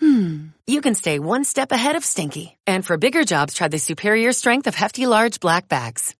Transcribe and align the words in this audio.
hmm, 0.00 0.48
you 0.66 0.80
can 0.80 0.94
stay 0.94 1.18
one 1.18 1.44
step 1.44 1.72
ahead 1.72 1.96
of 1.96 2.04
stinky. 2.04 2.56
And 2.66 2.84
for 2.84 2.96
bigger 2.96 3.24
jobs, 3.24 3.54
try 3.54 3.68
the 3.68 3.78
superior 3.78 4.32
strength 4.32 4.66
of 4.66 4.74
Hefty 4.74 5.06
Large 5.06 5.40
Black 5.40 5.68
Bags. 5.68 6.14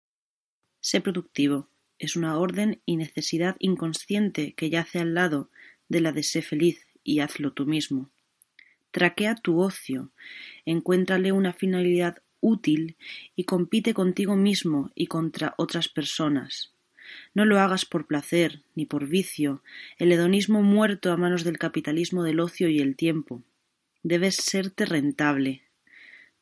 Sé 0.80 1.00
productivo. 1.00 1.68
Es 1.98 2.16
una 2.16 2.38
orden 2.38 2.80
y 2.84 2.96
necesidad 2.96 3.56
inconsciente 3.58 4.52
que 4.54 4.68
yace 4.68 4.98
al 4.98 5.14
lado 5.14 5.48
de 5.88 6.00
la 6.00 6.12
de 6.12 6.22
sé 6.22 6.42
feliz 6.42 6.86
y 7.02 7.20
hazlo 7.20 7.52
tú 7.52 7.66
mismo. 7.66 8.10
Traquea 8.90 9.34
tu 9.34 9.60
ocio, 9.60 10.10
encuéntrale 10.66 11.32
una 11.32 11.52
finalidad 11.52 12.18
útil 12.40 12.96
y 13.34 13.44
compite 13.44 13.94
contigo 13.94 14.36
mismo 14.36 14.90
y 14.94 15.06
contra 15.06 15.54
otras 15.56 15.88
personas. 15.88 16.72
No 17.32 17.44
lo 17.44 17.58
hagas 17.58 17.84
por 17.84 18.06
placer 18.06 18.62
ni 18.74 18.86
por 18.86 19.06
vicio, 19.08 19.62
el 19.98 20.12
hedonismo 20.12 20.62
muerto 20.62 21.12
a 21.12 21.16
manos 21.16 21.44
del 21.44 21.58
capitalismo 21.58 22.22
del 22.22 22.40
ocio 22.40 22.68
y 22.68 22.80
el 22.80 22.96
tiempo. 22.96 23.42
Debes 24.04 24.36
serte 24.36 24.84
rentable. 24.84 25.62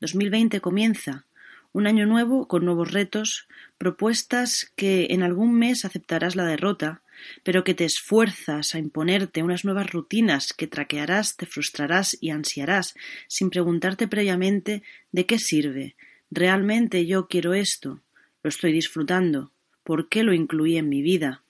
2020 0.00 0.60
comienza, 0.60 1.26
un 1.70 1.86
año 1.86 2.06
nuevo 2.06 2.48
con 2.48 2.64
nuevos 2.64 2.90
retos, 2.90 3.46
propuestas 3.78 4.72
que 4.74 5.06
en 5.10 5.22
algún 5.22 5.56
mes 5.56 5.84
aceptarás 5.84 6.34
la 6.34 6.44
derrota, 6.44 7.02
pero 7.44 7.62
que 7.62 7.74
te 7.74 7.84
esfuerzas 7.84 8.74
a 8.74 8.80
imponerte 8.80 9.44
unas 9.44 9.64
nuevas 9.64 9.92
rutinas 9.92 10.52
que 10.52 10.66
traquearás, 10.66 11.36
te 11.36 11.46
frustrarás 11.46 12.18
y 12.20 12.30
ansiarás, 12.30 12.96
sin 13.28 13.48
preguntarte 13.48 14.08
previamente 14.08 14.82
de 15.12 15.26
qué 15.26 15.38
sirve. 15.38 15.94
¿Realmente 16.32 17.06
yo 17.06 17.28
quiero 17.28 17.54
esto? 17.54 18.02
¿Lo 18.42 18.48
estoy 18.48 18.72
disfrutando? 18.72 19.52
¿Por 19.84 20.08
qué 20.08 20.24
lo 20.24 20.34
incluí 20.34 20.78
en 20.78 20.88
mi 20.88 21.00
vida? 21.00 21.44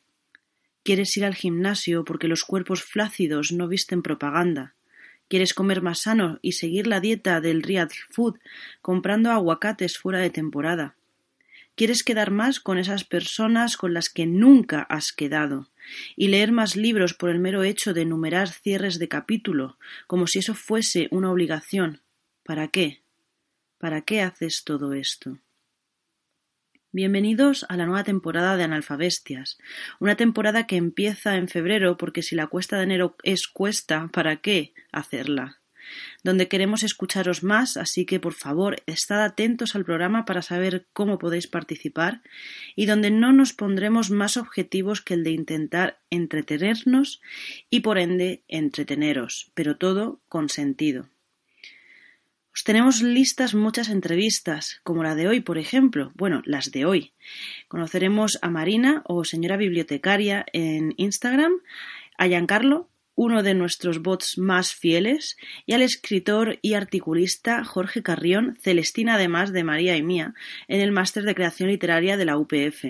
¿Quieres 0.82 1.16
ir 1.16 1.24
al 1.24 1.34
gimnasio 1.34 2.04
porque 2.04 2.28
los 2.28 2.44
cuerpos 2.44 2.82
flácidos 2.82 3.50
no 3.50 3.66
visten 3.66 4.02
propaganda? 4.02 4.74
¿Quieres 5.32 5.54
comer 5.54 5.80
más 5.80 6.00
sano 6.00 6.38
y 6.42 6.52
seguir 6.52 6.86
la 6.86 7.00
dieta 7.00 7.40
del 7.40 7.62
real 7.62 7.88
food 8.10 8.38
comprando 8.82 9.30
aguacates 9.30 9.96
fuera 9.96 10.18
de 10.18 10.28
temporada? 10.28 10.94
Quieres 11.74 12.02
quedar 12.02 12.30
más 12.30 12.60
con 12.60 12.76
esas 12.76 13.04
personas 13.04 13.78
con 13.78 13.94
las 13.94 14.10
que 14.10 14.26
nunca 14.26 14.82
has 14.82 15.10
quedado, 15.10 15.70
y 16.16 16.28
leer 16.28 16.52
más 16.52 16.76
libros 16.76 17.14
por 17.14 17.30
el 17.30 17.38
mero 17.38 17.62
hecho 17.62 17.94
de 17.94 18.02
enumerar 18.02 18.50
cierres 18.50 18.98
de 18.98 19.08
capítulo, 19.08 19.78
como 20.06 20.26
si 20.26 20.40
eso 20.40 20.52
fuese 20.52 21.08
una 21.10 21.30
obligación. 21.30 22.02
¿Para 22.42 22.68
qué? 22.68 23.00
¿Para 23.78 24.02
qué 24.02 24.20
haces 24.20 24.64
todo 24.64 24.92
esto? 24.92 25.38
Bienvenidos 26.94 27.64
a 27.70 27.78
la 27.78 27.86
nueva 27.86 28.04
temporada 28.04 28.58
de 28.58 28.64
Analfabestias, 28.64 29.56
una 29.98 30.14
temporada 30.14 30.66
que 30.66 30.76
empieza 30.76 31.36
en 31.36 31.48
febrero 31.48 31.96
porque 31.96 32.22
si 32.22 32.36
la 32.36 32.48
cuesta 32.48 32.76
de 32.76 32.82
enero 32.82 33.16
es 33.22 33.48
cuesta, 33.48 34.10
¿para 34.12 34.42
qué 34.42 34.74
hacerla? 34.92 35.58
donde 36.22 36.48
queremos 36.48 36.82
escucharos 36.82 37.42
más, 37.42 37.78
así 37.78 38.04
que 38.04 38.20
por 38.20 38.34
favor 38.34 38.82
estad 38.86 39.24
atentos 39.24 39.74
al 39.74 39.86
programa 39.86 40.26
para 40.26 40.42
saber 40.42 40.86
cómo 40.92 41.18
podéis 41.18 41.46
participar 41.46 42.20
y 42.76 42.84
donde 42.84 43.10
no 43.10 43.32
nos 43.32 43.54
pondremos 43.54 44.10
más 44.10 44.36
objetivos 44.36 45.00
que 45.00 45.14
el 45.14 45.24
de 45.24 45.30
intentar 45.30 45.98
entretenernos 46.10 47.22
y 47.70 47.80
por 47.80 47.98
ende 47.98 48.44
entreteneros, 48.48 49.50
pero 49.54 49.76
todo 49.76 50.20
con 50.28 50.50
sentido. 50.50 51.08
Os 52.54 52.64
tenemos 52.64 53.00
listas 53.00 53.54
muchas 53.54 53.88
entrevistas, 53.88 54.80
como 54.82 55.02
la 55.02 55.14
de 55.14 55.26
hoy, 55.26 55.40
por 55.40 55.56
ejemplo. 55.56 56.12
Bueno, 56.14 56.42
las 56.44 56.70
de 56.70 56.84
hoy. 56.84 57.12
Conoceremos 57.66 58.38
a 58.42 58.50
Marina 58.50 59.02
o 59.06 59.24
señora 59.24 59.56
bibliotecaria 59.56 60.44
en 60.52 60.92
Instagram, 60.98 61.52
a 62.18 62.26
Giancarlo, 62.26 62.90
uno 63.14 63.42
de 63.42 63.54
nuestros 63.54 64.02
bots 64.02 64.36
más 64.36 64.74
fieles, 64.74 65.36
y 65.64 65.72
al 65.72 65.80
escritor 65.80 66.58
y 66.60 66.74
articulista 66.74 67.64
Jorge 67.64 68.02
Carrión, 68.02 68.58
Celestina 68.60 69.14
además 69.14 69.52
de 69.52 69.64
María 69.64 69.96
y 69.96 70.02
mía, 70.02 70.34
en 70.68 70.80
el 70.80 70.92
máster 70.92 71.24
de 71.24 71.34
creación 71.34 71.70
literaria 71.70 72.18
de 72.18 72.24
la 72.26 72.36
UPF. 72.36 72.84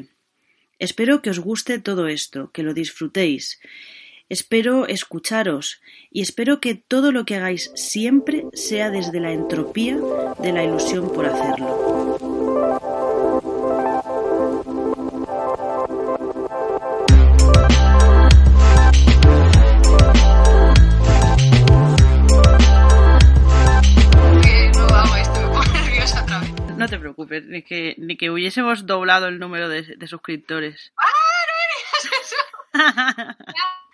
Espero 0.81 1.23
que 1.23 1.31
os 1.31 1.39
guste 1.39 1.79
todo 1.79 2.09
esto, 2.09 2.51
que 2.51 2.65
lo 2.65 2.75
disfrutéis. 2.75 3.61
Espero 4.33 4.87
escucharos 4.87 5.83
y 6.11 6.23
espero 6.23 6.59
que 6.59 6.75
todo 6.75 7.13
lo 7.13 7.27
que 7.27 7.37
hagáis 7.37 7.71
siempre 7.75 8.47
sea 8.55 8.89
desde 8.89 9.21
la 9.21 9.31
entropía 9.31 9.99
de 10.41 10.53
la 10.55 10.65
ilusión 10.65 11.13
por 11.13 11.27
hacerlo. 11.27 12.17
No 26.79 26.89
te 26.89 26.99
preocupes, 26.99 27.45
ni 27.45 27.61
que, 27.61 27.97
ni 27.99 28.17
que 28.17 28.31
hubiésemos 28.31 28.87
doblado 28.87 29.29
el 29.29 29.39
número 29.39 29.69
de, 29.69 29.83
de 29.95 30.07
suscriptores. 30.07 30.95
¡Ah, 30.97 31.05
no 31.49 31.53
me 31.59 32.87
digas 32.89 33.37
eso! 33.37 33.37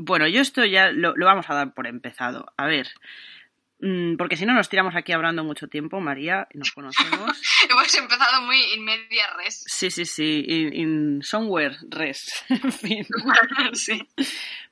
bueno, 0.00 0.26
yo 0.26 0.40
esto 0.40 0.64
ya 0.64 0.90
lo, 0.90 1.14
lo, 1.14 1.26
vamos 1.26 1.48
a 1.50 1.54
dar 1.54 1.74
por 1.74 1.86
empezado. 1.86 2.52
A 2.56 2.66
ver, 2.66 2.88
mmm, 3.80 4.16
porque 4.16 4.36
si 4.36 4.46
no 4.46 4.54
nos 4.54 4.70
tiramos 4.70 4.96
aquí 4.96 5.12
hablando 5.12 5.44
mucho 5.44 5.68
tiempo, 5.68 6.00
María, 6.00 6.48
nos 6.54 6.72
conocemos. 6.72 7.40
Hemos 7.70 7.94
empezado 7.94 8.42
muy 8.42 8.60
in 8.74 8.84
media 8.84 9.26
res. 9.36 9.62
Sí, 9.66 9.90
sí, 9.90 10.06
sí, 10.06 10.44
in, 10.46 10.72
in 10.72 11.22
somewhere 11.22 11.76
res. 11.90 12.26
en 12.48 12.72
fin. 12.72 13.06
sí. 13.74 14.08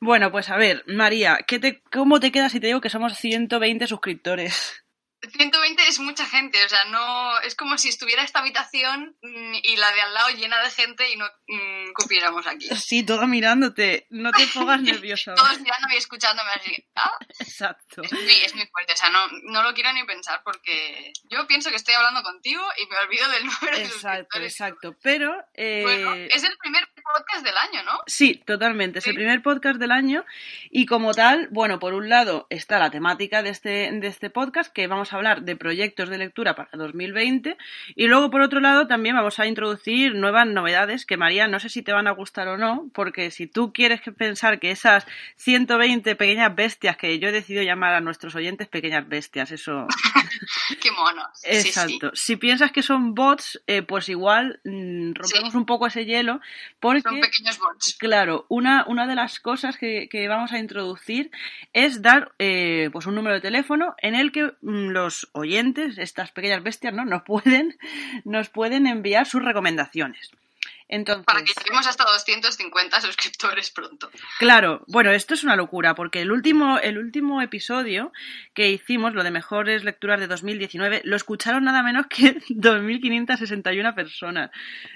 Bueno, 0.01 0.33
pues 0.33 0.49
a 0.49 0.57
ver, 0.57 0.83
María, 0.87 1.41
¿qué 1.47 1.59
te, 1.59 1.83
¿cómo 1.93 2.21
te 2.21 2.33
queda 2.33 2.49
si 2.49 2.59
te 2.59 2.69
digo 2.69 2.81
que 2.81 2.91
somos 2.91 3.17
120 3.17 3.87
suscriptores? 3.87 4.83
120 5.21 5.89
es 5.89 5.99
mucha 5.99 6.25
gente, 6.27 6.65
o 6.65 6.69
sea, 6.69 6.85
no 6.87 7.41
es 7.41 7.57
como 7.57 7.77
si 7.77 7.89
estuviera 7.89 8.23
esta 8.23 8.39
habitación 8.39 9.17
mm, 9.21 9.55
y 9.63 9.77
la 9.77 9.91
de 9.93 10.01
al 10.01 10.15
lado 10.15 10.29
llena 10.31 10.63
de 10.63 10.71
gente 10.71 11.11
y 11.11 11.17
no 11.17 11.27
mmm, 11.49 11.93
cupiéramos 11.93 12.47
aquí. 12.47 12.69
Sí, 12.89 13.05
todo 13.05 13.27
mirándote, 13.27 14.07
no 14.11 14.31
te 14.33 14.47
pongas 14.55 14.81
nerviosa. 14.81 15.35
Todos 15.35 15.61
mirándome 15.61 15.95
y 15.95 15.99
escuchándome 15.99 16.51
así. 16.53 16.87
¿Ah? 16.95 17.13
Exacto. 17.41 18.03
Es 18.03 18.13
muy, 18.13 18.33
es 18.45 18.55
muy 18.55 18.67
fuerte, 18.67 18.93
o 18.93 18.97
sea, 18.97 19.11
no, 19.11 19.27
no 19.43 19.63
lo 19.63 19.75
quiero 19.75 19.93
ni 19.93 20.05
pensar 20.05 20.41
porque 20.45 21.13
yo 21.29 21.47
pienso 21.47 21.71
que 21.71 21.77
estoy 21.77 21.95
hablando 21.95 22.23
contigo 22.23 22.63
y 22.81 22.87
me 22.87 22.97
olvido 22.99 23.29
del 23.31 23.45
número 23.45 23.77
de 23.77 23.85
Exacto, 23.85 24.39
exacto, 24.39 24.97
pero... 25.03 25.35
Eh... 25.55 25.83
Bueno, 25.83 26.15
es 26.15 26.45
el 26.45 26.57
primer 26.59 26.89
podcast 27.15 27.45
del 27.45 27.57
año, 27.57 27.83
¿no? 27.83 28.01
Sí, 28.07 28.43
totalmente, 28.47 29.01
es 29.01 29.07
el 29.07 29.15
primer 29.15 29.43
podcast 29.43 29.79
del 29.79 29.91
año 29.91 30.25
y 30.71 30.87
como 30.87 31.13
tal, 31.13 31.49
bueno, 31.51 31.79
por 31.79 31.95
un 31.95 32.09
lado 32.09 32.47
está 32.51 32.79
la 32.79 32.91
temática 32.91 33.43
de 33.43 33.51
este, 33.51 33.91
de 33.93 34.07
este 34.07 34.31
podcast 34.31 34.73
que 34.73 34.87
vamos 34.87 35.08
a 35.13 35.17
hablar 35.17 35.43
de 35.43 35.57
proyectos 35.57 36.09
de 36.09 36.19
lectura 36.19 36.55
para 36.55 36.71
2020 36.73 37.57
y 37.95 38.07
luego 38.07 38.31
por 38.31 38.41
otro 38.41 38.61
lado 38.61 38.87
también 38.87 39.17
vamos 39.17 39.39
a 39.39 39.47
introducir 39.47 40.15
nuevas 40.15 40.47
novedades 40.47 41.07
que 41.07 41.17
María 41.17 41.49
no 41.49 41.61
sé 41.61 41.69
si 41.69 41.83
te 41.83 41.93
van 41.93 42.07
a 42.07 42.13
gustar 42.13 42.49
o 42.49 42.57
no 42.57 42.89
porque 42.93 43.31
si 43.31 43.47
tú 43.47 43.73
quieres 43.73 44.01
pensar 44.17 44.59
que 44.61 44.71
esas 44.71 45.07
120 45.37 46.17
pequeñas 46.17 46.55
bestias 46.55 46.97
que 46.97 47.19
yo 47.19 47.29
he 47.29 47.33
decidido 47.33 47.63
llamar 47.63 47.95
a 47.95 48.01
nuestros 48.01 48.35
oyentes 48.35 48.69
pequeñas 48.69 49.09
bestias 49.09 49.51
eso 49.51 49.87
qué 50.81 50.91
monos 50.91 51.27
exacto 51.45 52.11
sí, 52.13 52.17
sí. 52.17 52.27
si 52.27 52.37
piensas 52.37 52.73
que 52.73 52.83
son 52.83 53.15
bots 53.15 53.61
eh, 53.67 53.83
pues 53.83 54.09
igual 54.09 54.61
mmm, 54.65 55.13
rompemos 55.15 55.53
sí. 55.53 55.57
un 55.57 55.67
poco 55.67 55.87
ese 55.87 56.05
hielo 56.05 56.41
porque 56.81 57.03
son 57.03 57.21
pequeños 57.21 57.59
bots 57.59 57.97
claro 57.99 58.47
una, 58.49 58.85
una 58.87 59.07
de 59.07 59.15
las 59.15 59.41
cosas 59.41 59.77
que, 59.77 60.09
que 60.11 60.29
vamos 60.29 60.53
a 60.53 60.59
introducir 60.59 61.31
es 61.73 62.03
dar 62.03 62.33
eh, 62.39 62.91
pues 62.93 63.07
un 63.07 63.15
número 63.15 63.35
de 63.35 63.41
teléfono 63.41 63.95
en 63.99 64.15
el 64.15 64.33
que 64.33 64.53
mmm, 64.63 64.89
los 64.99 65.29
oyentes, 65.33 65.99
estas 65.99 66.33
pequeñas 66.33 66.63
bestias, 66.63 66.95
¿no? 66.95 67.05
Nos 67.05 67.23
pueden, 67.23 67.79
nos 68.25 68.49
pueden 68.49 68.87
enviar 68.87 69.27
sus 69.27 69.43
recomendaciones. 69.43 70.31
Entonces, 70.89 71.27
Para 71.27 71.45
que 71.45 71.53
lleguemos 71.53 71.87
hasta 71.87 72.05
250 72.05 73.01
suscriptores 73.03 73.71
pronto. 73.71 74.11
Claro, 74.39 74.85
bueno, 74.87 75.11
esto 75.11 75.35
es 75.35 75.45
una 75.45 75.55
locura, 75.55 75.95
porque 75.95 76.23
el 76.23 76.33
último, 76.33 76.79
el 76.79 76.97
último 76.97 77.43
episodio 77.43 78.11
que 78.55 78.71
hicimos, 78.71 79.13
lo 79.13 79.23
de 79.23 79.31
mejores 79.31 79.85
lecturas 79.85 80.19
de 80.19 80.27
2019, 80.27 81.03
lo 81.05 81.17
escucharon 81.17 81.65
nada 81.65 81.83
menos 81.83 82.07
que 82.07 82.39
2.561 82.49 83.95
personas. 83.95 84.51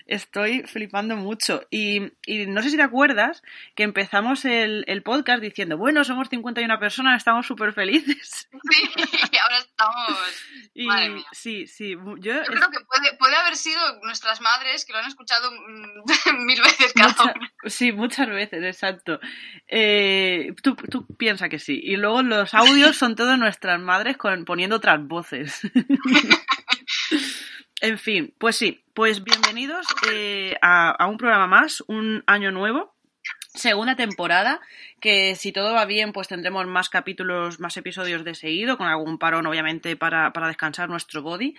Estoy 0.06 0.62
flipando 0.62 1.16
mucho. 1.16 1.66
Y, 1.70 2.12
y, 2.25 2.46
no 2.46 2.62
sé 2.62 2.70
si 2.70 2.76
te 2.76 2.82
acuerdas 2.82 3.43
que 3.75 3.82
empezamos 3.82 4.46
el, 4.46 4.84
el 4.87 5.02
podcast 5.02 5.43
diciendo, 5.43 5.76
bueno, 5.76 6.05
somos 6.05 6.31
51 6.31 6.78
personas, 6.78 7.19
estamos 7.19 7.46
súper 7.46 7.75
felices. 7.75 8.48
Sí, 8.70 8.90
y 9.31 9.37
ahora 9.37 9.51
estamos... 9.76 10.19
Y 10.74 10.86
Madre 10.86 11.10
mía. 11.10 11.24
sí, 11.32 11.66
sí, 11.66 11.90
yo 11.90 12.42
creo 12.44 12.70
que 12.70 12.80
puede, 12.88 13.14
puede 13.19 13.36
haber 13.36 13.56
sido 13.56 13.78
nuestras 14.04 14.40
madres 14.40 14.86
que 14.86 14.92
lo 14.94 15.00
han 15.00 15.06
escuchado 15.06 15.50
mm, 15.52 16.04
mil 16.46 16.62
veces 16.62 16.94
cada 16.94 17.08
mucha- 17.10 17.24
una. 17.24 17.52
sí, 17.66 17.92
muchas 17.92 18.28
veces, 18.28 18.62
exacto. 18.64 19.20
Eh, 19.69 20.54
tú, 20.62 20.74
tú 20.76 21.06
piensa 21.19 21.50
que 21.50 21.58
sí. 21.58 21.78
Y 21.82 21.96
luego 21.96 22.22
los 22.22 22.54
audios 22.54 22.96
son 22.96 23.16
todas 23.16 23.38
nuestras 23.38 23.78
madres 23.80 24.16
con, 24.16 24.46
poniendo 24.46 24.76
otras 24.76 25.06
voces. 25.06 25.60
en 27.80 27.98
fin, 27.98 28.34
pues 28.38 28.56
sí, 28.56 28.82
pues 28.94 29.22
bienvenidos 29.24 29.86
eh, 30.10 30.56
a, 30.62 30.90
a 30.90 31.06
un 31.08 31.19
programa 31.19 31.46
más, 31.46 31.82
un 31.86 32.22
año 32.26 32.50
nuevo. 32.50 32.94
Segunda 33.54 33.96
temporada, 33.96 34.60
que 34.99 35.34
si 35.37 35.52
todo 35.52 35.75
va 35.75 35.84
bien, 35.84 36.12
pues 36.12 36.26
tendremos 36.26 36.66
más 36.66 36.88
capítulos, 36.88 37.60
más 37.60 37.76
episodios 37.76 38.25
de 38.25 38.34
seguido, 38.34 38.78
con 38.78 38.87
algún 38.87 39.19
parón, 39.19 39.46
obviamente, 39.46 39.94
para, 39.94 40.32
para 40.32 40.49
descansar 40.49 40.88
nuestro 40.88 41.20
body. 41.20 41.54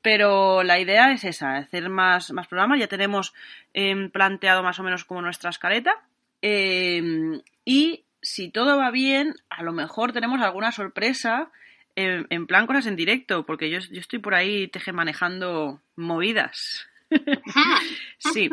Pero 0.00 0.62
la 0.62 0.78
idea 0.78 1.12
es 1.12 1.24
esa, 1.24 1.56
hacer 1.56 1.90
más, 1.90 2.32
más 2.32 2.46
programas. 2.46 2.78
Ya 2.78 2.86
tenemos 2.86 3.34
em, 3.74 4.10
planteado 4.10 4.62
más 4.62 4.78
o 4.78 4.82
menos 4.82 5.04
como 5.04 5.20
nuestra 5.20 5.50
escaleta. 5.50 6.02
Em, 6.40 7.42
y 7.66 8.04
si 8.22 8.50
todo 8.50 8.78
va 8.78 8.90
bien, 8.90 9.34
a 9.50 9.62
lo 9.62 9.72
mejor 9.72 10.12
tenemos 10.12 10.40
alguna 10.40 10.72
sorpresa 10.72 11.50
en, 11.96 12.26
en 12.30 12.46
plan 12.46 12.66
cosas 12.66 12.86
en 12.86 12.96
directo, 12.96 13.44
porque 13.44 13.68
yo, 13.68 13.78
yo 13.80 14.00
estoy 14.00 14.20
por 14.20 14.34
ahí 14.34 14.68
teje 14.68 14.92
manejando 14.92 15.82
movidas. 15.96 16.86
Sí. 18.18 18.50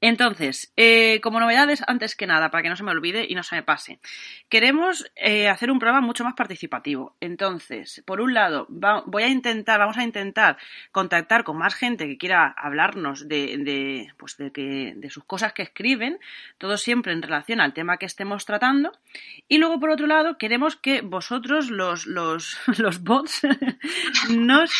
Entonces, 0.00 0.72
eh, 0.76 1.20
como 1.20 1.40
novedades, 1.40 1.82
antes 1.86 2.16
que 2.16 2.26
nada, 2.26 2.50
para 2.50 2.62
que 2.62 2.70
no 2.70 2.76
se 2.76 2.82
me 2.82 2.90
olvide 2.90 3.26
y 3.28 3.34
no 3.34 3.42
se 3.42 3.56
me 3.56 3.62
pase, 3.62 4.00
queremos 4.48 5.10
eh, 5.14 5.48
hacer 5.48 5.70
un 5.70 5.78
programa 5.78 6.00
mucho 6.06 6.24
más 6.24 6.34
participativo. 6.34 7.16
Entonces, 7.20 8.02
por 8.06 8.22
un 8.22 8.32
lado, 8.32 8.66
voy 8.68 9.22
a 9.22 9.28
intentar, 9.28 9.78
vamos 9.78 9.98
a 9.98 10.02
intentar 10.02 10.56
contactar 10.90 11.44
con 11.44 11.58
más 11.58 11.74
gente 11.74 12.06
que 12.06 12.16
quiera 12.16 12.54
hablarnos 12.56 13.28
de, 13.28 13.58
de, 13.58 14.12
pues 14.16 14.38
de, 14.38 14.50
que, 14.52 14.94
de 14.96 15.10
sus 15.10 15.24
cosas 15.24 15.52
que 15.52 15.62
escriben, 15.62 16.18
todo 16.56 16.78
siempre 16.78 17.12
en 17.12 17.20
relación 17.20 17.60
al 17.60 17.74
tema 17.74 17.98
que 17.98 18.06
estemos 18.06 18.46
tratando. 18.46 18.92
Y 19.48 19.58
luego, 19.58 19.80
por 19.80 19.90
otro 19.90 20.06
lado, 20.06 20.38
queremos 20.38 20.76
que 20.76 21.02
vosotros, 21.02 21.70
los, 21.70 22.06
los, 22.06 22.58
los 22.78 23.02
bots, 23.02 23.42
nos 24.30 24.70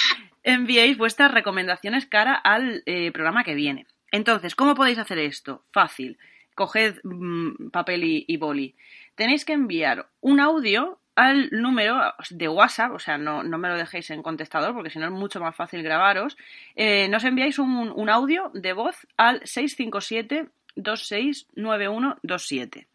enviéis 0.42 0.96
vuestras 0.96 1.30
recomendaciones 1.30 2.06
cara 2.06 2.34
al 2.34 2.82
eh, 2.86 3.12
programa 3.12 3.44
que 3.44 3.54
viene. 3.54 3.86
Entonces, 4.10 4.54
¿cómo 4.54 4.74
podéis 4.74 4.98
hacer 4.98 5.18
esto? 5.18 5.64
Fácil. 5.72 6.18
Coged 6.54 7.00
mm, 7.04 7.70
papel 7.70 8.04
y, 8.04 8.24
y 8.26 8.36
boli. 8.36 8.74
Tenéis 9.14 9.44
que 9.44 9.52
enviar 9.52 10.08
un 10.20 10.40
audio 10.40 11.00
al 11.16 11.50
número 11.50 12.14
de 12.30 12.48
WhatsApp, 12.48 12.92
o 12.92 12.98
sea, 12.98 13.18
no, 13.18 13.42
no 13.42 13.58
me 13.58 13.68
lo 13.68 13.76
dejéis 13.76 14.10
en 14.10 14.22
contestador 14.22 14.72
porque 14.72 14.90
si 14.90 14.98
no 14.98 15.06
es 15.06 15.12
mucho 15.12 15.40
más 15.40 15.54
fácil 15.54 15.82
grabaros. 15.82 16.38
Eh, 16.76 17.08
nos 17.08 17.24
enviáis 17.24 17.58
un, 17.58 17.92
un 17.94 18.08
audio 18.08 18.50
de 18.54 18.72
voz 18.72 19.06
al 19.16 19.40
657 19.44 20.48
269127. 20.82 22.86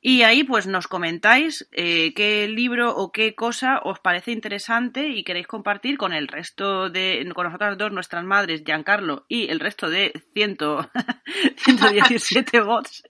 Y 0.00 0.22
ahí 0.22 0.44
pues 0.44 0.66
nos 0.66 0.86
comentáis 0.86 1.68
eh, 1.72 2.12
qué 2.14 2.46
libro 2.48 2.94
o 2.94 3.10
qué 3.10 3.34
cosa 3.34 3.80
os 3.82 4.00
parece 4.00 4.32
interesante 4.32 5.08
y 5.08 5.24
queréis 5.24 5.46
compartir 5.46 5.96
con 5.96 6.12
el 6.12 6.28
resto 6.28 6.90
de, 6.90 7.26
con 7.34 7.46
nosotras 7.46 7.78
dos, 7.78 7.92
nuestras 7.92 8.24
madres, 8.24 8.62
Giancarlo 8.64 9.24
y 9.28 9.48
el 9.48 9.60
resto 9.60 9.88
de 9.88 10.12
100, 10.34 10.58
117 11.56 12.60
bots 12.64 13.04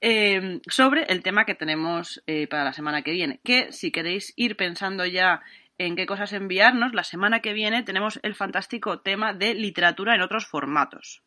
eh, 0.00 0.60
sobre 0.68 1.04
el 1.04 1.22
tema 1.22 1.46
que 1.46 1.54
tenemos 1.54 2.22
eh, 2.26 2.46
para 2.46 2.64
la 2.64 2.72
semana 2.72 3.02
que 3.02 3.12
viene. 3.12 3.40
Que 3.42 3.72
si 3.72 3.90
queréis 3.90 4.32
ir 4.36 4.56
pensando 4.56 5.04
ya 5.06 5.42
en 5.78 5.96
qué 5.96 6.06
cosas 6.06 6.32
enviarnos, 6.32 6.94
la 6.94 7.02
semana 7.02 7.40
que 7.40 7.52
viene 7.52 7.82
tenemos 7.82 8.20
el 8.22 8.36
fantástico 8.36 9.00
tema 9.00 9.32
de 9.32 9.54
literatura 9.54 10.14
en 10.14 10.22
otros 10.22 10.46
formatos. 10.46 11.22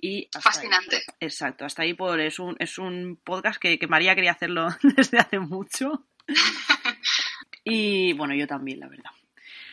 Y 0.00 0.28
ahí. 0.32 0.42
Fascinante. 0.42 1.02
Exacto, 1.20 1.64
hasta 1.64 1.82
ahí 1.82 1.94
por, 1.94 2.20
es, 2.20 2.38
un, 2.38 2.56
es 2.58 2.78
un 2.78 3.18
podcast 3.22 3.60
que, 3.60 3.78
que 3.78 3.86
María 3.86 4.14
quería 4.14 4.32
hacerlo 4.32 4.68
desde 4.82 5.18
hace 5.18 5.38
mucho. 5.38 6.06
Y 7.64 8.12
bueno, 8.12 8.34
yo 8.34 8.46
también, 8.46 8.80
la 8.80 8.88
verdad. 8.88 9.10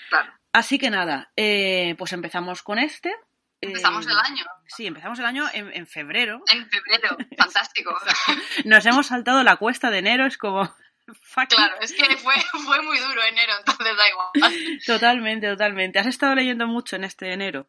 Claro. 0.09 0.31
Así 0.53 0.79
que 0.79 0.89
nada, 0.89 1.31
eh, 1.35 1.95
pues 1.97 2.13
empezamos 2.13 2.63
con 2.63 2.79
este. 2.79 3.13
Empezamos 3.59 4.07
Eh, 4.07 4.11
el 4.11 4.17
año. 4.17 4.45
Sí, 4.65 4.87
empezamos 4.87 5.19
el 5.19 5.25
año 5.25 5.45
en, 5.53 5.73
en 5.73 5.85
febrero. 5.87 6.41
En 6.51 6.69
febrero. 6.69 7.17
Fantástico. 7.37 7.93
Nos 8.65 8.85
hemos 8.85 9.07
saltado 9.07 9.43
la 9.43 9.57
cuesta 9.57 9.89
de 9.91 9.99
enero, 9.99 10.25
es 10.25 10.37
como... 10.37 10.73
Claro, 11.49 11.75
es 11.81 11.91
que 11.91 12.15
fue, 12.15 12.35
fue 12.63 12.81
muy 12.81 12.97
duro 12.97 13.21
enero, 13.23 13.53
entonces 13.59 13.97
da 13.97 14.09
igual. 14.09 14.79
Totalmente, 14.85 15.49
totalmente. 15.49 15.99
¿Has 15.99 16.07
estado 16.07 16.35
leyendo 16.35 16.67
mucho 16.67 16.95
en 16.95 17.03
este 17.03 17.33
enero? 17.33 17.67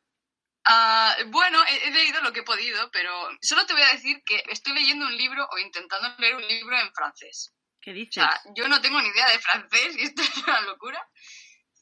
Ah, 0.64 1.17
bueno, 1.26 1.59
he, 1.69 1.88
he 1.88 1.91
leído 1.91 2.20
lo 2.23 2.32
que 2.32 2.41
he 2.41 2.44
podido, 2.44 2.91
pero 2.93 3.12
solo 3.41 3.67
te 3.67 3.73
voy 3.73 3.82
a 3.82 3.93
decir 3.93 4.23
que 4.25 4.43
estoy 4.49 4.75
leyendo 4.75 5.06
un 5.06 5.17
libro 5.17 5.47
o 5.50 5.59
intentando 5.59 6.09
leer 6.19 6.37
un 6.37 6.47
libro 6.47 6.79
en 6.79 6.93
francés. 6.93 7.53
¿Qué 7.81 7.91
O 7.91 7.94
dices? 7.94 8.14
sea, 8.14 8.41
yo 8.55 8.69
no 8.69 8.81
tengo 8.81 9.00
ni 9.00 9.09
idea 9.09 9.29
de 9.31 9.38
francés 9.41 9.97
y 9.99 10.03
esto 10.05 10.23
es 10.23 10.37
una 10.47 10.61
locura. 10.62 11.05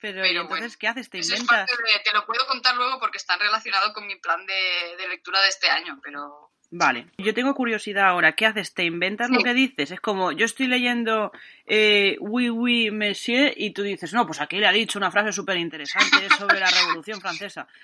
Pero, 0.00 0.23
pero 0.23 0.27
¿y 0.27 0.31
entonces 0.31 0.49
bueno, 0.61 0.75
qué 0.81 0.88
haces? 0.88 1.11
¿Te 1.11 1.19
inventas? 1.19 1.67
de- 1.69 2.00
te 2.03 2.12
lo 2.12 2.25
puedo 2.25 2.47
contar 2.47 2.75
luego 2.75 2.99
porque 2.99 3.19
están 3.19 3.38
relacionados 3.38 3.93
con 3.93 4.06
mi 4.06 4.17
plan 4.17 4.47
de, 4.47 4.97
de 4.97 5.09
lectura 5.09 5.43
de 5.43 5.49
este 5.49 5.69
año, 5.69 5.99
pero 6.03 6.50
Vale, 6.73 7.11
yo 7.19 7.35
tengo 7.35 7.53
curiosidad 7.55 8.06
ahora. 8.09 8.37
¿Qué 8.37 8.47
haces? 8.47 8.73
¿Te 8.75 8.85
inventas 8.85 9.29
lo 9.29 9.43
que 9.43 9.53
dices? 9.55 9.91
Es 9.91 10.00
como, 10.00 10.31
yo 10.31 10.47
estoy 10.47 10.69
leyendo 10.69 11.32
eh, 11.72 12.17
Oui, 12.20 12.50
oui, 12.50 12.90
monsieur, 12.90 13.52
y 13.56 13.72
tú 13.72 13.82
dices, 13.82 14.12
no, 14.12 14.26
pues 14.26 14.40
aquí 14.40 14.56
le 14.58 14.67
ha 14.67 14.72
dicho 14.72 14.99
una 14.99 15.11
frase 15.11 15.32
súper 15.32 15.56
interesante 15.56 16.28
sobre 16.38 16.58
la 16.61 16.69
Revolución 16.70 17.20
Francesa. 17.20 17.67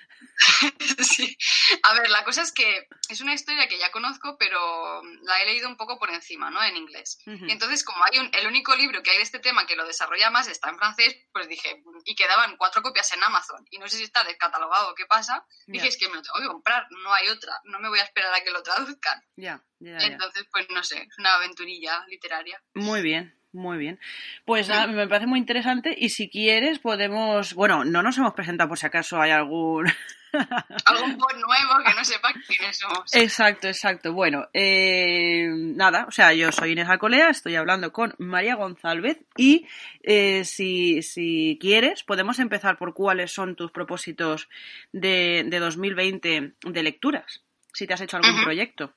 Sí. 0.99 1.37
A 1.83 1.93
ver, 1.93 2.09
la 2.09 2.23
cosa 2.23 2.41
es 2.41 2.51
que 2.51 2.87
es 3.09 3.21
una 3.21 3.33
historia 3.33 3.67
que 3.67 3.77
ya 3.79 3.91
conozco, 3.91 4.35
pero 4.37 5.01
la 5.23 5.41
he 5.41 5.45
leído 5.45 5.67
un 5.67 5.77
poco 5.77 5.97
por 5.99 6.09
encima, 6.09 6.49
¿no? 6.49 6.61
En 6.63 6.75
inglés. 6.75 7.19
Y 7.25 7.51
entonces, 7.51 7.83
como 7.83 8.03
hay 8.03 8.19
un, 8.19 8.29
el 8.33 8.47
único 8.47 8.75
libro 8.75 9.01
que 9.03 9.11
hay 9.11 9.17
de 9.17 9.23
este 9.23 9.39
tema 9.39 9.65
que 9.65 9.75
lo 9.75 9.85
desarrolla 9.85 10.29
más 10.29 10.47
está 10.47 10.69
en 10.69 10.77
francés, 10.77 11.15
pues 11.31 11.47
dije, 11.47 11.83
y 12.05 12.15
quedaban 12.15 12.57
cuatro 12.57 12.81
copias 12.81 13.11
en 13.13 13.23
Amazon, 13.23 13.65
y 13.69 13.77
no 13.79 13.87
sé 13.87 13.97
si 13.97 14.03
está 14.03 14.23
descatalogado 14.23 14.91
o 14.91 14.95
qué 14.95 15.05
pasa, 15.05 15.45
dije, 15.67 15.85
Ya. 15.85 15.89
es 15.89 15.97
que 15.97 16.07
me 16.09 16.15
lo 16.15 16.21
tengo 16.21 16.39
que 16.41 16.47
comprar, 16.47 16.87
no 16.89 17.13
hay 17.13 17.29
otra, 17.29 17.59
no 17.65 17.79
me 17.79 17.89
voy 17.89 17.99
a 17.99 18.03
esperar 18.03 18.33
a 18.33 18.41
que 18.43 18.51
lo 18.51 18.63
traduzcan. 18.63 19.21
Ya, 19.35 19.63
ya, 19.79 19.97
ya. 19.99 20.07
Entonces, 20.07 20.45
pues 20.51 20.67
no 20.69 20.83
sé, 20.83 20.97
es 21.03 21.17
una 21.19 21.33
aventurilla 21.35 22.05
literaria. 22.07 22.61
Muy 22.73 23.01
bien, 23.01 23.36
muy 23.57 23.77
bien. 23.77 23.99
Pues 24.45 24.69
nada, 24.69 24.87
me 24.87 25.07
parece 25.07 25.27
muy 25.27 25.39
interesante 25.39 25.93
y 25.97 26.09
si 26.09 26.29
quieres 26.29 26.79
podemos, 26.79 27.53
bueno, 27.53 27.83
no 27.83 28.01
nos 28.01 28.17
hemos 28.17 28.33
presentado 28.33 28.69
por 28.69 28.77
si 28.77 28.85
acaso 28.85 29.19
hay 29.19 29.31
algún... 29.31 29.91
Algún 30.85 31.17
bot 31.17 31.33
nuevo 31.33 31.83
que 31.85 31.93
no 31.95 32.03
sepa 32.03 32.33
quiénes 32.45 32.77
somos. 32.77 33.15
Exacto, 33.15 33.69
exacto. 33.69 34.11
Bueno, 34.13 34.45
eh, 34.53 35.47
nada, 35.49 36.05
o 36.05 36.11
sea, 36.11 36.33
yo 36.33 36.51
soy 36.51 36.73
Inés 36.73 36.89
Alcolea, 36.89 37.29
estoy 37.29 37.55
hablando 37.55 37.93
con 37.93 38.13
María 38.19 38.55
González 38.55 39.17
y 39.37 39.65
eh, 40.03 40.43
si, 40.43 41.01
si 41.01 41.57
quieres 41.61 42.03
podemos 42.03 42.39
empezar 42.39 42.77
por 42.77 42.93
cuáles 42.93 43.31
son 43.31 43.55
tus 43.55 43.71
propósitos 43.71 44.49
de, 44.91 45.45
de 45.47 45.59
2020 45.59 46.55
de 46.61 46.83
lecturas, 46.83 47.45
si 47.73 47.87
te 47.87 47.93
has 47.93 48.01
hecho 48.01 48.17
algún 48.17 48.43
proyecto. 48.43 48.93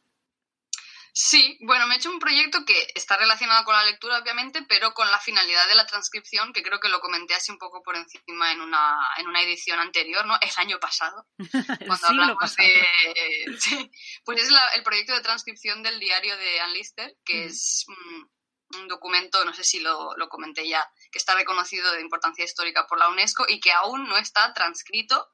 Sí, 1.13 1.59
bueno, 1.63 1.87
me 1.87 1.95
he 1.95 1.99
hecho 1.99 2.11
un 2.11 2.19
proyecto 2.19 2.65
que 2.65 2.87
está 2.95 3.17
relacionado 3.17 3.65
con 3.65 3.75
la 3.75 3.85
lectura, 3.85 4.19
obviamente, 4.19 4.63
pero 4.69 4.93
con 4.95 5.11
la 5.11 5.19
finalidad 5.19 5.67
de 5.69 5.75
la 5.75 5.87
transcripción, 5.87 6.53
que 6.53 6.63
creo 6.63 6.79
que 6.81 6.89
lo 6.89 7.01
comenté 7.01 7.35
así 7.35 7.51
un 7.51 7.59
poco 7.59 7.83
por 7.83 7.97
encima 7.97 8.53
en 8.53 8.61
una, 8.61 8.97
en 9.19 9.27
una 9.27 9.43
edición 9.43 9.79
anterior, 9.81 10.25
¿no? 10.27 10.37
El 10.41 10.51
año 10.57 10.79
pasado, 10.79 11.27
cuando 11.87 12.07
hablamos 12.09 12.37
pasado. 12.39 12.69
de... 12.69 13.57
Sí, 13.61 13.91
pues 14.25 14.43
es 14.43 14.51
la- 14.51 14.69
el 14.71 14.83
proyecto 14.83 15.13
de 15.15 15.21
transcripción 15.21 15.83
del 15.83 15.99
diario 16.01 16.37
de 16.37 16.61
Ann 16.61 16.73
Lister, 16.73 17.17
que 17.25 17.47
es 17.47 17.85
mm, 17.89 18.79
un 18.79 18.89
documento, 18.89 19.45
no 19.45 19.53
sé 19.53 19.65
si 19.65 19.81
lo, 19.81 20.17
lo 20.17 20.29
comenté 20.29 20.67
ya, 20.69 20.89
que 21.11 21.19
está 21.19 21.35
reconocido 21.35 21.93
de 21.93 22.01
importancia 22.01 22.45
histórica 22.45 22.87
por 22.87 22.99
la 22.99 23.09
UNESCO 23.09 23.45
y 23.49 23.59
que 23.61 23.73
aún 23.73 24.09
no 24.09 24.17
está 24.17 24.53
transcrito 24.55 25.29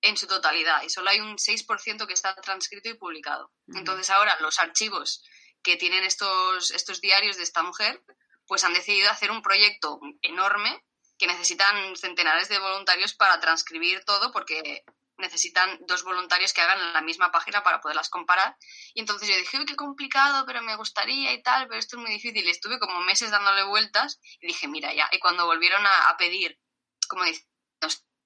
en 0.00 0.16
su 0.16 0.26
totalidad 0.26 0.82
y 0.82 0.90
solo 0.90 1.10
hay 1.10 1.20
un 1.20 1.36
6% 1.36 2.06
que 2.06 2.12
está 2.12 2.34
transcrito 2.36 2.88
y 2.88 2.94
publicado. 2.94 3.52
Entonces 3.68 4.10
ahora 4.10 4.36
los 4.40 4.58
archivos 4.58 5.22
que 5.62 5.76
tienen 5.76 6.04
estos, 6.04 6.70
estos 6.70 7.00
diarios 7.00 7.36
de 7.36 7.42
esta 7.42 7.62
mujer 7.62 8.02
pues 8.46 8.64
han 8.64 8.72
decidido 8.72 9.10
hacer 9.10 9.30
un 9.30 9.42
proyecto 9.42 10.00
enorme 10.22 10.84
que 11.18 11.26
necesitan 11.26 11.96
centenares 11.96 12.48
de 12.48 12.58
voluntarios 12.58 13.14
para 13.14 13.40
transcribir 13.40 14.04
todo 14.04 14.32
porque 14.32 14.84
necesitan 15.18 15.78
dos 15.86 16.04
voluntarios 16.04 16.52
que 16.52 16.60
hagan 16.60 16.92
la 16.92 17.00
misma 17.00 17.32
página 17.32 17.62
para 17.64 17.80
poderlas 17.80 18.08
comparar. 18.08 18.56
Y 18.94 19.00
entonces 19.00 19.28
yo 19.28 19.36
dije, 19.36 19.58
uy, 19.58 19.66
qué 19.66 19.74
complicado, 19.74 20.46
pero 20.46 20.62
me 20.62 20.76
gustaría 20.76 21.32
y 21.32 21.42
tal, 21.42 21.66
pero 21.66 21.80
esto 21.80 21.96
es 21.96 22.02
muy 22.02 22.12
difícil. 22.12 22.46
Y 22.46 22.50
estuve 22.50 22.78
como 22.78 23.00
meses 23.00 23.32
dándole 23.32 23.64
vueltas 23.64 24.20
y 24.40 24.46
dije, 24.46 24.68
mira 24.68 24.94
ya. 24.94 25.08
Y 25.10 25.18
cuando 25.18 25.44
volvieron 25.44 25.84
a, 25.84 26.08
a 26.08 26.16
pedir, 26.16 26.58
como 27.08 27.24
diciendo 27.24 27.48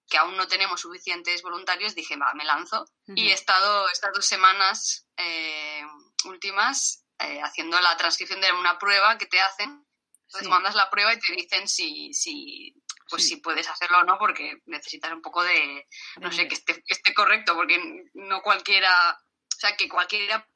que 0.09 0.19
aún 0.19 0.37
no 0.37 0.47
tenemos 0.47 0.81
suficientes 0.81 1.43
voluntarios, 1.43 1.95
dije, 1.95 2.17
va, 2.17 2.35
me 2.35 2.45
lanzo. 2.45 2.85
Y 3.07 3.29
he 3.29 3.33
estado 3.33 3.89
estas 3.91 4.13
dos 4.13 4.27
semanas 4.27 5.07
eh, 5.17 5.83
últimas 6.25 7.05
eh, 7.19 7.41
haciendo 7.43 7.81
la 7.81 7.97
transcripción 7.97 8.41
de 8.41 8.53
una 8.53 8.79
prueba 8.79 9.17
que 9.19 9.27
te 9.27 9.41
hacen. 9.41 9.87
Entonces 10.27 10.47
Sí. 10.47 10.51
mandas 10.51 10.75
la 10.75 10.89
prueba 10.91 11.13
y 11.13 11.19
te 11.19 11.33
dicen 11.35 11.69
si, 11.69 12.13
si 12.15 12.75
pues 13.09 13.27
si 13.29 13.37
puedes 13.37 13.69
hacerlo 13.69 13.99
o 13.99 14.05
no, 14.05 14.19
porque 14.19 14.55
necesitas 14.65 15.13
un 15.13 15.21
poco 15.21 15.43
de, 15.43 15.87
no 16.21 16.33
sé, 16.33 16.49
que 16.49 16.55
esté, 16.55 16.75
que 16.75 16.95
esté 16.95 17.13
correcto, 17.13 17.55
porque 17.55 17.79
no 18.15 18.41
cualquiera, 18.41 18.91
o 19.13 19.59
sea, 19.59 19.77
que 19.77 19.89
cualquiera 19.89 20.49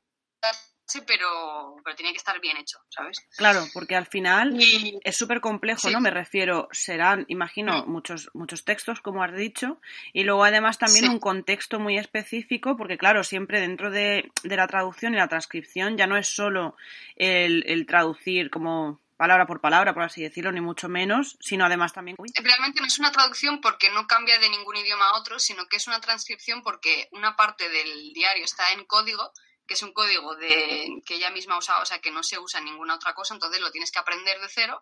pero, 1.07 1.77
pero 1.85 1.97
tiene 1.97 2.13
que 2.13 2.19
estar 2.19 2.41
bien 2.41 2.57
hecho, 2.57 2.79
¿sabes? 2.89 3.19
Claro, 3.37 3.65
porque 3.73 3.97
al 3.97 4.07
final 4.07 4.57
es 5.03 5.17
súper 5.17 5.41
complejo, 5.41 5.91
¿no? 5.91 6.01
Me 6.01 6.11
refiero, 6.11 6.69
serán, 6.73 7.25
imagino, 7.29 7.85
Mm. 7.85 7.91
muchos, 7.91 8.31
muchos 8.35 8.65
textos, 8.65 9.01
como 9.01 9.23
has 9.23 9.35
dicho, 9.35 9.81
y 10.13 10.25
luego 10.25 10.45
además 10.45 10.79
también 10.79 11.07
Sí. 11.07 11.11
un 11.11 11.19
contexto 11.21 11.79
muy 11.81 11.99
específico, 11.99 12.77
porque 12.77 12.97
claro, 12.99 13.25
siempre 13.25 13.61
dentro 13.61 13.91
de, 13.91 14.31
de 14.43 14.57
la 14.57 14.67
traducción 14.67 15.15
y 15.15 15.17
la 15.17 15.29
transcripción 15.29 15.97
ya 15.97 16.07
no 16.07 16.17
es 16.17 16.29
solo 16.29 16.77
el, 17.17 17.65
el 17.67 17.87
traducir 17.87 18.51
como 18.51 19.01
palabra 19.17 19.47
por 19.47 19.63
palabra, 19.63 19.95
por 19.95 20.03
así 20.03 20.23
decirlo, 20.23 20.53
ni 20.53 20.61
mucho 20.61 20.91
menos, 20.91 21.39
sino 21.41 21.65
además 21.65 21.93
también... 21.95 22.17
Uy, 22.19 22.29
Realmente 22.37 22.81
no 22.83 22.87
es 22.87 22.99
una 22.99 23.11
traducción 23.11 23.63
porque 23.63 23.91
no 23.91 24.07
cambia 24.07 24.39
de 24.39 24.51
ningún 24.51 24.77
idioma 24.77 25.09
a 25.09 25.19
otro, 25.19 25.39
sino 25.39 25.65
que 25.69 25.79
es 25.79 25.87
una 25.87 26.01
transcripción 26.03 26.63
porque 26.63 27.09
una 27.13 27.35
parte 27.35 27.67
del 27.71 28.13
diario 28.13 28.45
está 28.45 28.73
en 28.73 28.85
código, 28.85 29.33
que 29.67 29.75
es 29.75 29.83
un 29.83 29.93
código 29.93 30.37
de, 30.37 31.03
que 31.05 31.15
ella 31.15 31.31
misma 31.31 31.59
usa, 31.59 31.81
o 31.81 31.87
sea, 31.87 32.01
que 32.01 32.11
no 32.11 32.23
se 32.23 32.39
usa 32.39 32.59
en 32.59 32.67
ninguna 32.67 32.95
otra 32.95 33.15
cosa, 33.15 33.35
entonces 33.35 33.61
lo 33.61 33.71
tienes 33.71 33.91
que 33.91 33.99
aprender 33.99 34.41
de 34.41 34.49
cero 34.49 34.81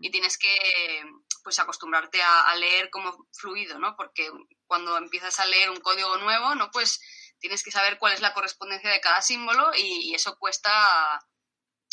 y 0.00 0.10
tienes 0.10 0.38
que 0.38 1.02
pues 1.42 1.58
acostumbrarte 1.58 2.22
a, 2.22 2.48
a 2.48 2.56
leer 2.56 2.90
como 2.90 3.26
fluido, 3.32 3.78
¿no? 3.78 3.96
Porque 3.96 4.30
cuando 4.66 4.96
empiezas 4.96 5.38
a 5.40 5.46
leer 5.46 5.70
un 5.70 5.80
código 5.80 6.16
nuevo, 6.18 6.54
¿no? 6.54 6.70
Pues 6.70 7.00
tienes 7.38 7.62
que 7.62 7.70
saber 7.70 7.98
cuál 7.98 8.12
es 8.12 8.20
la 8.20 8.32
correspondencia 8.32 8.90
de 8.90 9.00
cada 9.00 9.20
símbolo 9.20 9.72
y, 9.76 10.10
y 10.10 10.14
eso 10.14 10.36
cuesta 10.38 11.20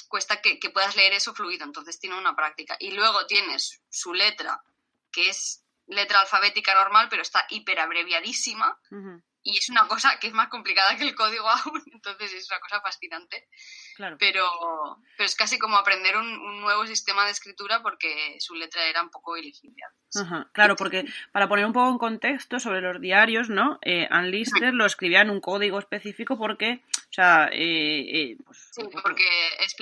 cuesta 0.07 0.41
que, 0.41 0.60
que 0.60 0.69
puedas 0.69 0.95
leer 0.95 1.13
eso 1.13 1.33
fluido, 1.33 1.63
entonces 1.63 2.00
tiene 2.00 2.17
una 2.17 2.36
práctica. 2.36 2.75
Y 2.79 2.91
luego 2.91 3.25
tienes 3.27 3.81
su 3.89 4.13
letra, 4.13 4.62
que 5.12 5.29
es 5.29 5.63
letra 5.88 6.19
alfabética 6.19 6.75
normal, 6.75 7.07
pero 7.10 7.21
está 7.21 7.45
hiper 7.50 7.79
abreviadísima 7.79 8.79
y 9.43 9.57
es 9.57 9.69
una 9.69 9.88
cosa 9.88 10.19
que 10.19 10.27
es 10.27 10.33
más 10.33 10.50
complicada 10.50 10.95
que 10.98 11.03
el 11.03 11.15
código 11.15 11.48
aún, 11.50 11.83
entonces 11.93 12.33
es 12.33 12.48
una 12.50 12.60
cosa 12.60 12.81
fascinante 12.81 13.48
Claro. 13.95 14.17
pero, 14.19 14.48
pero 15.17 15.25
es 15.25 15.36
casi 15.36 15.60
como 15.60 15.77
aprender 15.77 16.17
un, 16.17 16.25
un 16.27 16.62
nuevo 16.62 16.88
sistema 16.88 17.25
de 17.25 17.31
escritura 17.31 17.81
porque 17.83 18.38
su 18.39 18.55
letra 18.55 18.86
era 18.86 19.01
un 19.03 19.10
poco 19.12 19.38
ilegible. 19.38 19.83
Ajá, 20.15 20.50
claro, 20.53 20.75
porque 20.75 21.05
para 21.31 21.48
poner 21.48 21.65
un 21.65 21.74
poco 21.74 21.89
en 21.91 21.98
contexto 21.98 22.60
sobre 22.60 22.81
los 22.81 23.00
diarios, 23.00 23.50
¿no? 23.50 23.79
Eh, 23.81 24.07
Lister 24.24 24.74
lo 24.74 24.86
escribía 24.86 25.21
en 25.21 25.29
un 25.29 25.39
código 25.39 25.77
específico 25.79 26.38
porque, 26.38 26.83
o 26.86 27.13
sea, 27.13 27.48
eh, 27.51 28.31
eh, 28.31 28.38
pues, 28.45 28.69
Sí, 28.71 28.81
porque 28.91 29.25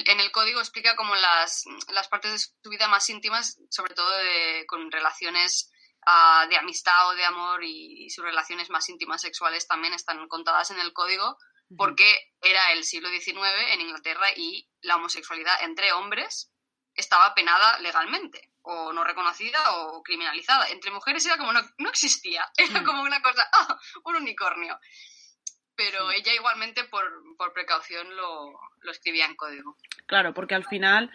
en 0.06 0.20
el 0.20 0.32
código 0.32 0.60
explica 0.60 0.96
como 0.96 1.16
las, 1.16 1.63
las 1.94 2.08
partes 2.10 2.32
de 2.32 2.39
su 2.39 2.70
vida 2.70 2.88
más 2.88 3.10
íntimas, 3.10 3.60
sobre 3.70 3.94
todo 3.96 4.10
de- 4.18 4.66
con 4.68 4.92
relaciones 4.92 5.72
ah, 6.06 6.46
de 6.50 6.58
amistad 6.58 7.10
o 7.10 7.15
de 7.15 7.25
amor 7.25 7.63
y, 7.63 8.06
y 8.06 8.10
sus 8.10 8.24
relaciones 8.24 8.70
más 8.70 8.88
íntimas 8.89 9.22
sexuales 9.22 9.68
también 9.68 9.94
están 9.94 10.27
contadas 10.27 10.72
en 10.72 10.79
el 10.79 10.94
código 10.94 11.38
porque 11.77 12.32
era 12.41 12.72
el 12.74 12.84
siglo 12.84 13.10
XIX 13.10 13.38
en 13.74 13.82
Inglaterra 13.82 14.27
y 14.36 14.68
la 14.82 14.96
homosexualidad 14.96 15.62
entre 15.63 15.91
hombres 15.94 16.51
estaba 16.96 17.36
penada 17.36 17.77
legalmente 17.79 18.51
o 18.63 18.91
no 18.91 19.03
reconocida 19.03 19.60
o 19.75 20.01
criminalizada. 20.01 20.68
Entre 20.70 20.89
mujeres 20.91 21.25
era 21.27 21.38
como 21.38 21.53
no, 21.53 21.62
no 21.77 21.89
existía, 21.89 22.44
era 22.58 22.82
Mm. 22.82 22.86
como 22.86 23.03
una 23.03 23.22
cosa, 23.22 23.48
¡ah! 23.53 23.79
un 24.03 24.15
unicornio. 24.15 24.79
Pero 25.75 26.12
ella 26.12 26.34
igualmente 26.34 26.84
por, 26.86 27.06
por 27.38 27.53
precaución 27.53 28.15
lo, 28.15 28.51
lo 28.82 28.91
escribía 28.91 29.25
en 29.27 29.36
código. 29.36 29.77
Claro, 30.08 30.34
porque 30.34 30.56
al 30.56 30.65
final, 30.65 31.10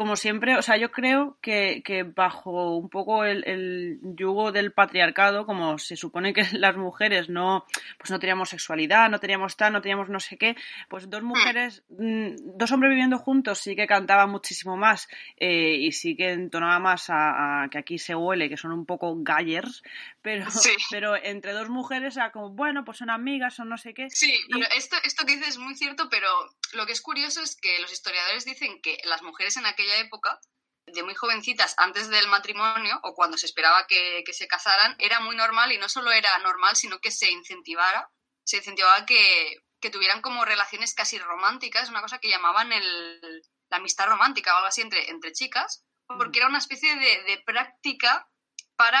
como 0.00 0.16
siempre, 0.16 0.56
o 0.56 0.62
sea, 0.62 0.78
yo 0.78 0.90
creo 0.90 1.36
que, 1.42 1.82
que 1.84 2.04
bajo 2.04 2.74
un 2.78 2.88
poco 2.88 3.26
el, 3.26 3.44
el 3.46 3.98
yugo 4.16 4.50
del 4.50 4.72
patriarcado, 4.72 5.44
como 5.44 5.76
se 5.76 5.94
supone 5.94 6.32
que 6.32 6.40
las 6.58 6.74
mujeres 6.74 7.28
no, 7.28 7.66
pues 7.98 8.10
no 8.10 8.18
teníamos 8.18 8.48
sexualidad, 8.48 9.10
no 9.10 9.18
teníamos 9.18 9.58
tal, 9.58 9.74
no 9.74 9.82
teníamos 9.82 10.08
no 10.08 10.18
sé 10.18 10.38
qué, 10.38 10.56
pues 10.88 11.10
dos 11.10 11.22
mujeres, 11.22 11.82
mm, 11.90 12.56
dos 12.56 12.72
hombres 12.72 12.88
viviendo 12.92 13.18
juntos 13.18 13.58
sí 13.58 13.76
que 13.76 13.86
cantaban 13.86 14.30
muchísimo 14.30 14.74
más 14.78 15.06
eh, 15.36 15.74
y 15.78 15.92
sí 15.92 16.16
que 16.16 16.30
entonaba 16.32 16.78
más 16.78 17.10
a, 17.10 17.64
a 17.64 17.68
que 17.68 17.76
aquí 17.76 17.98
se 17.98 18.14
huele, 18.14 18.48
que 18.48 18.56
son 18.56 18.72
un 18.72 18.86
poco 18.86 19.14
gallers, 19.18 19.82
pero, 20.22 20.50
Sí. 20.50 20.70
pero 20.90 21.14
entre 21.14 21.52
dos 21.52 21.68
mujeres 21.68 22.16
era 22.16 22.32
como, 22.32 22.48
bueno, 22.48 22.86
pues 22.86 22.96
son 22.96 23.10
amigas, 23.10 23.54
son 23.54 23.68
no 23.68 23.76
sé 23.76 23.92
qué. 23.92 24.08
Sí, 24.08 24.32
Y- 24.48 24.50
pero 24.50 24.64
esto, 24.74 24.96
esto 25.04 25.26
que 25.26 25.32
dices 25.36 25.48
es 25.50 25.58
muy 25.58 25.74
cierto, 25.74 26.08
pero 26.08 26.26
lo 26.72 26.86
que 26.86 26.92
es 26.92 27.02
curioso 27.02 27.42
es 27.42 27.54
que 27.60 27.78
los 27.80 27.92
historiadores 27.92 28.46
dicen 28.46 28.80
que 28.80 28.96
las 29.04 29.22
mujeres 29.22 29.58
en 29.58 29.66
aquella 29.66 29.89
época, 29.98 30.40
de 30.86 31.02
muy 31.02 31.14
jovencitas, 31.14 31.74
antes 31.78 32.08
del 32.08 32.28
matrimonio 32.28 32.98
o 33.02 33.14
cuando 33.14 33.36
se 33.36 33.46
esperaba 33.46 33.86
que, 33.86 34.22
que 34.24 34.32
se 34.32 34.48
casaran, 34.48 34.96
era 34.98 35.20
muy 35.20 35.36
normal 35.36 35.72
y 35.72 35.78
no 35.78 35.88
solo 35.88 36.10
era 36.12 36.36
normal, 36.38 36.76
sino 36.76 36.98
que 37.00 37.10
se 37.10 37.30
incentivara, 37.30 38.10
se 38.44 38.58
incentivaba 38.58 39.06
que, 39.06 39.56
que 39.80 39.90
tuvieran 39.90 40.22
como 40.22 40.44
relaciones 40.44 40.94
casi 40.94 41.18
románticas, 41.18 41.90
una 41.90 42.02
cosa 42.02 42.18
que 42.18 42.30
llamaban 42.30 42.72
el, 42.72 43.42
la 43.70 43.76
amistad 43.76 44.06
romántica 44.06 44.52
o 44.52 44.56
algo 44.56 44.68
así 44.68 44.80
entre, 44.80 45.10
entre 45.10 45.32
chicas, 45.32 45.84
porque 46.06 46.40
era 46.40 46.48
una 46.48 46.58
especie 46.58 46.96
de, 46.96 47.22
de 47.22 47.42
práctica 47.46 48.28
para 48.74 48.98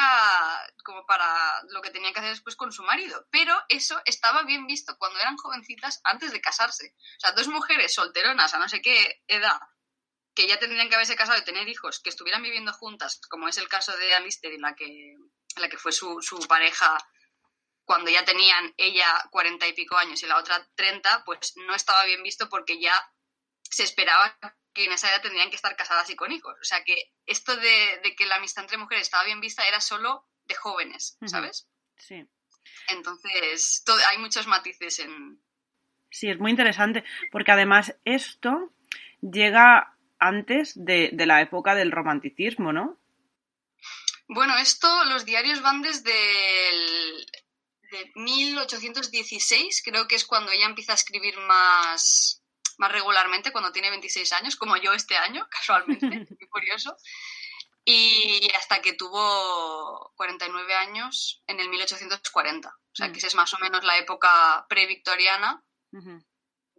como 0.84 1.06
para 1.06 1.26
lo 1.70 1.80
que 1.80 1.90
tenían 1.90 2.12
que 2.12 2.20
hacer 2.20 2.32
después 2.32 2.54
con 2.54 2.70
su 2.70 2.82
marido. 2.84 3.26
Pero 3.30 3.58
eso 3.68 4.00
estaba 4.04 4.42
bien 4.42 4.66
visto 4.66 4.96
cuando 4.98 5.18
eran 5.18 5.36
jovencitas 5.38 6.00
antes 6.04 6.32
de 6.32 6.40
casarse. 6.40 6.94
O 7.16 7.20
sea, 7.20 7.32
dos 7.32 7.48
mujeres 7.48 7.94
solteronas 7.94 8.54
a 8.54 8.58
no 8.58 8.68
sé 8.68 8.80
qué 8.80 9.22
edad 9.26 9.58
que 10.40 10.48
ya 10.48 10.58
tendrían 10.58 10.88
que 10.88 10.94
haberse 10.94 11.16
casado 11.16 11.38
y 11.38 11.44
tener 11.44 11.68
hijos, 11.68 12.00
que 12.00 12.08
estuvieran 12.08 12.42
viviendo 12.42 12.72
juntas, 12.72 13.20
como 13.28 13.46
es 13.48 13.58
el 13.58 13.68
caso 13.68 13.94
de 13.94 14.14
Alistair, 14.14 14.54
en 14.54 14.62
la 14.62 14.74
que, 14.74 15.16
la 15.56 15.68
que 15.68 15.76
fue 15.76 15.92
su, 15.92 16.22
su 16.22 16.38
pareja 16.48 16.96
cuando 17.84 18.10
ya 18.10 18.24
tenían 18.24 18.72
ella 18.78 19.06
cuarenta 19.30 19.66
y 19.66 19.74
pico 19.74 19.98
años 19.98 20.22
y 20.22 20.26
la 20.26 20.38
otra 20.38 20.66
treinta, 20.74 21.22
pues 21.26 21.52
no 21.56 21.74
estaba 21.74 22.04
bien 22.04 22.22
visto 22.22 22.48
porque 22.48 22.80
ya 22.80 22.94
se 23.62 23.82
esperaba 23.82 24.38
que 24.72 24.84
en 24.84 24.92
esa 24.92 25.10
edad 25.10 25.20
tendrían 25.20 25.50
que 25.50 25.56
estar 25.56 25.76
casadas 25.76 26.08
y 26.08 26.16
con 26.16 26.32
hijos. 26.32 26.54
O 26.58 26.64
sea 26.64 26.84
que 26.84 26.96
esto 27.26 27.54
de, 27.56 28.00
de 28.02 28.14
que 28.16 28.24
la 28.24 28.36
amistad 28.36 28.64
entre 28.64 28.78
mujeres 28.78 29.02
estaba 29.02 29.24
bien 29.24 29.40
vista 29.40 29.68
era 29.68 29.82
solo 29.82 30.26
de 30.46 30.54
jóvenes. 30.54 31.18
¿sabes? 31.26 31.68
Sí. 31.98 32.24
Entonces, 32.88 33.82
todo, 33.84 33.98
hay 34.08 34.16
muchos 34.16 34.46
matices 34.46 35.00
en... 35.00 35.42
Sí, 36.10 36.30
es 36.30 36.38
muy 36.38 36.50
interesante, 36.50 37.04
porque 37.30 37.52
además 37.52 37.94
esto 38.04 38.72
llega 39.20 39.96
antes 40.20 40.72
de, 40.76 41.10
de 41.12 41.26
la 41.26 41.40
época 41.40 41.74
del 41.74 41.90
romanticismo, 41.90 42.72
¿no? 42.72 43.00
Bueno, 44.28 44.56
esto, 44.58 45.04
los 45.06 45.24
diarios 45.24 45.60
van 45.62 45.82
desde 45.82 46.68
el 46.68 47.26
de 47.90 48.12
1816, 48.14 49.82
creo 49.84 50.06
que 50.06 50.14
es 50.14 50.24
cuando 50.24 50.52
ella 50.52 50.66
empieza 50.66 50.92
a 50.92 50.94
escribir 50.94 51.36
más, 51.40 52.42
más 52.78 52.92
regularmente, 52.92 53.50
cuando 53.50 53.72
tiene 53.72 53.90
26 53.90 54.32
años, 54.34 54.54
como 54.56 54.76
yo 54.76 54.92
este 54.92 55.16
año, 55.16 55.46
casualmente, 55.50 56.06
muy 56.38 56.48
curioso. 56.48 56.96
Y 57.84 58.48
hasta 58.58 58.80
que 58.82 58.92
tuvo 58.92 60.12
49 60.14 60.74
años 60.74 61.42
en 61.46 61.58
el 61.58 61.68
1840. 61.70 62.68
O 62.68 62.94
sea, 62.94 63.08
Mm. 63.08 63.12
que 63.12 63.18
esa 63.18 63.26
es 63.28 63.34
más 63.34 63.52
o 63.54 63.58
menos 63.58 63.82
la 63.84 63.96
época 63.98 64.66
previctoriana 64.68 65.64
Ujú. 65.92 66.22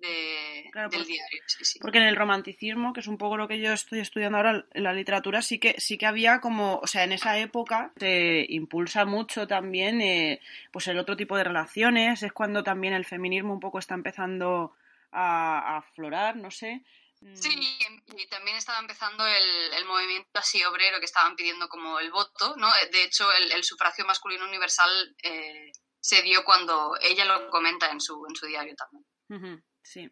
De, 0.01 0.69
Claro, 0.71 0.89
del 0.89 0.99
porque- 0.99 1.13
diario. 1.13 1.41
Sí, 1.47 1.65
sí. 1.65 1.79
Porque 1.79 1.97
en 1.99 2.05
el 2.05 2.15
romanticismo, 2.15 2.91
que 2.93 2.99
es 2.99 3.07
un 3.07 3.17
poco 3.17 3.37
lo 3.37 3.47
que 3.47 3.59
yo 3.59 3.71
estoy 3.73 3.99
estudiando 3.99 4.37
ahora 4.37 4.65
en 4.73 4.83
la 4.83 4.93
literatura, 4.93 5.41
sí 5.41 5.59
que, 5.59 5.75
sí 5.79 5.97
que 5.97 6.05
había 6.07 6.39
como, 6.41 6.77
o 6.79 6.87
sea, 6.87 7.03
en 7.03 7.11
esa 7.11 7.37
época 7.37 7.91
se 7.97 8.45
impulsa 8.49 9.05
mucho 9.05 9.47
también 9.47 10.01
eh, 10.01 10.41
pues 10.71 10.87
el 10.87 10.97
otro 10.99 11.15
tipo 11.15 11.37
de 11.37 11.43
relaciones, 11.43 12.23
es 12.23 12.33
cuando 12.33 12.63
también 12.63 12.93
el 12.93 13.05
feminismo 13.05 13.53
un 13.53 13.59
poco 13.59 13.79
está 13.79 13.93
empezando 13.93 14.75
a, 15.11 15.59
a 15.59 15.77
aflorar, 15.77 16.35
no 16.35 16.51
sé. 16.51 16.83
Mm, 17.21 17.35
Sí, 17.35 17.77
y 18.17 18.27
también 18.29 18.57
estaba 18.57 18.79
empezando 18.79 19.23
el, 19.27 19.73
el 19.77 19.85
movimiento 19.85 20.27
así 20.39 20.63
obrero 20.63 20.97
que 20.99 21.05
estaban 21.05 21.35
pidiendo 21.35 21.69
como 21.69 21.99
el 21.99 22.09
voto, 22.11 22.55
¿no? 22.57 22.67
De 22.91 23.03
hecho, 23.03 23.31
el, 23.33 23.51
el 23.51 23.63
sufragio 23.63 24.05
masculino 24.05 24.43
universal 24.45 25.15
eh, 25.21 25.71
se 25.99 26.23
dio 26.23 26.43
cuando 26.43 26.97
ella 26.99 27.25
lo 27.25 27.49
comenta 27.51 27.91
en 27.91 28.01
su, 28.01 28.25
en 28.27 28.35
su 28.35 28.47
diario 28.47 28.73
también. 28.75 29.05
Ujú, 29.29 29.63
Sí. 29.83 30.09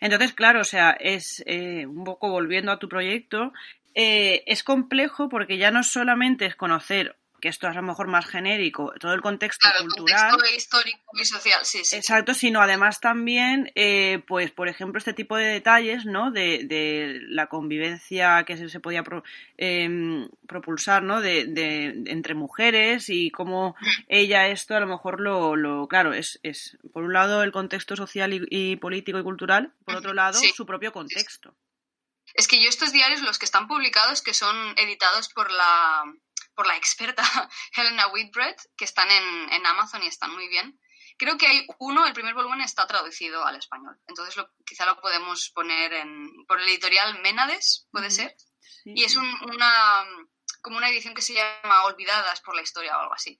Entonces, 0.00 0.32
claro, 0.32 0.60
o 0.60 0.64
sea, 0.64 0.90
es 0.92 1.42
eh, 1.46 1.86
un 1.86 2.04
poco 2.04 2.30
volviendo 2.30 2.72
a 2.72 2.78
tu 2.78 2.88
proyecto, 2.88 3.52
eh, 3.94 4.42
es 4.46 4.62
complejo 4.64 5.28
porque 5.28 5.58
ya 5.58 5.70
no 5.70 5.82
solamente 5.82 6.46
es 6.46 6.56
conocer, 6.56 7.16
que 7.42 7.48
esto 7.48 7.66
es 7.66 7.72
a 7.76 7.80
lo 7.80 7.86
mejor 7.86 8.06
más 8.06 8.24
genérico, 8.24 8.94
todo 9.00 9.12
el 9.12 9.20
contexto 9.20 9.68
Claro, 9.68 9.84
cultural. 9.84 10.30
contexto 10.30 10.56
histórico 10.56 11.00
y 11.20 11.24
social, 11.24 11.60
sí, 11.64 11.84
sí. 11.84 11.96
Exacto, 11.96 12.32
sino 12.34 12.62
además 12.62 13.00
también, 13.00 13.70
eh, 13.74 14.22
pues, 14.28 14.52
por 14.52 14.68
ejemplo, 14.68 14.96
este 14.98 15.12
tipo 15.12 15.36
de 15.36 15.46
detalles, 15.46 16.06
¿no? 16.06 16.30
De, 16.30 16.64
de 16.64 17.18
la 17.28 17.48
convivencia 17.48 18.44
que 18.46 18.56
se, 18.56 18.68
se 18.68 18.78
podía 18.78 19.02
pro- 19.02 19.24
em, 19.58 20.28
propulsar, 20.46 21.02
¿no? 21.02 21.20
De, 21.20 21.44
de- 21.46 22.04
entre 22.06 22.34
mujeres 22.34 23.08
y 23.08 23.30
cómo 23.32 23.74
ella 24.06 24.46
esto 24.46 24.76
a 24.76 24.80
lo 24.80 24.86
mejor 24.86 25.20
lo, 25.20 25.56
lo 25.56 25.88
claro, 25.88 26.12
es, 26.14 26.38
es 26.44 26.78
por 26.92 27.02
un 27.02 27.12
lado 27.12 27.42
el 27.42 27.50
contexto 27.50 27.96
social 27.96 28.32
y, 28.32 28.46
y 28.50 28.76
político 28.76 29.18
y 29.18 29.24
cultural, 29.24 29.72
por 29.84 29.96
otro 29.96 30.14
lado 30.14 30.38
Sí. 30.38 30.52
su 30.54 30.64
propio 30.64 30.92
contexto. 30.92 31.56
Es 32.34 32.46
que 32.46 32.62
yo 32.62 32.68
estos 32.68 32.92
diarios, 32.92 33.20
los 33.22 33.38
que 33.38 33.44
están 33.44 33.66
publicados, 33.66 34.22
que 34.22 34.32
son 34.32 34.56
editados 34.78 35.28
por 35.34 35.50
la, 35.50 36.04
por 36.54 36.66
la 36.66 36.76
experta 36.76 37.22
Helena 37.76 38.08
Whitbread, 38.08 38.56
que 38.76 38.84
están 38.84 39.10
en, 39.10 39.52
en 39.52 39.66
Amazon 39.66 40.02
y 40.02 40.06
están 40.06 40.32
muy 40.32 40.48
bien. 40.48 40.78
Creo 41.18 41.36
que 41.38 41.46
hay 41.46 41.66
uno, 41.78 42.06
el 42.06 42.14
primer 42.14 42.34
volumen 42.34 42.60
está 42.60 42.86
traducido 42.86 43.44
al 43.44 43.56
español, 43.56 43.98
entonces 44.08 44.36
lo, 44.36 44.50
quizá 44.64 44.86
lo 44.86 45.00
podemos 45.00 45.50
poner 45.50 45.92
en, 45.92 46.46
por 46.46 46.60
el 46.60 46.68
editorial 46.68 47.20
Ménades, 47.20 47.86
puede 47.92 48.10
ser. 48.10 48.34
y 48.84 49.04
es 49.04 49.16
una, 49.16 50.04
como 50.62 50.78
una 50.78 50.88
edición 50.88 51.14
que 51.14 51.22
se 51.22 51.34
llama 51.34 51.84
Olvidadas 51.84 52.40
por 52.40 52.56
la 52.56 52.62
historia 52.62 52.96
o 52.96 53.02
algo 53.02 53.14
así. 53.14 53.38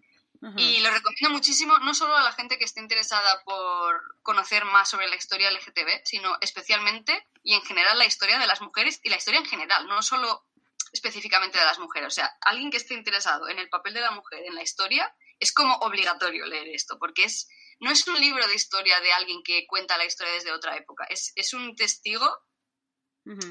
Y 0.57 0.81
lo 0.81 0.91
recomiendo 0.91 1.31
muchísimo, 1.31 1.79
no 1.79 1.95
solo 1.95 2.17
a 2.17 2.23
la 2.25 2.33
gente 2.33 2.59
que 2.59 2.65
esté 2.65 2.81
interesada 2.81 3.45
por 3.45 4.21
conocer 4.23 4.65
más 4.65 4.91
sobre 4.91 5.09
la 5.09 5.15
historia 5.15 5.53
LGTB, 5.53 6.03
sino 6.05 6.37
especialmente 6.41 7.29
y 7.45 7.55
en 7.55 7.63
general 7.63 7.97
la 7.97 8.07
historia 8.07 8.41
de 8.41 8.49
las 8.49 8.61
mujeres 8.61 8.99
y 9.05 9.09
la 9.09 9.19
historia 9.19 9.39
en 9.39 9.47
general, 9.47 9.87
no 9.87 10.03
solo 10.03 10.45
específicamente 10.93 11.59
de 11.59 11.65
las 11.65 11.79
mujeres. 11.79 12.09
O 12.09 12.11
sea, 12.11 12.37
alguien 12.41 12.71
que 12.71 12.77
esté 12.77 12.95
interesado 12.95 13.49
en 13.49 13.59
el 13.59 13.69
papel 13.69 13.95
de 13.95 14.01
la 14.01 14.11
mujer 14.11 14.45
en 14.45 14.55
la 14.55 14.63
historia, 14.63 15.15
es 15.39 15.53
como 15.53 15.75
obligatorio 15.77 16.47
leer 16.47 16.69
esto, 16.69 16.99
porque 16.99 17.25
es, 17.25 17.49
no 17.81 17.91
es 17.91 18.07
un 18.07 18.21
libro 18.21 18.47
de 18.47 18.55
historia 18.55 19.01
de 19.01 19.13
alguien 19.13 19.43
que 19.43 19.67
cuenta 19.67 19.97
la 19.97 20.05
historia 20.05 20.35
desde 20.35 20.53
otra 20.53 20.77
época, 20.77 21.05
es, 21.09 21.33
es 21.35 21.53
un 21.55 21.75
testigo 21.75 22.31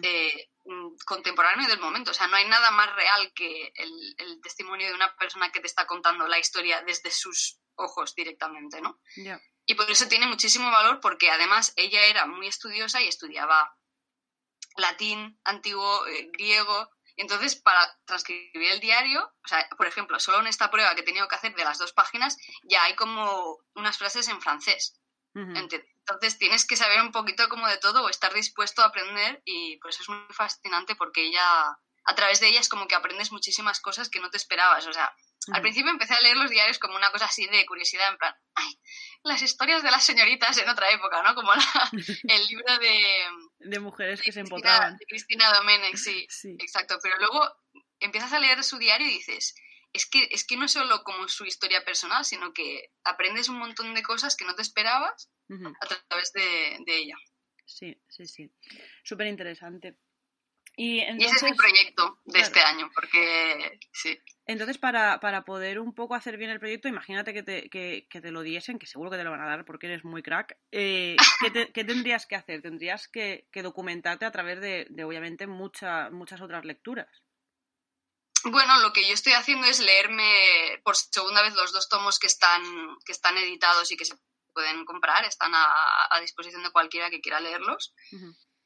eh, 0.04 0.50
mm, 0.66 0.96
contemporáneo 1.06 1.68
del 1.68 1.80
momento. 1.80 2.12
O 2.12 2.14
sea, 2.14 2.28
no 2.28 2.36
hay 2.36 2.48
nada 2.48 2.72
más 2.72 2.94
real 2.96 3.32
que 3.34 3.72
el, 3.76 4.42
testimonio 4.42 4.88
de 4.88 4.94
una 4.94 5.16
persona 5.16 5.52
que 5.52 5.60
te 5.60 5.68
está 5.68 5.86
contando 5.86 6.28
la 6.28 6.40
historia 6.40 6.82
desde 6.82 7.12
sus 7.12 7.60
ojos 7.76 8.16
directamente, 8.16 8.82
¿no? 8.82 9.00
Y 9.66 9.76
por 9.76 9.90
eso 9.90 10.08
tiene 10.08 10.28
muchísimo 10.28 10.70
valor 10.72 11.00
porque 11.00 11.30
además 11.30 11.74
ella 11.76 12.04
era 12.06 12.26
muy 12.26 12.48
estudiosa 12.48 13.02
y 13.02 13.08
estudiaba 13.08 13.76
latín, 14.78 15.40
antiguo, 15.44 16.08
eh, 16.08 16.30
griego, 16.34 16.90
entonces, 17.18 17.56
para 17.56 17.98
transcribir 18.06 18.72
el 18.72 18.80
diario, 18.80 19.24
o 19.24 19.48
sea, 19.48 19.68
por 19.78 19.88
ejemplo, 19.88 20.20
solo 20.20 20.40
en 20.40 20.48
esta 20.48 20.72
prueba 20.72 20.96
que 20.96 21.02
he 21.02 21.06
tenido 21.06 21.28
que 21.28 21.36
hacer 21.36 21.54
de 21.56 21.64
las 21.64 21.78
dos 21.78 21.94
páginas, 21.94 22.38
ya 22.64 22.84
hay 22.84 22.96
como 22.96 23.58
unas 23.76 23.98
frases 23.98 24.28
en 24.28 24.42
francés. 24.42 25.02
Entonces 25.34 26.38
tienes 26.38 26.66
que 26.66 26.76
saber 26.76 27.00
un 27.02 27.12
poquito 27.12 27.48
como 27.48 27.68
de 27.68 27.78
todo 27.78 28.04
o 28.04 28.10
estar 28.10 28.34
dispuesto 28.34 28.82
a 28.82 28.88
aprender 28.88 29.42
y 29.46 29.78
pues 29.78 30.00
es 30.00 30.10
muy 30.10 30.20
fascinante 30.32 30.96
porque 30.96 31.24
ella, 31.24 31.64
a 32.04 32.16
través 32.16 32.42
de 32.42 32.50
ella 32.50 32.60
es 32.60 32.68
como 32.68 32.88
que 32.88 32.96
aprendes 32.96 33.32
muchísimas 33.32 33.80
cosas 33.80 34.10
que 34.10 34.20
no 34.20 34.30
te 34.30 34.38
esperabas. 34.38 34.86
O 34.88 34.94
sea, 34.94 35.14
al 35.52 35.62
principio 35.62 35.90
empecé 35.90 36.14
a 36.14 36.22
leer 36.22 36.38
los 36.38 36.52
diarios 36.52 36.78
como 36.78 36.96
una 36.96 37.12
cosa 37.12 37.26
así 37.26 37.48
de 37.48 37.66
curiosidad, 37.66 38.12
en 38.12 38.18
plan, 38.18 38.36
ay, 38.56 38.80
las 39.24 39.42
historias 39.42 39.82
de 39.82 39.90
las 39.90 40.04
señoritas 40.04 40.58
en 40.58 40.70
otra 40.70 40.92
época, 40.92 41.24
¿no? 41.24 41.34
Como 41.34 41.52
el 42.24 42.48
libro 42.48 42.78
de... 42.78 43.26
De 43.60 43.80
mujeres 43.80 44.22
que 44.22 44.32
se 44.32 44.42
empotraban. 44.42 44.98
De 44.98 45.06
Cristina 45.06 45.52
Domenech, 45.54 45.96
sí, 45.96 46.26
sí, 46.30 46.56
exacto. 46.60 46.98
Pero 47.02 47.18
luego 47.18 47.42
empiezas 48.00 48.34
a 48.34 48.40
leer 48.40 48.64
su 48.64 48.78
diario 48.78 49.08
y 49.08 49.14
dices, 49.14 49.56
es 49.94 50.06
que, 50.06 50.28
es 50.32 50.46
que 50.46 50.58
no 50.58 50.66
es 50.66 50.74
solo 50.74 51.04
como 51.04 51.28
su 51.28 51.46
historia 51.46 51.84
personal, 51.84 52.24
sino 52.24 52.54
que 52.54 52.92
aprendes 53.04 53.50
un 53.50 53.58
montón 53.58 53.94
de 53.94 54.04
cosas 54.04 54.36
que 54.36 54.46
no 54.46 54.56
te 54.56 54.62
esperabas 54.62 55.32
a 55.82 55.86
través 56.08 56.32
de, 56.34 56.78
de 56.86 56.98
ella. 56.98 57.16
Sí, 57.66 58.00
sí, 58.08 58.26
sí. 58.26 58.52
Súper 59.04 59.28
interesante. 59.28 59.98
Y, 60.84 61.00
ese 61.02 61.36
es 61.36 61.44
mi 61.44 61.54
proyecto 61.54 62.18
de 62.26 62.40
este 62.40 62.60
año, 62.60 62.90
porque 62.96 63.78
sí. 63.94 64.20
Entonces, 64.48 64.80
para, 64.80 65.20
para, 65.20 65.46
poder 65.46 65.80
un 65.80 65.94
poco 65.94 66.16
hacer 66.16 66.38
bien 66.38 66.50
el 66.50 66.60
proyecto, 66.60 66.88
imagínate 66.88 67.36
que 67.36 67.44
te, 67.44 67.70
que, 67.70 68.08
que 68.10 68.20
te, 68.20 68.32
lo 68.32 68.42
diesen, 68.42 68.80
que 68.80 68.88
seguro 68.88 69.12
que 69.12 69.18
te 69.18 69.24
lo 69.24 69.30
van 69.30 69.44
a 69.44 69.46
dar 69.46 69.64
porque 69.64 69.86
eres 69.86 70.04
muy 70.04 70.24
crack. 70.24 70.58
Eh, 70.72 71.18
¿qué, 71.76 71.84
tendrías 71.84 72.26
que 72.26 72.36
hacer? 72.36 72.64
Tendrías 72.64 73.08
que, 73.08 73.48
documentarte 73.54 74.26
a 74.26 74.32
través 74.32 74.60
de, 74.60 74.88
de 74.90 75.04
obviamente, 75.04 75.46
mucha, 75.46 76.10
muchas 76.10 76.42
otras 76.42 76.66
lecturas. 76.66 77.08
Bueno, 78.46 78.80
lo 78.80 78.92
que 78.92 79.08
yo 79.08 79.14
estoy 79.14 79.34
haciendo 79.34 79.68
es 79.68 79.80
leerme 79.80 80.82
por 80.84 80.96
segunda 80.96 81.44
vez 81.44 81.54
los 81.54 81.74
dos 81.74 81.90
tomos 81.90 82.18
que 82.18 82.26
están, 82.26 82.64
que 83.06 83.12
están 83.12 83.38
editados 83.38 83.92
y 83.92 83.98
que 83.98 84.06
se 84.06 84.16
pueden 84.52 84.84
comprar, 84.86 85.26
están 85.26 85.52
a, 85.54 86.20
disposición 86.22 86.64
de 86.64 86.72
cualquiera 86.72 87.12
que 87.12 87.22
quiera 87.22 87.40
leerlos. 87.40 87.94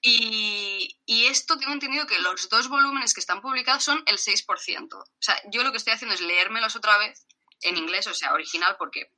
Y, 0.07 1.25
esto 1.25 1.57
tengo 1.57 1.73
entendido 1.73 2.05
que 2.05 2.19
los 2.19 2.47
dos 2.49 2.69
volúmenes 2.69 3.13
que 3.13 3.19
están 3.19 3.41
publicados 3.41 3.83
son 3.83 4.03
el 4.05 4.17
6%. 4.17 4.93
O 4.93 5.05
sea, 5.19 5.41
yo 5.51 5.63
lo 5.63 5.71
que 5.71 5.77
estoy 5.77 5.93
haciendo 5.93 6.13
es 6.13 6.21
leérmelos 6.21 6.75
otra 6.75 6.97
vez 6.99 7.25
en 7.61 7.77
inglés, 7.77 8.05
o 8.05 8.13
sea, 8.13 8.33
original, 8.33 8.75
porque 8.77 9.11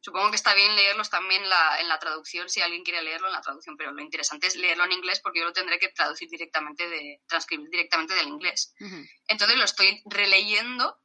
supongo 0.00 0.30
que 0.30 0.36
está 0.36 0.54
bien 0.54 0.74
leerlos 0.74 1.10
también 1.10 1.42
en 1.42 1.88
la 1.88 1.98
traducción 1.98 2.48
si 2.48 2.62
alguien 2.62 2.82
quiere 2.82 3.02
leerlo 3.02 3.26
en 3.26 3.34
la 3.34 3.42
traducción, 3.42 3.76
pero 3.76 3.92
lo 3.92 4.00
interesante 4.00 4.46
es 4.46 4.56
leerlo 4.56 4.84
en 4.84 4.92
inglés 4.92 5.20
porque 5.20 5.40
yo 5.40 5.44
lo 5.44 5.52
tendré 5.52 5.78
que 5.78 5.88
traducir 5.88 6.30
directamente, 6.30 6.88
de, 6.88 7.20
transcribir 7.26 7.68
directamente 7.68 8.14
del 8.14 8.28
inglés. 8.28 8.74
Entonces 9.28 9.58
lo 9.58 9.64
estoy 9.64 10.02
releyendo 10.06 10.98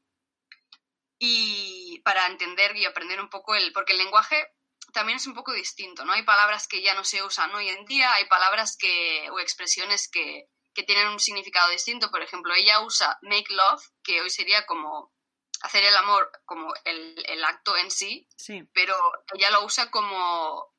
y 1.20 2.00
para 2.06 2.26
entender 2.28 2.78
y 2.78 2.86
aprender 2.86 3.20
un 3.20 3.30
poco 3.30 3.56
el, 3.56 3.74
porque 3.74 3.92
el 3.92 4.00
lenguaje 4.00 4.55
también 4.96 5.18
es 5.18 5.28
un 5.28 5.36
poco 5.36 5.52
distinto, 5.52 6.06
¿no? 6.06 6.14
Hay 6.14 6.24
palabras 6.24 6.68
que 6.68 6.82
ya 6.82 6.94
no 6.96 7.04
se 7.04 7.22
usan 7.22 7.54
hoy 7.54 7.68
en 7.68 7.86
día, 7.86 8.14
hay 8.14 8.26
palabras 8.26 8.78
que, 8.78 9.30
o 9.30 9.40
expresiones 9.40 10.10
que, 10.10 10.48
que 10.74 10.84
tienen 10.84 11.10
un 11.10 11.20
significado 11.20 11.70
distinto. 11.70 12.10
Por 12.10 12.24
ejemplo, 12.24 12.54
ella 12.56 12.80
usa 12.80 13.20
make 13.22 13.54
love, 13.54 13.84
que 14.02 14.22
hoy 14.22 14.30
sería 14.30 14.66
como 14.66 15.14
hacer 15.62 15.84
el 15.84 15.96
amor 15.98 16.32
como 16.46 16.74
el, 16.86 17.22
el 17.28 17.44
acto 17.44 17.76
en 17.76 17.92
sí, 17.92 18.28
sí, 18.38 18.64
pero 18.74 18.96
ella 19.34 19.52
lo 19.52 19.66
usa 19.66 19.92
como, 19.92 20.74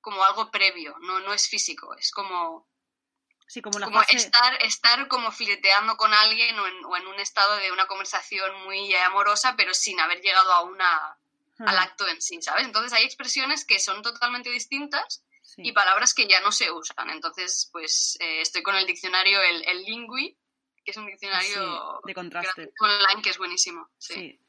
como 0.00 0.24
algo 0.24 0.50
previo, 0.50 0.96
no, 1.00 1.20
no 1.20 1.34
es 1.34 1.48
físico, 1.48 1.94
es 1.96 2.10
como, 2.10 2.68
sí, 3.46 3.60
como, 3.60 3.78
la 3.78 3.86
como 3.86 4.00
estar, 4.02 4.62
estar 4.62 5.08
como 5.08 5.30
fileteando 5.30 5.96
con 5.96 6.14
alguien 6.14 6.58
o 6.58 6.66
en, 6.66 6.84
o 6.84 6.96
en, 6.96 7.06
un 7.06 7.20
estado 7.20 7.56
de 7.56 7.72
una 7.72 7.86
conversación 7.86 8.64
muy 8.64 8.94
amorosa, 8.96 9.56
pero 9.56 9.74
sin 9.74 10.00
haber 10.00 10.20
llegado 10.20 10.52
a 10.52 10.62
una 10.62 11.17
al 11.58 11.78
acto 11.78 12.06
en 12.08 12.20
sí, 12.20 12.40
¿sabes? 12.40 12.66
Entonces 12.66 12.92
hay 12.92 13.04
expresiones 13.04 13.64
que 13.64 13.78
son 13.78 14.02
totalmente 14.02 14.50
distintas 14.50 15.24
y 15.56 15.72
palabras 15.72 16.14
que 16.14 16.28
ya 16.28 16.40
no 16.40 16.52
se 16.52 16.70
usan. 16.70 17.10
Entonces, 17.10 17.68
pues 17.72 18.16
eh, 18.20 18.40
estoy 18.40 18.62
con 18.62 18.76
el 18.76 18.86
diccionario, 18.86 19.40
el, 19.42 19.64
el 19.66 19.82
Lingui, 19.82 20.38
que 20.84 20.92
es 20.92 20.96
un 20.96 21.06
diccionario 21.06 22.00
de 22.04 22.14
contraste 22.14 22.72
online 22.80 23.22
que 23.22 23.30
es 23.30 23.38
buenísimo. 23.38 23.88
Sí. 23.98 24.40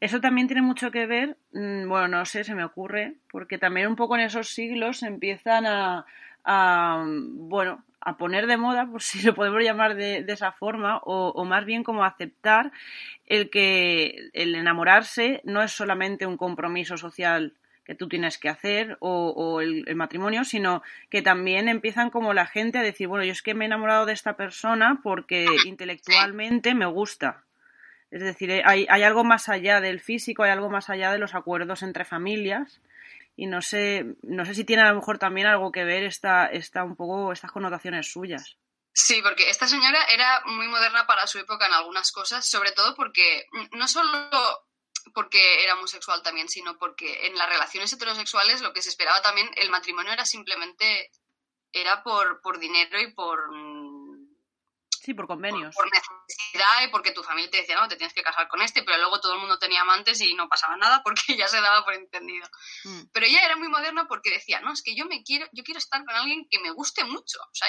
Eso 0.00 0.20
también 0.20 0.46
tiene 0.46 0.62
mucho 0.62 0.90
que 0.90 1.06
ver, 1.06 1.38
mm, 1.52 1.88
bueno, 1.88 2.08
no 2.08 2.26
sé, 2.26 2.44
se 2.44 2.54
me 2.54 2.64
ocurre, 2.64 3.16
porque 3.30 3.58
también 3.58 3.88
un 3.88 3.96
poco 3.96 4.16
en 4.16 4.22
esos 4.22 4.48
siglos 4.48 5.02
empiezan 5.02 5.66
a, 5.66 6.06
a 6.44 7.04
bueno, 7.06 7.84
a 8.04 8.16
poner 8.16 8.46
de 8.46 8.56
moda, 8.56 8.86
por 8.86 9.02
si 9.02 9.22
lo 9.22 9.34
podemos 9.34 9.62
llamar 9.62 9.94
de, 9.94 10.24
esa 10.28 10.52
forma, 10.52 11.00
o, 11.04 11.44
más 11.44 11.64
bien 11.64 11.82
como 11.82 12.04
aceptar 12.04 12.72
el 13.26 13.50
que 13.50 14.30
el 14.32 14.54
enamorarse 14.54 15.40
no 15.44 15.62
es 15.62 15.72
solamente 15.72 16.26
un 16.26 16.36
compromiso 16.36 16.96
social 16.96 17.54
que 17.84 17.94
tú 17.94 18.08
tienes 18.08 18.38
que 18.38 18.48
hacer 18.48 18.96
o, 19.00 19.60
el, 19.60 19.84
matrimonio, 19.94 20.44
sino 20.44 20.82
que 21.10 21.22
también 21.22 21.68
empiezan 21.68 22.10
como 22.10 22.32
la 22.32 22.46
gente 22.46 22.78
a 22.78 22.82
decir, 22.82 23.08
bueno, 23.08 23.24
yo 23.24 23.32
es 23.32 23.42
que 23.42 23.54
me 23.54 23.64
he 23.64 23.66
enamorado 23.66 24.06
de 24.06 24.12
esta 24.12 24.36
persona 24.36 25.00
porque 25.02 25.46
intelectualmente 25.66 26.74
me 26.74 26.86
gusta. 26.86 27.42
Es 28.10 28.22
decir, 28.22 28.62
hay, 28.64 28.86
hay 28.88 29.02
algo 29.02 29.24
más 29.24 29.48
allá 29.48 29.80
del 29.80 30.00
físico, 30.00 30.44
hay 30.44 30.50
algo 30.50 30.70
más 30.70 30.88
allá 30.88 31.12
de 31.12 31.18
los 31.18 31.34
acuerdos 31.34 31.82
entre 31.82 32.04
familias 32.04 32.80
y 33.36 33.46
no 33.46 33.60
sé, 33.62 34.04
no 34.22 34.44
sé 34.44 34.54
si 34.54 34.64
tiene 34.64 34.82
a 34.82 34.90
lo 34.90 34.96
mejor 34.96 35.18
también 35.18 35.46
algo 35.46 35.72
que 35.72 35.84
ver 35.84 36.04
esta, 36.04 36.46
esta 36.46 36.84
un 36.84 36.96
poco 36.96 37.32
estas 37.32 37.50
connotaciones 37.50 38.10
suyas. 38.10 38.56
Sí, 38.92 39.20
porque 39.22 39.50
esta 39.50 39.66
señora 39.66 40.04
era 40.04 40.42
muy 40.46 40.68
moderna 40.68 41.04
para 41.06 41.26
su 41.26 41.38
época 41.38 41.66
en 41.66 41.72
algunas 41.72 42.12
cosas, 42.12 42.48
sobre 42.48 42.70
todo 42.70 42.94
porque 42.94 43.46
no 43.72 43.88
solo 43.88 44.30
porque 45.12 45.64
era 45.64 45.74
homosexual 45.74 46.22
también, 46.22 46.48
sino 46.48 46.78
porque 46.78 47.26
en 47.26 47.36
las 47.36 47.48
relaciones 47.48 47.92
heterosexuales 47.92 48.62
lo 48.62 48.72
que 48.72 48.82
se 48.82 48.88
esperaba 48.88 49.20
también, 49.20 49.50
el 49.56 49.70
matrimonio 49.70 50.12
era 50.12 50.24
simplemente, 50.24 51.10
era 51.72 52.02
por, 52.04 52.40
por 52.40 52.58
dinero 52.58 53.00
y 53.00 53.12
por 53.12 53.50
Sí, 55.04 55.12
por 55.12 55.26
convenios. 55.26 55.74
Por, 55.74 55.84
necesidad 55.92 56.82
y 56.82 56.88
porque 56.88 57.10
tu 57.12 57.22
familia 57.22 57.50
te 57.50 57.58
decía, 57.58 57.76
no, 57.78 57.88
te 57.88 57.96
tienes 57.96 58.14
que 58.14 58.22
casar 58.22 58.48
con 58.48 58.62
este, 58.62 58.82
pero 58.84 58.96
luego 58.96 59.20
todo 59.20 59.34
el 59.34 59.40
mundo 59.40 59.58
tenía 59.58 59.82
amantes 59.82 60.18
y 60.22 60.32
no 60.32 60.48
pasaba 60.48 60.78
nada 60.78 61.02
porque 61.02 61.20
ya 61.36 61.46
se 61.46 61.60
daba 61.60 61.84
por 61.84 61.92
entendido. 61.92 62.48
Mm. 62.84 63.02
Pero 63.12 63.26
ella 63.26 63.44
era 63.44 63.56
muy 63.56 63.68
moderna 63.68 64.06
porque 64.08 64.30
decía, 64.30 64.60
no, 64.60 64.72
es 64.72 64.82
que 64.82 64.96
yo 64.96 65.04
me 65.04 65.22
quiero, 65.22 65.46
yo 65.52 65.62
quiero 65.62 65.76
estar 65.76 66.02
con 66.06 66.14
alguien 66.14 66.48
que 66.50 66.58
me 66.58 66.70
guste 66.70 67.04
mucho, 67.04 67.38
o 67.38 67.54
sea, 67.54 67.68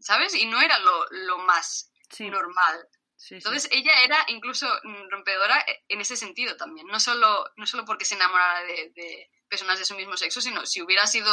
¿sabes? 0.00 0.34
Y 0.34 0.44
no 0.44 0.60
era 0.60 0.78
lo, 0.78 1.38
más 1.38 1.90
normal. 2.18 2.88
Entonces 3.30 3.70
ella 3.72 3.92
era 4.04 4.18
incluso 4.28 4.68
rompedora 5.10 5.64
en 5.88 6.02
ese 6.02 6.16
sentido 6.16 6.58
también, 6.58 6.86
no 6.88 7.00
solo, 7.00 7.46
no 7.56 7.66
solo 7.66 7.86
porque 7.86 8.04
se 8.04 8.16
enamorara 8.16 8.60
de, 8.64 8.92
de 8.94 9.30
personas 9.48 9.78
de 9.78 9.86
su 9.86 9.94
mismo 9.94 10.16
sexo, 10.18 10.42
sino 10.42 10.66
si 10.66 10.82
hubiera 10.82 11.06
sido 11.06 11.32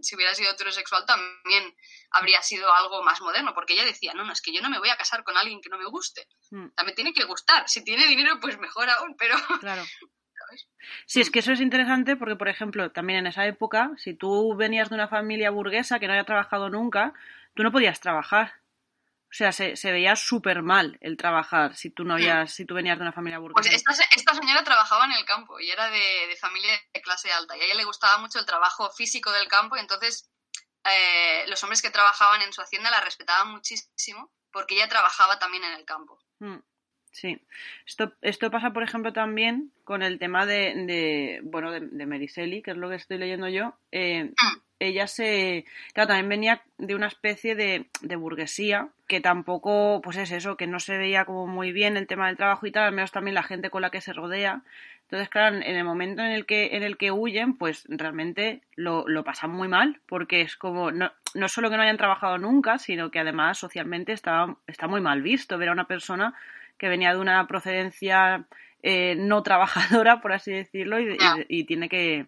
si 0.00 0.16
hubiera 0.16 0.34
sido 0.34 0.50
heterosexual 0.52 1.04
también 1.06 1.74
habría 2.10 2.42
sido 2.42 2.72
algo 2.72 3.02
más 3.02 3.20
moderno, 3.20 3.54
porque 3.54 3.74
ella 3.74 3.84
decía, 3.84 4.14
no, 4.14 4.24
no, 4.24 4.32
es 4.32 4.40
que 4.40 4.52
yo 4.52 4.62
no 4.62 4.70
me 4.70 4.78
voy 4.78 4.88
a 4.90 4.96
casar 4.96 5.24
con 5.24 5.36
alguien 5.36 5.60
que 5.60 5.68
no 5.68 5.78
me 5.78 5.86
guste. 5.86 6.26
Mm. 6.50 6.68
También 6.74 6.96
tiene 6.96 7.12
que 7.12 7.24
gustar. 7.24 7.68
Si 7.68 7.84
tiene 7.84 8.06
dinero, 8.06 8.38
pues 8.40 8.58
mejor 8.58 8.88
aún, 8.90 9.16
pero... 9.18 9.36
Claro. 9.60 9.84
Sí, 11.06 11.20
es 11.20 11.30
que 11.30 11.40
eso 11.40 11.52
es 11.52 11.60
interesante 11.60 12.16
porque, 12.16 12.36
por 12.36 12.48
ejemplo, 12.48 12.90
también 12.90 13.18
en 13.18 13.26
esa 13.26 13.46
época, 13.46 13.90
si 13.98 14.14
tú 14.14 14.56
venías 14.56 14.88
de 14.88 14.94
una 14.94 15.08
familia 15.08 15.50
burguesa 15.50 15.98
que 15.98 16.06
no 16.06 16.14
había 16.14 16.24
trabajado 16.24 16.70
nunca, 16.70 17.12
tú 17.54 17.62
no 17.62 17.72
podías 17.72 18.00
trabajar. 18.00 18.54
O 19.30 19.34
sea, 19.38 19.52
se, 19.52 19.76
se 19.76 19.92
veía 19.92 20.16
súper 20.16 20.62
mal 20.62 20.96
el 21.02 21.18
trabajar 21.18 21.76
si 21.76 21.90
tú 21.90 22.02
no 22.04 22.14
habías, 22.14 22.50
si 22.52 22.64
tú 22.64 22.74
venías 22.74 22.96
de 22.96 23.02
una 23.02 23.12
familia 23.12 23.38
burguesa. 23.38 23.68
Pues 23.68 23.74
esta, 23.74 23.92
esta 24.16 24.34
señora 24.34 24.64
trabajaba 24.64 25.04
en 25.04 25.12
el 25.12 25.24
campo 25.26 25.60
y 25.60 25.70
era 25.70 25.90
de, 25.90 26.26
de 26.28 26.36
familia 26.36 26.70
de 26.94 27.02
clase 27.02 27.30
alta 27.30 27.54
y 27.56 27.60
a 27.60 27.64
ella 27.64 27.74
le 27.74 27.84
gustaba 27.84 28.18
mucho 28.18 28.38
el 28.38 28.46
trabajo 28.46 28.90
físico 28.90 29.30
del 29.30 29.46
campo 29.46 29.76
y 29.76 29.80
entonces 29.80 30.30
eh, 30.84 31.44
los 31.48 31.62
hombres 31.62 31.82
que 31.82 31.90
trabajaban 31.90 32.40
en 32.40 32.52
su 32.54 32.62
hacienda 32.62 32.90
la 32.90 33.00
respetaban 33.00 33.50
muchísimo 33.52 34.32
porque 34.50 34.76
ella 34.76 34.88
trabajaba 34.88 35.38
también 35.38 35.64
en 35.64 35.72
el 35.74 35.84
campo. 35.84 36.18
Mm, 36.38 36.58
Sí. 37.10 37.40
Esto, 37.86 38.12
esto 38.20 38.50
pasa, 38.50 38.70
por 38.72 38.82
ejemplo, 38.82 39.12
también 39.12 39.72
con 39.82 40.02
el 40.02 40.18
tema 40.18 40.46
de, 40.46 40.74
de 40.86 41.40
bueno, 41.42 41.72
de, 41.72 41.80
de 41.80 42.06
Meriselli, 42.06 42.62
que 42.62 42.70
es 42.72 42.76
lo 42.76 42.88
que 42.88 42.96
estoy 42.96 43.18
leyendo 43.18 43.48
yo. 43.48 43.78
Eh, 43.90 44.24
Mm. 44.24 44.67
Ella 44.80 45.06
se, 45.06 45.64
claro, 45.92 46.08
también 46.08 46.28
venía 46.28 46.62
de 46.78 46.94
una 46.94 47.06
especie 47.08 47.54
de, 47.54 47.86
de 48.00 48.16
burguesía 48.16 48.88
que 49.06 49.20
tampoco, 49.20 50.00
pues 50.02 50.16
es 50.18 50.30
eso, 50.30 50.56
que 50.56 50.66
no 50.66 50.80
se 50.80 50.96
veía 50.98 51.24
como 51.24 51.46
muy 51.46 51.72
bien 51.72 51.96
el 51.96 52.06
tema 52.06 52.26
del 52.26 52.36
trabajo 52.36 52.66
y 52.66 52.72
tal, 52.72 52.84
al 52.84 52.92
menos 52.94 53.10
también 53.10 53.34
la 53.34 53.42
gente 53.42 53.70
con 53.70 53.82
la 53.82 53.90
que 53.90 54.00
se 54.00 54.12
rodea. 54.12 54.62
Entonces, 55.04 55.30
claro, 55.30 55.56
en 55.56 55.62
el 55.76 55.84
momento 55.84 56.20
en 56.20 56.32
el 56.32 56.44
que, 56.44 56.76
en 56.76 56.82
el 56.82 56.98
que 56.98 57.10
huyen, 57.10 57.56
pues 57.56 57.86
realmente 57.88 58.60
lo, 58.76 59.08
lo 59.08 59.24
pasan 59.24 59.50
muy 59.50 59.66
mal, 59.66 60.00
porque 60.06 60.42
es 60.42 60.56
como, 60.56 60.90
no, 60.92 61.10
no 61.34 61.48
solo 61.48 61.70
que 61.70 61.76
no 61.78 61.82
hayan 61.82 61.96
trabajado 61.96 62.36
nunca, 62.36 62.78
sino 62.78 63.10
que 63.10 63.18
además 63.18 63.56
socialmente 63.58 64.12
está, 64.12 64.54
está 64.66 64.86
muy 64.86 65.00
mal 65.00 65.22
visto 65.22 65.56
ver 65.56 65.70
a 65.70 65.72
una 65.72 65.86
persona 65.86 66.34
que 66.76 66.88
venía 66.90 67.14
de 67.14 67.18
una 67.20 67.46
procedencia 67.46 68.44
eh, 68.82 69.14
no 69.16 69.42
trabajadora, 69.42 70.20
por 70.20 70.32
así 70.34 70.52
decirlo, 70.52 71.00
y, 71.00 71.16
y- 71.48 71.64
tiene 71.64 71.88
que 71.88 72.26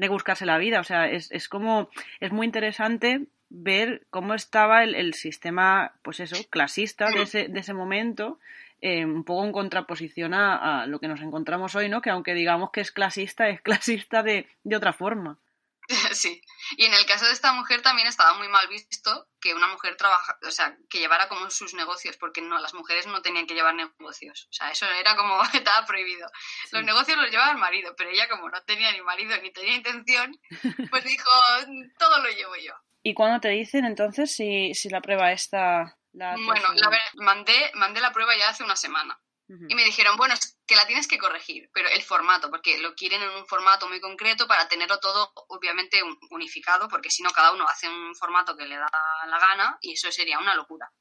tiene 0.00 0.08
que 0.08 0.14
buscarse 0.14 0.46
la 0.46 0.56
vida. 0.58 0.80
O 0.80 0.84
sea, 0.84 1.10
es, 1.10 1.30
es 1.30 1.48
como, 1.48 1.90
es 2.20 2.32
muy 2.32 2.46
interesante 2.46 3.26
ver 3.50 4.06
cómo 4.10 4.32
estaba 4.32 4.82
el, 4.82 4.94
el 4.94 5.12
sistema, 5.12 5.92
pues 6.02 6.20
eso, 6.20 6.36
clasista 6.48 7.10
de 7.10 7.22
ese, 7.22 7.48
de 7.48 7.60
ese 7.60 7.74
momento, 7.74 8.38
eh, 8.80 9.04
un 9.04 9.24
poco 9.24 9.44
en 9.44 9.52
contraposición 9.52 10.32
a, 10.32 10.82
a 10.82 10.86
lo 10.86 11.00
que 11.00 11.08
nos 11.08 11.20
encontramos 11.20 11.74
hoy, 11.74 11.90
¿no? 11.90 12.00
Que 12.00 12.08
aunque 12.10 12.32
digamos 12.32 12.70
que 12.70 12.80
es 12.80 12.92
clasista, 12.92 13.48
es 13.50 13.60
clasista 13.60 14.22
de, 14.22 14.46
de 14.64 14.76
otra 14.76 14.94
forma. 14.94 15.36
Sí. 16.14 16.40
Y 16.76 16.84
en 16.84 16.94
el 16.94 17.04
caso 17.06 17.26
de 17.26 17.32
esta 17.32 17.52
mujer 17.52 17.82
también 17.82 18.06
estaba 18.06 18.34
muy 18.34 18.48
mal 18.48 18.68
visto 18.68 19.26
que 19.40 19.54
una 19.54 19.66
mujer 19.68 19.96
trabaja, 19.96 20.38
o 20.46 20.50
sea, 20.50 20.76
que 20.88 20.98
llevara 20.98 21.28
como 21.28 21.50
sus 21.50 21.74
negocios, 21.74 22.16
porque 22.16 22.40
no, 22.42 22.58
las 22.58 22.74
mujeres 22.74 23.06
no 23.06 23.22
tenían 23.22 23.46
que 23.46 23.54
llevar 23.54 23.74
negocios. 23.74 24.46
O 24.50 24.52
sea, 24.52 24.70
eso 24.70 24.86
era 24.86 25.16
como 25.16 25.42
estaba 25.54 25.84
prohibido. 25.86 26.28
Los 26.72 26.84
negocios 26.84 27.18
los 27.18 27.30
llevaba 27.30 27.50
el 27.52 27.58
marido, 27.58 27.94
pero 27.96 28.10
ella 28.10 28.28
como 28.28 28.48
no 28.48 28.62
tenía 28.62 28.92
ni 28.92 29.00
marido 29.02 29.36
ni 29.42 29.52
tenía 29.52 29.74
intención, 29.74 30.38
pues 30.90 31.04
dijo, 31.04 31.30
todo 31.98 32.22
lo 32.22 32.28
llevo 32.30 32.56
yo. 32.56 32.74
¿Y 33.02 33.14
cuándo 33.14 33.40
te 33.40 33.48
dicen 33.48 33.84
entonces 33.84 34.34
si, 34.34 34.74
si 34.74 34.88
la 34.90 35.00
prueba 35.00 35.32
está... 35.32 35.96
La 36.12 36.34
Bueno, 36.36 36.72
la 36.74 36.90
ver- 36.90 37.00
mandé, 37.16 37.70
mandé 37.74 38.00
la 38.00 38.12
prueba 38.12 38.36
ya 38.36 38.48
hace 38.50 38.64
una 38.64 38.74
semana. 38.76 39.18
Y 39.68 39.74
me 39.74 39.84
dijeron, 39.84 40.16
bueno, 40.16 40.34
es 40.34 40.56
que 40.66 40.76
la 40.76 40.86
tienes 40.86 41.08
que 41.08 41.18
corregir, 41.18 41.68
pero 41.72 41.88
el 41.88 42.02
formato, 42.02 42.50
porque 42.50 42.78
lo 42.78 42.94
quieren 42.94 43.20
en 43.22 43.30
un 43.30 43.46
formato 43.46 43.88
muy 43.88 44.00
concreto 44.00 44.46
para 44.46 44.68
tenerlo 44.68 44.98
todo, 45.00 45.32
obviamente, 45.48 46.02
un- 46.02 46.18
unificado, 46.30 46.88
porque 46.88 47.10
si 47.10 47.22
no, 47.22 47.30
cada 47.30 47.52
uno 47.52 47.66
hace 47.68 47.88
un 47.88 48.14
formato 48.14 48.56
que 48.56 48.66
le 48.66 48.76
da 48.76 48.88
la 49.26 49.38
gana 49.38 49.78
y 49.80 49.94
eso 49.94 50.10
sería 50.12 50.38
una 50.38 50.54
locura. 50.54 50.92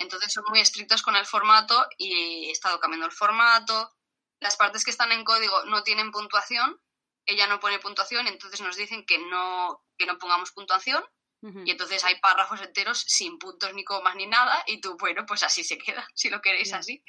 Entonces 0.00 0.32
son 0.32 0.44
muy 0.48 0.60
estrictos 0.60 1.02
con 1.02 1.16
el 1.16 1.26
formato 1.26 1.86
y 1.98 2.46
he 2.48 2.50
estado 2.50 2.80
cambiando 2.80 3.06
el 3.06 3.12
formato. 3.12 3.92
Las 4.40 4.56
partes 4.56 4.84
que 4.84 4.90
están 4.90 5.12
en 5.12 5.22
código 5.24 5.64
no 5.66 5.82
tienen 5.82 6.10
puntuación, 6.10 6.80
ella 7.26 7.46
no 7.46 7.60
pone 7.60 7.78
puntuación, 7.78 8.26
entonces 8.26 8.62
nos 8.62 8.76
dicen 8.76 9.04
que 9.04 9.18
no, 9.18 9.84
que 9.98 10.06
no 10.06 10.16
pongamos 10.16 10.52
puntuación 10.52 11.04
Y 11.42 11.70
entonces 11.70 12.04
hay 12.04 12.16
párrafos 12.20 12.60
enteros 12.60 13.00
sin 13.06 13.38
puntos 13.38 13.72
ni 13.72 13.82
comas 13.82 14.14
ni 14.14 14.26
nada 14.26 14.62
y 14.66 14.78
tú, 14.80 14.96
bueno, 14.98 15.24
pues 15.26 15.42
así 15.42 15.64
se 15.64 15.78
queda, 15.78 16.06
si 16.14 16.28
lo 16.28 16.40
queréis 16.42 16.72
así. 16.74 17.02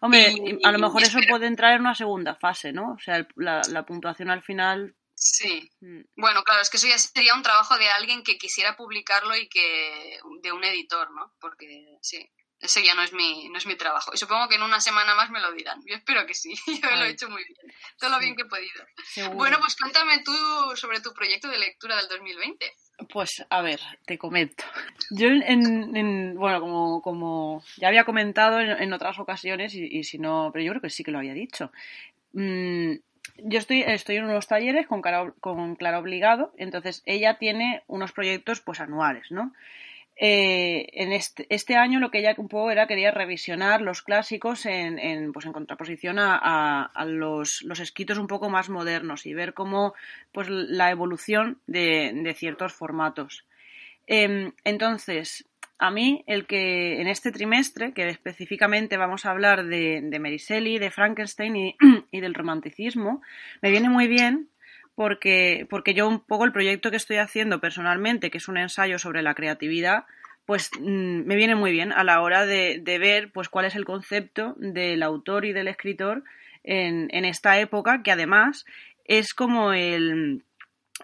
Hombre, 0.00 0.32
y- 0.32 0.58
a 0.66 0.70
lo 0.72 0.78
mejor 0.78 1.02
eso 1.02 1.18
puede 1.28 1.46
entrar 1.46 1.72
en 1.74 1.80
una 1.80 1.94
segunda 1.94 2.34
fase, 2.34 2.72
¿no? 2.72 2.92
O 2.92 2.98
sea, 2.98 3.16
el- 3.16 3.28
la, 3.36 3.62
la 3.70 3.84
puntuación 3.86 4.30
al 4.30 4.42
final... 4.42 4.94
Sí. 5.14 5.68
mm, 5.80 6.00
Bueno, 6.16 6.44
claro, 6.44 6.60
es 6.62 6.70
que 6.70 6.76
eso 6.76 6.86
ya 6.86 6.98
sería 6.98 7.34
un 7.34 7.42
trabajo 7.42 7.76
de 7.78 7.88
alguien 7.88 8.22
que 8.22 8.38
quisiera 8.38 8.76
publicarlo 8.76 9.34
y 9.34 9.48
que 9.48 10.18
de 10.42 10.52
un 10.52 10.62
editor, 10.64 11.10
¿no? 11.10 11.34
Porque 11.40 11.96
sí, 12.02 12.30
ese 12.60 12.84
ya 12.84 12.94
no 12.94 13.02
es 13.02 13.12
mi 13.12 13.48
no 13.50 13.58
es 13.58 13.66
mi 13.66 13.76
trabajo. 13.76 14.10
Y 14.14 14.16
supongo 14.18 14.48
que 14.48 14.56
en 14.56 14.62
una 14.62 14.80
semana 14.80 15.14
más 15.14 15.30
me 15.30 15.40
lo 15.40 15.52
dirán. 15.52 15.80
Yo 15.86 15.94
espero 15.94 16.26
que 16.26 16.34
sí. 16.34 16.54
Yo 16.82 16.90
lo 16.96 17.04
he 17.04 17.10
hecho 17.10 17.28
muy 17.30 17.44
bien. 17.44 17.58
Todo 17.98 18.10
lo 18.10 18.18
bien 18.18 18.34
que 18.36 18.42
he 18.42 18.46
podido. 18.46 18.84
seguro. 19.04 19.36
Bueno, 19.36 19.58
pues 19.60 19.76
cuéntame 19.76 20.18
tú 20.24 20.32
sobre 20.76 21.00
tu 21.00 21.12
proyecto 21.14 21.48
de 21.48 21.58
lectura 21.58 21.96
del 21.96 22.08
2020. 22.08 22.66
Pues 23.12 23.44
a 23.48 23.62
ver, 23.62 23.80
te 24.06 24.18
comento. 24.18 24.64
Yo 25.10 25.28
en, 25.28 25.96
en- 25.96 26.34
bueno, 26.36 26.60
como, 26.60 27.00
como 27.00 27.62
ya 27.76 27.88
había 27.88 28.04
comentado 28.04 28.58
en, 28.60 28.70
en 28.70 28.92
otras 28.92 29.18
ocasiones, 29.20 29.72
y, 29.74 29.84
y 29.84 30.02
si 30.02 30.18
no, 30.18 30.50
pero 30.52 30.64
yo 30.64 30.72
creo 30.72 30.82
que 30.82 30.90
sí 30.90 31.04
que 31.04 31.12
lo 31.12 31.18
había 31.18 31.32
dicho. 31.32 31.70
Mm, 32.32 32.94
yo 33.44 33.58
estoy, 33.58 33.82
estoy 33.82 34.16
en 34.16 34.24
unos 34.24 34.48
talleres 34.48 34.88
con 34.88 35.00
Clara, 35.00 35.32
con 35.40 35.76
Clara 35.76 36.00
Obligado, 36.00 36.52
entonces 36.58 37.02
ella 37.06 37.38
tiene 37.38 37.84
unos 37.86 38.10
proyectos 38.12 38.60
pues 38.60 38.80
anuales, 38.80 39.30
¿no? 39.30 39.54
Eh, 40.20 40.88
en 40.94 41.12
este, 41.12 41.46
este 41.48 41.76
año 41.76 42.00
lo 42.00 42.10
que 42.10 42.18
ella 42.18 42.34
un 42.38 42.48
poco 42.48 42.72
era 42.72 42.88
quería 42.88 43.12
revisionar 43.12 43.80
los 43.80 44.02
clásicos 44.02 44.66
en, 44.66 45.32
pues 45.32 45.46
en 45.46 45.52
contraposición 45.52 46.16
a, 46.18 46.90
los, 47.06 47.62
los 47.62 47.78
escritos 47.78 48.18
un 48.18 48.26
poco 48.26 48.50
más 48.50 48.68
modernos 48.68 49.26
y 49.26 49.34
ver 49.34 49.54
cómo 49.54 49.94
pues 50.32 50.48
la 50.50 50.90
evolución 50.90 51.60
de, 51.68 52.34
ciertos 52.36 52.72
formatos. 52.72 53.44
Em, 54.08 54.52
entonces, 54.64 55.46
a 55.78 55.92
mí, 55.92 56.24
el 56.26 56.46
que 56.46 57.00
en 57.00 57.06
este 57.06 57.30
trimestre, 57.30 57.92
que 57.92 58.08
específicamente 58.08 58.96
vamos 58.96 59.24
a 59.24 59.30
hablar 59.30 59.66
de, 59.66 60.00
de 60.02 60.78
de 60.80 60.90
Frankenstein 60.90 61.76
y 62.10 62.20
del 62.20 62.34
romanticismo, 62.34 63.22
me 63.62 63.70
viene 63.70 63.88
muy 63.88 64.08
bien 64.08 64.48
porque, 64.98 65.64
porque 65.70 65.94
yo 65.94 66.08
un 66.08 66.18
poco 66.18 66.44
el 66.44 66.50
proyecto 66.50 66.90
que 66.90 66.96
estoy 66.96 67.18
haciendo 67.18 67.60
personalmente, 67.60 68.32
que 68.32 68.38
es 68.38 68.48
un 68.48 68.58
ensayo 68.58 68.98
sobre 68.98 69.22
la 69.22 69.34
creatividad, 69.34 70.06
pues 70.44 70.72
mm, 70.80 71.24
me 71.24 71.36
viene 71.36 71.54
muy 71.54 71.70
bien 71.70 71.92
a 71.92 72.02
la 72.02 72.20
hora 72.20 72.46
de, 72.46 72.80
de 72.82 72.98
ver 72.98 73.30
pues 73.30 73.48
cuál 73.48 73.66
es 73.66 73.76
el 73.76 73.84
concepto 73.84 74.56
del 74.58 75.04
autor 75.04 75.44
y 75.44 75.52
del 75.52 75.68
escritor 75.68 76.24
en, 76.64 77.06
en 77.12 77.24
esta 77.24 77.60
época, 77.60 78.02
que 78.02 78.10
además 78.10 78.66
es 79.04 79.34
como 79.34 79.72
el, 79.72 80.42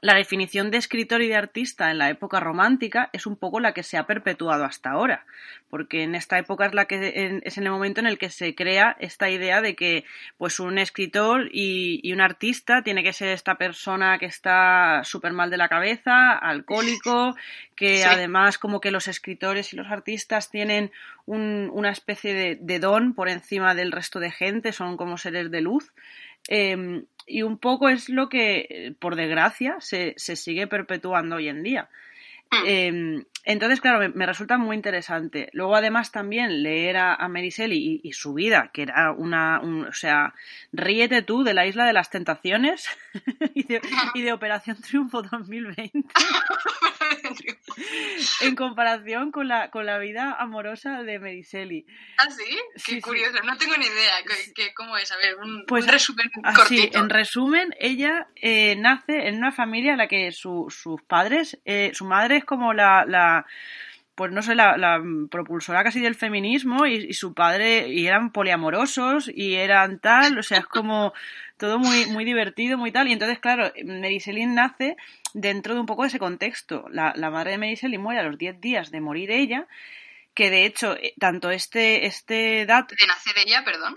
la 0.00 0.14
definición 0.14 0.70
de 0.70 0.78
escritor 0.78 1.22
y 1.22 1.28
de 1.28 1.36
artista 1.36 1.90
en 1.90 1.98
la 1.98 2.10
época 2.10 2.40
romántica 2.40 3.10
es 3.12 3.26
un 3.26 3.36
poco 3.36 3.60
la 3.60 3.72
que 3.72 3.82
se 3.82 3.96
ha 3.96 4.06
perpetuado 4.06 4.64
hasta 4.64 4.90
ahora, 4.90 5.24
porque 5.70 6.02
en 6.02 6.14
esta 6.14 6.38
época 6.38 6.66
es 6.66 6.74
la 6.74 6.86
que 6.86 7.12
en- 7.26 7.42
es 7.44 7.58
en 7.58 7.64
el 7.64 7.70
momento 7.72 8.00
en 8.00 8.06
el 8.06 8.18
que 8.18 8.28
se 8.30 8.54
crea 8.54 8.96
esta 8.98 9.30
idea 9.30 9.60
de 9.60 9.76
que 9.76 10.04
pues 10.36 10.58
un 10.60 10.78
escritor 10.78 11.48
y, 11.52 12.00
y 12.02 12.12
un 12.12 12.20
artista 12.20 12.82
tiene 12.82 13.02
que 13.02 13.12
ser 13.12 13.28
esta 13.28 13.54
persona 13.56 14.18
que 14.18 14.26
está 14.26 15.02
súper 15.04 15.32
mal 15.32 15.50
de 15.50 15.56
la 15.58 15.68
cabeza, 15.68 16.32
alcohólico, 16.32 17.34
que 17.76 17.98
Sí. 17.98 18.04
además 18.04 18.58
como 18.58 18.80
que 18.80 18.90
los 18.90 19.08
escritores 19.08 19.72
y 19.72 19.76
los 19.76 19.86
artistas 19.90 20.50
tienen 20.50 20.90
un- 21.26 21.70
una 21.72 21.90
especie 21.90 22.34
de, 22.34 22.58
de 22.60 22.78
don 22.78 23.14
por 23.14 23.28
encima 23.28 23.74
del 23.74 23.92
resto 23.92 24.18
de 24.20 24.30
gente, 24.30 24.72
son 24.72 24.96
como 24.96 25.16
seres 25.18 25.50
de 25.50 25.60
luz. 25.60 25.92
Eh, 26.48 27.04
y 27.26 27.42
un 27.42 27.58
poco 27.58 27.88
es 27.88 28.08
lo 28.08 28.28
que, 28.28 28.94
por 29.00 29.16
desgracia, 29.16 29.76
se, 29.80 30.14
se 30.16 30.36
sigue 30.36 30.66
perpetuando 30.66 31.36
hoy 31.36 31.48
en 31.48 31.62
día. 31.62 31.88
Eh, 32.66 33.24
entonces, 33.46 33.82
claro, 33.82 33.98
me, 33.98 34.08
me 34.08 34.24
resulta 34.24 34.56
muy 34.56 34.74
interesante. 34.74 35.50
Luego, 35.52 35.76
además, 35.76 36.10
también 36.12 36.62
leer 36.62 36.96
a, 36.96 37.14
a 37.14 37.28
Mary 37.28 37.50
Shelley 37.50 38.00
y, 38.02 38.08
y 38.08 38.12
su 38.14 38.32
vida, 38.32 38.70
que 38.72 38.80
era 38.82 39.12
una, 39.12 39.60
un- 39.60 39.84
o 39.86 39.92
sea, 39.92 40.32
ríete 40.72 41.20
tú 41.20 41.44
de 41.44 41.52
la 41.52 41.66
Isla 41.66 41.84
de 41.84 41.92
las 41.92 42.08
Tentaciones 42.08 42.88
y, 43.54 43.64
de, 43.64 43.82
y 44.14 44.22
de 44.22 44.32
Operación 44.32 44.80
Triunfo 44.80 45.20
2020 45.22 46.08
en 48.40 48.54
comparación 48.56 49.30
con 49.30 49.48
la, 49.48 49.70
con 49.70 49.86
la 49.86 49.98
vida 49.98 50.36
amorosa 50.38 51.02
de 51.02 51.18
Mary 51.18 51.42
Shelley. 51.42 51.86
¿Ah, 52.18 52.30
sí? 52.30 52.44
Qué 52.74 52.80
Sí, 52.80 52.92
sí. 52.96 53.00
curioso. 53.00 53.38
No 53.44 53.56
tengo 53.56 53.76
ni 53.76 53.86
idea. 53.86 54.12
¿Qué, 54.26 54.52
qué- 54.54 54.74
cómo 54.74 54.96
es? 54.96 55.10
A 55.12 55.16
ver, 55.16 55.36
un, 55.36 55.64
Pues 55.66 55.84
un 55.84 55.90
resumen 55.90 56.30
Así, 56.44 56.56
cortito. 56.56 56.98
en 56.98 57.10
resumen, 57.10 57.74
ella 57.78 58.28
eh, 58.36 58.76
nace 58.76 59.28
en 59.28 59.36
una 59.36 59.52
familia 59.52 59.92
en 59.92 59.98
la 59.98 60.08
que 60.08 60.32
su- 60.32 60.66
sus 60.70 61.02
padres, 61.02 61.58
eh, 61.64 61.90
su 61.94 62.04
madre 62.04 62.36
como 62.44 62.72
la, 62.72 63.04
la 63.06 63.46
pues 64.14 64.30
no 64.30 64.42
sé, 64.42 64.54
la, 64.54 65.02
propulsora 65.30 65.82
casi 65.82 66.00
del 66.00 66.14
feminismo 66.14 66.86
y, 66.86 67.12
su 67.14 67.34
padre, 67.34 67.88
y 67.88 68.06
eran 68.06 68.30
poliamorosos 68.30 69.30
y 69.32 69.54
eran 69.54 69.98
tal, 69.98 70.38
o 70.38 70.42
sea, 70.42 70.58
es 70.58 70.66
como 70.66 71.12
todo 71.56 71.78
muy, 71.78 72.06
muy 72.06 72.24
divertido, 72.24 72.78
muy 72.78 72.92
tal. 72.92 73.08
Y 73.08 73.12
entonces, 73.12 73.40
claro, 73.40 73.72
Shelley 73.74 74.46
nace 74.46 74.96
dentro 75.32 75.74
de 75.74 75.80
un 75.80 75.86
poco 75.86 76.02
de 76.02 76.08
ese 76.08 76.18
contexto. 76.18 76.86
La, 76.90 77.12
la 77.16 77.30
madre 77.30 77.58
de 77.58 77.74
Shelley 77.74 77.98
muere 77.98 78.20
a 78.20 78.24
los 78.24 78.38
10 78.38 78.60
días 78.60 78.90
de 78.90 79.00
morir 79.00 79.30
ella, 79.32 79.66
que 80.34 80.50
de 80.50 80.64
hecho, 80.64 80.96
eh, 80.96 81.14
tanto 81.18 81.50
este, 81.50 82.06
este 82.06 82.66
dato, 82.66 82.94
De 82.98 83.06
nacer 83.06 83.34
ella, 83.38 83.64
perdón. 83.64 83.94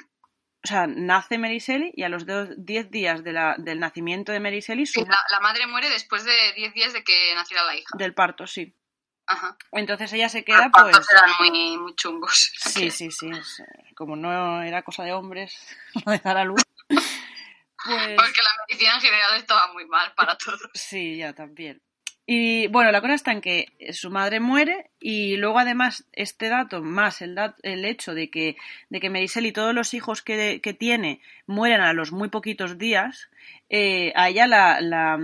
O 0.67 0.69
sea, 0.69 0.85
nace 0.85 1.37
Mary 1.37 1.59
Shelley 1.59 1.93
y 1.95 2.03
a 2.03 2.09
los 2.09 2.25
dos- 2.25 2.49
10 2.57 2.91
días 2.91 3.23
de 3.23 3.31
la, 3.31 3.55
del 3.57 3.79
nacimiento 3.79 4.33
de 4.33 4.41
Mary 4.41 4.59
Shelley, 4.59 4.85
su 4.85 4.99
Sí, 4.99 5.05
la, 5.07 5.17
la 5.31 5.39
madre 5.39 5.65
muere 5.65 5.89
después 5.89 6.25
de 6.25 6.33
10 6.57 6.73
días 6.73 6.91
de 6.91 7.05
que 7.05 7.33
naciera 7.35 7.63
la 7.63 7.73
hija. 7.75 7.89
del 7.97 8.13
parto, 8.13 8.45
sí. 8.45 8.75
Ajá. 9.27 9.57
Entonces 9.71 10.11
ella 10.11 10.27
se 10.27 10.39
Los 10.39 10.45
queda, 10.45 10.69
partos 10.69 11.05
pues... 11.07 11.09
eran 11.11 11.29
muy, 11.39 11.77
muy 11.77 11.95
chungos. 11.95 12.51
Sí, 12.59 12.91
sí, 12.91 13.09
sí. 13.11 13.29
Como 13.95 14.17
no 14.17 14.61
era 14.61 14.81
cosa 14.83 15.03
de 15.03 15.13
hombres 15.13 15.55
lo 16.05 16.11
de 16.11 16.19
dar 16.19 16.37
a 16.37 16.43
luz, 16.43 16.61
pues... 16.89 17.05
Porque 17.85 18.41
la 18.41 18.51
medicina 18.67 18.95
en 18.95 19.01
general 19.01 19.37
estaba 19.37 19.71
muy 19.71 19.85
mal 19.87 20.13
para 20.15 20.37
todos. 20.37 20.69
Sí, 20.73 21.15
ya 21.17 21.31
también. 21.33 21.81
Y 22.29 22.67
bueno, 22.67 22.91
la 22.91 22.99
cosa 22.99 23.13
está 23.13 23.31
en 23.31 23.39
que 23.39 23.67
su 23.93 24.11
madre 24.11 24.41
muere 24.41 24.89
y 24.99 25.37
luego 25.37 25.59
además 25.59 26.05
este 26.11 26.49
dato 26.49 26.83
más 26.83 27.21
el, 27.21 27.35
dat- 27.35 27.55
el 27.63 27.85
hecho 27.85 28.13
de 28.13 28.29
que, 28.29 28.57
de 28.89 28.99
que 28.99 29.09
Merisel 29.09 29.45
y 29.45 29.53
todos 29.53 29.73
los 29.73 29.93
hijos 29.93 30.21
que, 30.21 30.59
que 30.61 30.73
tiene 30.73 31.21
mueren 31.45 31.79
a 31.79 31.93
los 31.93 32.11
muy 32.11 32.27
poquitos 32.27 32.77
días, 32.77 33.29
eh, 33.69 34.11
a 34.15 34.27
ella 34.27 34.45
la, 34.45 34.81
la, 34.81 35.15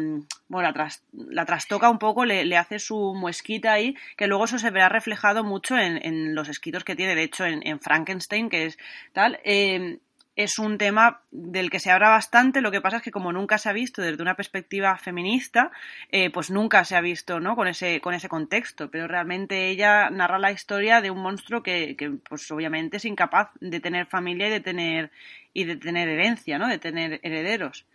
bueno, 0.48 0.70
la, 0.70 0.74
tras- 0.74 1.04
la 1.12 1.46
trastoca 1.46 1.90
un 1.90 2.00
poco, 2.00 2.24
le, 2.24 2.46
le 2.46 2.56
hace 2.56 2.80
su 2.80 3.14
muesquita 3.14 3.74
ahí, 3.74 3.96
que 4.16 4.28
luego 4.28 4.46
eso 4.46 4.58
se 4.58 4.72
verá 4.72 4.88
reflejado 4.88 5.44
mucho 5.44 5.78
en, 5.78 6.00
en 6.06 6.34
los 6.36 6.48
escritos 6.48 6.86
que 6.86 6.96
tiene, 6.96 7.16
de 7.16 7.24
hecho 7.24 7.46
en, 7.46 7.68
en 7.68 7.82
Frankenstein, 7.82 8.50
que 8.50 8.66
es 8.68 8.78
tal. 9.12 9.40
eh, 9.44 10.00
es 10.36 10.58
un 10.58 10.78
tema 10.78 11.22
del 11.32 11.70
que 11.70 11.80
se 11.80 11.92
habla 11.92 12.10
bastante, 12.10 12.62
lo 12.62 12.72
que 12.72 12.82
pasa 12.82 12.98
es 12.98 13.04
que 13.04 13.12
como 13.12 13.32
nunca 13.32 13.58
se 13.58 13.70
ha 13.70 13.74
visto 13.74 14.02
desde 14.02 14.22
una 14.22 14.36
perspectiva 14.36 14.98
feminista, 14.98 15.72
eh, 16.12 16.32
pues 16.32 16.50
nunca 16.50 16.84
se 16.86 16.96
ha 16.96 17.02
visto 17.02 17.40
¿no? 17.40 17.56
con, 17.56 17.68
ese, 17.68 18.02
con 18.02 18.16
ese 18.16 18.30
contexto, 18.30 18.90
pero 18.90 19.08
realmente 19.08 19.70
ella 19.70 20.10
narra 20.10 20.40
la 20.40 20.52
historia 20.52 21.02
de 21.02 21.12
un 21.12 21.22
monstruo 21.22 21.62
que, 21.62 21.96
que, 21.96 22.10
pues 22.10 22.50
obviamente 22.52 22.98
es 22.98 23.06
incapaz 23.06 23.50
de 23.60 23.80
tener 23.80 24.08
familia 24.08 24.48
y 24.48 24.52
de 24.52 24.60
tener, 24.62 25.12
y 25.54 25.66
de 25.66 25.76
tener 25.76 26.10
herencia, 26.10 26.58
¿no? 26.58 26.68
de 26.68 26.80
tener 26.80 27.20
herederos. 27.22 27.86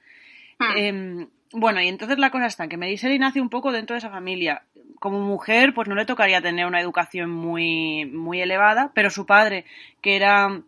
Hmm. 0.58 0.76
Eh, 0.76 1.28
bueno, 1.52 1.80
y 1.80 1.88
entonces 1.88 2.18
la 2.18 2.30
cosa 2.30 2.46
está 2.46 2.64
en 2.64 2.70
que 2.70 2.76
Meriseli 2.76 3.18
nace 3.18 3.40
un 3.40 3.48
poco 3.48 3.72
dentro 3.72 3.94
de 3.94 3.98
esa 3.98 4.10
familia. 4.10 4.62
Como 5.00 5.20
mujer, 5.20 5.72
pues 5.74 5.88
no 5.88 5.94
le 5.94 6.04
tocaría 6.04 6.42
tener 6.42 6.66
una 6.66 6.80
educación 6.80 7.30
muy, 7.30 8.04
muy 8.04 8.42
elevada, 8.42 8.90
pero 8.94 9.10
su 9.10 9.24
padre, 9.24 9.64
que 10.02 10.16
era 10.16 10.62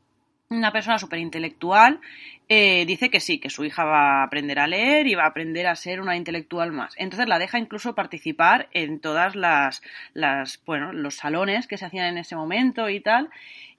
una 0.51 0.73
persona 0.73 0.99
súper 0.99 1.21
intelectual, 1.21 2.01
eh, 2.49 2.85
dice 2.85 3.09
que 3.09 3.21
sí, 3.21 3.39
que 3.39 3.51
su 3.51 3.65
hija 3.65 3.85
va 3.85 4.21
a 4.21 4.25
aprender 4.25 4.59
a 4.59 4.67
leer 4.67 5.07
y 5.07 5.15
va 5.15 5.23
a 5.23 5.29
aprender 5.29 5.69
a 5.69 5.77
ser 5.77 6.01
una 6.01 6.17
intelectual 6.17 6.73
más. 6.73 6.95
Entonces 6.97 7.29
la 7.29 7.39
deja 7.39 7.59
incluso 7.59 7.95
participar 7.95 8.69
en 8.73 9.01
todas 9.01 9.37
las, 9.37 9.81
las 10.13 10.61
bueno, 10.67 10.93
los 10.93 11.15
salones 11.15 11.69
que 11.69 11.79
se 11.79 11.87
hacían 11.87 12.07
en 12.07 12.19
ese 12.19 12.35
momento 12.35 12.91
y 12.91 13.01
tal. 13.01 13.31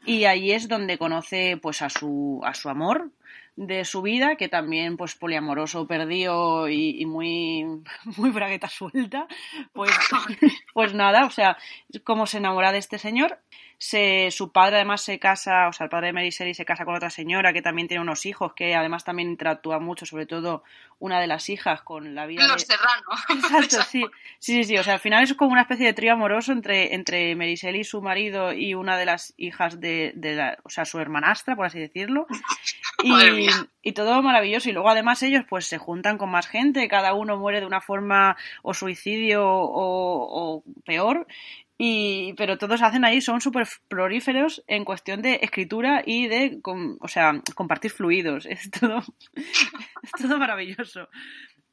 Y 0.05 0.23
ahí 0.23 0.51
es 0.51 0.69
donde 0.69 0.97
conoce 0.97 1.57
pues 1.62 1.81
a 1.81 1.89
su, 1.89 2.41
a 2.45 2.53
su 2.53 2.69
amor 2.69 3.12
de 3.57 3.84
su 3.84 4.01
vida, 4.01 4.38
que 4.38 4.47
también 4.47 4.95
pues 4.95 5.15
poliamoroso, 5.15 5.86
perdido 5.86 6.69
y, 6.69 7.01
y 7.01 7.05
muy, 7.05 7.65
muy 8.17 8.29
bragueta 8.29 8.69
suelta, 8.69 9.27
pues, 9.73 9.91
pues 10.73 10.93
nada, 10.93 11.25
o 11.25 11.31
sea, 11.31 11.57
como 12.05 12.25
se 12.25 12.38
enamora 12.38 12.71
de 12.71 12.77
este 12.77 12.97
señor, 12.97 13.39
se, 13.83 14.29
su 14.29 14.51
padre 14.51 14.75
además 14.75 15.01
se 15.01 15.17
casa, 15.17 15.67
o 15.67 15.73
sea, 15.73 15.85
el 15.85 15.89
padre 15.89 16.07
de 16.07 16.13
Mary 16.13 16.29
Shelley 16.29 16.53
se 16.53 16.65
casa 16.65 16.85
con 16.85 16.93
otra 16.93 17.09
señora 17.09 17.51
que 17.51 17.63
también 17.63 17.87
tiene 17.87 18.03
unos 18.03 18.27
hijos, 18.27 18.53
que 18.53 18.75
además 18.75 19.03
también 19.03 19.31
interactúa 19.31 19.79
mucho, 19.79 20.05
sobre 20.05 20.27
todo 20.27 20.63
una 20.99 21.19
de 21.19 21.25
las 21.25 21.49
hijas 21.49 21.81
con 21.81 22.13
la 22.13 22.27
vida 22.27 22.47
Los 22.47 22.67
de... 22.67 22.75
serranos. 22.75 23.19
Exacto, 23.29 23.83
sí. 23.89 24.05
sí, 24.37 24.53
sí, 24.53 24.63
sí, 24.65 24.77
o 24.77 24.83
sea, 24.83 24.93
al 24.93 24.99
final 24.99 25.23
es 25.23 25.33
como 25.33 25.53
una 25.53 25.61
especie 25.61 25.87
de 25.87 25.93
trío 25.93 26.13
amoroso 26.13 26.51
entre, 26.51 26.93
entre 26.93 27.35
Merisel 27.35 27.75
y 27.75 27.83
su 27.83 28.03
marido 28.03 28.53
y 28.53 28.75
una 28.75 28.99
de 28.99 29.05
las 29.05 29.33
hijas 29.35 29.79
de, 29.79 30.11
de 30.15 30.35
la, 30.35 30.59
o 30.61 30.69
sea, 30.69 30.85
su 30.85 30.99
hermanastra, 30.99 31.55
por 31.55 31.65
así 31.65 31.79
decirlo. 31.79 32.27
Y, 33.03 33.47
y 33.81 33.93
todo 33.93 34.21
maravilloso. 34.21 34.69
Y 34.69 34.73
luego 34.73 34.91
además 34.91 35.23
ellos 35.23 35.43
pues 35.49 35.65
se 35.65 35.79
juntan 35.79 36.19
con 36.19 36.29
más 36.29 36.45
gente, 36.45 36.87
cada 36.87 37.15
uno 37.15 37.35
muere 37.35 37.59
de 37.59 37.65
una 37.65 37.81
forma 37.81 38.37
o 38.61 38.75
suicidio 38.75 39.43
o, 39.43 40.59
o 40.59 40.63
peor. 40.85 41.25
Y, 41.83 42.33
pero 42.37 42.59
todos 42.59 42.83
hacen 42.83 43.03
ahí, 43.05 43.21
son 43.21 43.41
súper 43.41 43.67
prolíferos 43.87 44.63
en 44.67 44.85
cuestión 44.85 45.23
de 45.23 45.39
escritura 45.41 46.03
y 46.05 46.27
de, 46.27 46.61
com- 46.61 46.97
o 47.01 47.07
sea, 47.07 47.41
compartir 47.55 47.89
fluidos. 47.89 48.45
Es 48.51 48.69
todo, 48.69 49.01
es 50.03 50.11
todo 50.21 50.37
maravilloso. 50.37 51.09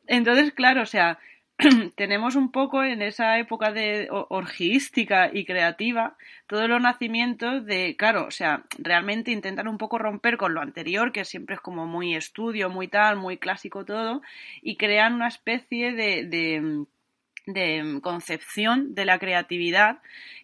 Entonces, 0.06 0.54
claro, 0.54 0.80
o 0.80 0.86
sea, 0.86 1.18
tenemos 1.94 2.36
un 2.36 2.50
poco 2.52 2.82
en 2.84 3.02
esa 3.02 3.38
época 3.38 3.70
de 3.70 4.08
orgística 4.10 5.28
y 5.30 5.44
creativa 5.44 6.16
todos 6.46 6.70
los 6.70 6.80
nacimientos 6.80 7.66
de, 7.66 7.94
claro, 7.98 8.24
o 8.28 8.30
sea, 8.30 8.64
realmente 8.78 9.30
intentan 9.30 9.68
un 9.68 9.76
poco 9.76 9.98
romper 9.98 10.38
con 10.38 10.54
lo 10.54 10.62
anterior, 10.62 11.12
que 11.12 11.26
siempre 11.26 11.56
es 11.56 11.60
como 11.60 11.86
muy 11.86 12.14
estudio, 12.14 12.70
muy 12.70 12.88
tal, 12.88 13.16
muy 13.16 13.36
clásico 13.36 13.84
todo, 13.84 14.22
y 14.62 14.76
crean 14.76 15.12
una 15.12 15.28
especie 15.28 15.92
de, 15.92 16.24
de, 16.24 16.86
de 17.52 18.00
concepción 18.02 18.94
de 18.94 19.06
la 19.06 19.18
creatividad 19.18 19.98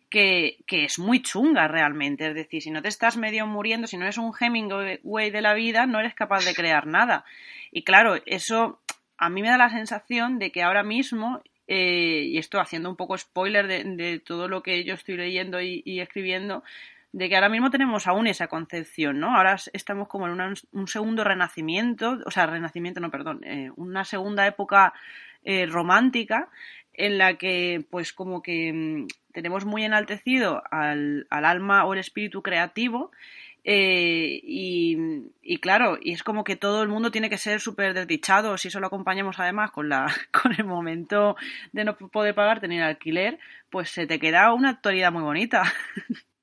que, 0.08 0.58
que 0.66 0.84
es 0.84 0.98
muy 0.98 1.20
chunga 1.22 1.68
realmente. 1.68 2.28
Es 2.28 2.34
decir, 2.34 2.62
si 2.62 2.70
no 2.70 2.80
te 2.80 2.88
estás 2.88 3.16
medio 3.16 3.46
muriendo, 3.46 3.86
si 3.86 3.96
no 3.96 4.04
eres 4.04 4.18
un 4.18 4.32
Hemingway 4.38 5.30
de 5.30 5.42
la 5.42 5.54
vida, 5.54 5.86
no 5.86 6.00
eres 6.00 6.14
capaz 6.14 6.44
de 6.44 6.54
crear 6.54 6.86
nada. 6.86 7.24
Y 7.70 7.82
claro, 7.82 8.16
eso 8.24 8.80
a 9.18 9.28
mí 9.28 9.42
me 9.42 9.48
da 9.48 9.58
la 9.58 9.70
sensación 9.70 10.38
de 10.38 10.50
que 10.50 10.62
ahora 10.62 10.82
mismo, 10.82 11.42
eh, 11.66 12.24
y 12.26 12.38
esto 12.38 12.60
haciendo 12.60 12.88
un 12.88 12.96
poco 12.96 13.18
spoiler 13.18 13.66
de, 13.66 14.18
todo 14.20 14.48
lo 14.48 14.62
que 14.62 14.84
yo 14.84 14.94
estoy 14.94 15.16
leyendo 15.16 15.60
y, 15.60 16.00
escribiendo, 16.00 16.64
de 17.12 17.28
que 17.28 17.34
ahora 17.34 17.48
mismo 17.48 17.70
tenemos 17.70 18.06
aún 18.06 18.26
esa 18.26 18.48
concepción, 18.48 19.20
¿no? 19.20 19.36
Ahora 19.36 19.56
estamos 19.72 20.08
como 20.08 20.26
en 20.26 20.54
un 20.72 20.88
segundo 20.88 21.22
renacimiento, 21.22 22.18
o 22.24 22.30
sea, 22.30 22.46
renacimiento, 22.46 23.00
no, 23.00 23.10
perdón, 23.10 23.40
eh, 23.44 23.70
una 23.76 24.04
segunda 24.04 24.46
época 24.46 24.94
eh, 25.44 25.66
romántica 25.66 26.48
en 26.94 27.18
la 27.18 27.34
que, 27.34 27.84
pues, 27.90 28.12
como 28.12 28.42
que 28.42 28.72
mm, 28.72 29.06
tenemos 29.32 29.64
muy 29.64 29.84
enaltecido 29.84 30.62
al, 30.70 31.26
al 31.30 31.44
alma 31.44 31.84
o 31.84 31.94
el 31.94 32.00
espíritu 32.00 32.42
creativo 32.42 33.10
eh, 33.66 34.40
y, 34.42 34.98
y 35.42 35.56
claro, 35.56 35.96
y 36.00 36.12
es 36.12 36.22
como 36.22 36.44
que 36.44 36.54
todo 36.54 36.82
el 36.82 36.90
mundo 36.90 37.10
tiene 37.10 37.30
que 37.30 37.38
ser 37.38 37.60
súper 37.60 37.94
desdichado 37.94 38.58
si 38.58 38.68
eso 38.68 38.78
lo 38.78 38.88
acompañamos 38.88 39.40
además 39.40 39.70
con, 39.70 39.88
la, 39.88 40.06
con 40.42 40.52
el 40.52 40.64
momento 40.64 41.36
de 41.72 41.84
no 41.84 41.96
poder 41.96 42.34
pagarte 42.34 42.68
ni 42.68 42.76
el 42.76 42.82
alquiler, 42.82 43.38
pues 43.70 43.88
se 43.90 44.06
te 44.06 44.18
queda 44.18 44.52
una 44.52 44.70
actualidad 44.70 45.12
muy 45.12 45.22
bonita. 45.22 45.62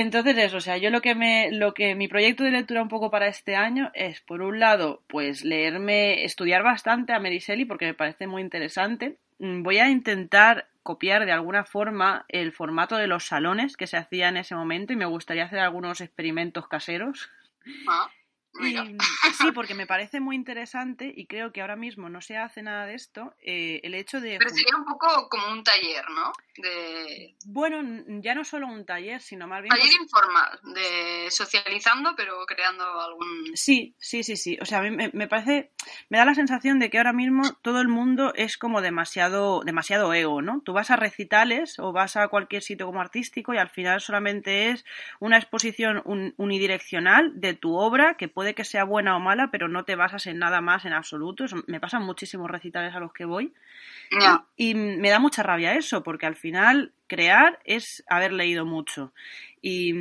Entonces 0.00 0.38
eso, 0.38 0.58
o 0.58 0.60
sea, 0.60 0.76
yo 0.76 0.90
lo 0.90 1.00
que 1.00 1.16
me, 1.16 1.50
lo 1.50 1.74
que 1.74 1.96
mi 1.96 2.06
proyecto 2.06 2.44
de 2.44 2.52
lectura 2.52 2.82
un 2.82 2.88
poco 2.88 3.10
para 3.10 3.26
este 3.26 3.56
año 3.56 3.90
es, 3.94 4.20
por 4.20 4.42
un 4.42 4.60
lado, 4.60 5.02
pues 5.08 5.44
leerme, 5.44 6.24
estudiar 6.24 6.62
bastante 6.62 7.12
a 7.12 7.18
Mary 7.18 7.40
Shelley 7.40 7.64
porque 7.64 7.86
me 7.86 7.94
parece 7.94 8.28
muy 8.28 8.42
interesante. 8.42 9.16
Mm, 9.40 9.62
Voy 9.64 9.78
a 9.78 9.90
intentar 9.90 10.68
copiar 10.84 11.26
de 11.26 11.32
alguna 11.32 11.64
forma 11.64 12.24
el 12.28 12.52
formato 12.52 12.96
de 12.96 13.08
los 13.08 13.24
salones 13.24 13.76
que 13.76 13.88
se 13.88 13.96
hacía 13.96 14.28
en 14.28 14.36
ese 14.36 14.54
momento 14.54 14.92
y 14.92 14.96
me 14.96 15.04
gustaría 15.04 15.44
hacer 15.44 15.58
algunos 15.58 16.00
experimentos 16.00 16.68
caseros. 16.68 17.28
Ah, 17.88 18.08
Y, 18.66 18.96
sí, 19.38 19.52
porque 19.54 19.74
me 19.74 19.86
parece 19.86 20.20
muy 20.20 20.36
interesante 20.36 21.12
y 21.14 21.26
creo 21.26 21.52
que 21.52 21.60
ahora 21.60 21.76
mismo 21.76 22.08
no 22.08 22.20
se 22.20 22.36
hace 22.36 22.62
nada 22.62 22.86
de 22.86 22.94
esto. 22.94 23.34
eh, 23.42 23.80
el 23.82 23.94
hecho 23.94 24.20
de 24.20 24.36
Pero 24.38 24.50
sería 24.50 24.76
un 24.76 24.84
poco 24.84 25.28
como 25.28 25.52
un 25.52 25.62
taller, 25.62 26.04
¿no? 26.10 26.32
De 26.56 27.34
bueno, 27.46 28.02
ya 28.20 28.34
no 28.34 28.44
solo 28.44 28.66
un 28.66 28.84
taller, 28.84 29.20
sino 29.20 29.46
más 29.46 29.62
bien 29.62 29.70
taller 29.70 29.86
pues, 29.86 30.00
informal, 30.02 30.58
de 30.74 31.30
socializando, 31.30 32.14
pero 32.16 32.44
creando 32.46 32.84
algún... 33.00 33.52
Sí, 33.54 33.94
sí, 33.98 34.22
sí, 34.24 34.36
sí. 34.36 34.58
O 34.60 34.64
sea, 34.64 34.78
a 34.78 34.82
mí 34.82 34.90
me, 34.90 35.10
me 35.12 35.28
parece, 35.28 35.70
me 36.08 36.18
da 36.18 36.24
la 36.24 36.34
sensación 36.34 36.78
de 36.78 36.90
que 36.90 36.98
ahora 36.98 37.12
mismo 37.12 37.42
todo 37.62 37.80
el 37.80 37.88
mundo 37.88 38.32
es 38.34 38.58
como 38.58 38.80
demasiado, 38.80 39.60
demasiado 39.64 40.12
ego, 40.12 40.42
¿no? 40.42 40.60
Tú 40.64 40.72
vas 40.72 40.90
a 40.90 40.96
recitales 40.96 41.78
o 41.78 41.92
vas 41.92 42.16
a 42.16 42.28
cualquier 42.28 42.62
sitio 42.62 42.86
como 42.86 43.00
artístico 43.00 43.54
y 43.54 43.58
al 43.58 43.70
final 43.70 44.00
solamente 44.00 44.70
es 44.70 44.84
una 45.20 45.36
exposición 45.38 46.02
un- 46.04 46.34
unidireccional 46.36 47.40
de 47.40 47.54
tu 47.54 47.76
obra 47.76 48.14
que 48.16 48.28
puede 48.28 48.47
que 48.54 48.64
sea 48.64 48.84
buena 48.84 49.16
o 49.16 49.20
mala, 49.20 49.50
pero 49.50 49.68
no 49.68 49.84
te 49.84 49.96
basas 49.96 50.26
en 50.26 50.38
nada 50.38 50.60
más 50.60 50.84
en 50.84 50.92
absoluto. 50.92 51.44
Eso- 51.44 51.62
me 51.66 51.80
pasan 51.80 52.02
muchísimos 52.04 52.50
recitales 52.50 52.94
a 52.94 53.00
los 53.00 53.12
que 53.12 53.24
voy. 53.24 53.52
Y 54.56 54.74
me 54.74 55.10
da 55.10 55.18
mucha 55.18 55.42
rabia 55.42 55.74
eso, 55.74 56.02
porque 56.02 56.26
al 56.26 56.36
final 56.36 56.92
crear 57.06 57.58
es 57.64 58.04
haber 58.08 58.32
leído 58.32 58.64
mucho. 58.64 59.12
Y, 59.60 59.92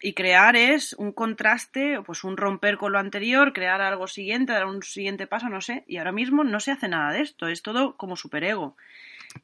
y 0.00 0.12
crear 0.12 0.54
es 0.56 0.92
un 0.94 1.12
contraste, 1.12 2.00
pues 2.04 2.24
un 2.24 2.36
romper 2.36 2.76
con 2.76 2.92
lo 2.92 2.98
anterior, 2.98 3.52
crear 3.52 3.80
algo 3.80 4.06
siguiente, 4.06 4.52
dar 4.52 4.66
un 4.66 4.82
siguiente 4.82 5.26
paso, 5.26 5.48
no 5.48 5.60
sé. 5.60 5.84
Y 5.86 5.96
ahora 5.96 6.12
mismo 6.12 6.44
no 6.44 6.60
se 6.60 6.72
hace 6.72 6.88
nada 6.88 7.12
de 7.12 7.22
esto, 7.22 7.48
es 7.48 7.62
todo 7.62 7.96
como 7.96 8.16
superego. 8.16 8.76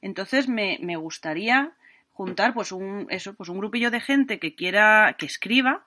Entonces 0.02 0.48
me, 0.48 0.78
me 0.82 0.96
gustaría 0.96 1.72
juntar 2.12 2.52
pues 2.52 2.72
un, 2.72 3.06
eso, 3.10 3.34
pues 3.34 3.48
un 3.48 3.58
grupillo 3.58 3.90
de 3.90 4.00
gente 4.00 4.38
que 4.38 4.54
quiera, 4.54 5.16
que 5.18 5.24
escriba, 5.26 5.84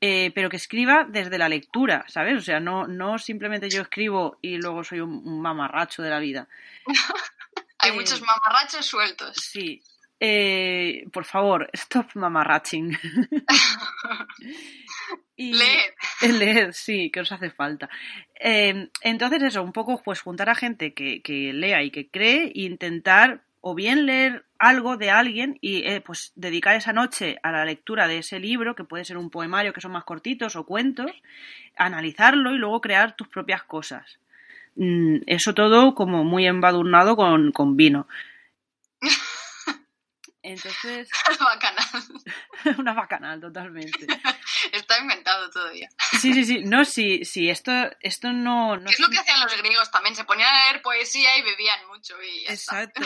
eh, 0.00 0.30
pero 0.34 0.48
que 0.50 0.56
escriba 0.56 1.04
desde 1.08 1.38
la 1.38 1.48
lectura, 1.48 2.04
¿sabes? 2.08 2.36
O 2.36 2.40
sea, 2.40 2.60
no, 2.60 2.86
no 2.86 3.18
simplemente 3.18 3.68
yo 3.70 3.82
escribo 3.82 4.38
y 4.40 4.58
luego 4.58 4.84
soy 4.84 5.00
un, 5.00 5.10
un 5.26 5.40
mamarracho 5.40 6.02
de 6.02 6.10
la 6.10 6.20
vida. 6.20 6.48
Hay 7.80 7.90
Eh, 7.90 7.94
muchos 7.94 8.20
mamarrachos 8.20 8.86
sueltos. 8.86 9.36
Sí. 9.36 9.82
Eh, 10.20 11.04
por 11.12 11.24
favor, 11.24 11.70
stop 11.72 12.08
mamarraching. 12.14 12.90
y... 15.36 15.52
Leed. 15.52 15.92
Leed, 16.38 16.72
sí, 16.72 17.10
que 17.10 17.20
os 17.20 17.32
hace 17.32 17.50
falta. 17.50 17.88
Eh, 18.40 18.88
entonces 19.02 19.42
eso, 19.42 19.62
un 19.62 19.72
poco 19.72 20.02
pues 20.02 20.20
juntar 20.20 20.48
a 20.50 20.54
gente 20.54 20.92
que, 20.92 21.22
que 21.22 21.52
lea 21.52 21.82
y 21.82 21.90
que 21.90 22.08
cree 22.08 22.46
e 22.46 22.52
intentar 22.62 23.42
o 23.60 23.74
bien 23.74 24.06
leer 24.06 24.44
algo 24.58 24.96
de 24.96 25.10
alguien 25.10 25.58
y 25.60 25.86
eh, 25.86 26.00
pues 26.00 26.32
dedicar 26.36 26.74
esa 26.76 26.92
noche 26.92 27.38
a 27.42 27.52
la 27.52 27.64
lectura 27.64 28.08
de 28.08 28.18
ese 28.18 28.40
libro, 28.40 28.74
que 28.74 28.84
puede 28.84 29.04
ser 29.04 29.16
un 29.16 29.30
poemario 29.30 29.72
que 29.72 29.80
son 29.80 29.92
más 29.92 30.04
cortitos 30.04 30.56
o 30.56 30.64
cuentos, 30.64 31.10
analizarlo 31.76 32.54
y 32.54 32.58
luego 32.58 32.80
crear 32.80 33.16
tus 33.16 33.28
propias 33.28 33.62
cosas. 33.62 34.18
Mm, 34.76 35.18
eso 35.26 35.54
todo 35.54 35.94
como 35.94 36.24
muy 36.24 36.46
embadurnado 36.46 37.16
con, 37.16 37.52
con 37.52 37.76
vino. 37.76 38.06
Entonces. 40.48 41.10
bacanal. 41.40 41.84
una 42.78 42.94
bacanal, 42.94 43.38
totalmente. 43.38 44.06
Está 44.72 44.98
inventado 44.98 45.50
todavía. 45.50 45.90
Sí, 46.18 46.32
sí, 46.32 46.44
sí. 46.44 46.64
No, 46.64 46.86
sí, 46.86 47.24
sí, 47.24 47.50
esto, 47.50 47.72
esto 48.00 48.32
no. 48.32 48.78
no 48.78 48.88
es 48.88 48.98
lo 48.98 49.08
que 49.08 49.18
hacían 49.18 49.40
los 49.40 49.54
griegos 49.58 49.90
también. 49.90 50.16
Se 50.16 50.24
ponían 50.24 50.48
a 50.48 50.64
leer 50.64 50.82
poesía 50.82 51.36
y 51.36 51.42
bebían 51.42 51.86
mucho. 51.88 52.14
Y 52.22 52.50
Exacto. 52.50 53.02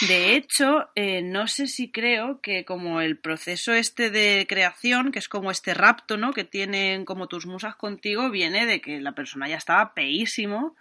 De 0.00 0.34
hecho, 0.34 0.88
eh, 0.96 1.22
no 1.22 1.46
sé 1.46 1.68
si 1.68 1.92
creo 1.92 2.40
que 2.40 2.64
como 2.64 3.00
el 3.00 3.18
proceso 3.18 3.72
este 3.72 4.10
de 4.10 4.44
creación, 4.48 5.12
que 5.12 5.20
es 5.20 5.28
como 5.28 5.52
este 5.52 5.72
rapto, 5.72 6.16
¿no? 6.16 6.32
Que 6.32 6.44
tienen 6.44 7.04
como 7.04 7.28
tus 7.28 7.46
musas 7.46 7.76
contigo, 7.76 8.28
viene 8.30 8.66
de 8.66 8.80
que 8.80 9.00
la 9.00 9.12
persona 9.12 9.48
ya 9.48 9.56
estaba 9.56 9.94
peísimo 9.94 10.74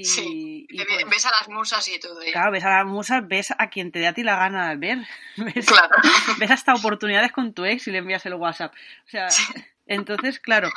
y, 0.00 0.04
sí, 0.04 0.66
pues 0.68 1.10
ves 1.10 1.26
a 1.26 1.30
las 1.30 1.48
musas 1.48 1.88
y 1.88 1.98
todo. 1.98 2.20
Claro, 2.32 2.52
ves 2.52 2.64
a 2.64 2.70
las 2.70 2.86
musas, 2.86 3.26
ves 3.26 3.52
a 3.56 3.68
quien 3.70 3.90
te 3.92 3.98
dé 3.98 4.06
a 4.06 4.14
ti 4.14 4.22
la 4.22 4.36
gana 4.36 4.68
de 4.70 4.76
ver. 4.76 4.98
Ves, 5.36 5.66
claro. 5.66 5.94
ves 6.38 6.50
hasta 6.50 6.74
oportunidades 6.74 7.32
con 7.32 7.52
tu 7.52 7.64
ex 7.64 7.86
y 7.88 7.90
le 7.90 7.98
envías 7.98 8.26
el 8.26 8.34
WhatsApp. 8.34 8.74
O 9.06 9.08
sea, 9.08 9.28
entonces, 9.86 10.40
claro, 10.40 10.68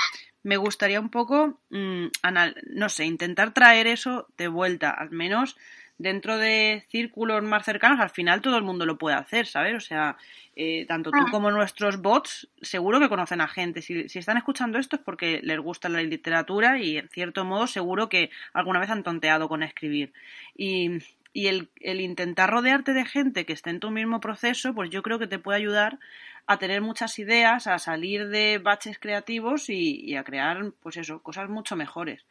me 0.43 0.57
gustaría 0.57 0.99
un 0.99 1.09
poco, 1.09 1.59
mmm, 1.69 2.07
anal 2.21 2.55
no 2.67 2.89
sé, 2.89 3.05
intentar 3.05 3.53
traer 3.53 3.87
eso 3.87 4.27
de 4.37 4.47
vuelta, 4.47 4.91
al 4.91 5.11
menos 5.11 5.57
dentro 6.01 6.37
de 6.37 6.85
círculos 6.89 7.43
más 7.43 7.65
cercanos, 7.65 7.99
al 7.99 8.09
final 8.09 8.41
todo 8.41 8.57
el 8.57 8.63
mundo 8.63 8.85
lo 8.85 8.97
puede 8.97 9.15
hacer, 9.15 9.47
¿sabes? 9.47 9.75
O 9.75 9.79
sea, 9.79 10.17
eh, 10.55 10.85
tanto 10.87 11.13
tú 11.13 11.27
Ah. 11.27 11.31
como 11.31 11.51
nuestros 11.51 12.01
bots 12.01 12.49
seguro 12.61 12.99
que 12.99 13.09
conocen 13.09 13.41
a 13.41 13.47
gente. 13.47 13.81
Si, 13.81 14.09
si 14.09 14.19
están 14.19 14.37
escuchando 14.37 14.77
esto 14.79 14.95
es 14.97 15.01
porque 15.01 15.39
les 15.43 15.59
gusta 15.59 15.89
la 15.89 16.01
literatura 16.01 16.79
y, 16.79 16.97
en 16.97 17.09
cierto 17.09 17.45
modo, 17.45 17.67
seguro 17.67 18.09
que 18.09 18.29
alguna 18.53 18.79
vez 18.79 18.89
han 18.89 19.03
tonteado 19.03 19.47
con 19.47 19.63
escribir. 19.63 20.11
Y, 20.55 20.99
y 21.33 21.47
el, 21.47 21.69
el 21.79 22.01
intentar 22.01 22.49
rodearte 22.49 22.93
de 22.93 23.05
gente 23.05 23.45
que 23.45 23.53
esté 23.53 23.69
en 23.69 23.79
tu 23.79 23.91
mismo 23.91 24.19
proceso, 24.19 24.73
pues 24.73 24.89
yo 24.89 25.01
creo 25.03 25.19
que 25.19 25.27
te 25.27 25.39
puede 25.39 25.57
ayudar 25.59 25.99
a 26.47 26.57
tener 26.57 26.81
muchas 26.81 27.17
ideas, 27.19 27.67
a 27.67 27.79
salir 27.79 28.27
de 28.27 28.57
baches 28.57 28.97
creativos 28.99 29.69
y, 29.69 30.01
y 30.03 30.15
a 30.15 30.23
crear, 30.23 30.71
pues 30.81 30.97
eso, 30.97 31.21
cosas 31.21 31.49
mucho 31.49 31.75
mejores. 31.75 32.25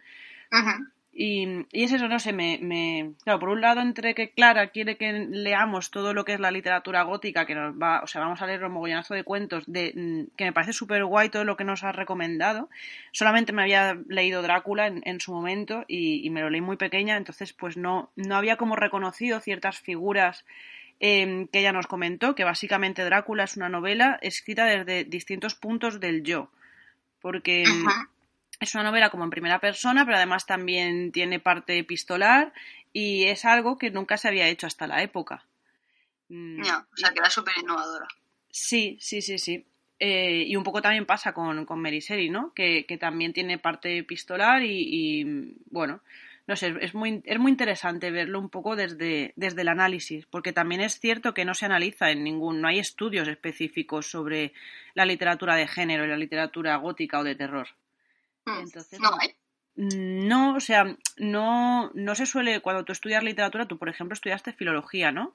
Ujú. 0.53 0.91
Y, 1.23 1.67
y 1.71 1.85
es 1.85 1.93
eso, 1.93 2.09
no 2.09 2.19
sé, 2.19 2.33
me, 2.33 2.59
me- 2.63 3.13
Claro, 3.25 3.41
por 3.41 3.51
un 3.51 3.61
lado, 3.61 3.83
entre 3.83 4.15
que 4.15 4.31
Clara 4.31 4.69
quiere 4.69 4.97
que 4.97 5.13
leamos 5.13 5.91
todo 5.91 6.15
lo 6.15 6.25
que 6.25 6.33
es 6.33 6.41
la 6.41 6.51
literatura 6.51 7.03
gótica, 7.03 7.45
que 7.45 7.55
nos 7.55 7.75
va... 7.75 8.01
O 8.03 8.07
sea, 8.07 8.23
vamos 8.23 8.41
a 8.41 8.47
leer 8.47 8.65
un 8.65 8.73
mogollonazo 8.73 9.13
de 9.13 9.23
cuentos, 9.23 9.65
de, 9.67 9.93
mm, 9.95 10.35
que 10.35 10.45
me 10.47 10.55
parece 10.55 10.73
súper 10.73 11.05
guay 11.05 11.29
todo 11.29 11.45
lo 11.45 11.59
que 11.59 11.65
nos 11.65 11.85
has 11.85 11.95
recomendado. 11.95 12.71
Solamente 13.13 13.53
me 13.53 13.61
había 13.61 13.99
leído 14.09 14.41
Drácula 14.41 14.87
en, 14.87 15.21
su 15.21 15.31
momento 15.35 15.85
y, 15.89 16.31
me 16.31 16.41
lo 16.41 16.49
leí 16.49 16.63
muy 16.63 16.79
pequeña, 16.79 17.19
entonces 17.19 17.53
pues 17.53 17.77
no, 17.77 18.11
no 18.17 18.37
había 18.37 18.57
como 18.57 18.75
reconocido 18.75 19.41
ciertas 19.41 19.79
figuras 19.79 20.47
eh, 21.01 21.49
que 21.53 21.59
ella 21.59 21.73
nos 21.73 21.87
comentó, 21.87 22.35
que 22.35 22.45
básicamente 22.45 23.05
Drácula 23.05 23.45
es 23.45 23.59
una 23.59 23.69
novela 23.69 24.19
escrita 24.23 24.65
desde 24.65 25.05
distintos 25.05 25.55
puntos 25.55 26.01
del 26.01 26.23
yo. 26.23 26.51
Porque... 27.21 27.65
es 28.61 28.75
una 28.75 28.85
novela 28.85 29.11
como 29.11 29.25
en 29.25 29.31
primera 29.31 29.59
persona, 29.59 30.05
pero 30.05 30.16
además 30.18 30.46
también 30.46 31.12
tiene 31.12 31.40
parte 31.40 31.79
epistolar 31.79 32.53
y 32.92 33.25
es 33.25 33.44
algo 33.44 33.79
que 33.79 33.90
nunca 33.90 34.18
se 34.18 34.29
había 34.29 34.49
hecho 34.49 34.66
hasta 34.66 34.87
la 34.87 35.03
época. 35.03 35.46
Mm, 36.29 36.62
Ya, 36.62 36.87
o 36.92 36.96
sea, 36.96 37.11
que 37.11 37.20
era 37.20 37.31
súper 37.31 37.55
innovadora. 37.59 38.07
Sí, 38.51 38.99
sí, 39.01 39.23
sí, 39.23 39.38
sí. 39.38 39.66
Eh, 39.99 40.44
y 40.46 40.57
un 40.57 40.64
poco 40.64 40.81
también 40.83 41.07
pasa 41.07 41.33
con, 41.33 41.64
con 41.66 41.83
Shelley, 41.83 42.31
¿no? 42.31 42.53
Que, 42.55 42.87
que 42.87 42.99
también 42.99 43.33
tiene 43.33 43.59
parte 43.59 43.99
epistolar 43.99 44.62
y, 44.62 44.88
y, 44.88 45.55
bueno, 45.70 46.03
no 46.46 46.57
sé, 46.57 46.75
es 46.81 46.94
muy, 46.94 47.23
es 47.25 47.38
muy 47.38 47.51
interesante 47.51 48.11
verlo 48.11 48.40
un 48.40 48.49
poco 48.51 48.77
desde, 48.77 49.33
desde 49.37 49.61
el 49.62 49.68
análisis, 49.68 50.27
porque 50.27 50.53
también 50.53 50.81
es 50.81 50.99
cierto 50.99 51.33
que 51.33 51.44
no 51.44 51.55
se 51.55 51.66
analiza 51.66 52.11
en 52.11 52.25
ningún, 52.25 52.61
no 52.61 52.68
hay 52.68 52.79
estudios 52.79 53.29
específicos 53.29 54.11
sobre 54.11 54.53
la 54.94 55.05
literatura 55.05 55.55
de 55.55 55.68
género 55.68 56.05
y 56.05 56.09
la 56.09 56.16
literatura 56.16 56.77
gótica 56.77 57.20
o 57.20 57.25
de 57.25 57.37
terror. 57.37 57.68
Mm. 58.46 58.59
Entonces, 58.61 59.00
no 59.00 59.11
hay. 59.20 59.35
No, 59.76 60.55
o 60.57 60.61
sea, 60.61 60.96
no, 61.16 61.90
no 61.94 62.14
se 62.14 62.26
suele, 62.26 62.61
cuando 62.61 62.85
tú 62.85 62.92
estudias 62.92 63.22
literatura, 63.22 63.66
tú 63.66 63.79
por 63.79 63.88
ejemplo 63.88 64.14
estudiaste 64.14 64.53
filología, 64.53 65.11
¿no? 65.12 65.35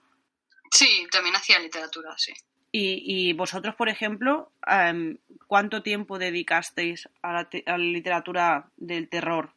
Sí, 0.72 1.08
también 1.12 1.36
hacía 1.36 1.58
literatura, 1.60 2.14
sí. 2.18 2.34
Y, 2.72 3.02
y 3.30 3.34
vosotros, 3.34 3.76
por 3.76 3.88
ejemplo, 3.88 4.52
em, 4.68 5.18
¿cuánto 5.48 5.82
tiempo 5.82 6.20
dedicasteis 6.20 7.08
a 7.22 7.32
la, 7.32 7.50
te- 7.50 7.64
a 7.66 7.72
la 7.78 7.86
literatura 7.86 8.70
del 8.76 9.08
terror, 9.08 9.54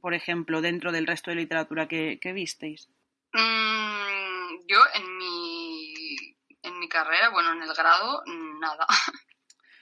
por 0.00 0.14
ejemplo, 0.14 0.62
dentro 0.62 0.90
del 0.90 1.06
resto 1.06 1.30
de 1.30 1.36
literatura 1.36 1.86
que, 1.86 2.18
que 2.20 2.32
visteis? 2.32 2.88
Mm, 3.34 4.66
yo 4.66 4.78
en 4.94 5.16
mi, 5.18 5.94
en 6.62 6.78
mi 6.78 6.88
carrera, 6.88 7.28
bueno, 7.30 7.52
en 7.52 7.62
el 7.62 7.74
grado, 7.74 8.22
nada, 8.60 8.86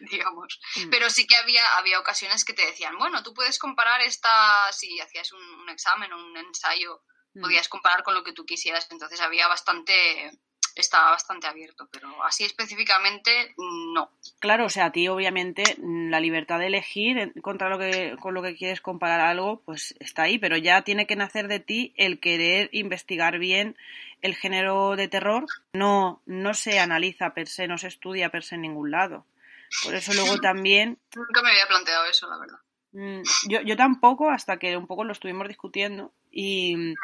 digamos. 0.10 0.60
Mm. 0.76 0.90
Pero 0.90 1.10
sí 1.10 1.26
que 1.26 1.36
había, 1.36 1.62
había 1.76 1.98
ocasiones 1.98 2.44
que 2.44 2.54
te 2.54 2.66
decían, 2.66 2.98
bueno, 2.98 3.22
tú 3.22 3.34
puedes 3.34 3.58
comparar 3.58 4.00
esta, 4.00 4.70
si 4.72 5.00
hacías 5.00 5.32
un, 5.32 5.42
un 5.42 5.68
examen 5.68 6.12
o 6.12 6.16
un 6.16 6.36
ensayo, 6.36 7.02
Mm. 7.34 7.40
podías 7.40 7.68
comparar 7.68 8.02
con 8.02 8.14
lo 8.14 8.22
que 8.22 8.32
tú 8.32 8.44
quisieras. 8.44 8.88
Entonces 8.90 9.20
había 9.20 9.48
bastante, 9.48 10.30
estaba 10.74 11.10
bastante 11.10 11.46
abierto, 11.46 11.88
pero 11.90 12.22
así 12.24 12.44
específicamente, 12.44 13.54
no. 13.94 14.10
Claro, 14.38 14.66
o 14.66 14.68
sea, 14.68 14.86
a 14.86 14.92
ti 14.92 15.08
obviamente 15.08 15.62
mm, 15.78 16.10
la 16.10 16.20
libertad 16.20 16.58
de 16.58 16.66
elegir 16.66 17.32
contra 17.42 17.68
lo 17.68 17.78
que, 17.78 18.16
con 18.20 18.34
lo 18.34 18.42
que 18.42 18.56
quieres 18.56 18.80
comparar 18.80 19.20
algo, 19.20 19.62
pues 19.64 19.94
está 20.00 20.22
ahí, 20.22 20.38
pero 20.38 20.56
ya 20.56 20.82
tiene 20.82 21.06
que 21.06 21.16
nacer 21.16 21.48
de 21.48 21.60
ti 21.60 21.94
el 21.96 22.20
querer 22.20 22.68
investigar 22.72 23.38
bien 23.38 23.76
el 24.20 24.34
género 24.36 24.94
de 24.94 25.08
terror. 25.08 25.46
No, 25.72 26.22
no 26.26 26.54
se 26.54 26.78
analiza 26.78 27.34
per 27.34 27.48
se, 27.48 27.66
no 27.66 27.78
se 27.78 27.88
estudia 27.88 28.28
per 28.28 28.44
se 28.44 28.56
en 28.56 28.62
ningún 28.62 28.90
lado. 28.90 29.26
Por 29.84 29.94
eso 29.94 30.12
luego 30.14 30.40
también 30.40 30.98
Nunca 31.16 31.42
me 31.42 31.50
había 31.50 31.66
planteado 31.66 32.04
eso, 32.06 32.28
la 32.28 32.38
verdad. 32.38 32.58
Mm, 32.92 33.22
Yo, 33.48 33.60
yo 33.62 33.76
tampoco, 33.76 34.30
hasta 34.30 34.58
que 34.58 34.76
un 34.76 34.86
poco 34.86 35.04
lo 35.04 35.12
estuvimos 35.12 35.48
discutiendo. 35.48 36.12
Y, 36.30 36.94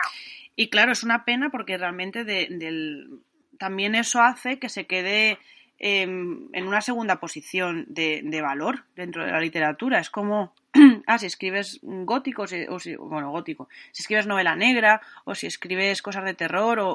y 0.56 0.68
claro, 0.70 0.92
es 0.92 1.02
una 1.02 1.24
pena 1.24 1.50
porque 1.50 1.78
realmente 1.78 2.24
de- 2.24 2.48
del, 2.50 3.20
también 3.58 3.94
eso 3.94 4.20
hace 4.22 4.58
que 4.58 4.68
se 4.68 4.86
quede 4.86 5.38
em, 5.78 6.48
en 6.52 6.66
una 6.66 6.80
segunda 6.80 7.20
posición 7.20 7.84
de, 7.88 8.20
de 8.24 8.42
valor 8.42 8.84
dentro 8.96 9.24
de 9.24 9.30
la 9.32 9.40
literatura. 9.40 10.00
Es 10.00 10.10
como, 10.10 10.52
ah, 11.06 11.18
si 11.18 11.26
escribes 11.26 11.78
gótico, 11.82 12.46
si- 12.46 12.66
o 12.68 12.78
bueno, 13.04 13.30
gótico, 13.30 13.68
si 13.92 14.02
escribes 14.02 14.26
novela 14.26 14.56
negra 14.56 15.00
o 15.24 15.34
si 15.34 15.46
escribes 15.46 16.02
cosas 16.02 16.24
de 16.24 16.34
terror 16.34 16.78
o, 16.80 16.88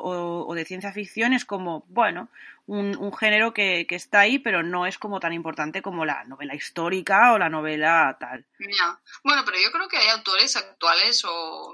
o- 0.48 0.54
de 0.56 0.66
ciencia 0.66 0.92
ficción, 0.92 1.34
es 1.34 1.46
como, 1.46 1.86
bueno, 1.88 2.28
un, 2.66 3.12
género 3.14 3.54
que, 3.54 3.86
que 3.88 3.96
está 3.96 4.22
ahí, 4.22 4.40
pero 4.40 4.64
no 4.64 4.86
es 4.86 4.98
como 4.98 5.20
tan 5.20 5.34
importante 5.34 5.82
como 5.82 6.06
la 6.06 6.24
novela 6.26 6.56
histórica 6.56 7.34
o 7.34 7.38
la 7.38 7.50
novela 7.50 8.16
tal. 8.20 8.46
Bueno, 9.24 9.44
pero 9.46 9.58
yo 9.62 9.72
creo 9.72 9.88
que 9.90 9.98
hay 9.98 10.08
autores 10.10 10.56
actuales 10.56 11.24
o, 11.26 11.74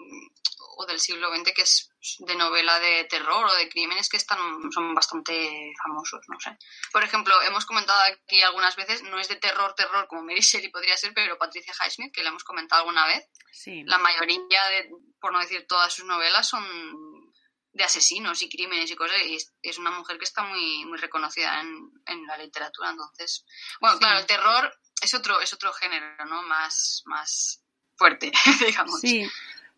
o 0.81 0.85
del 0.85 0.99
siglo 0.99 1.29
XX 1.35 1.51
que 1.53 1.63
es 1.63 1.89
de 2.19 2.35
novela 2.35 2.79
de 2.79 3.03
terror 3.03 3.45
o 3.45 3.53
de 3.53 3.67
crímenes 3.67 4.07
que 4.07 4.15
están 4.15 4.39
son 4.71 4.95
bastante 4.95 5.73
famosos, 5.83 6.21
no 6.29 6.39
sé. 6.39 6.57
Por 6.93 7.03
ejemplo, 7.03 7.33
hemos 7.41 7.65
comentado 7.65 7.99
aquí 8.03 8.41
algunas 8.41 8.77
veces, 8.77 9.03
no 9.03 9.19
es 9.19 9.27
de 9.27 9.35
terror, 9.35 9.73
terror 9.75 10.07
como 10.07 10.23
Mary 10.23 10.39
Shelley 10.39 10.71
podría 10.71 10.95
ser, 10.95 11.13
pero 11.13 11.37
Patricia 11.37 11.73
Highsmith, 11.73 12.13
que 12.13 12.23
la 12.23 12.29
hemos 12.29 12.45
comentado 12.45 12.81
alguna 12.81 13.05
vez, 13.07 13.25
Sí. 13.51 13.83
la 13.85 13.97
mayoría 13.97 14.63
de, 14.69 14.89
por 15.19 15.33
no 15.33 15.39
decir 15.39 15.65
todas 15.67 15.91
sus 15.93 16.05
novelas, 16.05 16.47
son 16.47 16.63
de 17.73 17.83
asesinos 17.83 18.41
y 18.41 18.49
crímenes 18.49 18.89
y 18.89 18.95
cosas, 18.95 19.21
y 19.25 19.37
es, 19.61 19.77
una 19.77 19.91
mujer 19.91 20.17
que 20.17 20.23
está 20.23 20.43
muy, 20.43 20.85
muy 20.85 20.97
reconocida 20.97 21.59
en, 21.59 21.91
en 22.05 22.25
la 22.25 22.37
literatura, 22.37 22.91
entonces... 22.91 23.43
Bueno, 23.81 23.95
Sí. 23.97 23.99
claro, 23.99 24.19
el 24.19 24.25
terror 24.25 24.73
es 25.01 25.13
otro, 25.13 25.41
es 25.41 25.51
otro 25.53 25.73
género, 25.73 26.25
¿no? 26.25 26.41
Más, 26.43 27.03
más 27.05 27.61
fuerte, 27.97 28.31
digamos. 28.65 29.01
Sí, 29.01 29.29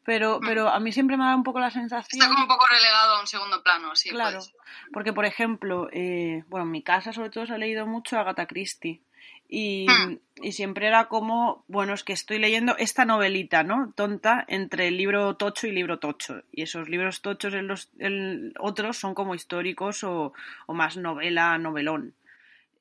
pero, 0.06 0.40
Mm. 0.40 0.46
pero 0.46 0.70
a 0.70 0.80
mí 0.80 0.92
siempre 0.92 1.18
me 1.18 1.26
da 1.26 1.36
un 1.36 1.44
poco 1.44 1.60
la 1.60 1.72
sensación. 1.72 2.20
Está 2.22 2.28
como 2.30 2.44
un 2.44 2.48
poco 2.48 2.66
relegado 2.72 3.16
a 3.16 3.22
un 3.22 3.28
segundo 3.28 3.62
plano, 3.64 3.96
sí. 3.96 4.10
Claro, 4.10 4.38
puede 4.40 4.52
ser. 4.52 4.56
porque 4.94 5.14
por 5.14 5.26
ejemplo, 5.26 5.90
eh, 5.92 6.44
bueno, 6.48 6.66
en 6.66 6.72
mi 6.72 6.82
casa 6.84 7.14
sobre 7.14 7.30
todo 7.30 7.46
se 7.46 7.54
ha 7.54 7.58
leído 7.58 7.86
mucho 7.88 8.18
a 8.18 8.22
Agatha 8.22 8.46
Christie 8.48 9.02
y, 9.48 9.86
Hmm. 9.90 10.18
y 10.42 10.54
siempre 10.54 10.88
era 10.88 11.08
como, 11.10 11.66
bueno, 11.68 11.94
es 11.94 12.04
que 12.04 12.14
estoy 12.14 12.40
leyendo 12.40 12.76
esta 12.78 13.04
novelita, 13.06 13.64
¿no? 13.64 13.92
Tonta 13.96 14.46
entre 14.48 14.88
el 14.88 14.98
libro 14.98 15.36
tocho 15.36 15.68
y 15.68 15.72
libro 15.74 16.00
tocho 16.00 16.42
y 16.52 16.62
esos 16.64 16.88
libros 16.90 17.22
tochos 17.22 17.54
en 17.54 17.68
los 17.68 17.90
en 18.00 18.54
otros 18.60 18.98
son 18.98 19.14
como 19.14 19.36
históricos 19.36 20.04
o, 20.06 20.34
o 20.68 20.74
más 20.74 20.96
novela, 20.98 21.58
novelón. 21.58 22.14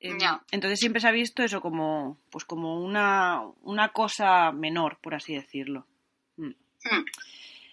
Em. 0.02 0.16
Entonces 0.50 0.78
siempre 0.78 1.00
se 1.02 1.08
ha 1.08 1.12
visto 1.12 1.42
eso 1.42 1.60
como, 1.60 2.16
pues 2.30 2.46
como 2.46 2.80
una, 2.82 3.42
una 3.62 3.88
cosa 3.90 4.50
menor, 4.52 4.96
por 5.02 5.14
así 5.14 5.34
decirlo. 5.34 5.84
Mm. 6.84 6.96
Hmm. 6.96 7.04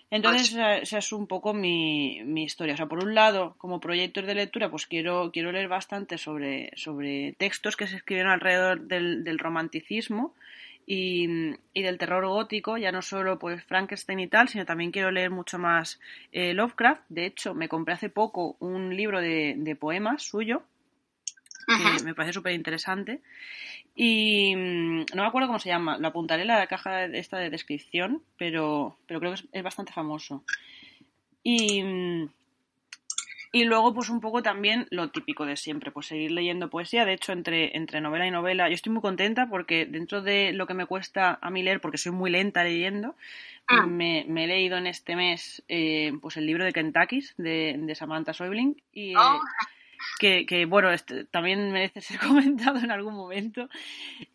Entonces, 0.10 0.54
esa 0.54 0.98
es 1.00 1.12
un 1.12 1.28
poco 1.28 1.54
mi, 1.54 2.22
mi, 2.24 2.44
historia. 2.44 2.76
O 2.76 2.78
sea, 2.78 2.86
por 2.86 3.04
un 3.04 3.14
lado, 3.14 3.56
como 3.58 3.82
proyectos 3.82 4.26
de 4.26 4.36
lectura, 4.36 4.70
pues 4.70 4.86
quiero, 4.88 5.32
quiero 5.34 5.52
leer 5.52 5.68
bastante 5.68 6.18
sobre, 6.18 6.72
sobre 6.76 7.34
textos 7.38 7.76
que 7.76 7.88
se 7.88 7.98
escribieron 7.98 8.32
alrededor 8.32 8.80
del, 8.82 9.26
del 9.26 9.38
romanticismo 9.38 10.34
y, 10.86 11.28
y, 11.74 11.82
del 11.82 11.98
terror 11.98 12.26
gótico, 12.26 12.78
ya 12.78 12.94
no 12.94 13.02
solo 13.02 13.38
pues 13.38 13.62
Frankenstein 13.66 14.22
y 14.22 14.28
tal, 14.28 14.48
sino 14.48 14.66
también 14.66 14.92
quiero 14.92 15.12
leer 15.12 15.30
mucho 15.30 15.60
más 15.60 16.00
eh, 16.32 16.54
Lovecraft. 16.54 17.02
De 17.10 17.26
hecho, 17.26 17.54
me 17.54 17.68
compré 17.68 17.96
hace 17.96 18.10
poco 18.10 18.56
un 18.60 18.96
libro 18.96 19.20
de, 19.20 19.56
de 19.58 19.76
poemas 19.76 20.24
suyo, 20.24 20.64
que 21.68 22.04
me 22.04 22.16
parece 22.16 22.34
súper 22.34 22.54
interesante. 22.54 23.22
Y 23.96 24.56
mm, 24.56 25.06
no 25.14 25.24
me 25.24 25.28
acuerdo 25.28 25.48
cómo 25.48 25.60
se 25.60 25.70
llama, 25.70 25.98
lo 25.98 26.08
apuntaré 26.08 26.44
en 26.44 26.48
la 26.48 26.68
caja 26.68 27.06
esta 27.06 27.38
de 27.38 27.50
descripción, 27.50 28.22
pero, 28.38 28.98
pero 29.06 29.20
creo 29.20 29.34
que 29.34 29.42
es, 29.42 29.48
es 29.52 29.64
bastante 29.64 29.92
famoso. 29.92 30.44
Y, 31.44 31.84
mm, 31.84 32.30
y 33.54 33.64
luego, 33.64 33.94
pues 33.94 34.10
un 34.10 34.22
poco 34.22 34.44
también 34.44 34.88
lo 34.92 35.10
típico 35.10 35.46
de 35.46 35.56
siempre, 35.58 35.92
pues 35.92 36.08
seguir 36.08 36.32
leyendo 36.32 36.70
poesía. 36.70 37.06
De 37.06 37.14
hecho, 37.14 37.32
entre, 37.32 37.76
entre 37.76 38.02
novela 38.02 38.28
y 38.28 38.32
novela, 38.32 38.70
yo 38.70 38.76
estoy 38.76 38.92
muy 38.92 39.02
contenta 39.02 39.48
porque 39.50 39.86
dentro 39.86 40.22
de 40.22 40.54
lo 40.54 40.68
que 40.68 40.74
me 40.74 40.86
cuesta 40.86 41.40
a 41.42 41.50
mí 41.50 41.64
leer, 41.64 41.82
porque 41.82 41.98
soy 41.98 42.12
muy 42.12 42.30
lenta 42.30 42.64
leyendo, 42.64 43.16
ah. 43.68 43.86
me, 43.86 44.26
me, 44.28 44.44
he 44.44 44.48
leído 44.48 44.78
en 44.78 44.88
este 44.88 45.16
mes 45.16 45.64
eh, 45.70 46.14
pues 46.22 46.38
el 46.38 46.46
libro 46.46 46.66
de 46.66 46.74
Kentucky 46.74 47.24
de, 47.38 47.76
de 47.78 47.96
Samantha 47.96 48.34
Soibling. 48.34 48.82
Y, 48.94 49.16
oh 49.16 49.40
que, 50.20 50.46
que 50.46 50.66
bueno, 50.66 50.92
este, 50.92 51.26
también 51.26 51.72
merece 51.72 52.02
ser 52.02 52.20
comentado 52.20 52.80
en 52.80 52.92
algún 52.92 53.16
momento. 53.16 53.70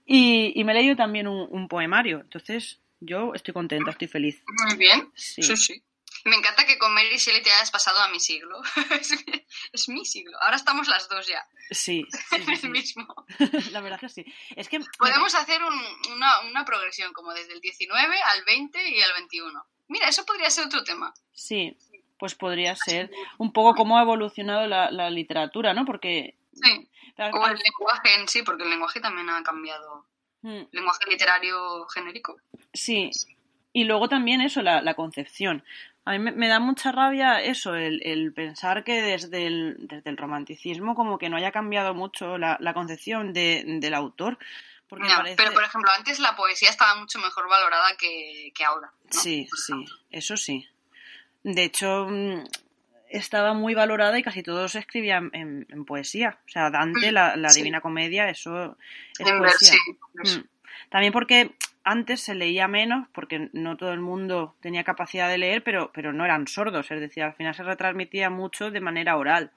Y, 0.07 0.53
y 0.59 0.65
me 0.65 0.73
he 0.73 0.77
leído 0.77 0.97
también 0.97 1.27
un, 1.29 1.47
un, 1.51 1.69
poemario, 1.69 2.21
entonces 2.21 2.81
yo 3.01 3.35
estoy 3.35 3.55
contenta, 3.55 3.91
estoy 3.91 4.09
feliz. 4.09 4.43
Muy 4.69 4.77
bien, 4.77 5.11
sí, 5.15 5.43
sí. 5.43 5.57
sí. 5.57 5.83
Me 6.25 6.37
encanta 6.37 6.67
que 6.67 6.79
con 6.79 6.95
Mary 6.95 7.17
Shelley 7.17 7.43
te 7.43 7.51
hayas 7.51 7.71
pasado 7.71 7.99
a 8.01 8.09
mi 8.09 8.21
siglo. 8.21 8.61
es, 9.01 9.13
es, 9.73 9.89
mi 9.89 10.05
siglo. 10.05 10.39
Ahora 10.41 10.57
estamos 10.57 10.87
las 10.87 11.09
dos 11.09 11.27
ya. 11.27 11.45
Sí. 11.71 12.07
sí, 12.11 12.45
sí 12.57 12.67
el 12.67 12.71
mismo. 12.71 13.07
La 13.73 13.81
verdad 13.81 13.99
que 13.99 14.09
sí. 14.09 14.25
Es 14.55 14.69
que 14.69 14.81
podemos 14.99 15.35
hacer 15.35 15.63
un, 15.63 15.75
una, 16.13 16.41
una 16.43 16.65
progresión 16.65 17.13
como 17.13 17.33
desde 17.33 17.55
el 17.55 17.61
19 17.61 18.23
al 18.23 18.45
20 18.45 18.89
y 18.91 19.01
al 19.01 19.13
21. 19.15 19.65
Mira, 19.89 20.09
eso 20.09 20.25
podría 20.25 20.49
ser 20.51 20.67
otro 20.67 20.85
tema. 20.85 21.13
Sí, 21.33 21.77
pues 22.23 22.37
podría 22.37 22.77
ser 22.77 23.11
un 23.39 23.53
poco 23.53 23.75
cómo 23.75 23.99
ha 23.99 24.03
evolucionado 24.03 24.69
la, 24.69 24.93
la 24.93 25.11
literatura, 25.11 25.75
¿no? 25.75 25.85
Porque... 25.85 26.37
Sí, 26.53 26.89
o 27.19 27.47
el 27.49 27.59
lenguaje 27.59 28.15
en 28.15 28.29
sí, 28.29 28.45
porque 28.45 28.63
el 28.63 28.71
lenguaje 28.71 29.01
también 29.01 29.29
ha 29.29 29.43
cambiado. 29.43 30.07
Mm. 30.43 30.61
Lenguaje 30.71 31.11
literario 31.11 31.85
genérico. 31.89 32.37
Sí, 32.73 33.11
y 33.73 33.83
luego 33.83 34.09
también 34.09 34.41
eso, 34.41 34.63
la, 34.63 34.83
la 34.83 34.95
concepción. 34.95 35.65
A 36.05 36.13
mí 36.13 36.21
me, 36.21 36.31
me, 36.31 36.47
da 36.47 36.61
mucha 36.61 36.93
rabia 36.93 37.43
eso, 37.43 37.75
el, 37.75 38.01
el 38.05 38.33
pensar 38.33 38.85
que 38.85 39.03
desde 39.03 39.49
el, 39.49 39.89
desde 39.89 40.09
el, 40.09 40.17
romanticismo 40.17 40.95
como 40.95 41.19
que 41.19 41.29
no 41.29 41.37
haya 41.37 41.51
cambiado 41.51 41.93
mucho 41.93 42.39
la, 42.39 42.57
la 42.61 42.73
concepción 42.73 43.33
de, 43.33 43.65
del 43.81 43.95
autor. 43.95 44.39
Porque 44.87 45.09
no, 45.09 45.17
parece... 45.17 45.35
Pero, 45.39 45.53
por 45.55 45.65
ejemplo, 45.65 45.91
antes 45.99 46.21
la 46.21 46.37
poesía 46.37 46.71
estaba 46.71 46.95
mucho 46.95 47.19
mejor 47.19 47.49
valorada 47.49 47.97
que, 47.97 48.53
que 48.55 48.65
ahora. 48.65 48.93
¿no? 49.13 49.21
Sí, 49.21 49.49
sí, 49.57 49.73
eso 50.13 50.37
sí. 50.37 50.69
De 51.45 51.65
hecho, 51.65 52.07
mm, 52.09 52.45
estaba 53.09 53.53
muy 53.53 53.75
valorada 53.75 54.19
y 54.19 54.23
casi 54.23 54.43
todos 54.43 54.75
escribían 54.75 55.31
en, 55.33 55.67
en 55.69 55.85
poesía. 55.85 56.39
O 56.47 56.49
sea, 56.49 56.71
Dante, 56.71 57.13
la, 57.13 57.37
la 57.37 57.51
sí. 57.51 57.61
Divina 57.61 57.81
Comedia, 57.81 58.29
eso 58.29 58.77
es 59.19 59.27
en 59.27 59.39
poesía. 59.39 59.73
Sí. 60.25 60.39
Mm. 60.39 60.45
También 60.89 61.13
porque 61.13 61.53
antes 61.85 62.21
se 62.21 62.35
leía 62.35 62.69
menos, 62.69 63.09
porque 63.13 63.51
no 63.53 63.77
todo 63.77 63.93
el 63.93 64.01
mundo 64.01 64.57
tenía 64.61 64.85
capacidad 64.85 65.29
de 65.29 65.39
leer, 65.39 65.63
pero, 65.63 65.91
pero 65.93 66.13
no 66.13 66.25
eran 66.25 66.47
sordos. 66.47 66.91
Es 66.91 67.01
decir, 67.01 67.23
al 67.23 67.35
final 67.35 67.55
se 67.55 67.63
retransmitía 67.63 68.31
mucho 68.31 68.71
de 68.71 68.81
manera 68.81 69.17
oral. 69.17 69.53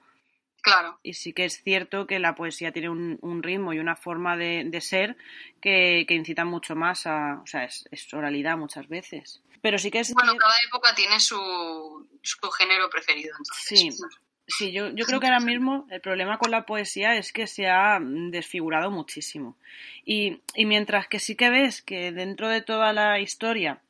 Claro. 0.62 0.98
Y 1.02 1.14
sí 1.14 1.32
que 1.32 1.44
es 1.44 1.62
cierto 1.62 2.06
que 2.06 2.18
la 2.18 2.34
poesía 2.34 2.72
tiene 2.72 2.88
un, 2.88 3.18
un 3.22 3.42
ritmo 3.42 3.72
y 3.72 3.78
una 3.78 3.94
forma 3.94 4.36
de, 4.36 4.64
de 4.66 4.80
ser 4.80 5.16
que, 5.60 6.04
que, 6.08 6.14
incita 6.14 6.44
mucho 6.44 6.74
más 6.74 7.06
a. 7.06 7.40
O 7.42 7.46
sea, 7.46 7.64
es, 7.64 7.86
es 7.92 8.12
oralidad 8.12 8.56
muchas 8.58 8.88
veces. 8.88 9.42
Pero 9.66 9.78
sí 9.80 9.90
que 9.90 9.98
es. 9.98 10.14
Bueno, 10.14 10.36
cada 10.36 10.54
época 10.64 10.94
tiene 10.94 11.18
su, 11.18 12.08
su 12.22 12.50
género 12.52 12.88
preferido. 12.88 13.34
Entonces. 13.36 13.80
Sí. 13.80 13.90
Sí, 14.46 14.70
yo, 14.70 14.90
yo 14.90 15.04
creo 15.06 15.18
que 15.18 15.26
ahora 15.26 15.40
mismo 15.40 15.88
el 15.90 16.00
problema 16.00 16.38
con 16.38 16.52
la 16.52 16.64
poesía 16.64 17.16
es 17.16 17.32
que 17.32 17.48
se 17.48 17.66
ha 17.66 17.98
desfigurado 18.00 18.92
muchísimo. 18.92 19.58
Y, 20.04 20.40
y 20.54 20.66
mientras 20.66 21.08
que 21.08 21.18
sí 21.18 21.34
que 21.34 21.50
ves 21.50 21.82
que 21.82 22.12
dentro 22.12 22.48
de 22.48 22.62
toda 22.62 22.92
la 22.92 23.18
historia 23.18 23.80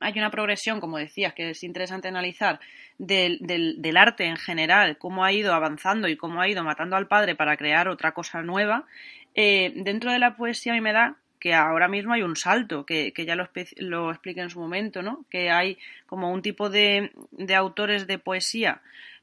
hay 0.00 0.12
una 0.18 0.30
progresión, 0.30 0.80
como 0.80 0.98
decías, 0.98 1.32
que 1.32 1.48
es 1.48 1.64
interesante 1.64 2.08
analizar, 2.08 2.60
del, 2.98 3.38
del, 3.40 3.80
del, 3.80 3.96
arte 3.96 4.26
en 4.26 4.36
general, 4.36 4.98
cómo 4.98 5.24
ha 5.24 5.32
ido 5.32 5.54
avanzando 5.54 6.08
y 6.08 6.18
cómo 6.18 6.42
ha 6.42 6.48
ido 6.48 6.62
matando 6.62 6.94
al 6.94 7.08
padre 7.08 7.34
para 7.34 7.56
crear 7.56 7.88
otra 7.88 8.12
cosa 8.12 8.42
nueva, 8.42 8.84
eh, 9.34 9.72
dentro 9.76 10.12
de 10.12 10.18
la 10.18 10.36
poesía 10.36 10.72
a 10.72 10.74
mí 10.74 10.82
me 10.82 10.92
da 10.92 11.16
que 11.38 11.54
ahora 11.54 11.88
mismo 11.88 12.14
hay 12.14 12.22
un 12.22 12.36
salto, 12.36 12.86
que, 12.86 13.12
que 13.12 13.24
ya 13.24 13.36
lo, 13.36 13.48
lo, 13.76 14.10
expliqué 14.10 14.40
en 14.40 14.50
su 14.50 14.60
momento, 14.60 15.02
¿no? 15.02 15.24
Que 15.30 15.50
hay 15.50 15.78
como 16.06 16.30
un 16.30 16.42
tipo 16.42 16.70
de, 16.70 17.12
de 17.30 17.54
autores 17.54 18.06
de 18.06 18.18
poesía 18.18 18.82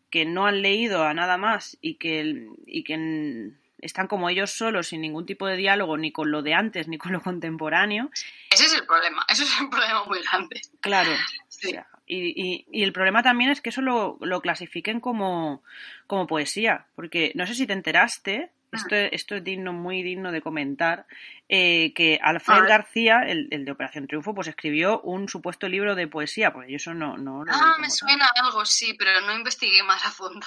que 0.09 0.25
no 0.25 0.45
han 0.45 0.61
leído 0.61 1.03
a 1.03 1.13
nada 1.13 1.37
más 1.37 1.77
y 1.81 1.95
que, 1.95 2.47
y 2.67 2.83
que 2.83 3.51
están 3.79 4.07
como 4.07 4.29
ellos 4.29 4.51
solos, 4.51 4.87
sin 4.87 5.01
ningún 5.01 5.25
tipo 5.25 5.47
de 5.47 5.57
diálogo, 5.57 5.97
ni 5.97 6.11
con 6.11 6.31
lo 6.31 6.41
de 6.41 6.53
antes, 6.53 6.87
ni 6.87 6.97
con 6.97 7.11
lo 7.11 7.21
contemporáneo. 7.21 8.09
Ese 8.51 8.65
es 8.65 8.73
el 8.73 8.85
problema, 8.85 9.25
eso 9.29 9.43
es 9.43 9.59
un 9.59 9.69
problema 9.69 10.05
muy 10.05 10.19
grande. 10.21 10.61
Claro. 10.81 11.11
Sí. 11.49 11.67
O 11.67 11.71
sea, 11.71 11.87
y, 12.05 12.27
y, 12.35 12.65
y, 12.71 12.83
el 12.83 12.93
problema 12.93 13.23
también 13.23 13.49
es 13.49 13.61
que 13.61 13.69
eso 13.69 13.81
lo, 13.81 14.17
lo 14.21 14.41
clasifiquen 14.41 14.99
como, 14.99 15.63
como 16.05 16.27
poesía, 16.27 16.85
porque 16.95 17.31
no 17.35 17.47
sé 17.47 17.55
si 17.55 17.65
te 17.65 17.73
enteraste, 17.73 18.51
esto, 18.77 18.95
esto 18.95 19.35
es 19.35 19.43
digno, 19.43 19.73
muy 19.73 20.03
digno 20.03 20.31
de 20.31 20.41
comentar, 20.41 21.05
eh, 21.49 21.93
que 21.93 22.19
Alfred 22.21 22.67
García, 22.67 23.21
el, 23.21 23.47
el, 23.51 23.65
de 23.65 23.71
Operación 23.71 24.07
Triunfo, 24.07 24.33
pues 24.33 24.47
escribió 24.47 25.01
un 25.01 25.29
supuesto 25.29 25.67
libro 25.67 25.95
de 25.95 26.07
poesía, 26.07 26.53
porque 26.53 26.71
yo 26.71 26.77
eso 26.77 26.93
no... 26.93 27.17
no 27.17 27.43
ah, 27.49 27.75
me 27.79 27.89
suena 27.89 28.29
tal. 28.33 28.45
algo, 28.45 28.65
sí, 28.65 28.95
pero 28.97 29.21
no 29.21 29.35
investigué 29.35 29.83
más 29.83 30.05
a 30.05 30.11
fondo. 30.11 30.45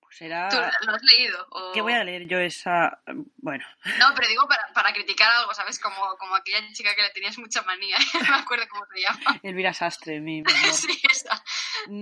Pues 0.00 0.22
era... 0.22 0.48
¿Tú 0.48 0.56
lo 0.56 0.94
has 0.94 1.02
leído? 1.02 1.46
O... 1.50 1.72
¿Qué 1.72 1.80
voy 1.80 1.92
a 1.92 2.02
leer 2.02 2.26
yo 2.26 2.38
esa...? 2.38 3.00
Bueno. 3.36 3.64
No, 3.98 4.06
pero 4.16 4.28
digo 4.28 4.48
para, 4.48 4.66
para 4.72 4.92
criticar 4.92 5.30
algo, 5.30 5.54
¿sabes? 5.54 5.78
Como, 5.78 6.16
como 6.18 6.34
aquella 6.34 6.60
chica 6.72 6.94
que 6.96 7.02
le 7.02 7.10
tenías 7.10 7.38
mucha 7.38 7.62
manía, 7.62 7.96
no 8.14 8.28
me 8.28 8.42
acuerdo 8.42 8.64
cómo 8.68 8.84
se 8.92 9.00
llama. 9.00 9.40
Elvira 9.42 9.72
Sastre, 9.72 10.20
mi, 10.20 10.42
mi 10.42 10.52
sí, 10.72 11.00
esa. 11.10 11.40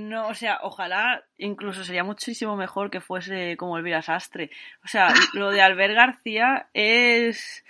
No, 0.08 0.28
o 0.28 0.34
sea, 0.34 0.60
ojalá 0.62 1.24
incluso 1.36 1.84
sería 1.84 2.04
muchísimo 2.04 2.56
mejor 2.56 2.90
que 2.90 3.00
fuese 3.00 3.56
como 3.56 3.76
Elvira 3.76 4.02
Sastre. 4.02 4.50
O 4.84 4.88
sea, 4.88 5.12
lo 5.34 5.50
de 5.50 5.60
Albert 5.60 5.94
García 5.94 6.68
es 6.72 7.64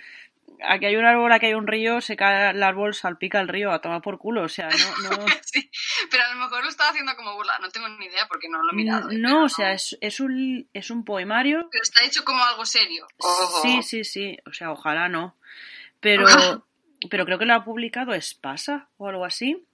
aquí 0.63 0.85
hay 0.85 0.95
un 0.95 1.05
árbol, 1.05 1.31
aquí 1.31 1.47
hay 1.47 1.53
un 1.53 1.67
río, 1.67 2.01
se 2.01 2.15
cae 2.15 2.51
el 2.51 2.63
árbol, 2.63 2.93
salpica 2.93 3.39
el 3.39 3.47
río, 3.47 3.71
a 3.71 3.81
tomar 3.81 4.01
por 4.01 4.17
culo, 4.17 4.43
o 4.43 4.49
sea, 4.49 4.69
no... 4.69 5.09
no... 5.09 5.25
sí, 5.43 5.69
pero 6.09 6.23
a 6.23 6.33
lo 6.33 6.39
mejor 6.39 6.63
lo 6.63 6.69
estaba 6.69 6.89
haciendo 6.89 7.15
como 7.15 7.35
burla, 7.35 7.57
no 7.59 7.69
tengo 7.69 7.87
ni 7.87 8.05
idea 8.05 8.27
porque 8.27 8.49
no 8.49 8.61
lo 8.61 8.71
he 8.71 8.75
mirado. 8.75 9.09
No, 9.11 9.45
o 9.45 9.49
sea, 9.49 9.73
es, 9.73 9.97
es, 10.01 10.19
un, 10.19 10.67
es 10.73 10.89
un 10.89 11.05
poemario... 11.05 11.67
Pero 11.71 11.81
está 11.81 12.03
hecho 12.05 12.23
como 12.23 12.43
algo 12.43 12.65
serio. 12.65 13.07
Oh. 13.17 13.59
Sí, 13.61 13.83
sí, 13.83 14.03
sí, 14.03 14.37
o 14.45 14.53
sea, 14.53 14.71
ojalá 14.71 15.07
no. 15.07 15.35
Pero, 15.99 16.25
pero 17.09 17.25
creo 17.25 17.39
que 17.39 17.45
lo 17.45 17.53
ha 17.53 17.63
publicado 17.63 18.13
Espasa 18.13 18.89
o 18.97 19.07
algo 19.07 19.25
así. 19.25 19.65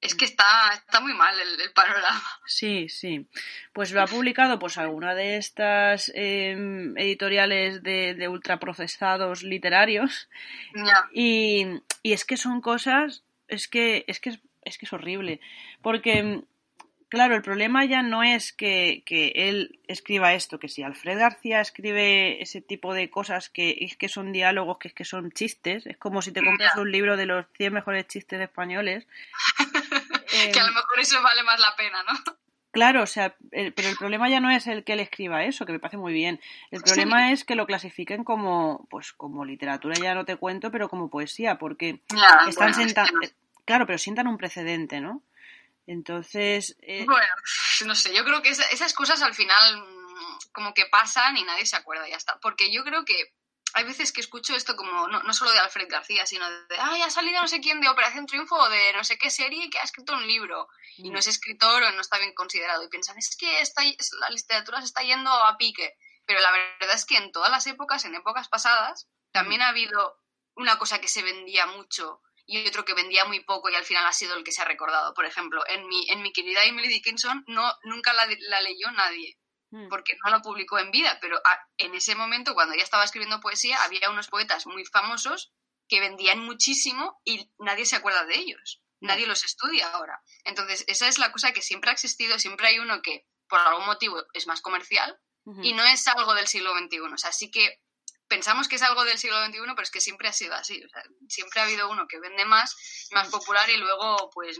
Es 0.00 0.14
que 0.14 0.24
está, 0.24 0.72
está 0.72 1.00
muy 1.00 1.12
mal 1.12 1.38
el, 1.38 1.60
el, 1.60 1.72
panorama. 1.72 2.22
Sí, 2.46 2.88
sí. 2.88 3.26
Pues 3.74 3.92
lo 3.92 4.00
ha 4.00 4.06
publicado 4.06 4.58
pues 4.58 4.78
alguna 4.78 5.14
de 5.14 5.36
estas 5.36 6.10
eh, 6.14 6.56
editoriales 6.96 7.82
de, 7.82 8.14
de, 8.14 8.28
ultraprocesados 8.28 9.42
literarios. 9.42 10.28
Yeah. 10.74 11.08
Y, 11.12 11.66
y, 12.02 12.12
es 12.12 12.24
que 12.24 12.38
son 12.38 12.62
cosas, 12.62 13.24
es 13.48 13.68
que, 13.68 14.04
es 14.06 14.20
que, 14.20 14.40
es 14.62 14.78
que 14.78 14.86
es 14.86 14.92
horrible. 14.92 15.40
Porque, 15.82 16.44
claro, 17.10 17.34
el 17.34 17.42
problema 17.42 17.84
ya 17.84 18.02
no 18.02 18.22
es 18.22 18.52
que, 18.52 19.02
que 19.04 19.32
él 19.34 19.78
escriba 19.86 20.32
esto, 20.32 20.58
que 20.58 20.68
si 20.68 20.82
Alfred 20.82 21.18
García 21.18 21.60
escribe 21.60 22.40
ese 22.40 22.62
tipo 22.62 22.94
de 22.94 23.10
cosas 23.10 23.50
que 23.50 23.76
es 23.80 23.96
que 23.96 24.08
son 24.08 24.32
diálogos, 24.32 24.78
que 24.78 24.88
es 24.88 24.94
que 24.94 25.04
son 25.04 25.30
chistes, 25.32 25.86
es 25.86 25.98
como 25.98 26.22
si 26.22 26.32
te 26.32 26.42
compras 26.42 26.76
un 26.76 26.90
libro 26.90 27.18
de 27.18 27.26
los 27.26 27.44
100 27.58 27.74
mejores 27.74 28.06
chistes 28.06 28.40
españoles. 28.40 29.06
eh, 30.32 30.50
que 30.52 30.60
a 30.60 30.66
lo 30.66 30.72
mejor 30.72 31.00
eso 31.00 31.20
vale 31.20 31.42
más 31.42 31.60
la 31.60 31.76
pena, 31.76 32.02
¿no? 32.04 32.40
Claro, 32.70 33.02
o 33.02 33.06
sea, 33.06 33.34
el, 33.50 33.72
pero 33.72 33.88
el 33.88 33.96
problema 33.96 34.28
ya 34.28 34.38
no 34.38 34.48
es 34.48 34.68
el 34.68 34.84
que 34.84 34.92
él 34.92 35.00
escriba 35.00 35.42
eso, 35.42 35.66
que 35.66 35.72
me 35.72 35.80
parece 35.80 35.96
muy 35.96 36.12
bien. 36.12 36.40
El 36.70 36.82
problema 36.82 37.26
sí. 37.26 37.32
es 37.32 37.44
que 37.44 37.56
lo 37.56 37.66
clasifiquen 37.66 38.22
como, 38.22 38.86
pues, 38.88 39.12
como 39.12 39.44
literatura, 39.44 39.96
ya 40.00 40.14
no 40.14 40.24
te 40.24 40.36
cuento, 40.36 40.70
pero 40.70 40.88
como 40.88 41.10
poesía, 41.10 41.58
porque 41.58 42.00
están 42.48 42.70
bueno, 42.70 42.74
sentando, 42.74 43.20
es 43.22 43.30
que 43.30 43.36
no. 43.36 43.64
claro, 43.64 43.86
pero 43.86 43.98
sientan 43.98 44.28
un 44.28 44.38
precedente, 44.38 45.00
¿no? 45.00 45.22
Entonces. 45.90 46.76
Eh... 46.82 47.04
Bueno, 47.04 47.26
no 47.84 47.96
sé, 47.96 48.14
yo 48.14 48.24
creo 48.24 48.42
que 48.42 48.50
esa, 48.50 48.64
esas 48.66 48.94
cosas 48.94 49.22
al 49.22 49.34
final 49.34 49.76
mm, 49.76 50.38
como 50.52 50.72
que 50.72 50.86
pasan 50.86 51.36
y 51.36 51.42
nadie 51.42 51.66
se 51.66 51.74
acuerda 51.74 52.06
y 52.06 52.12
ya 52.12 52.16
está. 52.16 52.38
Porque 52.38 52.72
yo 52.72 52.84
creo 52.84 53.04
que 53.04 53.34
hay 53.72 53.82
veces 53.82 54.12
que 54.12 54.20
escucho 54.20 54.54
esto 54.54 54.76
como, 54.76 55.08
no, 55.08 55.20
no 55.24 55.32
solo 55.32 55.50
de 55.50 55.58
Alfred 55.58 55.88
García, 55.90 56.26
sino 56.26 56.48
de, 56.48 56.78
ay, 56.78 57.02
ha 57.02 57.10
salido 57.10 57.40
no 57.40 57.48
sé 57.48 57.60
quién 57.60 57.80
de 57.80 57.88
Operación 57.88 58.26
Triunfo 58.26 58.54
o 58.54 58.68
de 58.68 58.92
no 58.92 59.02
sé 59.02 59.18
qué 59.18 59.30
serie 59.30 59.68
que 59.68 59.80
ha 59.80 59.82
escrito 59.82 60.14
un 60.14 60.24
libro 60.28 60.68
y 60.96 61.10
no 61.10 61.18
es 61.18 61.26
escritor 61.26 61.82
o 61.82 61.90
no 61.90 62.00
está 62.00 62.18
bien 62.18 62.34
considerado. 62.34 62.84
Y 62.84 62.88
piensan, 62.88 63.18
es 63.18 63.36
que 63.36 63.60
está, 63.60 63.82
la 63.82 64.30
literatura 64.30 64.78
se 64.78 64.86
está 64.86 65.02
yendo 65.02 65.30
a 65.32 65.56
pique. 65.56 65.96
Pero 66.24 66.38
la 66.38 66.52
verdad 66.52 66.94
es 66.94 67.04
que 67.04 67.16
en 67.16 67.32
todas 67.32 67.50
las 67.50 67.66
épocas, 67.66 68.04
en 68.04 68.14
épocas 68.14 68.48
pasadas, 68.48 69.08
también 69.32 69.60
ha 69.62 69.68
habido 69.68 70.20
una 70.54 70.78
cosa 70.78 71.00
que 71.00 71.08
se 71.08 71.24
vendía 71.24 71.66
mucho 71.66 72.22
y 72.50 72.66
otro 72.66 72.84
que 72.84 72.94
vendía 72.94 73.24
muy 73.24 73.40
poco 73.44 73.70
y 73.70 73.74
al 73.74 73.84
final 73.84 74.06
ha 74.06 74.12
sido 74.12 74.34
el 74.36 74.44
que 74.44 74.52
se 74.52 74.62
ha 74.62 74.64
recordado. 74.64 75.14
Por 75.14 75.24
ejemplo, 75.24 75.62
en 75.68 75.86
mi, 75.86 76.08
en 76.10 76.22
mi 76.22 76.32
querida 76.32 76.64
Emily 76.64 76.88
Dickinson 76.88 77.44
no, 77.46 77.72
nunca 77.84 78.12
la, 78.12 78.26
la 78.48 78.60
leyó 78.60 78.90
nadie 78.90 79.38
Mm. 79.72 79.88
porque 79.88 80.16
no 80.24 80.30
lo 80.32 80.42
publicó 80.42 80.78
en 80.78 80.90
vida, 80.90 81.18
pero 81.20 81.40
en 81.76 81.94
ese 81.94 82.16
momento, 82.16 82.54
cuando 82.54 82.74
ella 82.74 82.82
estaba 82.82 83.04
escribiendo 83.04 83.40
poesía, 83.40 83.82
había 83.84 84.10
unos 84.10 84.26
poetas 84.26 84.66
muy 84.66 84.84
famosos 84.84 85.52
que 85.88 86.00
vendían 86.00 86.40
muchísimo 86.40 87.20
y 87.24 87.52
nadie 87.58 87.86
se 87.86 87.96
acuerda 87.96 88.24
de 88.24 88.34
ellos. 88.34 88.82
Nadie 89.00 89.26
los 89.26 89.44
estudia 89.44 89.88
ahora. 89.92 90.20
Entonces, 90.44 90.84
esa 90.88 91.08
es 91.08 91.18
la 91.18 91.32
cosa 91.32 91.52
que 91.52 91.62
siempre 91.62 91.90
ha 91.90 91.92
existido, 91.92 92.38
siempre 92.38 92.66
hay 92.66 92.80
uno 92.80 93.00
que 93.00 93.26
por 93.48 93.60
algún 93.60 93.86
motivo 93.86 94.22
es 94.34 94.46
más 94.46 94.60
comercial 94.60 95.16
y 95.62 95.72
no 95.72 95.84
es 95.84 96.06
algo 96.08 96.34
del 96.34 96.48
siglo 96.48 96.76
XXI. 96.76 97.00
O 97.00 97.16
sea, 97.16 97.32
sí 97.32 97.50
que 97.50 97.80
pensamos 98.30 98.68
que 98.68 98.76
es 98.76 98.82
algo 98.82 99.04
del 99.04 99.18
siglo 99.18 99.44
XXI, 99.44 99.58
pero 99.60 99.82
es 99.82 99.90
que 99.90 100.00
siempre 100.00 100.28
ha 100.28 100.32
sido 100.32 100.54
así. 100.54 100.82
O 100.82 100.88
sea, 100.88 101.02
siempre 101.28 101.60
ha 101.60 101.64
habido 101.64 101.90
uno 101.90 102.06
que 102.08 102.18
vende 102.18 102.46
más, 102.46 103.08
más 103.12 103.28
popular 103.28 103.68
y 103.68 103.76
luego 103.76 104.30
pues 104.32 104.58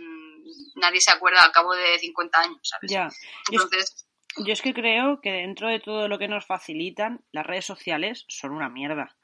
nadie 0.75 1.01
se 1.01 1.13
acuerda 1.13 1.43
al 1.43 1.53
cabo 1.53 1.75
de 1.75 1.99
50 1.99 2.39
años, 2.39 2.61
¿sabes? 2.63 2.91
Ya. 2.91 3.09
Entonces... 3.51 4.07
Yo 4.37 4.53
es 4.53 4.63
que 4.63 4.75
creo 4.75 5.21
que 5.21 5.33
dentro 5.33 5.69
de 5.69 5.81
todo 5.81 6.07
lo 6.07 6.19
que 6.19 6.29
nos 6.29 6.47
facilitan, 6.47 7.25
las 7.33 7.47
redes 7.47 7.65
sociales 7.65 8.27
son 8.29 8.53
una 8.53 8.69
mierda. 8.69 9.17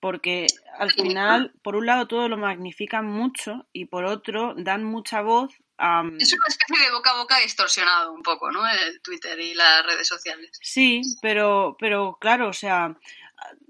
Porque 0.00 0.46
al 0.78 0.90
final, 0.92 1.54
por 1.62 1.76
un 1.76 1.86
lado, 1.86 2.06
todo 2.06 2.28
lo 2.28 2.36
magnifican 2.36 3.06
mucho 3.06 3.66
y 3.72 3.86
por 3.86 4.04
otro, 4.04 4.54
dan 4.56 4.84
mucha 4.84 5.22
voz 5.22 5.54
a... 5.78 6.02
Es 6.18 6.32
una 6.32 6.46
especie 6.46 6.84
de 6.84 6.92
boca 6.92 7.10
a 7.10 7.16
boca 7.16 7.38
distorsionado 7.38 8.12
un 8.12 8.22
poco, 8.22 8.50
¿no? 8.50 8.66
El 8.68 9.00
Twitter 9.02 9.38
y 9.40 9.54
las 9.54 9.84
redes 9.84 10.06
sociales. 10.06 10.50
Sí, 10.62 11.00
pero, 11.22 11.76
pero 11.78 12.18
claro, 12.20 12.48
o 12.48 12.52
sea, 12.52 12.96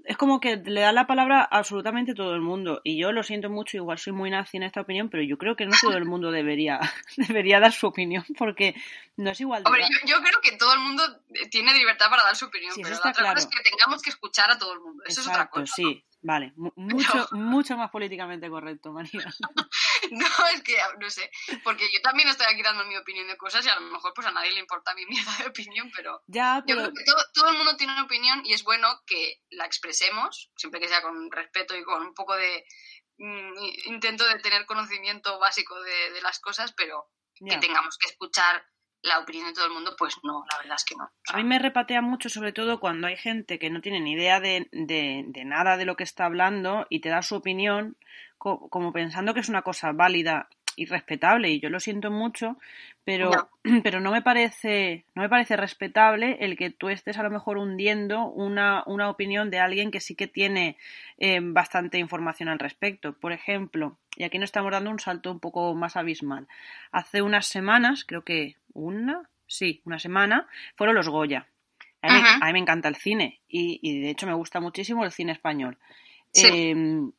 es 0.05 0.17
como 0.17 0.39
que 0.39 0.57
le 0.57 0.81
da 0.81 0.91
la 0.91 1.07
palabra 1.07 1.41
a 1.41 1.57
absolutamente 1.57 2.13
todo 2.13 2.35
el 2.35 2.41
mundo. 2.41 2.81
Y 2.83 2.97
yo 2.97 3.11
lo 3.11 3.23
siento 3.23 3.49
mucho, 3.49 3.77
igual 3.77 3.97
soy 3.97 4.13
muy 4.13 4.29
nazi 4.29 4.57
en 4.57 4.63
esta 4.63 4.81
opinión, 4.81 5.09
pero 5.09 5.23
yo 5.23 5.37
creo 5.37 5.55
que 5.55 5.65
no 5.65 5.75
todo 5.81 5.97
el 5.97 6.05
mundo 6.05 6.31
debería, 6.31 6.79
debería 7.17 7.59
dar 7.59 7.73
su 7.73 7.87
opinión, 7.87 8.25
porque 8.37 8.75
no 9.17 9.31
es 9.31 9.41
igual. 9.41 9.63
Hombre, 9.65 9.83
yo, 10.05 10.17
creo 10.21 10.41
que 10.41 10.57
todo 10.57 10.73
el 10.73 10.79
mundo 10.79 11.03
tiene 11.49 11.73
libertad 11.73 12.09
para 12.09 12.23
dar 12.23 12.35
su 12.35 12.45
opinión, 12.45 12.73
pero 12.75 12.89
la 12.89 12.97
otra 12.97 13.13
cosa 13.13 13.33
es 13.37 13.47
que 13.47 13.69
tengamos 13.69 14.01
que 14.01 14.09
escuchar 14.09 14.51
a 14.51 14.57
todo 14.57 14.73
el 14.73 14.79
mundo. 14.79 15.03
Eso 15.05 15.21
es 15.21 15.27
otra 15.27 15.49
cosa. 15.49 15.73
Sí, 15.75 16.03
Vale, 16.25 16.53
mucho, 16.75 17.27
mucho 17.33 17.77
más 17.77 17.91
políticamente 17.91 18.49
correcto, 18.49 18.91
María. 18.91 19.11
no, 20.11 20.27
es 20.53 20.61
que 20.61 20.77
no 20.99 21.09
sé, 21.09 21.29
porque 21.63 21.85
yo 21.93 22.01
también 22.01 22.27
estoy 22.29 22.47
aquí 22.49 22.61
dando 22.61 22.85
mi 22.85 22.97
opinión 22.97 23.27
de 23.27 23.37
cosas 23.37 23.65
y 23.65 23.69
a 23.69 23.79
lo 23.79 23.91
mejor 23.91 24.13
pues 24.13 24.27
a 24.27 24.31
nadie 24.31 24.51
le 24.51 24.59
importa 24.59 24.93
mi 24.93 25.05
mierda 25.05 25.31
de 25.39 25.47
opinión, 25.47 25.91
pero, 25.95 26.21
ya, 26.27 26.63
yo 26.67 26.75
creo 26.75 26.93
que 26.93 27.03
todo, 27.33 27.49
el 27.49 27.57
mundo 27.57 27.75
tiene 27.77 27.93
una 27.93 28.03
opinión 28.03 28.41
y 28.45 28.53
es 28.53 28.63
bueno 28.63 28.87
que 29.05 29.41
la 29.49 29.65
expresemos, 29.65 30.51
siempre 30.55 30.79
que 30.79 30.87
sea 30.87 31.01
con 31.01 31.31
respeto 31.31 31.75
y 31.75 31.83
con 31.83 32.01
un 32.01 32.13
poco 32.13 32.35
de 32.35 32.65
mm, 33.17 33.53
intento 33.85 34.27
de 34.27 34.39
tener 34.39 34.65
conocimiento 34.65 35.39
básico 35.39 35.79
de, 35.81 36.21
las 36.21 36.39
cosas, 36.39 36.73
pero 36.73 37.11
que 37.35 37.57
tengamos 37.57 37.97
que 37.97 38.09
escuchar 38.09 38.65
la 39.05 39.19
opinión 39.19 39.47
de 39.47 39.53
todo 39.53 39.65
el 39.65 39.71
mundo, 39.71 39.95
pues 39.97 40.15
no, 40.23 40.43
la 40.51 40.57
verdad 40.57 40.75
es 40.75 40.83
que 40.83 40.95
no. 40.95 41.09
A 41.27 41.37
mí 41.37 41.43
me 41.43 41.59
repatea 41.59 42.01
mucho, 42.01 42.29
sobre 42.29 42.53
todo 42.53 42.79
cuando 42.79 43.07
hay 43.07 43.15
gente 43.15 43.59
que 43.59 43.69
no 43.69 43.81
tiene 43.81 44.01
ni 44.01 44.13
idea 44.13 44.39
de, 44.39 44.67
de, 44.71 45.45
nada 45.45 45.77
de 45.77 45.85
lo 45.85 45.95
que 45.95 46.03
está 46.03 46.25
hablando 46.25 46.87
y 46.89 47.01
te 47.01 47.09
da 47.09 47.21
su 47.21 47.35
opinión 47.35 47.97
como 48.69 48.93
pensando 48.93 49.33
que 49.33 49.39
es 49.39 49.49
una 49.49 49.61
cosa 49.61 49.91
válida 49.91 50.47
y 50.77 50.87
respetable 50.87 51.49
y 51.49 51.61
yo 51.61 51.69
lo 51.69 51.79
siento 51.79 52.11
mucho 52.11 52.57
pero 53.05 53.29
no. 53.29 53.49
pero 53.83 54.01
no 54.01 54.11
me 54.11 54.21
parece 54.21 55.05
no 55.15 55.21
me 55.21 55.29
parece 55.29 55.55
respetable 55.55 56.37
el 56.41 56.57
que 56.57 56.69
tú 56.69 56.89
estés 56.89 57.17
a 57.17 57.23
lo 57.23 57.29
mejor 57.29 57.57
hundiendo 57.57 58.25
una, 58.25 58.83
una 58.85 59.09
opinión 59.09 59.49
de 59.49 59.59
alguien 59.59 59.89
que 59.89 60.01
sí 60.01 60.15
que 60.15 60.27
tiene 60.27 60.77
eh, 61.17 61.39
bastante 61.41 61.97
información 61.97 62.49
al 62.49 62.59
respecto 62.59 63.13
por 63.13 63.31
ejemplo 63.31 63.97
y 64.17 64.25
aquí 64.25 64.37
nos 64.37 64.47
estamos 64.47 64.71
dando 64.71 64.89
un 64.89 64.99
salto 64.99 65.31
un 65.31 65.39
poco 65.39 65.73
más 65.75 65.95
abismal 65.95 66.47
hace 66.91 67.21
unas 67.21 67.47
semanas 67.47 68.03
creo 68.03 68.23
que 68.23 68.57
una, 68.75 69.29
sí, 69.47 69.81
una 69.85 69.97
semana, 69.97 70.47
fueron 70.75 70.95
los 70.95 71.09
Goya. 71.09 71.47
A 72.01 72.45
mí, 72.45 72.53
me 72.53 72.59
encanta 72.59 72.87
el 72.87 72.97
cine 72.97 73.41
y, 73.47 73.79
y, 73.81 73.99
de 73.99 74.11
hecho 74.11 74.27
me 74.27 74.35
gusta 74.35 74.59
muchísimo 74.59 75.03
el 75.03 75.11
cine 75.11 75.31
español. 75.31 75.79
Em, 76.35 77.11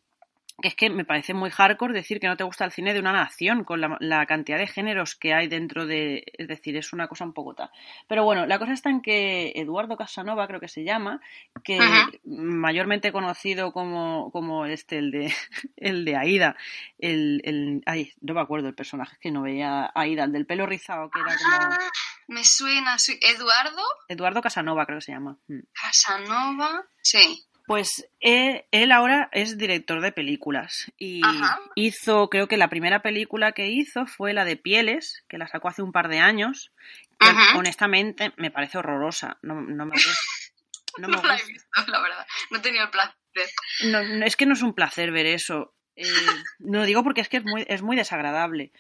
que 0.60 0.68
es 0.68 0.74
que 0.74 0.88
me 0.88 1.04
parece 1.04 1.34
muy 1.34 1.50
hardcore 1.50 1.92
decir 1.92 2.18
que 2.18 2.28
no 2.28 2.36
te 2.36 2.44
gusta 2.44 2.64
el 2.64 2.72
cine 2.72 2.94
de 2.94 3.00
una 3.00 3.12
nación 3.12 3.64
con 3.64 3.80
la, 3.80 4.26
cantidad 4.26 4.58
de 4.58 4.66
géneros 4.66 5.14
que 5.14 5.34
hay 5.34 5.48
dentro 5.48 5.86
de... 5.86 6.24
Es 6.38 6.48
decir, 6.48 6.76
es 6.76 6.92
una 6.92 7.08
cosa 7.08 7.24
un 7.24 7.34
poco 7.34 7.54
tal. 7.54 7.70
Pero 8.08 8.24
bueno, 8.24 8.46
la 8.46 8.58
cosa 8.58 8.72
está 8.72 8.88
en 8.88 9.02
que 9.02 9.52
Eduardo 9.54 9.96
Casanova, 9.96 10.46
creo 10.46 10.60
que 10.60 10.68
se 10.68 10.82
llama, 10.82 11.20
que 11.62 11.78
mayormente 12.24 13.12
conocido 13.12 13.72
como, 13.72 14.30
como 14.32 14.64
este, 14.64 14.98
el 14.98 15.10
de, 15.10 15.34
el 15.76 16.04
de 16.04 16.16
Aida, 16.16 16.56
el, 16.98 17.42
el... 17.44 17.82
Ay, 17.84 18.14
no 18.22 18.34
me 18.34 18.40
acuerdo 18.40 18.68
el 18.68 18.74
personaje, 18.74 19.18
que 19.20 19.30
no 19.30 19.42
veía 19.42 19.90
Aida, 19.94 20.24
el 20.24 20.32
del 20.32 20.46
pelo 20.46 20.66
rizado, 20.66 21.10
que 21.10 21.20
era 21.20 21.36
como... 21.36 21.74
Ah, 21.74 21.90
me 22.28 22.44
suena, 22.44 22.96
¿Eduardo? 23.20 23.82
Eduardo 24.08 24.42
Casanova 24.42 24.84
creo 24.86 24.98
que 24.98 25.04
se 25.04 25.12
llama. 25.12 25.36
Mm. 25.48 25.60
Casanova, 25.72 26.84
sí. 27.00 27.46
Pues 27.66 28.08
él, 28.20 28.92
ahora 28.92 29.28
es 29.32 29.58
director 29.58 30.00
de 30.00 30.12
películas 30.12 30.92
y 30.98 31.20
hizo, 31.74 32.28
creo 32.28 32.46
que 32.46 32.56
la 32.56 32.68
primera 32.68 33.02
película 33.02 33.52
que 33.52 33.68
hizo 33.68 34.06
fue 34.06 34.32
la 34.32 34.44
de 34.44 34.56
Pieles, 34.56 35.24
que 35.28 35.38
la 35.38 35.48
sacó 35.48 35.68
hace 35.68 35.82
un 35.82 35.92
par 35.92 36.08
de 36.08 36.20
años. 36.20 36.72
Que 37.18 37.28
honestamente 37.58 38.32
me 38.36 38.50
parece 38.50 38.78
horrorosa, 38.78 39.38
no, 39.42 39.54
no 39.60 39.86
me 39.86 39.92
gusta. 39.92 40.10
No, 40.98 41.08
me 41.08 41.16
la 41.16 41.36
he 41.36 41.44
visto, 41.44 41.68
la 41.88 42.00
verdad. 42.00 42.26
No 42.50 42.56
he 42.56 42.60
tenido 42.62 42.84
el 42.84 42.90
placer. 42.90 43.14
No, 43.84 44.24
es 44.24 44.34
que 44.34 44.46
no 44.46 44.54
es 44.54 44.62
un 44.62 44.72
placer 44.72 45.12
ver 45.12 45.26
eso. 45.26 45.74
Eh, 45.94 46.06
no 46.58 46.78
lo 46.78 46.84
digo 46.86 47.02
porque 47.02 47.20
es 47.20 47.28
que 47.28 47.36
es 47.36 47.44
muy, 47.44 47.66
es 47.68 47.82
muy 47.82 47.96
desagradable. 47.96 48.72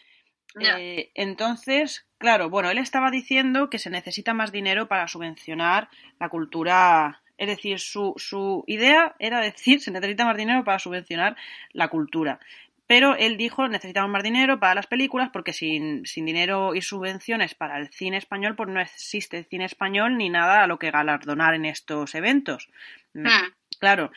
Eh, 0.58 1.10
entonces, 1.14 2.06
claro, 2.18 2.48
bueno, 2.48 2.70
él 2.70 2.78
estaba 2.78 3.10
diciendo 3.10 3.68
que 3.68 3.78
se 3.78 3.90
necesita 3.90 4.32
más 4.32 4.52
dinero 4.52 4.88
para 4.88 5.08
subvencionar 5.08 5.90
la 6.18 6.30
cultura 6.30 7.22
es 7.38 7.48
decir, 7.48 7.78
su, 7.78 8.14
su 8.16 8.64
idea 8.66 9.14
era 9.18 9.40
decir, 9.40 9.80
se 9.80 9.90
necesita 9.90 10.24
más 10.24 10.36
dinero 10.36 10.64
para 10.64 10.78
subvencionar 10.78 11.36
la 11.72 11.88
cultura. 11.88 12.40
Pero 12.86 13.16
él 13.16 13.36
dijo, 13.36 13.66
necesitamos 13.66 14.10
más 14.10 14.22
dinero 14.22 14.60
para 14.60 14.76
las 14.76 14.86
películas 14.86 15.30
porque 15.32 15.52
sin, 15.52 16.06
sin, 16.06 16.24
dinero 16.24 16.74
y 16.74 16.82
subvenciones 16.82 17.54
para 17.54 17.78
el 17.78 17.88
cine 17.88 18.16
español, 18.16 18.54
pues 18.54 18.68
no 18.68 18.80
existe 18.80 19.42
cine 19.44 19.64
español 19.64 20.16
ni 20.16 20.30
nada 20.30 20.62
a 20.62 20.66
lo 20.68 20.78
que 20.78 20.92
galardonar 20.92 21.54
en 21.54 21.64
estos 21.64 22.14
eventos. 22.14 22.68
Hmm. 23.12 23.26
Claro, 23.80 24.12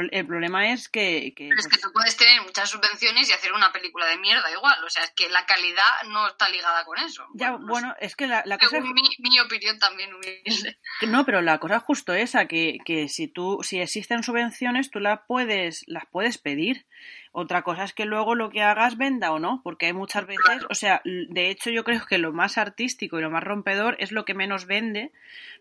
el 0.00 0.26
problema 0.26 0.72
es 0.72 0.88
que... 0.88 1.32
Pero 1.36 1.54
es 1.58 1.66
que 1.66 1.70
pues 1.70 1.80
tú 1.80 1.92
puedes 1.92 2.16
tener 2.16 2.40
muchas 2.42 2.70
subvenciones 2.70 3.28
y 3.28 3.32
hacer 3.32 3.52
una 3.52 3.72
película 3.72 4.06
de 4.06 4.16
mierda 4.18 4.50
igual. 4.50 4.82
O 4.84 4.90
sea, 4.90 5.04
es 5.04 5.10
que 5.12 5.28
la 5.28 5.44
calidad 5.46 5.90
no 6.08 6.28
está 6.28 6.48
ligada 6.48 6.84
con 6.84 6.98
eso. 6.98 7.26
Ya, 7.34 7.52
bueno, 7.52 7.94
es 8.00 8.16
que 8.16 8.26
la, 8.26 8.42
cosa... 8.58 8.80
Mi, 8.80 8.92
mi, 8.92 9.40
opinión 9.40 9.78
también 9.78 10.14
humilde. 10.14 10.78
No, 11.08 11.24
pero 11.24 11.42
la 11.42 11.58
cosa 11.58 11.76
es 11.76 11.82
justo 11.82 12.14
esa, 12.14 12.46
que, 12.46 12.78
que 12.84 13.08
si 13.08 13.28
tú, 13.28 13.58
si 13.62 13.80
existen 13.80 14.22
subvenciones, 14.22 14.90
tú 14.90 15.00
las 15.00 15.20
puedes, 15.26 15.84
las 15.86 16.04
puedes 16.10 16.38
pedir. 16.38 16.86
Otra 17.34 17.62
cosa 17.62 17.84
es 17.84 17.94
que 17.94 18.04
luego 18.04 18.34
lo 18.34 18.50
que 18.50 18.62
hagas 18.62 18.98
venda 18.98 19.32
o 19.32 19.38
no, 19.38 19.62
porque 19.64 19.86
hay 19.86 19.94
muchas 19.94 20.26
veces, 20.26 20.66
o 20.68 20.74
sea, 20.74 21.00
de 21.04 21.48
hecho 21.48 21.70
yo 21.70 21.82
creo 21.82 22.04
que 22.04 22.18
lo 22.18 22.30
más 22.34 22.58
artístico 22.58 23.18
y 23.18 23.22
lo 23.22 23.30
más 23.30 23.42
rompedor 23.42 23.96
es 23.98 24.12
lo 24.12 24.26
que 24.26 24.34
menos 24.34 24.66
vende 24.66 25.12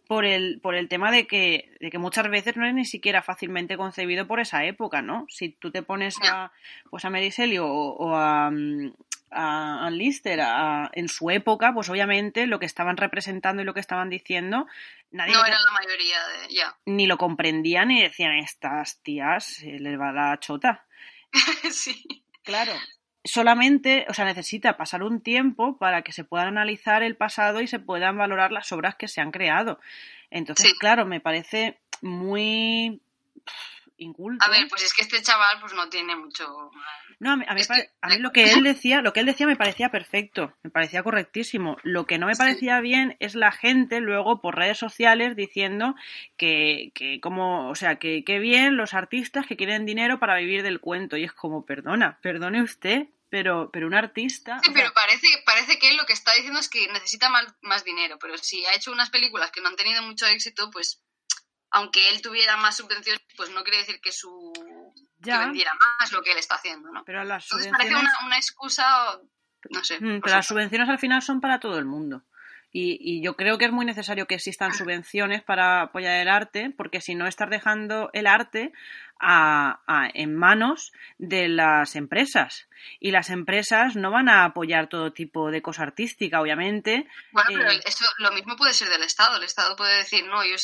por 0.06 0.26
el, 0.26 0.60
por 0.60 0.76
el 0.76 0.90
tema 0.90 1.12
de 1.12 1.28
que, 1.28 1.72
de 1.80 1.90
que 1.90 1.98
muchas 1.98 2.30
veces 2.30 2.58
no 2.58 2.68
es 2.68 2.74
ni 2.74 2.84
siquiera 2.84 3.22
fácilmente 3.22 3.78
concebido 3.78 4.28
por 4.28 4.42
esa 4.42 4.66
época, 4.66 5.02
¿no? 5.02 5.26
Si 5.30 5.48
tú 5.48 5.72
te 5.72 5.82
pones 5.82 6.18
a, 6.30 6.52
pues 6.90 7.06
a 7.06 7.10
Mary 7.10 7.32
o, 7.62 8.16
a, 8.18 8.52
a, 9.32 9.90
Lister 9.92 10.42
en 10.92 11.08
su 11.08 11.30
época, 11.30 11.74
pues 11.74 11.90
obviamente 11.90 12.48
lo 12.48 12.60
que 12.60 12.66
estaban 12.66 12.98
representando 12.98 13.62
y 13.62 13.66
lo 13.66 13.74
que 13.74 13.80
estaban 13.80 14.10
diciendo, 14.10 14.68
nadie 15.12 15.32
no 15.34 15.46
era 15.46 15.58
la 15.58 15.72
mayoría 15.72 16.18
de 16.28 16.54
ya. 16.54 16.76
Ni 16.86 17.08
lo 17.08 17.18
comprendían 17.18 17.92
y 17.92 18.02
decían 18.02 18.36
estas 18.36 19.02
tías 19.04 19.64
les 19.64 19.98
va 19.98 20.12
la 20.12 20.38
chota. 20.42 20.86
sí. 21.72 22.24
Claro. 22.44 22.74
Solamente, 23.24 24.06
o 24.10 24.14
sea, 24.14 24.26
necesita 24.26 24.78
pasar 24.78 25.04
un 25.04 25.22
tiempo 25.22 25.78
para 25.78 26.02
que 26.02 26.12
se 26.12 26.24
puedan 26.24 26.48
analizar 26.48 27.04
el 27.04 27.16
pasado 27.16 27.62
y 27.62 27.68
se 27.68 27.80
puedan 27.80 28.18
valorar 28.18 28.52
las 28.52 28.72
obras 28.72 28.96
que 28.96 29.08
se 29.08 29.22
han 29.22 29.32
creado. 29.32 29.80
Entonces, 30.32 30.74
claro, 30.80 31.06
me 31.06 31.20
parece 31.20 31.80
muy 32.02 33.00
inculto. 33.98 34.44
A 34.44 34.50
ver, 34.50 34.68
pues 34.70 34.84
es 34.84 34.94
que 34.94 35.04
este 35.04 35.22
chaval 35.22 35.60
pues 35.60 35.74
no 35.74 35.88
tiene 35.90 36.16
mucho 36.16 36.72
No, 37.22 37.34
a 37.34 37.36
mí, 37.36 37.46
a 37.48 37.54
mí 37.54 37.62
a 38.02 38.08
mí 38.08 38.18
lo 38.18 38.32
que 38.32 38.52
él 38.52 38.64
decía, 38.64 39.04
lo 39.04 39.14
que 39.14 39.20
él 39.20 39.28
decía 39.28 39.46
me 39.46 39.56
parecía 39.56 39.92
perfecto, 39.92 40.58
me 40.64 40.72
parecía 40.72 41.04
correctísimo. 41.04 41.78
Lo 41.84 42.08
que 42.08 42.18
no 42.18 42.26
me 42.26 42.36
parecía 42.36 42.80
bien 42.80 43.16
es 43.20 43.36
la 43.36 43.52
gente 43.52 44.00
luego 44.00 44.42
por 44.42 44.56
redes 44.56 44.80
sociales 44.80 45.36
diciendo 45.36 45.94
que, 46.36 46.92
que 46.96 47.22
como, 47.22 47.70
o 47.70 47.76
sea, 47.76 48.00
que 48.00 48.24
qué 48.26 48.40
bien 48.40 48.76
los 48.76 48.96
artistas 48.96 49.46
que 49.46 49.56
quieren 49.56 49.86
dinero 49.86 50.18
para 50.20 50.38
vivir 50.38 50.64
del 50.64 50.80
cuento. 50.80 51.16
Y 51.16 51.24
es 51.24 51.32
como, 51.32 51.64
perdona, 51.64 52.18
perdone 52.24 52.64
usted, 52.64 53.06
pero, 53.30 53.70
pero 53.72 53.86
un 53.86 53.94
artista. 53.94 54.58
Sí, 54.64 54.72
sea, 54.72 54.74
pero 54.74 54.92
parece, 54.96 55.28
parece 55.46 55.78
que 55.78 55.90
él 55.90 55.98
lo 55.98 56.08
que 56.08 56.14
está 56.14 56.34
diciendo 56.34 56.60
es 56.60 56.70
que 56.70 56.88
necesita 56.88 57.30
más, 57.30 57.46
más 57.62 57.84
dinero, 57.84 58.18
pero 58.20 58.36
si 58.40 58.66
ha 58.66 58.74
hecho 58.74 58.92
unas 58.92 59.12
películas 59.12 59.52
que 59.52 59.62
no 59.62 59.70
han 59.70 59.76
tenido 59.76 60.02
mucho 60.02 60.26
éxito, 60.26 60.72
pues 60.72 61.04
aunque 61.70 62.10
él 62.10 62.24
tuviera 62.24 62.58
más 62.58 62.78
subvenciones, 62.78 63.22
pues 63.38 63.52
no 63.52 63.64
quiere 63.64 63.78
decir 63.78 64.02
que 64.02 64.12
su 64.12 64.52
Ya. 65.22 65.40
que 65.40 65.46
vendiera 65.46 65.72
más 66.00 66.12
lo 66.12 66.22
que 66.22 66.32
él 66.32 66.38
está 66.38 66.56
haciendo, 66.56 66.92
¿no? 66.92 67.04
pero 67.06 67.24
las 67.24 67.46
Entonces 67.46 67.72
parece 67.72 67.96
una, 67.96 68.12
una 68.26 68.38
excusa, 68.38 69.20
no 69.70 69.84
sé. 69.84 70.00
Mm, 70.00 70.22
pero 70.22 70.36
las 70.36 70.48
subvenciones 70.48 70.90
al 70.90 71.00
final 71.00 71.22
son 71.22 71.40
para 71.42 71.60
todo 71.60 71.78
el 71.78 71.86
mundo. 71.86 72.24
Y, 72.74 72.98
y 73.02 73.22
yo 73.22 73.36
creo 73.36 73.58
que 73.58 73.66
es 73.66 73.72
muy 73.74 73.86
necesario 73.86 74.28
que 74.28 74.36
existan 74.36 74.74
subvenciones 74.74 75.44
para 75.44 75.82
apoyar 75.82 76.22
el 76.22 76.30
arte, 76.30 76.74
porque 76.78 77.02
si 77.02 77.16
no 77.16 77.28
estás 77.28 77.50
dejando 77.50 78.10
el 78.14 78.28
arte 78.28 78.72
a- 79.20 79.82
a- 79.88 80.10
en 80.14 80.34
manos 80.38 80.94
de 81.18 81.50
las 81.50 81.98
empresas. 81.98 82.70
Y 83.02 83.12
las 83.12 83.30
empresas 83.30 83.98
no 83.98 84.10
van 84.10 84.30
a 84.30 84.46
apoyar 84.46 84.88
todo 84.88 85.12
tipo 85.12 85.52
de 85.52 85.62
cosa 85.62 85.84
artística, 85.84 86.40
obviamente. 86.40 87.08
Bueno, 87.34 87.50
pero 87.54 87.72
eh, 87.72 87.82
eso 87.86 88.06
lo 88.20 88.32
mismo 88.32 88.56
puede 88.56 88.74
ser 88.74 88.88
del 88.88 89.04
Estado. 89.04 89.36
El 89.36 89.44
Estado 89.44 89.76
puede 89.76 89.98
decir, 89.98 90.26
no, 90.28 90.42
yo 90.46 90.56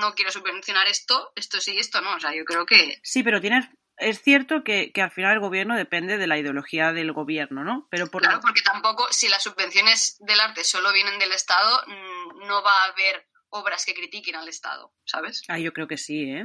no 0.00 0.14
quiero 0.14 0.30
subvencionar 0.30 0.86
esto, 0.86 1.32
esto 1.34 1.60
sí, 1.60 1.76
esto 1.76 2.00
no. 2.02 2.14
O 2.14 2.20
sea, 2.20 2.32
yo 2.36 2.44
creo 2.44 2.64
que 2.66 3.00
Sí, 3.02 3.24
pero 3.24 3.40
tienes. 3.40 3.66
Es 4.02 4.22
cierto 4.22 4.62
que, 4.64 4.92
que 4.92 5.02
al 5.02 5.10
final 5.10 5.32
el 5.34 5.40
gobierno 5.40 5.76
depende 5.76 6.18
de 6.18 6.26
la 6.26 6.38
ideología 6.38 6.92
del 6.92 7.12
gobierno, 7.12 7.64
¿no? 7.64 7.86
Pero 7.90 8.06
por 8.08 8.22
Claro, 8.22 8.40
porque 8.40 8.62
tampoco, 8.62 9.06
si 9.10 9.28
las 9.28 9.42
subvenciones 9.42 10.16
del 10.20 10.40
arte 10.40 10.64
solo 10.64 10.92
vienen 10.92 11.18
del 11.18 11.32
Estado, 11.32 11.82
mm, 11.86 12.46
no 12.46 12.62
va 12.62 12.72
a 12.82 12.84
haber 12.92 13.28
obras 13.50 13.84
que 13.84 13.94
critiquen 13.94 14.36
al 14.36 14.48
Estado, 14.48 14.94
¿sabes? 15.04 15.42
Ah, 15.48 15.58
yo 15.58 15.72
creo 15.72 15.86
que 15.88 15.98
sí, 15.98 16.30
¿eh? 16.30 16.44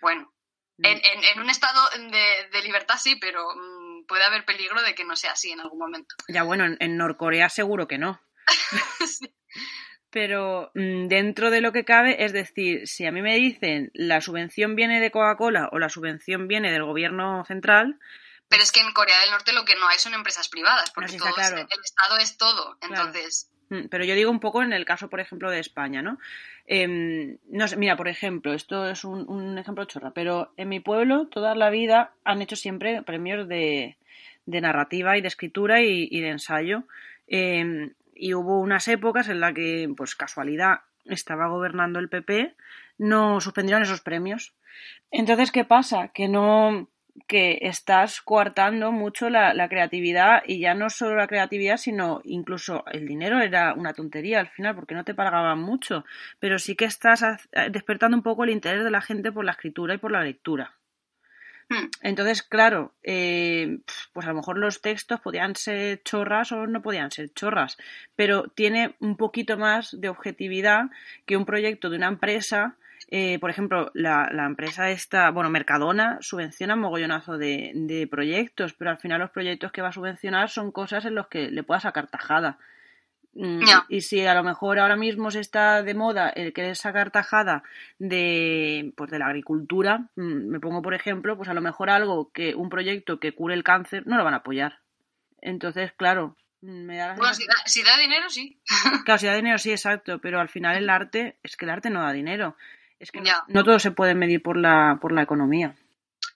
Bueno, 0.00 0.32
Mm. 0.80 0.84
en, 0.86 0.98
en- 1.04 1.24
en 1.24 1.40
un 1.40 1.50
estado 1.50 1.80
de, 1.98 2.48
de 2.52 2.62
libertad 2.62 2.94
sí, 2.98 3.16
pero 3.16 3.44
mm, 3.56 4.06
puede 4.06 4.22
haber 4.24 4.44
peligro 4.44 4.80
de 4.82 4.94
que 4.94 5.04
no 5.04 5.16
sea 5.16 5.32
así 5.32 5.50
en 5.50 5.58
algún 5.58 5.80
momento. 5.80 6.14
Ya 6.28 6.44
bueno, 6.44 6.64
en, 6.64 6.76
en 6.78 6.96
Norcorea 6.96 7.48
seguro 7.48 7.88
que 7.88 7.98
no. 7.98 8.20
Sí. 9.06 9.34
Pero 10.10 10.70
mm, 10.74 11.08
dentro 11.08 11.50
de 11.50 11.60
lo 11.60 11.72
que 11.72 11.84
cabe, 11.84 12.24
es 12.24 12.32
decir, 12.32 12.88
si 12.88 13.04
a 13.06 13.12
mí 13.12 13.20
me 13.22 13.36
dicen 13.36 13.90
la 13.94 14.20
subvención 14.20 14.74
viene 14.74 15.00
de 15.00 15.10
Coca-Cola 15.10 15.68
o 15.72 15.78
la 15.78 15.88
subvención 15.90 16.48
viene 16.48 16.72
del 16.72 16.84
gobierno 16.84 17.44
central, 17.44 17.98
Pero 18.48 18.62
es 18.62 18.72
que 18.72 18.80
en 18.80 18.92
Corea 18.92 19.20
del 19.20 19.30
Norte 19.30 19.52
lo 19.52 19.64
que 19.66 19.74
no 19.76 19.86
hay 19.88 19.98
son 19.98 20.14
empresas 20.14 20.48
privadas, 20.48 20.90
porque 20.92 21.18
todo 21.18 21.28
es- 21.28 21.34
claro. 21.34 21.56
el 21.58 21.80
Estado 21.84 22.16
es 22.16 22.36
todo. 22.38 22.78
Entonces, 22.80 23.50
mm, 23.68 23.88
pero 23.90 24.04
yo 24.04 24.14
digo 24.14 24.30
un 24.30 24.40
poco 24.40 24.62
en 24.62 24.72
el 24.72 24.86
caso, 24.86 25.10
por 25.10 25.20
ejemplo, 25.20 25.50
de 25.50 25.58
España, 25.60 26.00
¿no? 26.00 26.18
Em, 26.66 27.36
no 27.50 27.68
sé, 27.68 27.76
mira, 27.76 27.96
por 27.96 28.08
ejemplo, 28.08 28.54
esto 28.54 28.88
es 28.88 29.04
un, 29.04 29.28
un 29.28 29.58
ejemplo 29.58 29.84
chorra, 29.84 30.12
pero 30.14 30.52
en 30.56 30.70
mi 30.70 30.80
pueblo 30.80 31.26
toda 31.26 31.54
la 31.54 31.68
vida 31.68 32.12
han 32.24 32.40
hecho 32.40 32.56
siempre 32.56 33.02
premios 33.02 33.46
de, 33.48 33.96
de 34.46 34.60
narrativa 34.62 35.18
y 35.18 35.20
de 35.20 35.28
escritura 35.28 35.82
y, 35.82 36.08
y 36.10 36.20
de 36.22 36.28
ensayo. 36.30 36.84
Em, 37.26 37.92
y 38.18 38.34
hubo 38.34 38.60
unas 38.60 38.88
épocas 38.88 39.28
en 39.28 39.40
las 39.40 39.54
que, 39.54 39.92
pues 39.96 40.14
casualidad, 40.14 40.80
estaba 41.04 41.48
gobernando 41.48 41.98
el 41.98 42.08
PP, 42.08 42.54
no 42.98 43.40
suspendieron 43.40 43.82
esos 43.82 44.00
premios. 44.00 44.54
Entonces, 45.10 45.52
¿qué 45.52 45.64
pasa? 45.64 46.08
Que 46.08 46.28
no 46.28 46.88
que 47.26 47.58
estás 47.62 48.20
coartando 48.22 48.92
mucho 48.92 49.28
la, 49.28 49.68
creatividad 49.68 50.42
y 50.46 50.60
ya 50.60 50.74
no 50.74 50.88
solo 50.88 51.16
la 51.16 51.26
creatividad, 51.26 51.76
sino 51.76 52.20
incluso 52.24 52.84
el 52.92 53.06
dinero 53.06 53.40
era 53.40 53.74
una 53.74 53.92
tontería 53.92 54.40
al 54.40 54.48
final 54.48 54.74
porque 54.74 54.94
no 54.94 55.04
te 55.04 55.14
pagaban 55.14 55.58
mucho, 55.58 56.04
pero 56.38 56.58
sí 56.58 56.76
que 56.76 56.84
estás 56.84 57.24
despertando 57.70 58.16
un 58.16 58.22
poco 58.22 58.44
el 58.44 58.50
interés 58.50 58.84
de 58.84 58.90
la 58.90 59.00
gente 59.00 59.32
por 59.32 59.44
la 59.44 59.52
escritura 59.52 59.94
y 59.94 59.98
por 59.98 60.12
la 60.12 60.22
lectura. 60.22 60.77
Hmm, 61.68 61.86
Entonces, 62.02 62.42
claro, 62.42 62.94
eh, 63.02 63.78
pues 64.12 64.26
a 64.26 64.30
lo 64.30 64.36
mejor 64.36 64.58
los 64.58 64.80
textos 64.80 65.20
podían 65.20 65.54
ser 65.56 66.02
chorras 66.02 66.52
o 66.52 66.66
no 66.66 66.82
podían 66.82 67.10
ser 67.10 67.32
chorras, 67.34 67.76
pero 68.16 68.44
tiene 68.48 68.94
un 69.00 69.16
poquito 69.16 69.56
más 69.58 69.98
de 70.00 70.08
objetividad 70.08 70.86
que 71.26 71.36
un 71.36 71.44
proyecto 71.44 71.90
de 71.90 71.96
una 71.96 72.08
empresa. 72.08 72.76
eh, 73.10 73.38
por 73.38 73.50
ejemplo, 73.50 73.90
la, 73.94 74.28
la 74.32 74.44
empresa 74.46 74.90
esta, 74.90 75.30
bueno, 75.30 75.48
Mercadona 75.50 76.18
subvenciona 76.20 76.74
un 76.74 76.80
mogollonazo 76.80 77.38
de, 77.38 77.72
de 77.74 78.06
proyectos, 78.06 78.74
pero 78.74 78.90
al 78.90 78.98
final 78.98 79.20
los 79.20 79.30
proyectos 79.30 79.72
que 79.72 79.80
va 79.82 79.88
a 79.88 79.92
subvencionar 79.92 80.50
son 80.50 80.72
cosas 80.72 81.04
en 81.06 81.14
los 81.14 81.28
que 81.28 81.50
le 81.50 81.62
pueda 81.62 81.80
sacar 81.80 82.08
tajada. 82.08 82.58
Mm. 83.34 83.60
Y 83.88 84.00
si 84.00 84.26
a 84.26 84.34
lo 84.34 84.42
mejor 84.42 84.78
ahora 84.78 84.96
mismo 84.96 85.30
se 85.30 85.40
está 85.40 85.82
de 85.82 85.94
moda 85.94 86.28
el 86.30 86.52
querer 86.52 86.74
sacar 86.76 87.10
tajada 87.10 87.62
de, 87.98 88.92
pues 88.96 89.10
de 89.10 89.18
la 89.18 89.26
agricultura, 89.26 90.08
mm, 90.16 90.48
me 90.48 90.60
pongo 90.60 90.82
por 90.82 90.94
ejemplo, 90.94 91.36
pues 91.36 91.48
a 91.48 91.54
lo 91.54 91.60
mejor 91.60 91.90
algo 91.90 92.30
que 92.32 92.54
un 92.54 92.68
proyecto 92.68 93.20
que 93.20 93.32
cure 93.32 93.54
el 93.54 93.62
cáncer 93.64 94.06
no 94.06 94.16
lo 94.16 94.24
van 94.24 94.34
a 94.34 94.38
apoyar. 94.38 94.80
Entonces, 95.40 95.92
claro, 95.96 96.36
mm, 96.62 96.84
me 96.86 96.96
da 96.96 97.08
la 97.08 97.14
bueno, 97.14 97.34
si 97.34 97.46
da, 97.46 97.54
si 97.66 97.82
da 97.84 97.96
dinero, 97.98 98.28
sí. 98.28 98.58
Claro, 99.04 99.18
si 99.18 99.26
da 99.26 99.34
dinero, 99.36 99.58
sí, 99.58 99.70
exacto, 99.70 100.18
pero 100.20 100.40
al 100.40 100.48
final 100.48 100.76
el 100.76 100.90
arte, 100.90 101.36
es 101.42 101.56
que 101.56 101.64
el 101.64 101.70
arte 101.70 101.90
no 101.90 102.02
da 102.02 102.12
dinero. 102.12 102.56
Es 102.98 103.12
que 103.12 103.20
no- 103.20 103.26
no 103.46 103.62
todo 103.64 103.78
se 103.78 103.92
puede 103.92 104.14
medir 104.16 104.42
por 104.42 104.56
la, 104.56 104.98
por 105.00 105.12
la 105.12 105.22
economía. 105.22 105.76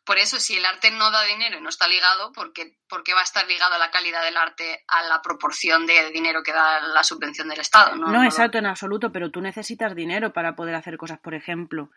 Por 0.05 0.19
eso, 0.19 0.41
si 0.41 0.57
el 0.57 0.65
arte 0.65 0.91
no 0.91 1.11
da 1.11 1.23
dinero 1.25 1.59
y 1.59 1.61
no 1.61 1.69
está 1.69 1.87
ligado, 1.87 2.33
¿por 2.33 2.53
qué, 2.53 2.77
por 2.89 3.05
qué 3.05 3.15
va 3.15 3.21
a 3.21 3.25
estar 3.25 3.47
ligado 3.47 3.79
la 3.79 3.91
calidad 3.91 4.23
del 4.25 4.37
arte 4.37 4.85
a 4.89 5.03
la 5.03 5.23
proporción 5.23 5.87
de 5.87 6.11
dinero 6.11 6.43
que 6.43 6.53
da 6.53 6.81
la 6.81 7.05
subvención 7.05 7.49
del 7.49 7.61
Estado? 7.61 7.95
No, 7.95 8.07
No, 8.09 8.13
no 8.19 8.25
exacto, 8.25 8.59
en 8.59 8.67
absoluto, 8.67 9.13
pero 9.13 9.31
tú 9.31 9.41
necesitas 9.41 9.95
dinero 9.95 10.33
para 10.33 10.57
poder 10.57 10.75
hacer 10.75 10.97
cosas, 10.97 11.21
por 11.21 11.35
ejemplo. 11.35 11.91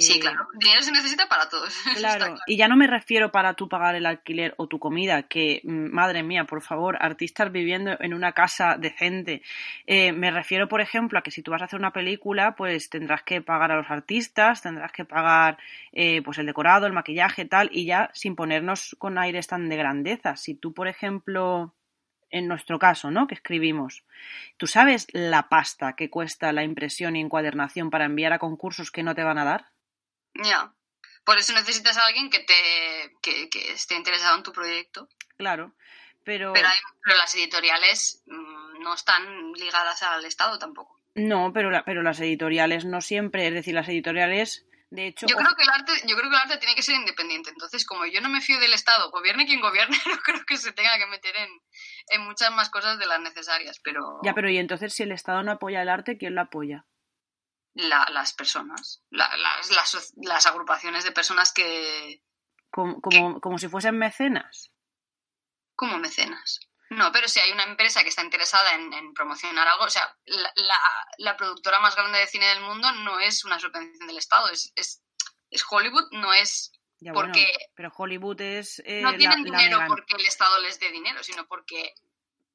Sí, 0.00 0.14
eh, 0.14 0.20
claro. 0.20 0.48
Dinero 0.54 0.82
se 0.82 0.92
necesita 0.92 1.28
para 1.28 1.48
todos. 1.48 1.74
claro. 1.96 2.36
y 2.46 2.56
ya 2.56 2.68
no 2.68 2.76
me 2.76 2.86
refiero 2.86 3.30
para 3.30 3.54
tú 3.54 3.68
pagar 3.68 3.94
el 3.94 4.06
alquiler 4.06 4.54
o 4.56 4.66
tu 4.66 4.78
comida, 4.78 5.24
que 5.24 5.60
mm, 5.64 5.92
madre 5.92 6.22
mía, 6.22 6.44
por 6.44 6.62
favor, 6.62 6.96
artistas 7.00 7.52
viviendo 7.52 7.96
en 8.00 8.14
una 8.14 8.32
casa 8.32 8.76
decente. 8.78 9.42
Eh, 9.86 10.12
me 10.12 10.30
refiero, 10.30 10.68
por 10.68 10.80
ejemplo, 10.80 11.18
a 11.18 11.22
que 11.22 11.30
si 11.30 11.42
tú 11.42 11.50
vas 11.50 11.62
a 11.62 11.66
hacer 11.66 11.78
una 11.78 11.92
película, 11.92 12.54
pues 12.56 12.90
tendrás 12.90 13.22
que 13.22 13.40
pagar 13.40 13.72
a 13.72 13.76
los 13.76 13.90
artistas, 13.90 14.62
tendrás 14.62 14.92
que 14.92 15.04
pagar 15.04 15.58
eh, 15.92 16.22
pues 16.22 16.38
el 16.38 16.46
decorado, 16.46 16.86
el 16.86 16.92
maquillaje, 16.92 17.44
tal, 17.44 17.70
y 17.72 17.86
ya 17.86 18.10
sin 18.14 18.34
ponernos 18.36 18.96
con 18.98 19.18
aires 19.18 19.46
tan 19.46 19.68
de 19.68 19.76
grandeza. 19.76 20.36
Si 20.36 20.54
tú, 20.54 20.72
por 20.72 20.88
ejemplo, 20.88 21.72
en 22.34 22.48
nuestro 22.48 22.78
caso, 22.78 23.10
¿no? 23.10 23.26
Que 23.26 23.34
escribimos. 23.34 24.02
¿Tú 24.56 24.66
sabes 24.66 25.06
la 25.12 25.48
pasta 25.48 25.94
que 25.94 26.10
cuesta 26.10 26.52
la 26.52 26.64
impresión 26.64 27.14
y 27.16 27.20
encuadernación 27.20 27.90
para 27.90 28.06
enviar 28.06 28.32
a 28.32 28.38
concursos 28.40 28.90
que 28.90 29.02
no 29.04 29.14
te 29.14 29.22
van 29.22 29.38
a 29.38 29.44
dar? 29.44 29.66
Ya. 30.34 30.72
Por 31.24 31.38
eso 31.38 31.52
necesitas 31.54 31.96
a 31.96 32.06
alguien 32.06 32.28
que 32.30 32.40
te 32.40 32.54
que, 33.22 33.48
que 33.48 33.72
esté 33.72 33.94
interesado 33.94 34.36
en 34.36 34.42
tu 34.42 34.52
proyecto. 34.52 35.08
Claro, 35.38 35.72
pero... 36.24 36.52
Pero, 36.52 36.66
hay- 36.68 36.78
pero 37.04 37.16
las 37.16 37.34
editoriales 37.36 38.22
mm, 38.26 38.82
no 38.82 38.94
están 38.94 39.52
ligadas 39.52 40.02
al 40.02 40.24
Estado 40.24 40.58
tampoco. 40.58 41.00
No, 41.14 41.52
pero, 41.52 41.70
la- 41.70 41.84
pero 41.84 42.02
las 42.02 42.18
editoriales 42.20 42.84
no 42.84 43.00
siempre, 43.00 43.46
es 43.46 43.54
decir, 43.54 43.74
las 43.74 43.88
editoriales, 43.88 44.66
de 44.94 45.06
hecho, 45.08 45.26
Yo 45.26 45.36
creo 45.36 45.54
que 45.56 45.62
el 45.62 45.68
arte, 45.70 45.92
yo 46.06 46.16
creo 46.16 46.30
que 46.30 46.36
el 46.36 46.42
arte 46.42 46.58
tiene 46.58 46.74
que 46.74 46.82
ser 46.82 46.94
independiente. 46.94 47.50
Entonces, 47.50 47.84
como 47.84 48.06
yo 48.06 48.20
no 48.20 48.28
me 48.28 48.40
fío 48.40 48.58
del 48.60 48.72
Estado, 48.74 49.10
gobierne 49.10 49.46
quien 49.46 49.60
gobierne, 49.60 49.96
no 50.06 50.18
creo 50.22 50.44
que 50.46 50.56
se 50.56 50.72
tenga 50.72 50.96
que 50.98 51.06
meter 51.06 51.34
en, 51.36 51.48
en 52.08 52.20
muchas 52.22 52.50
más 52.52 52.70
cosas 52.70 52.98
de 52.98 53.06
las 53.06 53.20
necesarias. 53.20 53.80
Pero, 53.82 54.20
ya, 54.22 54.34
pero 54.34 54.48
y 54.48 54.58
entonces 54.58 54.94
si 54.94 55.02
el 55.02 55.12
Estado 55.12 55.42
no 55.42 55.52
apoya 55.52 55.82
el 55.82 55.88
arte, 55.88 56.16
¿quién 56.18 56.34
lo 56.34 56.42
apoya? 56.42 56.86
la- 57.76 58.08
las 58.12 58.32
personas, 58.34 59.02
la- 59.10 59.36
las, 59.36 59.70
las, 59.72 60.12
las 60.16 60.46
agrupaciones 60.46 61.02
de 61.02 61.10
personas 61.10 61.52
que 61.52 62.22
Como, 62.70 63.00
como, 63.00 63.40
como 63.40 63.58
si 63.58 63.66
fuesen 63.68 63.98
mecenas. 63.98 64.70
como 65.74 65.98
mecenas. 65.98 66.60
No, 66.90 67.10
pero 67.12 67.28
si 67.28 67.40
hay 67.40 67.50
una 67.52 67.64
empresa 67.64 68.02
que 68.02 68.08
está 68.10 68.22
interesada 68.22 68.74
en, 68.74 68.92
en 68.92 69.14
promocionar 69.14 69.66
algo, 69.66 69.84
o 69.84 69.90
sea, 69.90 70.16
la, 70.26 70.52
la- 70.56 71.06
la 71.18 71.36
productora 71.36 71.80
más 71.80 71.96
grande 71.96 72.18
de 72.18 72.26
cine 72.26 72.46
del 72.46 72.60
mundo 72.60 72.90
no 72.92 73.18
es 73.20 73.44
una 73.44 73.58
subvención 73.58 74.06
del 74.06 74.18
Estado, 74.18 74.48
es, 74.50 74.72
es, 74.76 75.02
es 75.50 75.64
Hollywood, 75.68 76.08
no 76.12 76.32
es 76.34 76.72
Ya, 77.00 77.12
Porque 77.12 77.44
bueno, 77.44 77.58
pero 77.74 77.92
Hollywood 77.96 78.40
es 78.40 78.78
eh, 78.84 79.00
no 79.02 79.14
tienen 79.16 79.44
la 79.44 79.58
dinero 79.58 79.78
porque 79.88 80.14
el 80.16 80.26
Estado 80.26 80.58
les 80.60 80.78
dé 80.78 80.90
dinero, 80.90 81.22
sino 81.22 81.46
porque 81.46 81.94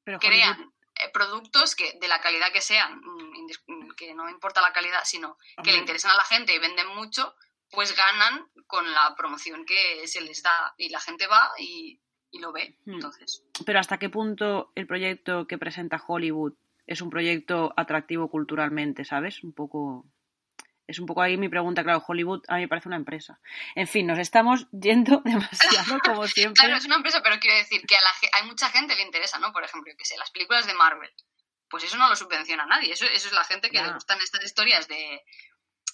pero 0.04 0.18
crean 0.18 0.54
Hollywood- 0.56 0.74
eh, 0.96 1.10
productos 1.12 1.74
que 1.74 1.94
de 2.00 2.08
la 2.08 2.20
calidad 2.20 2.52
que 2.52 2.60
sean, 2.60 3.00
mm, 3.02 3.46
mm, 3.66 3.90
que 3.96 4.14
no 4.14 4.28
importa 4.28 4.60
la 4.60 4.72
calidad, 4.72 5.02
sino 5.04 5.36
que 5.36 5.54
hombre, 5.58 5.72
le 5.72 5.78
interesan 5.78 6.10
a 6.12 6.16
la 6.16 6.24
gente 6.24 6.54
y 6.54 6.58
venden 6.58 6.88
mucho, 6.88 7.34
pues 7.70 7.94
ganan 7.96 8.48
con 8.66 8.90
la 8.92 9.14
promoción 9.16 9.64
que 9.64 10.06
se 10.08 10.20
les 10.20 10.42
da. 10.42 10.74
Y 10.76 10.88
la 10.90 11.00
gente 11.00 11.26
va 11.26 11.52
y, 11.58 12.00
y 12.30 12.38
lo 12.38 12.52
ve. 12.52 12.76
Hmm. 12.84 12.94
Entonces, 12.94 13.44
Pero 13.64 13.78
hasta 13.78 13.98
qué 13.98 14.08
punto 14.08 14.72
el 14.74 14.86
proyecto 14.86 15.46
que 15.46 15.58
presenta 15.58 16.02
Hollywood 16.06 16.54
es 16.86 17.00
un 17.00 17.10
proyecto 17.10 17.72
atractivo 17.76 18.28
culturalmente, 18.28 19.04
¿sabes? 19.04 19.42
Un 19.44 19.52
poco... 19.52 20.06
Es 20.86 20.98
un 20.98 21.06
poco 21.06 21.22
ahí 21.22 21.36
mi 21.36 21.48
pregunta, 21.48 21.84
claro, 21.84 22.02
Hollywood 22.04 22.42
a 22.48 22.56
mí 22.56 22.62
me 22.62 22.68
parece 22.68 22.88
una 22.88 22.96
empresa. 22.96 23.38
En 23.76 23.86
fin, 23.86 24.08
nos 24.08 24.18
estamos 24.18 24.66
yendo 24.72 25.22
demasiado 25.24 26.00
como 26.04 26.26
siempre. 26.26 26.64
claro, 26.64 26.76
es 26.76 26.86
una 26.86 26.96
empresa, 26.96 27.22
pero 27.22 27.38
quiero 27.38 27.56
decir 27.56 27.82
que 27.86 27.94
a 27.94 28.00
la, 28.00 28.10
hay 28.32 28.46
mucha 28.48 28.68
gente 28.70 28.96
le 28.96 29.02
interesa, 29.02 29.38
¿no? 29.38 29.52
Por 29.52 29.62
ejemplo, 29.62 29.92
que 29.96 30.04
sé, 30.04 30.16
las 30.18 30.32
películas 30.32 30.66
de 30.66 30.74
Marvel. 30.74 31.10
Pues 31.68 31.84
eso 31.84 31.96
no 31.96 32.08
lo 32.08 32.16
subvenciona 32.16 32.64
a 32.64 32.66
nadie, 32.66 32.92
eso, 32.92 33.06
eso 33.06 33.28
es 33.28 33.32
la 33.32 33.44
gente 33.44 33.70
que 33.70 33.80
le 33.80 33.92
gustan 33.92 34.20
estas 34.20 34.44
historias 34.44 34.88
de... 34.88 35.22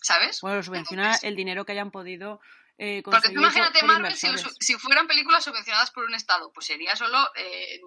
¿Sabes? 0.00 0.40
Bueno, 0.40 0.56
lo 0.56 0.62
subvenciona 0.62 1.16
el 1.22 1.36
dinero 1.36 1.66
que 1.66 1.72
hayan 1.72 1.90
podido 1.90 2.40
eh, 2.78 3.02
Porque 3.04 3.30
tú 3.30 3.40
imagínate 3.40 3.82
Marvel 3.84 4.14
si, 4.14 4.28
si, 4.60 4.74
fueran 4.74 5.06
películas 5.06 5.44
subvencionadas 5.44 5.90
por 5.90 6.04
un 6.04 6.14
Estado, 6.14 6.52
pues 6.52 6.66
sería 6.66 6.94
solo 6.94 7.18
eh, 7.34 7.80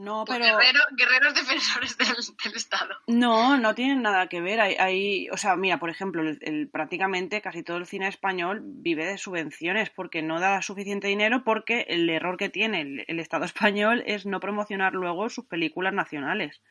no, 0.00 0.24
pues 0.24 0.38
guerreros 0.38 1.34
defensores 1.34 1.98
del, 1.98 2.16
Estado. 2.54 2.94
No, 3.06 3.58
no 3.58 3.74
tienen 3.74 4.00
nada 4.00 4.28
que 4.28 4.40
ver. 4.40 4.60
Hay, 4.60 5.28
o 5.28 5.36
sea, 5.36 5.56
mira, 5.56 5.78
por 5.78 5.90
ejemplo, 5.90 6.22
el, 6.22 6.68
prácticamente 6.70 7.42
casi 7.42 7.62
todo 7.62 7.76
el 7.76 7.86
cine 7.86 8.08
español 8.08 8.62
vive 8.62 9.04
de 9.04 9.18
subvenciones 9.18 9.90
porque 9.90 10.22
no 10.22 10.40
da 10.40 10.62
suficiente 10.62 11.08
dinero 11.08 11.44
porque 11.44 11.86
el 11.88 12.08
error 12.08 12.38
que 12.38 12.48
tiene 12.48 13.04
el 13.06 13.20
Estado 13.20 13.44
español 13.44 14.02
es 14.06 14.24
no 14.24 14.40
promocionar 14.40 14.94
luego 14.94 15.28
sus 15.28 15.44
películas 15.44 15.92
nacionales. 15.92 16.62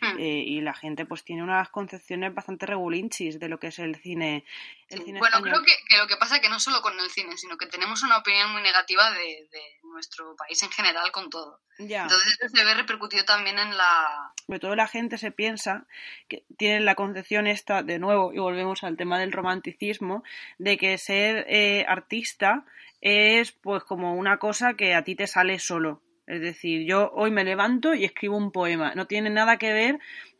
Hmm. 0.00 0.18
Eh, 0.18 0.44
y 0.46 0.60
la 0.60 0.74
gente 0.74 1.06
pues 1.06 1.24
tiene 1.24 1.42
unas 1.42 1.68
concepciones 1.70 2.32
bastante 2.32 2.66
regulinchis 2.66 3.40
de 3.40 3.48
lo 3.48 3.58
que 3.58 3.68
es 3.68 3.78
el 3.80 3.96
cine, 3.96 4.44
el 4.88 5.02
cine 5.02 5.18
bueno 5.18 5.42
creo 5.42 5.60
que, 5.62 5.96
lo 5.96 6.06
que 6.06 6.16
pasa 6.16 6.36
es 6.36 6.42
que 6.42 6.48
no 6.48 6.60
solo 6.60 6.80
con 6.82 6.98
el 7.00 7.10
cine 7.10 7.36
sino 7.36 7.56
que 7.56 7.66
tenemos 7.66 8.02
una 8.04 8.18
opinión 8.18 8.52
muy 8.52 8.62
negativa 8.62 9.10
de, 9.10 9.48
nuestro 9.82 10.36
país 10.36 10.62
en 10.62 10.70
general 10.70 11.10
con 11.10 11.30
todo. 11.30 11.60
Entonces 11.78 12.38
eso 12.40 12.56
se 12.56 12.64
ve 12.64 12.74
repercutido 12.74 13.24
también 13.24 13.58
en 13.58 13.76
la 13.76 14.32
sobre 14.46 14.60
todo 14.60 14.76
la 14.76 14.86
gente 14.86 15.18
se 15.18 15.32
piensa 15.32 15.86
que 16.28 16.44
tiene 16.56 16.80
la 16.80 16.94
concepción 16.94 17.46
esta 17.46 17.82
de 17.82 17.98
nuevo 17.98 18.32
y 18.32 18.38
volvemos 18.38 18.84
al 18.84 18.96
tema 18.96 19.18
del 19.18 19.32
romanticismo 19.32 20.22
de 20.58 20.76
que 20.76 20.98
ser 20.98 21.46
eh, 21.48 21.84
artista 21.88 22.64
es 23.00 23.52
pues 23.52 23.82
como 23.84 24.14
una 24.14 24.38
cosa 24.38 24.74
que 24.74 24.94
a 24.94 25.02
ti 25.02 25.16
te 25.16 25.26
sale 25.26 25.58
solo 25.58 26.02
es 26.28 26.40
decir, 26.40 26.86
yo 26.86 27.10
hoy 27.14 27.30
me 27.30 27.44
levanto 27.44 27.94
y 27.94 28.04
escribo 28.04 28.36
un 28.36 28.52
poema. 28.52 28.94
No 28.94 29.06
tiene 29.06 29.30
nada 29.30 29.56
que 29.56 29.72
ver 29.72 29.98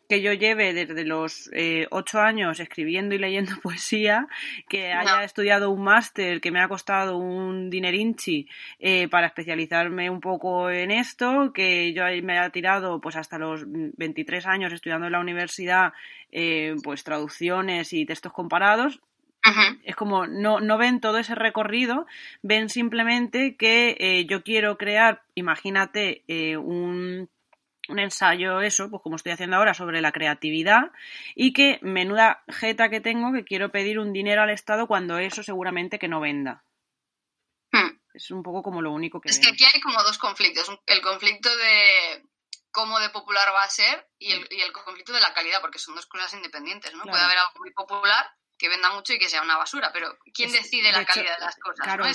que 0.08 0.22
yo 0.22 0.32
lleve 0.32 0.72
desde 0.72 1.04
los 1.04 1.50
eh, 1.52 1.86
ocho 1.90 2.20
años 2.20 2.60
escribiendo 2.60 3.14
y 3.14 3.18
leyendo 3.18 3.52
poesía, 3.62 4.26
que 4.68 4.92
haya 4.92 5.22
estudiado 5.22 5.70
un 5.70 5.84
máster 5.84 6.40
que 6.40 6.50
me 6.50 6.60
ha 6.60 6.68
costado 6.68 7.18
un 7.18 7.68
dinerinchi 7.68 8.48
eh, 8.78 9.08
para 9.08 9.26
especializarme 9.26 10.08
un 10.08 10.20
poco 10.20 10.70
en 10.70 10.90
esto, 10.90 11.52
que 11.52 11.92
yo 11.92 12.04
me 12.22 12.38
haya 12.38 12.50
tirado 12.50 13.00
pues 13.00 13.16
hasta 13.16 13.38
los 13.38 13.64
23 13.66 14.46
años 14.46 14.72
estudiando 14.72 15.06
en 15.06 15.12
la 15.12 15.20
universidad 15.20 15.92
eh, 16.32 16.74
pues 16.82 17.04
traducciones 17.04 17.92
y 17.92 18.06
textos 18.06 18.32
comparados, 18.32 19.00
es 19.84 19.96
como 19.96 20.26
no, 20.26 20.60
no 20.60 20.78
ven 20.78 21.00
todo 21.00 21.18
ese 21.18 21.34
recorrido, 21.34 22.06
ven 22.42 22.68
simplemente 22.68 23.56
que 23.56 23.96
eh, 23.98 24.26
yo 24.26 24.42
quiero 24.42 24.76
crear, 24.76 25.22
imagínate, 25.34 26.24
eh, 26.28 26.56
un, 26.56 27.30
un 27.88 27.98
ensayo, 27.98 28.60
eso, 28.60 28.90
pues 28.90 29.02
como 29.02 29.16
estoy 29.16 29.32
haciendo 29.32 29.56
ahora, 29.56 29.74
sobre 29.74 30.00
la 30.00 30.12
creatividad 30.12 30.92
y 31.34 31.52
que 31.52 31.78
menuda 31.82 32.42
jeta 32.48 32.90
que 32.90 33.00
tengo 33.00 33.32
que 33.32 33.44
quiero 33.44 33.70
pedir 33.70 33.98
un 33.98 34.12
dinero 34.12 34.42
al 34.42 34.50
Estado 34.50 34.86
cuando 34.86 35.18
eso 35.18 35.42
seguramente 35.42 35.98
que 35.98 36.08
no 36.08 36.20
venda. 36.20 36.64
Hmm. 37.72 37.98
Es 38.12 38.30
un 38.30 38.42
poco 38.42 38.62
como 38.62 38.82
lo 38.82 38.92
único 38.92 39.20
que... 39.20 39.30
Es 39.30 39.38
que 39.38 39.48
aquí 39.48 39.64
hay 39.64 39.80
como 39.80 40.02
dos 40.02 40.18
conflictos. 40.18 40.70
El 40.86 41.00
conflicto 41.00 41.48
de 41.56 42.24
cómo 42.70 42.98
de 43.00 43.10
popular 43.10 43.48
va 43.54 43.62
a 43.62 43.70
ser 43.70 44.08
y 44.18 44.32
el, 44.32 44.46
y 44.50 44.60
el 44.60 44.72
conflicto 44.72 45.12
de 45.12 45.20
la 45.20 45.32
calidad, 45.32 45.60
porque 45.60 45.78
son 45.78 45.94
dos 45.94 46.06
cosas 46.06 46.34
independientes, 46.34 46.92
¿no? 46.94 47.04
Puede 47.04 47.22
haber 47.22 47.38
algo 47.38 47.52
muy 47.60 47.72
popular 47.72 48.28
que 48.58 48.68
venda 48.68 48.92
mucho 48.92 49.12
y 49.12 49.18
que 49.18 49.28
sea 49.28 49.42
una 49.42 49.56
basura, 49.56 49.90
pero 49.92 50.18
¿quién 50.34 50.50
decide 50.50 50.92
la 50.92 51.04
calidad 51.04 51.38
de 51.38 51.44
las 51.44 51.56
cosas? 51.56 51.84
Claro, 51.84 52.04
de, 52.04 52.10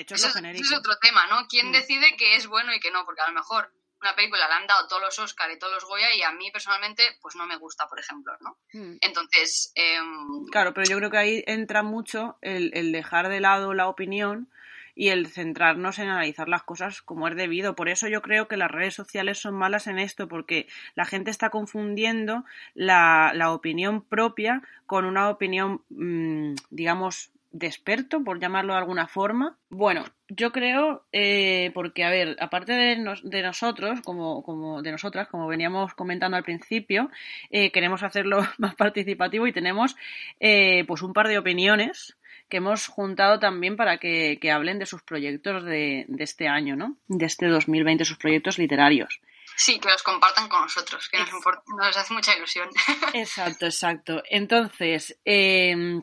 hecho 0.00 0.14
eso, 0.14 0.28
es 0.28 0.72
otro 0.72 0.96
tema, 0.98 1.26
¿no? 1.26 1.46
¿Quién 1.48 1.70
mm. 1.70 1.72
decide 1.72 2.16
qué 2.16 2.36
es 2.36 2.46
bueno 2.46 2.72
y 2.72 2.80
qué 2.80 2.90
no? 2.90 3.04
Porque 3.04 3.20
a 3.20 3.26
lo 3.26 3.34
mejor 3.34 3.72
una 4.00 4.14
película 4.14 4.48
le 4.48 4.54
han 4.54 4.66
dado 4.66 4.88
todos 4.88 5.02
los 5.02 5.18
Oscar 5.18 5.50
y 5.50 5.58
todos 5.58 5.74
los 5.74 5.84
Goya 5.84 6.14
y 6.14 6.22
a 6.22 6.32
mí 6.32 6.50
personalmente 6.50 7.02
pues 7.20 7.36
no 7.36 7.46
me 7.46 7.56
gusta, 7.56 7.86
por 7.88 7.98
ejemplo, 7.98 8.32
¿no? 8.40 8.58
Mm. 8.72 8.96
Entonces... 9.00 9.72
Em, 9.74 10.46
claro, 10.50 10.72
pero 10.72 10.86
yo 10.88 10.96
creo 10.98 11.10
que 11.10 11.18
ahí 11.18 11.44
entra 11.46 11.82
mucho 11.82 12.38
el, 12.40 12.70
el 12.74 12.92
dejar 12.92 13.28
de 13.28 13.40
lado 13.40 13.74
la 13.74 13.88
opinión 13.88 14.50
y 14.94 15.08
el 15.08 15.26
centrarnos 15.26 15.98
en 15.98 16.08
analizar 16.08 16.48
las 16.48 16.62
cosas 16.62 17.02
como 17.02 17.28
es 17.28 17.36
debido. 17.36 17.74
Por 17.74 17.88
eso 17.88 18.08
yo 18.08 18.22
creo 18.22 18.48
que 18.48 18.56
las 18.56 18.70
redes 18.70 18.94
sociales 18.94 19.38
son 19.38 19.54
malas 19.54 19.86
en 19.86 19.98
esto, 19.98 20.28
porque 20.28 20.66
la 20.94 21.04
gente 21.04 21.30
está 21.30 21.50
confundiendo 21.50 22.44
la, 22.74 23.32
la 23.34 23.52
opinión 23.52 24.02
propia 24.02 24.62
con 24.86 25.04
una 25.04 25.30
opinión, 25.30 25.82
mm, 25.90 26.54
digamos, 26.70 27.32
de 27.52 27.66
experto, 27.66 28.24
por 28.24 28.40
llamarlo 28.40 28.72
de 28.72 28.78
alguna 28.78 29.06
forma. 29.06 29.58
Bueno, 29.68 30.04
yo 30.28 30.52
creo, 30.52 31.04
eh, 31.12 31.70
porque, 31.74 32.04
a 32.04 32.10
ver, 32.10 32.36
aparte 32.40 32.72
de, 32.72 32.96
nosotros, 33.42 34.00
como, 34.00 34.42
como, 34.42 34.82
de 34.82 34.90
nosotras, 34.90 35.28
como 35.28 35.46
veníamos 35.46 35.94
comentando 35.94 36.36
al 36.36 36.44
principio, 36.44 37.10
eh, 37.50 37.70
queremos 37.70 38.02
hacerlo 38.02 38.40
más 38.58 38.74
participativo 38.74 39.46
y 39.46 39.52
tenemos 39.52 39.96
eh, 40.40 40.84
pues 40.86 41.02
un 41.02 41.12
par 41.12 41.28
de 41.28 41.38
opiniones 41.38 42.16
que 42.48 42.58
hemos 42.58 42.86
juntado 42.86 43.38
también 43.38 43.76
para 43.76 43.98
que, 43.98 44.38
hablen 44.52 44.78
de 44.78 44.86
sus 44.86 45.02
proyectos 45.02 45.64
de, 45.64 46.06
este 46.18 46.48
año, 46.48 46.76
¿no? 46.76 46.96
De 47.08 47.26
este 47.26 47.46
2020, 47.46 48.04
sus 48.04 48.18
proyectos 48.18 48.58
literarios. 48.58 49.20
Sí, 49.56 49.78
que 49.78 49.88
los 49.88 50.02
compartan 50.02 50.48
con 50.48 50.62
nosotros, 50.62 51.08
que 51.08 51.18
nos, 51.18 51.96
hace 51.96 52.14
mucha 52.14 52.36
ilusión. 52.36 52.68
Exacto, 53.14 53.66
exacto. 53.66 54.22
Entonces, 54.30 55.18
em, 55.24 56.02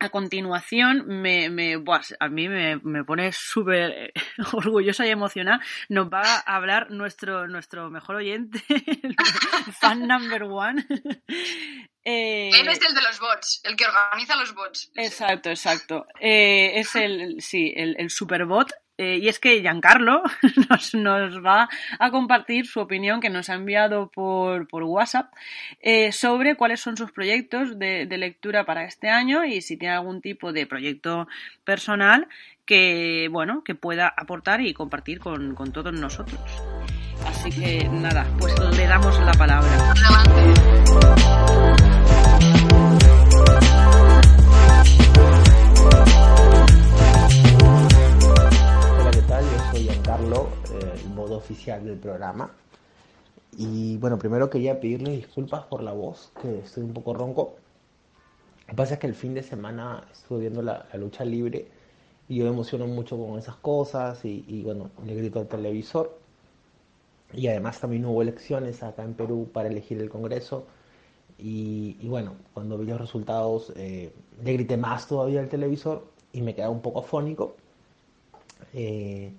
a 0.00 0.10
continuación, 0.10 1.04
me, 1.06 1.50
me 1.50 1.74
a 1.74 2.28
mí 2.28 2.48
me, 2.48 2.76
me 2.76 3.04
pone 3.04 3.32
súper 3.32 4.12
orgullosa 4.52 5.06
y 5.06 5.10
emocionada. 5.10 5.60
Nos 5.88 6.08
va 6.08 6.22
a 6.22 6.56
hablar 6.56 6.90
nuestro, 6.90 7.48
nuestro 7.48 7.90
mejor 7.90 8.16
oyente, 8.16 8.60
fan 9.80 10.06
number 10.06 10.44
one, 10.44 10.84
eh, 12.04 12.50
Él 12.50 12.68
es 12.68 12.80
el 12.80 12.94
de 12.94 13.02
los 13.02 13.18
bots, 13.18 13.60
el 13.64 13.76
que 13.76 13.86
organiza 13.86 14.36
los 14.36 14.54
bots. 14.54 14.90
Exacto, 14.94 15.50
exacto. 15.50 16.06
Eh, 16.20 16.78
es 16.78 16.94
el, 16.94 17.40
sí, 17.40 17.72
el, 17.76 17.96
el 17.98 18.10
superbot. 18.10 18.72
Eh, 18.98 19.18
y 19.22 19.28
es 19.28 19.38
que 19.38 19.60
Giancarlo 19.60 20.22
nos, 20.92 21.44
va 21.44 21.68
a 21.98 22.10
compartir 22.10 22.66
su 22.66 22.80
opinión 22.80 23.20
que 23.20 23.30
nos 23.30 23.48
ha 23.48 23.54
enviado 23.54 24.10
por, 24.10 24.68
por 24.68 24.82
WhatsApp 24.82 25.32
sobre 26.10 26.56
cuáles 26.56 26.80
son 26.80 26.96
sus 26.96 27.12
proyectos 27.12 27.78
de, 27.78 28.06
de, 28.06 28.18
lectura 28.18 28.64
para 28.64 28.84
este 28.84 29.08
año 29.08 29.44
y 29.44 29.62
si 29.62 29.76
tiene 29.76 29.94
algún 29.94 30.20
tipo 30.20 30.52
de 30.52 30.66
proyecto 30.66 31.28
personal 31.64 32.26
que, 32.68 33.28
bueno, 33.32 33.64
que 33.64 33.74
pueda 33.74 34.12
aportar 34.14 34.60
y 34.60 34.74
compartir 34.74 35.20
con, 35.20 35.54
con 35.54 35.72
todos 35.72 35.92
nosotros. 35.94 36.38
Así 37.26 37.50
que 37.50 37.88
nada, 37.88 38.26
pues 38.38 38.54
le 38.76 38.86
damos 38.86 39.18
la 39.20 39.32
palabra. 39.32 39.94
Oficial 51.36 51.84
del 51.84 51.98
programa. 51.98 52.50
Y 53.56 53.96
bueno, 53.98 54.18
primero 54.18 54.50
quería 54.50 54.80
pedirle 54.80 55.12
disculpas 55.12 55.64
por 55.64 55.82
la 55.82 55.92
voz, 55.92 56.32
que 56.40 56.60
estoy 56.60 56.84
un 56.84 56.92
poco 56.92 57.14
ronco. 57.14 57.56
Lo 58.60 58.66
que 58.66 58.74
pasa 58.74 58.94
es 58.94 59.00
que 59.00 59.06
el 59.06 59.14
fin 59.14 59.34
de 59.34 59.42
semana 59.42 60.04
estuve 60.12 60.40
viendo 60.40 60.62
la, 60.62 60.86
lucha 60.94 61.24
libre 61.24 61.68
y 62.28 62.36
yo 62.36 62.44
me 62.44 62.50
emociono 62.50 62.86
mucho 62.86 63.16
con 63.16 63.38
esas 63.38 63.56
cosas 63.56 64.24
y, 64.24 64.44
y 64.46 64.62
bueno, 64.62 64.90
le 65.04 65.14
grito 65.14 65.40
al 65.40 65.48
televisor. 65.48 66.18
Y 67.32 67.46
además 67.48 67.80
también 67.80 68.04
hubo 68.06 68.22
elecciones 68.22 68.82
acá 68.82 69.02
en 69.02 69.14
Perú 69.14 69.50
para 69.52 69.68
elegir 69.68 70.00
el 70.00 70.08
Congreso 70.08 70.66
y, 71.38 72.08
bueno, 72.08 72.34
cuando 72.52 72.76
vi 72.76 72.86
los 72.86 73.00
resultados 73.00 73.72
eh, 73.76 74.12
le 74.42 74.52
grité 74.54 74.76
más 74.76 75.06
todavía 75.06 75.38
al 75.38 75.48
televisor 75.48 76.04
y 76.32 76.42
me 76.42 76.54
quedaba 76.54 76.72
un 76.72 76.82
poco 76.82 77.00
afónico. 77.00 77.54
Eh, 78.74 79.32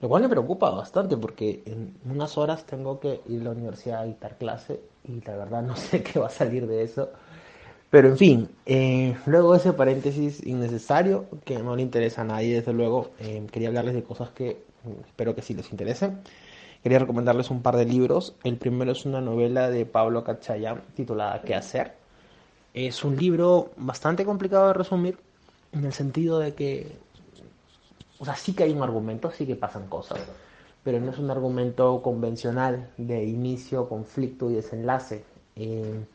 lo 0.00 0.08
cual 0.08 0.22
me 0.22 0.28
preocupa 0.28 0.70
bastante 0.70 1.16
porque 1.16 1.62
en 1.66 1.94
unas 2.10 2.38
horas 2.38 2.64
tengo 2.64 3.00
que 3.00 3.20
ir 3.28 3.40
a 3.42 3.44
la 3.44 3.50
universidad 3.50 4.00
a 4.00 4.04
dictar 4.04 4.36
clase 4.38 4.80
y 5.04 5.20
la 5.20 5.36
verdad 5.36 5.62
no 5.62 5.76
sé 5.76 6.02
qué 6.02 6.18
va 6.18 6.26
a 6.26 6.30
salir 6.30 6.66
de 6.66 6.82
eso. 6.82 7.10
Pero 7.90 8.08
en 8.08 8.16
fin, 8.16 8.48
eh, 8.66 9.16
luego 9.26 9.54
ese 9.54 9.72
paréntesis 9.72 10.46
innecesario 10.46 11.26
que 11.44 11.58
no 11.58 11.74
le 11.74 11.82
interesa 11.82 12.20
a 12.22 12.24
nadie, 12.24 12.54
desde 12.54 12.72
luego, 12.72 13.10
quería 13.50 13.66
hablarles 13.66 13.94
de 13.94 14.04
cosas 14.04 14.30
que 14.30 14.62
espero 15.08 15.34
que 15.34 15.42
sí 15.42 15.54
les 15.54 15.72
interesen 15.72 16.20
quería 16.82 16.98
recomendarles 16.98 17.50
un 17.50 17.62
par 17.62 17.76
de 17.76 17.84
libros. 17.84 18.34
El 18.44 18.56
primero 18.56 18.92
es 18.92 19.04
una 19.04 19.20
novela 19.20 19.70
de 19.70 19.86
Pablo 19.86 20.24
Cachayán 20.24 20.82
titulada 20.94 21.42
¿Qué 21.42 21.54
hacer? 21.54 21.94
Es 22.74 23.04
un 23.04 23.16
libro 23.16 23.70
bastante 23.76 24.24
complicado 24.24 24.68
de 24.68 24.74
resumir 24.74 25.18
en 25.72 25.84
el 25.84 25.92
sentido 25.92 26.38
de 26.38 26.54
que, 26.54 26.92
o 28.20 28.24
sea, 28.26 28.36
sí 28.36 28.54
que 28.54 28.64
hay 28.64 28.72
un 28.72 28.82
argumento, 28.82 29.32
sí 29.32 29.46
que 29.46 29.56
pasan 29.56 29.88
cosas, 29.88 30.20
pero 30.84 31.00
no 31.00 31.10
es 31.12 31.18
un 31.18 31.30
argumento 31.30 32.02
convencional 32.02 32.90
de 32.98 33.24
inicio, 33.24 33.88
conflicto 33.88 34.50
y 34.50 34.54
desenlace. 34.56 35.24
Eh, 35.56 36.06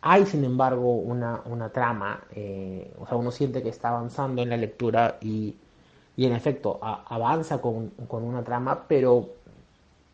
Hay, 0.00 0.26
sin 0.26 0.44
embargo, 0.44 0.94
una, 0.94 1.42
una 1.46 1.70
trama, 1.70 2.22
eh, 2.34 2.94
o 2.98 3.06
sea, 3.06 3.16
uno 3.16 3.30
siente 3.32 3.62
que 3.62 3.68
está 3.70 3.88
avanzando 3.90 4.42
en 4.42 4.50
la 4.50 4.56
lectura 4.56 5.18
y, 5.20 5.56
y 6.16 6.26
en 6.26 6.32
efecto 6.34 6.78
avanza 6.82 7.60
con, 7.60 7.90
con, 8.08 8.24
una 8.24 8.44
trama, 8.44 8.86
pero 8.88 9.30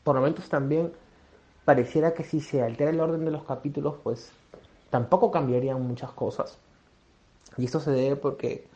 por 0.05 0.17
momentos 0.17 0.49
también 0.49 0.93
pareciera 1.65 2.15
que 2.15 2.25
si 2.25 2.41
se 2.41 2.63
altera 2.63 2.91
el 2.91 3.01
orden 3.01 3.25
de 3.25 3.33
los 3.33 3.45
capítulos, 3.45 3.97
pues 4.03 4.33
tampoco 4.91 5.31
cambiarían 5.31 5.83
muchas 5.87 6.13
cosas. 6.13 6.59
Y 7.57 7.65
esto 7.67 7.81
se 7.81 7.91
debe 7.93 8.17
porque 8.17 8.69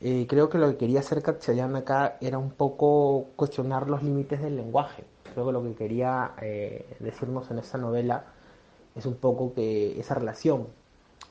eh, 0.00 0.26
creo 0.28 0.48
que 0.48 0.58
lo 0.58 0.70
que 0.70 0.76
quería 0.76 1.00
hacer 1.00 1.22
Katchayan 1.22 1.74
acá 1.76 2.18
era 2.20 2.38
un 2.38 2.50
poco 2.50 3.28
cuestionar 3.36 3.88
los 3.88 4.02
límites 4.02 4.42
del 4.42 4.56
lenguaje. 4.56 5.04
Creo 5.32 5.46
que 5.46 5.52
lo 5.52 5.62
que 5.62 5.74
quería 5.74 6.32
eh, 6.40 6.96
decirnos 7.00 7.50
en 7.50 7.58
esta 7.58 7.78
novela 7.78 8.24
es 8.94 9.06
un 9.06 9.14
poco 9.16 9.54
que 9.54 9.98
esa 9.98 10.14
relación 10.14 10.68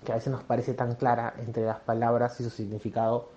que 0.03 0.11
a 0.11 0.16
veces 0.16 0.32
nos 0.32 0.43
parece 0.43 0.74
tan 0.74 0.95
clara 0.95 1.34
entre 1.39 1.66
las 1.66 1.80
palabras 1.80 2.39
y 2.39 2.43
su 2.43 2.49
significado, 2.49 3.30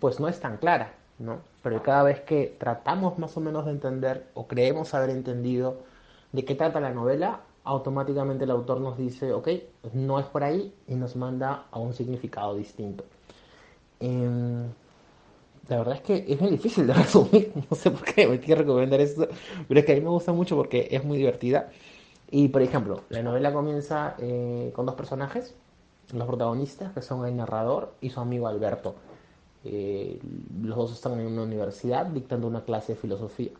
pues 0.00 0.18
no 0.20 0.28
es 0.28 0.40
tan 0.40 0.56
clara, 0.56 0.94
¿no? 1.18 1.38
Pero 1.62 1.82
cada 1.82 2.02
vez 2.02 2.20
que 2.20 2.56
tratamos 2.58 3.18
más 3.18 3.36
o 3.36 3.40
menos 3.40 3.66
de 3.66 3.72
entender 3.72 4.26
o 4.34 4.46
creemos 4.46 4.94
haber 4.94 5.10
entendido 5.10 5.78
de 6.32 6.44
qué 6.44 6.54
trata 6.54 6.80
la 6.80 6.90
novela, 6.90 7.40
automáticamente 7.64 8.44
el 8.44 8.50
autor 8.50 8.80
nos 8.80 8.96
dice, 8.96 9.32
ok, 9.32 9.48
no 9.92 10.18
es 10.18 10.26
por 10.26 10.44
ahí 10.44 10.74
y 10.86 10.94
nos 10.94 11.16
manda 11.16 11.66
a 11.70 11.78
un 11.78 11.92
significado 11.94 12.54
distinto. 12.54 13.04
Em, 14.00 14.64
la 15.68 15.78
verdad 15.78 15.94
es 15.96 16.02
que 16.02 16.24
es 16.28 16.40
muy 16.40 16.50
difícil 16.50 16.86
de 16.86 16.94
resumir, 16.94 17.52
no 17.70 17.76
sé 17.76 17.90
por 17.90 18.04
qué 18.04 18.26
me 18.28 18.40
quiero 18.40 18.62
recomendar 18.62 19.00
esto, 19.00 19.28
pero 19.68 19.80
es 19.80 19.86
que 19.86 19.92
a 19.92 19.94
mí 19.96 20.00
me 20.00 20.10
gusta 20.10 20.32
mucho 20.32 20.56
porque 20.56 20.88
es 20.90 21.04
muy 21.04 21.18
divertida 21.18 21.70
y 22.30 22.48
por 22.48 22.62
ejemplo, 22.62 23.02
la 23.08 23.22
novela 23.22 23.52
comienza 23.52 24.16
eh, 24.18 24.72
con 24.74 24.86
dos 24.86 24.96
personajes, 24.96 25.54
los 26.12 26.26
protagonistas, 26.26 26.92
que 26.92 27.02
son 27.02 27.26
el 27.26 27.36
narrador 27.36 27.94
y 28.00 28.10
su 28.10 28.20
amigo 28.20 28.48
Alberto. 28.48 28.94
Eh, 29.64 30.20
los 30.62 30.76
dos 30.76 30.92
están 30.92 31.18
en 31.20 31.26
una 31.26 31.42
universidad 31.42 32.06
dictando 32.06 32.46
una 32.48 32.64
clase 32.64 32.94
de 32.94 33.00
filosofía. 33.00 33.50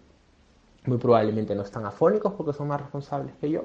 Muy 0.86 0.98
probablemente 0.98 1.54
no 1.54 1.62
están 1.62 1.84
afónicos 1.86 2.32
porque 2.34 2.52
son 2.52 2.68
más 2.68 2.80
responsables 2.80 3.34
que 3.40 3.50
yo. 3.50 3.64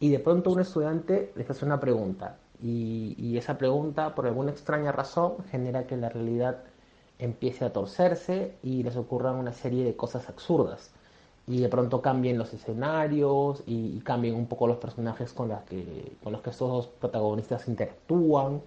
Y 0.00 0.10
de 0.10 0.18
pronto 0.18 0.50
un 0.50 0.60
estudiante 0.60 1.32
les 1.36 1.48
hace 1.48 1.64
una 1.64 1.78
pregunta. 1.80 2.36
Y, 2.62 3.14
y 3.18 3.36
esa 3.38 3.58
pregunta, 3.58 4.14
por 4.14 4.26
alguna 4.26 4.52
extraña 4.52 4.92
razón, 4.92 5.36
genera 5.50 5.86
que 5.86 5.96
la 5.96 6.08
realidad 6.08 6.58
empiece 7.18 7.64
a 7.64 7.72
torcerse 7.72 8.54
y 8.62 8.82
les 8.82 8.96
ocurran 8.96 9.36
una 9.36 9.52
serie 9.52 9.84
de 9.84 9.96
cosas 9.96 10.28
absurdas 10.28 10.92
y 11.46 11.60
de 11.60 11.68
pronto 11.68 12.00
cambien 12.02 12.38
los 12.38 12.52
escenarios 12.54 13.62
y, 13.66 13.98
cambien 14.00 14.34
un 14.34 14.46
poco 14.46 14.66
los 14.66 14.76
personajes 14.76 15.32
con, 15.32 15.50
que, 15.68 16.16
con 16.22 16.32
los 16.32 16.42
que 16.42 16.50
estos 16.50 16.68
dos 16.68 16.86
protagonistas 16.86 17.66
interactúan. 17.68 18.62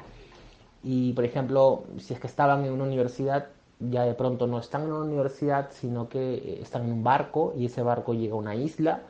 Y 0.83 1.13
por 1.13 1.23
ejemplo, 1.23 1.83
si 1.97 2.13
es 2.13 2.19
que 2.19 2.27
estaban 2.27 2.65
en 2.65 2.73
una 2.73 2.83
universidad, 2.83 3.47
ya 3.79 4.03
de 4.03 4.13
pronto 4.13 4.47
no 4.47 4.59
están 4.59 4.83
en 4.83 4.91
una 4.91 5.05
universidad, 5.05 5.69
sino 5.71 6.09
que 6.09 6.59
están 6.61 6.85
en 6.85 6.91
un 6.91 7.03
barco 7.03 7.53
y 7.57 7.65
ese 7.65 7.81
barco 7.81 8.13
llega 8.13 8.33
a 8.33 8.37
una 8.37 8.55
isla 8.55 9.03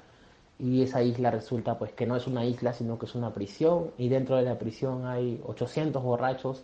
y 0.60 0.82
esa 0.84 1.04
isla 1.04 1.32
resulta 1.32 1.78
pues 1.78 1.92
que 1.92 2.06
no 2.06 2.16
es 2.16 2.28
una 2.28 2.46
isla, 2.46 2.74
sino 2.74 2.98
que 2.98 3.06
es 3.06 3.16
una 3.16 3.34
prisión 3.34 3.92
y 3.98 4.10
dentro 4.10 4.36
de 4.38 4.44
la 4.44 4.58
prisión 4.58 5.06
hay 5.06 5.42
800 5.46 6.02
borrachos 6.02 6.64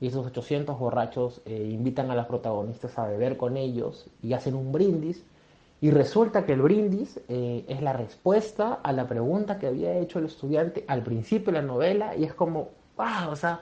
y 0.00 0.08
esos 0.08 0.26
800 0.26 0.78
borrachos 0.78 1.40
eh, 1.44 1.68
invitan 1.70 2.10
a 2.10 2.14
los 2.14 2.26
protagonistas 2.26 2.98
a 2.98 3.06
beber 3.06 3.36
con 3.36 3.56
ellos 3.56 4.06
y 4.22 4.32
hacen 4.32 4.54
un 4.54 4.72
brindis 4.72 5.24
y 5.80 5.90
resulta 5.90 6.46
que 6.46 6.52
el 6.52 6.62
brindis 6.62 7.20
eh, 7.28 7.64
es 7.68 7.82
la 7.82 7.92
respuesta 7.92 8.80
a 8.82 8.92
la 8.92 9.06
pregunta 9.06 9.58
que 9.58 9.66
había 9.66 9.98
hecho 9.98 10.18
el 10.18 10.26
estudiante 10.26 10.84
al 10.88 11.02
principio 11.02 11.52
de 11.52 11.60
la 11.60 11.66
novela 11.66 12.16
y 12.16 12.24
es 12.24 12.32
como, 12.32 12.70
wow, 12.96 13.30
o 13.30 13.36
sea, 13.36 13.60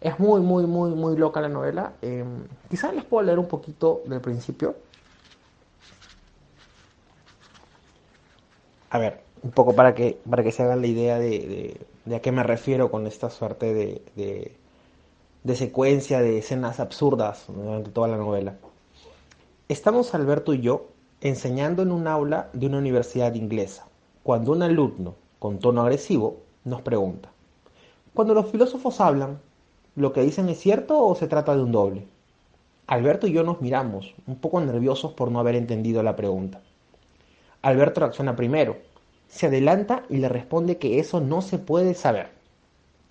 es 0.00 0.18
muy, 0.18 0.40
muy, 0.40 0.64
muy, 0.66 0.90
muy 0.92 1.16
loca 1.16 1.40
la 1.40 1.48
novela. 1.48 1.92
Eh, 2.00 2.24
quizás 2.70 2.94
les 2.94 3.04
puedo 3.04 3.26
leer 3.26 3.38
un 3.38 3.46
poquito 3.46 4.02
del 4.06 4.20
principio. 4.20 4.76
A 8.90 8.98
ver, 8.98 9.20
un 9.42 9.50
poco 9.50 9.74
para 9.74 9.94
que, 9.94 10.18
para 10.28 10.42
que 10.42 10.52
se 10.52 10.62
hagan 10.62 10.80
la 10.80 10.86
idea 10.86 11.18
de, 11.18 11.80
a 12.14 12.20
qué 12.20 12.32
me 12.32 12.42
refiero 12.42 12.90
con 12.90 13.06
esta 13.06 13.30
suerte 13.30 13.74
de, 13.74 14.02
de, 14.16 14.56
de 15.44 15.56
secuencia 15.56 16.20
de 16.20 16.38
escenas 16.38 16.80
absurdas 16.80 17.44
durante 17.48 17.90
toda 17.90 18.08
la 18.08 18.16
novela. 18.16 18.56
Estamos 19.68 20.14
Alberto 20.14 20.54
y 20.54 20.60
yo 20.60 20.86
enseñando 21.20 21.82
en 21.82 21.92
un 21.92 22.06
aula 22.06 22.48
de 22.52 22.66
una 22.66 22.78
universidad 22.78 23.34
inglesa, 23.34 23.86
cuando 24.22 24.52
un 24.52 24.62
alumno, 24.62 25.14
con 25.38 25.58
tono 25.58 25.82
agresivo, 25.82 26.38
nos 26.64 26.82
pregunta, 26.82 27.30
cuando 28.14 28.34
los 28.34 28.50
filósofos 28.50 29.00
hablan, 29.00 29.38
¿lo 29.96 30.12
que 30.12 30.22
dicen 30.22 30.48
es 30.48 30.58
cierto 30.58 31.06
o 31.06 31.14
se 31.14 31.28
trata 31.28 31.54
de 31.54 31.62
un 31.62 31.72
doble? 31.72 32.06
Alberto 32.86 33.26
y 33.26 33.32
yo 33.32 33.42
nos 33.42 33.60
miramos, 33.60 34.14
un 34.26 34.36
poco 34.36 34.60
nerviosos 34.60 35.12
por 35.12 35.30
no 35.30 35.40
haber 35.40 35.56
entendido 35.56 36.02
la 36.02 36.16
pregunta. 36.16 36.62
Alberto 37.62 38.00
reacciona 38.00 38.36
primero, 38.36 38.76
se 39.28 39.46
adelanta 39.46 40.04
y 40.08 40.18
le 40.18 40.28
responde 40.28 40.78
que 40.78 40.98
eso 40.98 41.20
no 41.20 41.42
se 41.42 41.58
puede 41.58 41.94
saber. 41.94 42.30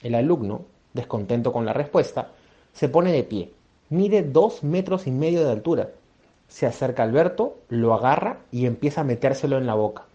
El 0.02 0.16
alumno, 0.16 0.62
descontento 0.94 1.52
con 1.54 1.66
la 1.66 1.74
respuesta, 1.74 2.32
se 2.74 2.90
pone 2.90 3.12
de 3.12 3.24
pie, 3.24 3.52
mide 3.90 4.24
dos 4.24 4.64
metros 4.64 5.08
y 5.08 5.12
medio 5.12 5.44
de 5.44 5.52
altura 5.52 5.90
se 6.48 6.66
acerca 6.66 7.04
a 7.04 7.06
Alberto, 7.06 7.58
lo 7.70 7.94
agarra 7.94 8.40
y 8.52 8.66
empieza 8.66 9.02
a 9.02 9.06
metérselo 9.06 9.58
en 9.58 9.68
la 9.68 9.76
boca. 9.76 10.06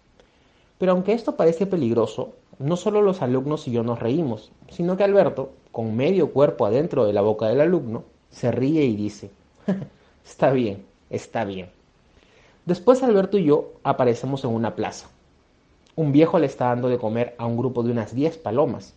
Pero 0.77 0.91
aunque 0.91 1.13
esto 1.13 1.35
parece 1.35 1.65
peligroso, 1.65 2.33
no 2.59 2.75
solo 2.75 3.01
los 3.01 3.21
alumnos 3.21 3.67
y 3.67 3.71
yo 3.71 3.83
nos 3.83 3.99
reímos, 3.99 4.51
sino 4.69 4.97
que 4.97 5.03
Alberto, 5.03 5.51
con 5.71 5.95
medio 5.95 6.31
cuerpo 6.31 6.65
adentro 6.65 7.05
de 7.05 7.13
la 7.13 7.21
boca 7.21 7.47
del 7.47 7.61
alumno, 7.61 8.03
se 8.29 8.51
ríe 8.51 8.83
y 8.83 8.95
dice, 8.95 9.31
está 10.25 10.51
bien, 10.51 10.85
está 11.09 11.45
bien. 11.45 11.69
Después 12.65 13.03
Alberto 13.03 13.37
y 13.37 13.43
yo 13.43 13.73
aparecemos 13.83 14.45
en 14.45 14.51
una 14.51 14.73
plaza. 14.73 15.09
Un 15.97 16.13
viejo 16.13 16.39
le 16.39 16.45
está 16.45 16.67
dando 16.67 16.87
de 16.87 16.97
comer 16.97 17.35
a 17.37 17.45
un 17.45 17.57
grupo 17.57 17.83
de 17.83 17.91
unas 17.91 18.15
diez 18.15 18.37
palomas. 18.37 18.93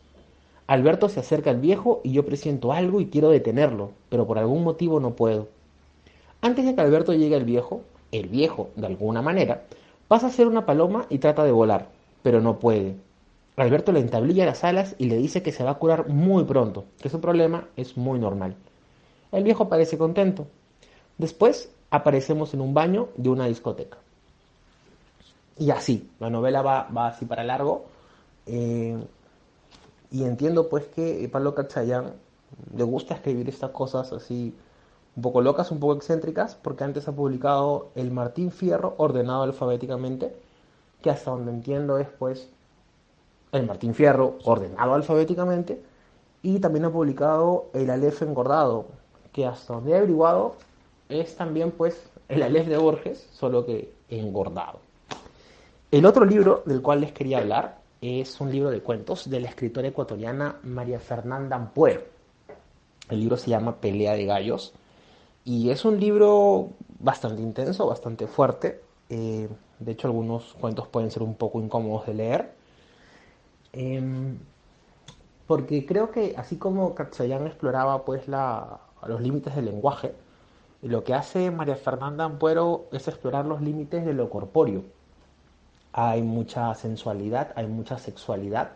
Alberto 0.68 1.08
se 1.08 1.18
acerca 1.18 1.50
al 1.50 1.60
viejo 1.60 2.00
y 2.04 2.12
yo 2.12 2.24
presiento 2.24 2.72
algo 2.72 3.00
y 3.00 3.06
quiero 3.06 3.28
detenerlo, 3.28 3.90
pero 4.08 4.24
por 4.24 4.38
algún 4.38 4.62
motivo 4.62 5.00
no 5.00 5.16
puedo. 5.16 5.48
Antes 6.40 6.64
de 6.64 6.76
que 6.76 6.80
Alberto 6.80 7.12
llegue 7.12 7.34
al 7.34 7.44
viejo, 7.44 7.80
el 8.12 8.28
viejo, 8.28 8.70
de 8.76 8.86
alguna 8.86 9.20
manera, 9.20 9.64
pasa 10.06 10.28
a 10.28 10.30
ser 10.30 10.46
una 10.46 10.64
paloma 10.64 11.06
y 11.10 11.18
trata 11.18 11.42
de 11.42 11.50
volar, 11.50 11.88
pero 12.22 12.40
no 12.40 12.60
puede. 12.60 12.94
Alberto 13.56 13.90
le 13.90 13.98
entablilla 13.98 14.46
las 14.46 14.62
alas 14.62 14.94
y 14.98 15.06
le 15.06 15.16
dice 15.16 15.42
que 15.42 15.50
se 15.50 15.64
va 15.64 15.72
a 15.72 15.78
curar 15.78 16.08
muy 16.08 16.44
pronto, 16.44 16.84
que 17.00 17.08
su 17.08 17.20
problema 17.20 17.66
es 17.76 17.96
muy 17.96 18.20
normal. 18.20 18.54
El 19.32 19.42
viejo 19.42 19.68
parece 19.68 19.98
contento. 19.98 20.46
Después 21.18 21.70
aparecemos 21.90 22.52
en 22.54 22.60
un 22.60 22.74
baño 22.74 23.08
de 23.16 23.28
una 23.28 23.46
discoteca. 23.46 23.98
Y 25.58 25.70
así, 25.70 26.10
la 26.20 26.30
novela 26.30 26.62
va, 26.62 26.88
así 27.06 27.24
para 27.24 27.44
largo. 27.44 27.86
Eh, 28.46 28.96
y 30.10 30.24
entiendo 30.24 30.68
pues 30.68 30.86
que 30.86 31.28
Pablo 31.32 31.54
Cachayán 31.54 32.12
le 32.74 32.84
gusta 32.84 33.14
escribir 33.14 33.48
estas 33.48 33.70
cosas 33.70 34.12
así 34.12 34.54
un 35.16 35.22
poco 35.22 35.40
locas, 35.40 35.70
un 35.70 35.80
poco 35.80 35.94
excéntricas, 35.94 36.54
porque 36.54 36.84
antes 36.84 37.08
ha 37.08 37.12
publicado 37.12 37.88
el 37.94 38.10
Martín 38.10 38.52
Fierro 38.52 38.94
ordenado 38.98 39.42
alfabéticamente, 39.42 40.36
que 41.00 41.10
hasta 41.10 41.30
donde 41.30 41.52
entiendo 41.52 41.98
es 41.98 42.08
pues 42.18 42.48
el 43.52 43.66
Martín 43.66 43.94
Fierro 43.94 44.36
ordenado 44.44 44.94
alfabéticamente, 44.94 45.82
y 46.42 46.58
también 46.60 46.84
ha 46.84 46.90
publicado 46.90 47.66
el 47.72 47.88
Aleph 47.88 48.22
engordado, 48.22 48.86
que 49.32 49.46
hasta 49.46 49.72
donde 49.74 49.92
he 49.92 49.96
averiguado 49.96 50.56
es 51.08 51.36
también 51.36 51.70
pues 51.70 52.10
el 52.28 52.42
Aleph 52.42 52.66
de 52.66 52.76
Borges, 52.76 53.28
solo 53.32 53.64
que 53.64 53.92
engordado. 54.08 54.80
El 55.90 56.04
otro 56.04 56.24
libro 56.24 56.62
del 56.66 56.82
cual 56.82 57.00
les 57.00 57.12
quería 57.12 57.38
hablar 57.38 57.78
es 58.00 58.40
un 58.40 58.50
libro 58.50 58.70
de 58.70 58.80
cuentos 58.80 59.30
de 59.30 59.40
la 59.40 59.48
escritora 59.48 59.88
ecuatoriana 59.88 60.56
María 60.62 60.98
Fernanda 60.98 61.56
Ampuero. 61.56 62.02
El 63.08 63.20
libro 63.20 63.36
se 63.36 63.50
llama 63.50 63.76
Pelea 63.76 64.14
de 64.14 64.26
Gallos 64.26 64.72
y 65.44 65.70
es 65.70 65.84
un 65.84 66.00
libro 66.00 66.70
bastante 66.98 67.40
intenso, 67.40 67.86
bastante 67.86 68.26
fuerte. 68.26 68.80
Eh, 69.08 69.48
de 69.78 69.92
hecho, 69.92 70.08
algunos 70.08 70.54
cuentos 70.54 70.88
pueden 70.88 71.10
ser 71.10 71.22
un 71.22 71.34
poco 71.34 71.60
incómodos 71.60 72.06
de 72.06 72.14
leer. 72.14 72.52
Em, 73.72 74.38
porque 75.46 75.86
creo 75.86 76.10
que 76.10 76.34
así 76.36 76.56
como 76.56 76.94
Katsayan 76.94 77.46
exploraba 77.46 78.04
pues 78.04 78.26
la, 78.26 78.80
los 79.06 79.20
límites 79.20 79.54
del 79.54 79.66
lenguaje, 79.66 80.14
lo 80.86 81.02
que 81.04 81.14
hace 81.14 81.50
María 81.50 81.76
Fernanda 81.76 82.24
Ampuero 82.24 82.86
es 82.92 83.08
explorar 83.08 83.44
los 83.44 83.60
límites 83.60 84.04
de 84.04 84.14
lo 84.14 84.30
corpóreo. 84.30 84.84
Hay 85.92 86.22
mucha 86.22 86.74
sensualidad, 86.74 87.52
hay 87.56 87.66
mucha 87.66 87.98
sexualidad, 87.98 88.70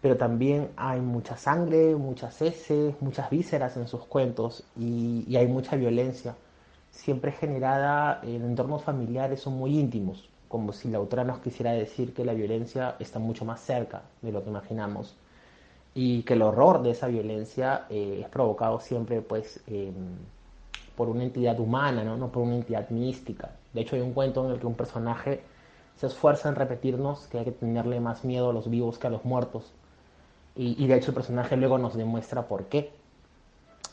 pero 0.00 0.16
también 0.16 0.70
hay 0.76 1.00
mucha 1.00 1.36
sangre, 1.36 1.96
muchas 1.96 2.40
heces, 2.40 2.94
muchas 3.00 3.28
vísceras 3.30 3.76
en 3.76 3.88
sus 3.88 4.04
cuentos 4.04 4.64
y, 4.76 5.36
hay 5.36 5.46
mucha 5.46 5.76
violencia, 5.76 6.34
siempre 6.90 7.32
generada 7.32 8.20
en 8.22 8.44
entornos 8.44 8.82
familiares 8.84 9.40
son 9.40 9.54
muy 9.54 9.78
íntimos, 9.78 10.28
como 10.48 10.72
si 10.72 10.88
la 10.88 10.98
autora 10.98 11.24
nos 11.24 11.40
quisiera 11.40 11.72
decir 11.72 12.14
que 12.14 12.24
la 12.24 12.32
violencia 12.32 12.96
está 13.00 13.18
mucho 13.18 13.44
más 13.44 13.60
cerca 13.60 14.02
de 14.22 14.32
lo 14.32 14.42
que 14.42 14.50
imaginamos. 14.50 15.14
y 15.94 16.22
que 16.22 16.34
el 16.34 16.42
horror 16.42 16.82
de 16.82 16.90
esa 16.92 17.08
violencia 17.08 17.86
eh, 17.90 18.20
es 18.22 18.28
provocado 18.28 18.78
siempre 18.78 19.20
pues 19.20 19.60
por 20.98 21.08
una 21.08 21.22
entidad 21.22 21.60
humana, 21.60 22.02
¿no? 22.02 22.16
no 22.16 22.32
por 22.32 22.42
una 22.42 22.56
entidad 22.56 22.90
mística. 22.90 23.52
De 23.72 23.82
hecho 23.82 23.94
hay 23.94 24.02
un 24.02 24.12
cuento 24.12 24.44
en 24.44 24.50
el 24.50 24.58
que 24.58 24.66
un 24.66 24.74
personaje 24.74 25.42
se 25.94 26.08
esfuerza 26.08 26.48
en 26.48 26.56
repetirnos 26.56 27.28
que 27.28 27.38
hay 27.38 27.44
que 27.44 27.52
tenerle 27.52 28.00
más 28.00 28.24
miedo 28.24 28.50
a 28.50 28.52
los 28.52 28.68
vivos 28.68 28.98
que 28.98 29.06
a 29.06 29.10
los 29.10 29.24
muertos. 29.24 29.72
Y, 30.56 30.88
de 30.88 30.96
hecho 30.96 31.12
el 31.12 31.14
personaje 31.14 31.56
luego 31.56 31.78
nos 31.78 31.94
demuestra 31.94 32.48
por 32.48 32.64
qué. 32.64 32.90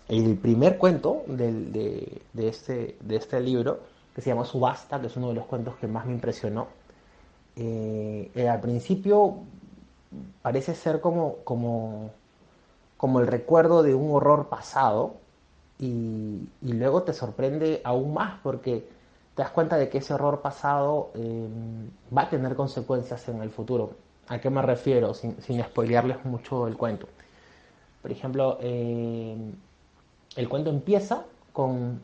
El 0.09 0.35
primer 0.35 0.79
cuento 0.79 1.21
de, 1.27 2.21
este, 2.35 2.97
de 2.99 3.15
este 3.17 3.39
libro, 3.39 3.81
que 4.15 4.21
se 4.21 4.31
llama 4.31 4.45
Subasta, 4.45 4.99
que 4.99 5.05
es 5.05 5.15
uno 5.15 5.27
de 5.27 5.35
los 5.35 5.45
cuentos 5.45 5.75
que 5.75 5.85
más 5.85 6.07
me 6.07 6.13
impresionó, 6.13 6.69
eh, 7.55 8.31
eh, 8.33 8.49
al 8.49 8.61
principio 8.61 9.35
parece 10.41 10.73
ser 10.73 11.01
como, 11.01 11.35
como, 11.43 12.09
como 12.97 13.19
el 13.19 13.27
recuerdo 13.27 13.83
de 13.83 13.93
un 13.93 14.09
horror 14.09 14.47
pasado 14.49 15.17
y, 15.79 16.47
luego 16.61 17.03
te 17.03 17.13
sorprende 17.13 17.81
aún 17.83 18.13
más 18.13 18.39
porque 18.41 18.87
te 19.35 19.41
das 19.41 19.51
cuenta 19.51 19.77
de 19.77 19.89
que 19.89 19.97
ese 19.99 20.13
horror 20.13 20.41
pasado 20.41 21.11
eh, 21.15 21.47
va 22.15 22.23
a 22.23 22.29
tener 22.29 22.55
consecuencias 22.55 23.27
en 23.27 23.41
el 23.41 23.49
futuro. 23.49 23.91
¿A 24.27 24.39
qué 24.39 24.49
me 24.49 24.61
refiero? 24.61 25.13
Sin, 25.13 25.41
sin 25.41 25.61
spoilearles 25.63 26.23
mucho 26.25 26.67
el 26.67 26.77
cuento. 26.77 27.07
Por 28.01 28.11
ejemplo, 28.11 28.57
eh, 28.61 29.35
el 30.35 30.49
cuento 30.49 30.69
empieza 30.69 31.25
con 31.53 32.01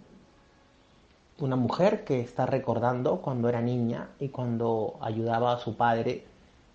una 1.39 1.55
mujer 1.55 2.03
que 2.03 2.21
está 2.21 2.45
recordando 2.45 3.21
cuando 3.21 3.49
era 3.49 3.61
niña 3.61 4.09
y 4.19 4.29
cuando 4.29 4.97
ayudaba 5.01 5.53
a 5.53 5.59
su 5.59 5.75
padre 5.75 6.25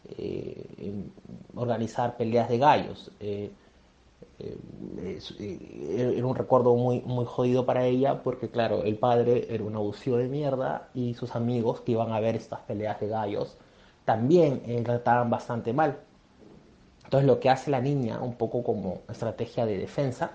eh, 0.04 1.04
organizar 1.54 2.16
peleas 2.16 2.48
de 2.48 2.58
gallos. 2.58 3.10
Eh, 3.20 3.50
era 4.38 6.26
un 6.26 6.34
recuerdo 6.34 6.74
muy, 6.74 7.00
muy 7.00 7.24
jodido 7.24 7.64
para 7.64 7.86
ella 7.86 8.22
porque, 8.22 8.50
claro, 8.50 8.82
el 8.84 8.98
padre 8.98 9.46
era 9.48 9.64
un 9.64 9.74
abusivo 9.76 10.18
de 10.18 10.28
mierda 10.28 10.88
y 10.94 11.14
sus 11.14 11.34
amigos 11.34 11.80
que 11.80 11.92
iban 11.92 12.12
a 12.12 12.20
ver 12.20 12.36
estas 12.36 12.60
peleas 12.60 13.00
de 13.00 13.08
gallos 13.08 13.56
también 14.04 14.62
eh, 14.66 14.80
trataban 14.82 15.28
bastante 15.30 15.72
mal. 15.72 15.98
Entonces 17.04 17.26
lo 17.26 17.40
que 17.40 17.50
hace 17.50 17.70
la 17.70 17.80
niña, 17.80 18.20
un 18.20 18.34
poco 18.34 18.62
como 18.64 19.02
estrategia 19.08 19.66
de 19.66 19.78
defensa, 19.78 20.32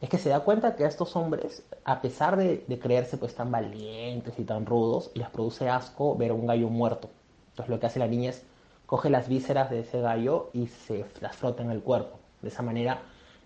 es 0.00 0.08
que 0.08 0.18
se 0.18 0.30
da 0.30 0.40
cuenta 0.40 0.74
que 0.74 0.84
a 0.84 0.88
estos 0.88 1.14
hombres, 1.14 1.64
a 1.84 2.00
pesar 2.00 2.36
de, 2.36 2.64
creerse 2.80 3.16
pues 3.18 3.34
tan 3.34 3.50
valientes 3.50 4.38
y 4.38 4.44
tan 4.44 4.66
rudos, 4.66 5.10
les 5.14 5.28
produce 5.30 5.68
asco 5.68 6.16
ver 6.16 6.32
a 6.32 6.34
un 6.34 6.46
gallo 6.46 6.68
muerto. 6.68 7.08
Entonces 7.50 7.70
lo 7.70 7.78
que 7.78 7.86
hace 7.86 7.98
la 7.98 8.08
niña 8.08 8.30
es 8.30 8.44
coge 8.86 9.10
las 9.10 9.28
vísceras 9.28 9.70
de 9.70 9.80
ese 9.80 10.00
gallo 10.00 10.50
y 10.52 10.66
se 10.66 11.04
las 11.20 11.36
frota 11.36 11.62
en 11.62 11.70
el 11.70 11.82
cuerpo. 11.82 12.18
De 12.42 12.48
esa 12.48 12.62
manera 12.62 13.02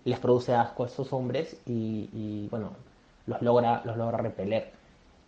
les 0.09 0.19
produce 0.19 0.53
asco 0.53 0.83
a 0.83 0.87
estos 0.87 1.13
hombres 1.13 1.57
y, 1.65 2.09
y 2.13 2.47
bueno, 2.49 2.71
los 3.27 3.41
logra, 3.41 3.81
los 3.85 3.97
logra 3.97 4.17
repeler. 4.17 4.71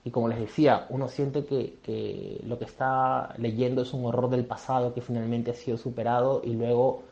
Y 0.04 0.12
como 0.12 0.30
les 0.30 0.40
decía, 0.40 0.86
uno 0.90 1.08
siente 1.10 1.46
que, 1.46 2.42
lo 2.46 2.58
que 2.58 2.66
está 2.66 3.34
leyendo 3.38 3.82
es 3.82 3.94
un 3.94 4.06
horror 4.06 4.30
del 4.30 4.46
pasado 4.46 4.94
que 4.94 5.02
finalmente 5.02 5.52
ha 5.52 5.54
sido 5.54 5.78
superado 5.78 6.42
y 6.44 6.54
luego 6.54 7.04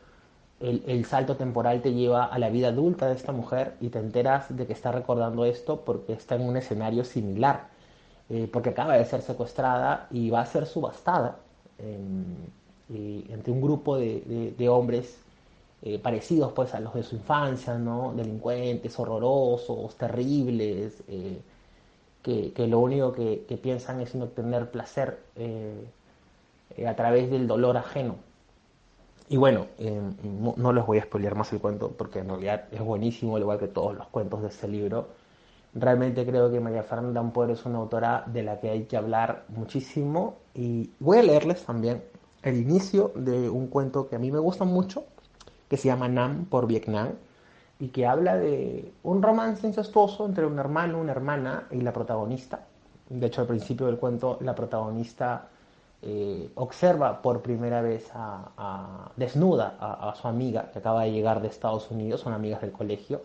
el, 0.60 1.04
salto 1.04 1.36
temporal 1.36 1.82
te 1.82 1.92
lleva 1.92 2.24
a 2.24 2.38
la 2.38 2.48
vida 2.48 2.68
adulta 2.68 3.06
de 3.06 3.14
esta 3.14 3.32
mujer 3.32 3.74
y 3.80 3.90
te 3.90 3.98
enteras 3.98 4.56
de 4.56 4.66
que 4.66 4.72
está 4.72 4.90
recordando 4.90 5.44
esto 5.44 5.82
porque 5.84 6.14
está 6.14 6.34
en 6.36 6.48
un 6.48 6.56
escenario 6.56 7.04
similar, 7.04 7.68
eh, 8.30 8.48
porque 8.52 8.70
acaba 8.70 8.96
de 8.96 9.04
ser 9.04 9.22
secuestrada 9.22 10.08
y 10.10 10.30
va 10.30 10.40
a 10.40 10.46
ser 10.46 10.66
subastada 10.66 11.36
entre 11.78 13.52
un 13.52 13.60
grupo 13.60 13.96
de, 13.96 14.68
hombres 14.68 15.16
eh, 15.82 15.98
parecidos 15.98 16.52
pues 16.52 16.74
a 16.74 16.80
los 16.80 16.94
de 16.94 17.02
su 17.02 17.16
infancia, 17.16 17.78
¿no? 17.78 18.12
delincuentes, 18.14 18.98
horrorosos, 18.98 19.94
terribles. 19.96 21.02
Eh, 21.08 21.40
que, 22.22 22.66
lo 22.66 22.80
único 22.80 23.12
que, 23.12 23.58
piensan 23.62 24.00
es 24.00 24.14
en 24.14 24.22
obtener 24.22 24.70
placer 24.70 25.18
eh, 25.36 25.86
a 26.86 26.94
través 26.94 27.30
del 27.30 27.46
dolor 27.46 27.76
ajeno. 27.76 28.16
Y 29.30 29.36
bueno, 29.36 29.66
eh, 29.78 30.00
no, 30.56 30.72
les 30.72 30.86
voy 30.86 30.98
a 30.98 31.02
spoilear 31.02 31.34
más 31.34 31.52
el 31.52 31.60
cuento 31.60 31.90
porque 31.96 32.20
en 32.20 32.28
realidad 32.28 32.64
es 32.70 32.80
buenísimo, 32.80 33.36
al 33.36 33.42
igual 33.42 33.58
que 33.58 33.68
todos 33.68 33.96
los 33.96 34.06
cuentos 34.08 34.42
de 34.42 34.48
este 34.48 34.68
libro. 34.68 35.08
Realmente 35.74 36.24
creo 36.24 36.50
que 36.50 36.60
María 36.60 36.82
Fernanda 36.82 37.20
Ampuero 37.20 37.52
es 37.52 37.64
una 37.66 37.78
autora 37.78 38.24
de 38.26 38.42
la 38.42 38.58
que 38.58 38.70
hay 38.70 38.84
que 38.84 38.96
hablar 38.96 39.44
muchísimo 39.48 40.36
y 40.54 40.90
voy 40.98 41.18
a 41.18 41.22
leerles 41.22 41.64
también 41.64 42.02
el 42.42 42.56
inicio 42.56 43.12
de 43.14 43.50
un 43.50 43.66
cuento 43.66 44.08
que 44.08 44.16
a 44.16 44.18
mí 44.18 44.30
me 44.30 44.38
gusta 44.38 44.64
mucho, 44.64 45.04
que 45.68 45.76
se 45.76 45.88
llama 45.88 46.08
Nam 46.08 46.46
por 46.46 46.66
Vietnam, 46.66 47.10
y 47.80 47.88
que 47.88 48.06
habla 48.06 48.36
de 48.36 48.92
un 49.04 49.22
romance 49.22 49.66
incestuoso 49.66 50.26
entre 50.26 50.46
un 50.46 50.58
hermano, 50.58 51.00
una 51.00 51.12
hermana 51.12 51.68
y 51.70 51.80
la 51.80 51.92
protagonista. 51.92 52.66
De 53.08 53.26
hecho, 53.26 53.42
al 53.42 53.46
principio 53.46 53.86
del 53.86 53.98
cuento, 53.98 54.38
la 54.40 54.54
protagonista 54.54 55.48
eh, 56.02 56.50
observa 56.56 57.22
por 57.22 57.40
primera 57.42 57.80
vez 57.80 58.08
a, 58.14 59.10
desnuda 59.16 59.76
a, 59.80 60.14
su 60.14 60.28
amiga 60.28 60.70
que 60.72 60.78
acaba 60.80 61.04
de 61.04 61.12
llegar 61.12 61.40
de 61.40 61.48
Estados 61.48 61.90
Unidos, 61.90 62.20
son 62.20 62.32
amigas 62.32 62.60
del 62.60 62.72
colegio, 62.72 63.22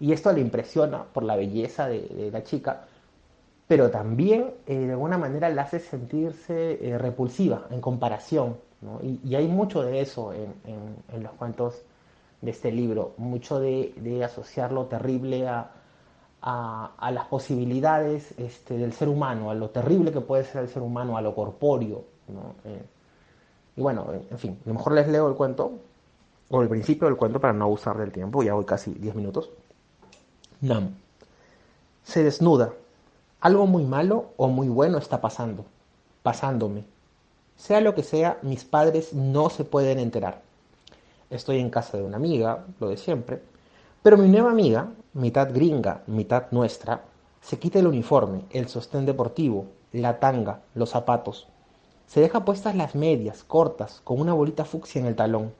y 0.00 0.12
esto 0.12 0.32
le 0.32 0.40
impresiona 0.40 1.04
por 1.04 1.22
la 1.22 1.36
belleza 1.36 1.88
de, 1.88 2.30
la 2.32 2.42
chica, 2.42 2.84
pero 3.66 3.90
también 3.90 4.52
eh, 4.66 4.76
de 4.76 4.92
alguna 4.92 5.18
manera 5.18 5.48
la 5.48 5.62
hace 5.62 5.80
sentirse 5.80 6.78
eh, 6.86 6.98
repulsiva 6.98 7.66
en 7.70 7.80
comparación, 7.80 8.56
y, 9.02 9.34
hay 9.34 9.48
mucho 9.48 9.82
de 9.82 10.00
eso 10.00 10.32
en, 10.32 11.22
los 11.22 11.32
cuentos 11.32 11.82
de 12.40 12.50
este 12.50 12.70
libro, 12.70 13.14
mucho 13.16 13.58
de, 13.58 14.22
asociar 14.24 14.72
lo 14.72 14.86
terrible 14.86 15.48
a, 15.48 15.70
las 17.10 17.26
posibilidades 17.26 18.34
este, 18.38 18.76
del 18.76 18.92
ser 18.92 19.08
humano, 19.08 19.50
a 19.50 19.54
lo 19.54 19.70
terrible 19.70 20.12
que 20.12 20.20
puede 20.20 20.44
ser 20.44 20.62
el 20.62 20.68
ser 20.68 20.82
humano, 20.82 21.16
a 21.16 21.22
lo 21.22 21.34
corpóreo. 21.34 22.04
Eh, 22.64 22.82
y 23.76 23.80
bueno, 23.80 24.06
en 24.30 24.38
fin, 24.38 24.58
a 24.64 24.68
lo 24.68 24.74
mejor 24.74 24.92
les 24.92 25.08
leo 25.08 25.28
el 25.28 25.34
cuento, 25.34 25.72
o 26.50 26.62
el 26.62 26.68
principio 26.68 27.08
del 27.08 27.16
cuento 27.16 27.40
para 27.40 27.52
no 27.52 27.64
abusar 27.64 27.96
del 27.96 28.12
tiempo, 28.12 28.42
ya 28.42 28.54
voy 28.54 28.64
casi 28.64 28.92
10 28.92 29.14
minutos. 29.14 29.50
Nam. 30.60 30.94
Se 32.04 32.22
desnuda. 32.22 32.72
Algo 33.40 33.66
muy 33.66 33.84
malo 33.84 34.32
o 34.36 34.48
muy 34.48 34.68
bueno 34.68 34.98
está 34.98 35.20
pasando, 35.20 35.64
pasándome. 36.22 36.84
Sea 37.56 37.80
lo 37.80 37.94
que 37.94 38.02
sea, 38.02 38.38
mis 38.42 38.64
padres 38.64 39.12
no 39.12 39.50
se 39.50 39.64
pueden 39.64 39.98
enterar 39.98 40.42
estoy 41.34 41.58
en 41.58 41.70
casa 41.70 41.96
de 41.96 42.04
una 42.04 42.16
amiga, 42.16 42.64
lo 42.80 42.88
de 42.88 42.96
siempre, 42.96 43.42
pero 44.02 44.16
mi 44.16 44.28
nueva 44.28 44.50
amiga, 44.50 44.90
mitad 45.12 45.52
gringa, 45.52 46.02
mitad 46.06 46.44
nuestra, 46.50 47.02
se 47.40 47.58
quita 47.58 47.78
el 47.78 47.86
uniforme, 47.86 48.42
el 48.50 48.68
sostén 48.68 49.06
deportivo, 49.06 49.66
la 49.92 50.20
tanga, 50.20 50.60
los 50.74 50.90
zapatos. 50.90 51.48
Se 52.06 52.20
deja 52.20 52.44
puestas 52.44 52.74
las 52.74 52.94
medias, 52.94 53.44
cortas, 53.44 54.00
con 54.04 54.20
una 54.20 54.32
bolita 54.32 54.64
fucsia 54.64 55.00
en 55.00 55.06
el 55.06 55.16
talón. 55.16 55.52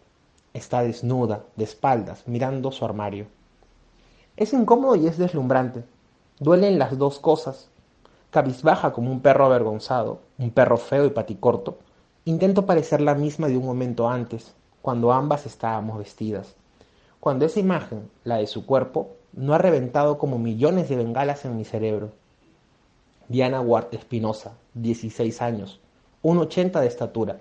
Está 0.53 0.83
desnuda, 0.83 1.45
de 1.57 1.65
espaldas, 1.65 2.27
mirando 2.27 2.71
su 2.71 2.85
armario. 2.85 3.27
Es 4.37 4.53
incómodo 4.53 4.97
y 4.97 5.07
es 5.07 5.19
deslumbrante. 5.19 5.85
Duelen 6.39 6.79
las 6.79 6.97
dos 6.99 7.19
cosas. 7.19 7.71
Cabizbaja 8.31 8.93
como 8.93 9.11
un 9.11 9.21
perro 9.21 9.47
avergonzado, 9.47 10.21
un 10.39 10.51
perro 10.51 10.77
feo 10.77 11.07
y 11.07 11.11
paticorto. 11.11 11.79
Intento 12.27 12.65
parecer 12.65 13.03
la 13.03 13.15
misma 13.15 13.49
de 13.49 13.59
un 13.59 13.67
momento 13.67 14.09
antes, 14.09 14.55
cuando 14.81 15.13
ambas 15.13 15.45
estábamos 15.45 15.99
vestidas, 15.99 16.55
cuando 17.21 17.45
esa 17.45 17.61
imagen, 17.61 18.09
la 18.25 18.37
de 18.37 18.47
su 18.47 18.65
cuerpo, 18.65 19.11
no 19.35 19.53
ha 19.53 19.59
reventado 19.59 20.17
como 20.17 20.39
millones 20.39 20.89
de 20.89 20.97
bengalas 20.97 21.45
en 21.45 21.55
mi 21.55 21.67
cerebro. 21.67 22.13
Diana 23.29 23.61
Ward 23.61 23.89
Espinosa, 23.93 24.57
16 24.73 25.43
años, 25.43 25.81
1,80 26.23 26.81
de 26.81 26.87
estatura, 26.87 27.41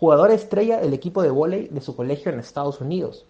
jugadora 0.00 0.34
estrella 0.34 0.78
del 0.78 0.92
equipo 0.92 1.22
de 1.22 1.30
vóley 1.30 1.68
de 1.68 1.80
su 1.80 1.94
colegio 1.94 2.32
en 2.32 2.40
Estados 2.40 2.80
Unidos, 2.80 3.26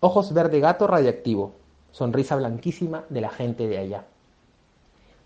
ojos 0.00 0.34
verde 0.34 0.60
gato 0.60 0.86
radiactivo, 0.86 1.52
sonrisa 1.92 2.36
blanquísima 2.36 3.06
de 3.08 3.22
la 3.22 3.30
gente 3.30 3.68
de 3.68 3.78
allá. 3.78 4.04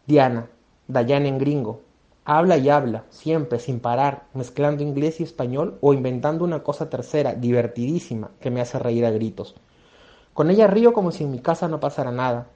Diana, 0.07 0.51
Dayan 0.87 1.27
en 1.27 1.39
gringo, 1.39 1.81
Habla 2.27 2.57
y 2.57 2.71
habla, 2.71 3.05
siempre, 3.11 3.59
sin 3.59 3.81
parar, 3.81 4.25
mezclando 4.33 4.83
inglés 4.83 5.21
y 5.21 5.25
español 5.25 5.77
o 5.83 5.93
inventando 5.93 6.43
una 6.45 6.63
cosa 6.63 6.89
tercera, 6.89 7.35
divertidísima, 7.35 8.31
que 8.41 8.51
me 8.51 8.63
hace 8.63 8.79
reír 8.79 9.05
a 9.05 9.11
gritos. 9.11 9.55
Con 10.33 10.51
ella 10.51 10.67
río 10.67 10.95
como 10.95 11.13
si 11.13 11.25
en 11.25 11.31
mi 11.31 11.41
casa 11.41 11.69
no 11.69 11.81
pasara 11.81 12.11
nada, 12.11 12.47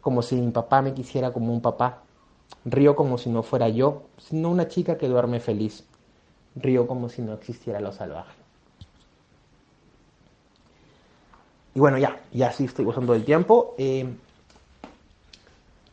como 0.00 0.22
si 0.22 0.36
mi 0.36 0.50
papá 0.50 0.80
me 0.80 0.94
quisiera 0.94 1.32
como 1.32 1.52
un 1.52 1.60
papá. 1.60 2.02
Río 2.64 2.96
como 2.96 3.18
si 3.18 3.28
no 3.28 3.42
fuera 3.42 3.68
yo, 3.68 4.04
sino 4.16 4.50
una 4.50 4.68
chica 4.68 4.96
que 4.96 5.08
duerme 5.08 5.38
feliz. 5.38 5.84
Río 6.56 6.86
como 6.86 7.10
si 7.10 7.20
no 7.20 7.34
existiera 7.34 7.80
lo 7.80 7.92
salvaje. 7.92 8.32
Y 11.74 11.80
bueno, 11.80 11.98
ya, 11.98 12.20
ya 12.32 12.52
sí 12.52 12.64
estoy 12.64 12.86
usando 12.86 13.14
el 13.14 13.24
tiempo. 13.24 13.74
Eh, 13.76 14.14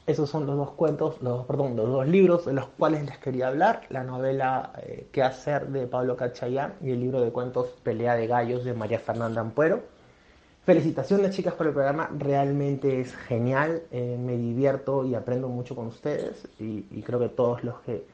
esos 0.07 0.29
son 0.29 0.45
los 0.45 0.57
dos 0.57 0.71
cuentos, 0.71 1.21
los, 1.21 1.45
perdón, 1.45 1.75
los 1.75 1.87
dos 1.87 2.07
libros 2.07 2.45
de 2.45 2.53
los 2.53 2.67
cuales 2.67 3.05
les 3.05 3.17
quería 3.19 3.47
hablar, 3.47 3.83
la 3.89 4.03
novela 4.03 4.73
eh, 4.81 5.07
¿Qué 5.11 5.21
hacer 5.21 5.67
de 5.67 5.85
Pablo 5.87 6.17
Cachayán 6.17 6.73
y 6.81 6.91
el 6.91 6.99
libro 6.99 7.21
de 7.21 7.31
cuentos 7.31 7.67
Pelea 7.83 8.15
de 8.15 8.27
Gallos 8.27 8.63
de 8.63 8.73
María 8.73 8.99
Fernanda 8.99 9.41
Ampuero. 9.41 9.83
Felicitaciones 10.65 11.35
chicas 11.35 11.53
por 11.53 11.67
el 11.67 11.73
programa, 11.73 12.09
realmente 12.17 13.01
es 13.01 13.15
genial, 13.15 13.83
eh, 13.91 14.17
me 14.19 14.37
divierto 14.37 15.05
y 15.05 15.15
aprendo 15.15 15.49
mucho 15.49 15.75
con 15.75 15.87
ustedes 15.87 16.47
y, 16.59 16.85
y, 16.91 17.01
creo 17.01 17.19
que 17.19 17.29
todos 17.29 17.63
los 17.63 17.79
que 17.81 18.05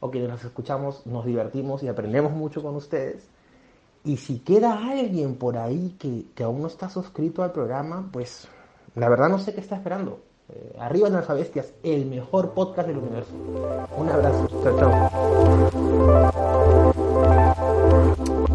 o 0.00 0.10
quienes 0.10 0.28
nos 0.28 0.44
escuchamos 0.44 1.06
nos 1.06 1.24
divertimos 1.24 1.82
y 1.82 1.88
aprendemos 1.88 2.32
mucho 2.32 2.62
con 2.62 2.76
ustedes. 2.76 3.28
Y 4.04 4.18
si 4.18 4.38
queda 4.40 4.88
alguien 4.90 5.36
por 5.36 5.56
ahí 5.56 5.96
que, 5.98 6.26
que 6.34 6.44
aún 6.44 6.60
no 6.60 6.68
está 6.68 6.88
suscrito 6.88 7.42
al 7.42 7.52
programa, 7.52 8.08
pues 8.12 8.46
la 8.94 9.08
verdad 9.08 9.28
no 9.28 9.38
sé 9.38 9.54
qué 9.54 9.60
está 9.60 9.76
esperando. 9.76 10.20
Eh, 10.48 10.76
arriba 10.78 11.08
en 11.08 11.16
Alfabestias, 11.16 11.74
el 11.82 12.06
mejor 12.06 12.54
podcast 12.54 12.86
del 12.88 12.98
universo. 12.98 13.32
Un 13.96 14.08
abrazo. 14.08 14.48
Chao, 14.62 14.78
chao. 14.78 15.10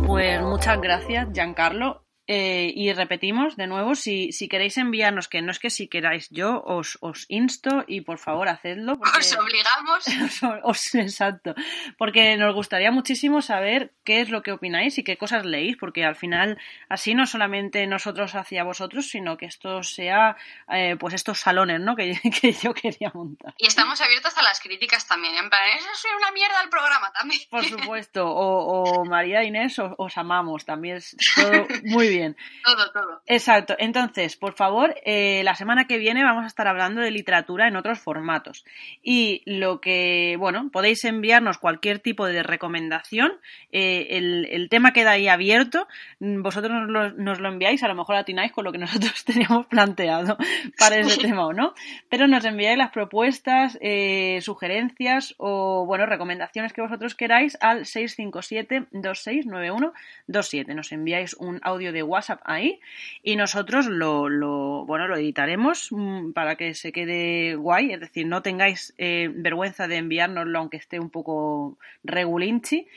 Pues 0.07 0.41
muchas 0.41 0.81
gracias, 0.81 1.27
Giancarlo. 1.33 2.01
Eh, 2.33 2.71
y 2.77 2.93
repetimos 2.93 3.57
de 3.57 3.67
nuevo, 3.67 3.93
si, 3.93 4.31
si, 4.31 4.47
queréis 4.47 4.77
enviarnos, 4.77 5.27
que 5.27 5.41
no 5.41 5.51
es 5.51 5.59
que 5.59 5.69
si 5.69 5.89
queráis, 5.89 6.29
yo 6.29 6.63
os, 6.65 6.97
os 7.01 7.25
insto 7.27 7.83
y 7.87 7.99
por 7.99 8.19
favor 8.19 8.47
hacedlo. 8.47 8.97
Porque... 8.97 9.19
Os 9.19 9.35
obligamos. 9.35 10.05
os, 10.63 10.95
exacto. 10.95 11.53
Porque 11.97 12.37
nos 12.37 12.55
gustaría 12.55 12.89
muchísimo 12.89 13.41
saber 13.41 13.91
qué 14.05 14.21
es 14.21 14.29
lo 14.29 14.43
que 14.43 14.53
opináis 14.53 14.97
y 14.97 15.03
qué 15.03 15.17
cosas 15.17 15.45
leéis, 15.45 15.75
porque 15.75 16.05
al 16.05 16.15
final 16.15 16.57
así 16.87 17.15
no 17.15 17.25
solamente 17.25 17.85
nosotros 17.85 18.33
hacia 18.33 18.63
vosotros, 18.63 19.09
sino 19.09 19.35
que 19.35 19.47
esto 19.47 19.83
sea 19.83 20.37
eh, 20.71 20.95
pues 20.97 21.13
estos 21.13 21.37
salones 21.37 21.81
¿no? 21.81 21.97
que, 21.97 22.17
que, 22.41 22.53
yo 22.53 22.73
quería 22.73 23.11
montar. 23.13 23.55
Y 23.57 23.67
estamos 23.67 23.99
abiertos 23.99 24.37
a 24.37 24.41
las 24.41 24.61
críticas 24.61 25.05
también, 25.05 25.35
en 25.35 25.49
plan, 25.49 25.63
eso 25.77 25.89
es 25.93 26.05
una 26.17 26.31
mierda 26.31 26.61
el 26.63 26.69
programa 26.69 27.11
también. 27.11 27.41
Por 27.49 27.65
supuesto, 27.65 28.25
o, 28.25 28.83
o 28.83 29.03
María 29.03 29.43
Inés 29.43 29.77
os, 29.79 29.91
os 29.97 30.17
amamos, 30.17 30.63
también 30.63 30.95
es 30.95 31.17
todo 31.35 31.67
muy 31.83 32.07
bien. 32.07 32.20
Todo, 32.63 32.91
todo. 32.91 33.21
Exacto. 33.27 33.75
Entonces, 33.77 34.35
por 34.35 34.53
favor, 34.53 34.95
eh, 35.05 35.41
la 35.43 35.55
semana 35.55 35.85
que 35.85 35.97
viene 35.97 36.23
vamos 36.23 36.43
a 36.43 36.47
estar 36.47 36.67
hablando 36.67 37.01
de 37.01 37.11
literatura 37.11 37.67
en 37.67 37.75
otros 37.75 37.99
formatos. 37.99 38.65
Y 39.01 39.41
lo 39.45 39.81
que, 39.81 40.35
bueno, 40.39 40.69
podéis 40.71 41.03
enviarnos 41.05 41.57
cualquier 41.57 41.99
tipo 41.99 42.25
de 42.25 42.43
recomendación. 42.43 43.33
Eh, 43.71 44.07
el, 44.11 44.47
el, 44.51 44.69
tema 44.69 44.93
queda 44.93 45.11
ahí 45.11 45.27
abierto. 45.27 45.87
Vosotros 46.19 46.71
nos 46.71 46.89
lo, 46.89 47.11
nos 47.13 47.39
lo, 47.39 47.49
enviáis, 47.49 47.83
a 47.83 47.87
lo 47.87 47.95
mejor 47.95 48.15
atináis 48.15 48.51
con 48.51 48.65
lo 48.65 48.71
que 48.71 48.77
nosotros 48.77 49.23
teníamos 49.25 49.65
planteado 49.67 50.37
para 50.77 50.97
ese 50.97 51.21
tema 51.21 51.45
o 51.45 51.53
no. 51.53 51.73
Pero 52.09 52.27
nos 52.27 52.45
enviáis 52.45 52.77
las 52.77 52.91
propuestas, 52.91 53.77
eh, 53.81 54.39
sugerencias 54.41 55.33
o, 55.37 55.85
bueno, 55.85 56.05
recomendaciones 56.05 56.73
que 56.73 56.81
vosotros 56.81 57.15
queráis 57.15 57.57
al 57.61 57.85
657-269127. 57.85 60.75
Nos 60.75 60.91
enviáis 60.91 61.33
un 61.35 61.61
audio 61.63 61.93
de 61.93 62.00
WhatsApp 62.03 62.41
ahí 62.45 62.79
y 63.23 63.35
nosotros 63.35 63.87
lo, 63.87 64.85
bueno, 64.85 65.07
lo 65.07 65.17
editaremos 65.17 65.89
mm, 65.91 66.31
para 66.31 66.55
que 66.55 66.73
se 66.73 66.91
quede 66.91 67.55
guay, 67.55 67.93
es 67.93 67.99
decir, 67.99 68.27
no 68.27 68.41
tengáis 68.41 68.93
eh, 68.97 69.29
vergüenza 69.33 69.87
de 69.87 69.97
enviárnoslo 69.97 70.59
aunque 70.59 70.77
esté 70.77 70.99
un 70.99 71.09
poco 71.09 71.77
regulinchi 72.03 72.87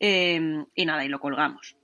eh, 0.00 0.64
y 0.74 0.86
nada, 0.86 1.04
y 1.04 1.08
lo 1.08 1.20
colgamos. 1.20 1.76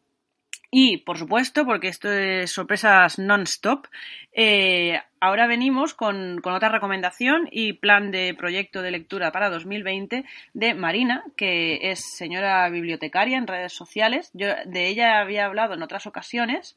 Y, 0.71 0.99
por 0.99 1.17
supuesto, 1.17 1.65
porque 1.65 1.89
esto 1.89 2.13
es 2.13 2.53
sorpresas 2.53 3.19
non-stop, 3.19 3.87
eh, 4.33 5.01
ahora 5.19 5.47
venimos 5.47 5.95
con, 5.95 6.41
con, 6.43 6.53
otra 6.53 6.69
recomendación 6.69 7.49
y 7.51 7.73
plan 7.73 8.11
de 8.11 8.35
proyecto 8.35 8.83
de 8.83 8.91
lectura 8.91 9.33
para 9.33 9.49
2020 9.49 10.27
de 10.53 10.75
Marina, 10.75 11.25
que 11.37 11.91
es 11.91 12.01
señora 12.17 12.69
bibliotecaria 12.69 13.39
en 13.39 13.47
redes 13.47 13.73
sociales. 13.73 14.31
Yo 14.35 14.49
de 14.67 14.89
ella 14.89 15.21
había 15.21 15.47
hablado 15.47 15.73
en 15.73 15.83
otras 15.83 16.07
ocasiones. 16.07 16.77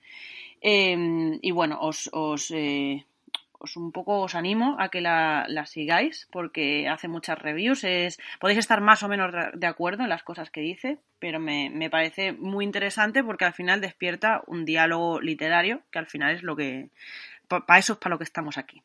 Eh, 0.61 1.39
y 1.41 1.51
bueno, 1.51 1.79
os, 1.81 2.09
os 2.13 2.49
eh, 2.51 3.05
os 3.61 3.77
un 3.77 3.91
poco 3.91 4.19
os 4.25 4.33
animo 4.35 4.75
a 4.79 4.89
que 4.89 5.01
la, 5.01 5.45
la, 5.47 5.65
sigáis 5.65 6.27
porque 6.31 6.89
hace 6.89 7.07
muchas 7.07 7.37
reviews. 7.37 7.83
Es, 7.83 8.19
podéis 8.39 8.59
estar 8.59 8.81
más 8.81 9.03
o 9.03 9.07
menos 9.07 9.31
de 9.53 9.67
acuerdo 9.67 10.03
en 10.03 10.09
las 10.09 10.23
cosas 10.23 10.49
que 10.49 10.61
dice, 10.61 10.97
pero 11.19 11.39
me, 11.39 11.69
me 11.69 11.89
parece 11.89 12.33
muy 12.33 12.65
interesante 12.65 13.23
porque 13.23 13.45
al 13.45 13.53
final 13.53 13.81
despierta 13.81 14.41
un 14.47 14.65
diálogo 14.65 15.21
literario, 15.21 15.81
que 15.91 15.99
al 15.99 16.07
final 16.07 16.35
es 16.35 16.43
lo 16.43 16.55
que. 16.55 16.89
Para 17.47 17.79
eso 17.79 17.93
es 17.93 17.99
para 17.99 18.15
lo 18.15 18.17
que 18.17 18.23
estamos 18.23 18.57
aquí. 18.57 18.81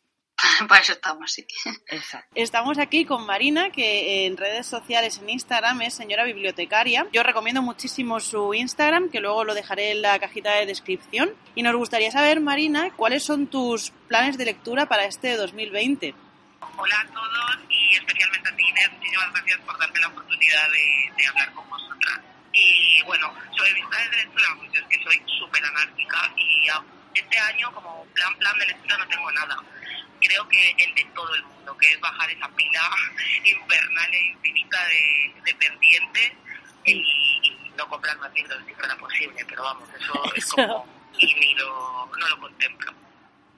Para 0.69 0.81
eso 0.81 0.93
estamos, 0.93 1.33
sí. 1.33 1.47
Exacto. 1.89 2.29
Estamos 2.35 2.79
aquí 2.79 3.05
con 3.05 3.27
Marina, 3.27 3.71
que 3.71 4.27
en 4.27 4.37
redes 4.37 4.67
sociales, 4.67 5.19
en 5.19 5.31
Instagram, 5.31 5.83
es 5.83 5.95
señora 5.95 6.25
bibliotecaria. 6.25 7.07
Yo 7.13 7.23
recomiendo 7.23 7.63
muchísimo 7.63 8.21
su 8.21 8.55
Instagram, 8.55 9.11
que 9.11 9.21
luego 9.21 9.45
lo 9.45 9.55
dejaré 9.55 9.93
en 9.93 10.03
la 10.03 10.19
cajita 10.19 10.53
de 10.55 10.67
descripción. 10.67 11.35
Y 11.55 11.63
nos 11.63 11.75
gustaría 11.77 12.11
saber, 12.11 12.41
Marina, 12.41 12.91
cuáles 12.97 13.25
son 13.25 13.47
tus 13.49 13.91
planes 14.09 14.39
de 14.39 14.45
lectura 14.45 14.87
para 14.87 15.05
este 15.05 15.37
2020. 15.37 16.15
Hola 16.79 17.01
a 17.01 17.07
todos 17.07 17.59
y 17.71 17.95
especialmente 17.95 18.49
a 18.49 18.57
ti, 18.57 18.69
Inés. 18.69 18.91
Muchísimas 18.93 19.33
gracias 19.33 19.59
por 19.61 19.79
darte 19.79 20.01
la 20.01 20.09
oportunidad 20.09 20.71
de, 20.71 21.13
de 21.17 21.27
hablar 21.27 21.53
con 21.53 21.69
vosotras. 21.69 22.21
Y 22.53 23.03
bueno, 23.05 23.33
sobre 23.57 23.75
mis 23.75 23.87
planes 23.87 24.11
de 24.11 24.17
lectura, 24.17 24.47
pues 24.59 24.71
es 24.75 24.83
que 24.89 25.05
soy 25.05 25.23
súper 25.39 25.65
anárquica 25.65 26.33
y 26.37 26.67
este 27.15 27.39
año 27.39 27.73
como 27.73 28.05
plan 28.15 28.35
plan 28.37 28.59
de 28.59 28.67
lectura 28.67 28.99
no 28.99 29.09
tengo 29.09 29.31
nada 29.33 29.57
creo 30.21 30.49
que 30.49 30.71
el 30.79 30.95
de 30.95 31.05
todo 31.15 31.35
el 31.35 31.43
mundo, 31.45 31.77
que 31.77 31.93
es 31.93 32.01
bajar 32.01 32.31
esa 32.31 32.49
pila 32.49 32.91
infernal 33.45 34.15
e 34.15 34.27
infinita 34.27 34.79
de, 34.87 35.33
de 35.45 35.55
pendientes 35.55 36.33
y, 36.85 36.93
y, 36.93 37.73
no 37.77 37.87
comprar 37.89 38.17
más 38.19 38.33
libros 38.33 38.59
si 38.67 38.73
fuera 38.73 38.97
posible, 38.97 39.45
pero 39.47 39.63
vamos, 39.63 39.89
eso, 40.01 40.25
eso. 40.35 40.35
es 40.35 40.67
como, 40.67 40.87
y 41.19 41.35
ni 41.35 41.55
lo, 41.55 42.11
no 42.19 42.29
lo 42.29 42.41
contemplo. 42.41 42.93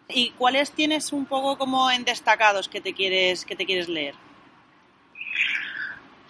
¿Y 0.09 0.30
cuáles 0.30 0.72
tienes 0.72 1.12
un 1.12 1.26
poco 1.26 1.59
como 1.59 1.90
en 1.90 2.04
destacados 2.04 2.68
que 2.68 2.80
te 2.80 2.94
quieres, 2.94 3.44
que 3.44 3.54
te 3.54 3.66
quieres 3.66 3.88
leer? 3.88 4.14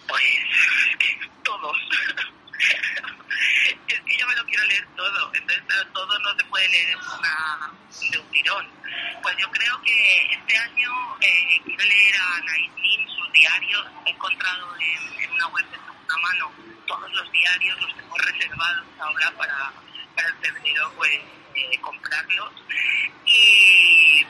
Pues 0.07 0.23
todos. 1.43 1.77
es 3.87 3.99
que 4.01 4.17
yo 4.17 4.27
me 4.27 4.35
lo 4.35 4.45
quiero 4.45 4.63
leer 4.65 4.85
todo, 4.95 5.31
entonces 5.33 5.63
todo 5.93 6.19
no 6.19 6.35
se 6.37 6.43
puede 6.45 6.67
leer 6.69 6.97
una, 6.97 7.71
de 8.11 8.17
un 8.17 8.31
tirón. 8.31 8.67
Pues 9.21 9.37
yo 9.37 9.49
creo 9.51 9.81
que 9.81 10.33
este 10.33 10.57
año 10.57 10.91
eh, 11.21 11.61
quiero 11.63 11.83
leer 11.83 12.15
a 12.17 12.41
Naislin 12.41 13.07
sus 13.07 13.31
diarios, 13.33 13.87
he 14.05 14.09
encontrado 14.09 14.75
en, 14.77 15.23
en, 15.23 15.31
una 15.31 15.47
web 15.47 15.65
de 15.69 15.77
segunda 15.77 16.17
mano 16.17 16.51
todos 16.87 17.11
los 17.13 17.31
diarios, 17.31 17.81
los 17.81 17.95
tengo 17.95 18.17
reservados 18.17 18.85
ahora 18.99 19.31
para, 19.37 19.73
para 20.15 20.27
el 20.27 20.35
febrero 20.35 20.93
pues 20.95 21.19
eh, 21.55 21.79
comprarlos. 21.81 22.51
Y 23.25 24.25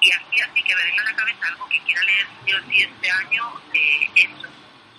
y 0.00 0.10
así 0.12 0.40
así 0.40 0.62
que 0.62 0.76
me 0.76 0.84
venga 0.84 1.02
a 1.02 1.04
la 1.06 1.16
cabeza 1.16 1.46
algo 1.48 1.68
que 1.68 1.80
quiera 1.80 2.02
leer 2.02 2.26
yo 2.46 2.58
sí 2.68 2.82
este 2.82 3.10
año, 3.10 3.60
eh, 3.72 4.10
eso, 4.16 4.48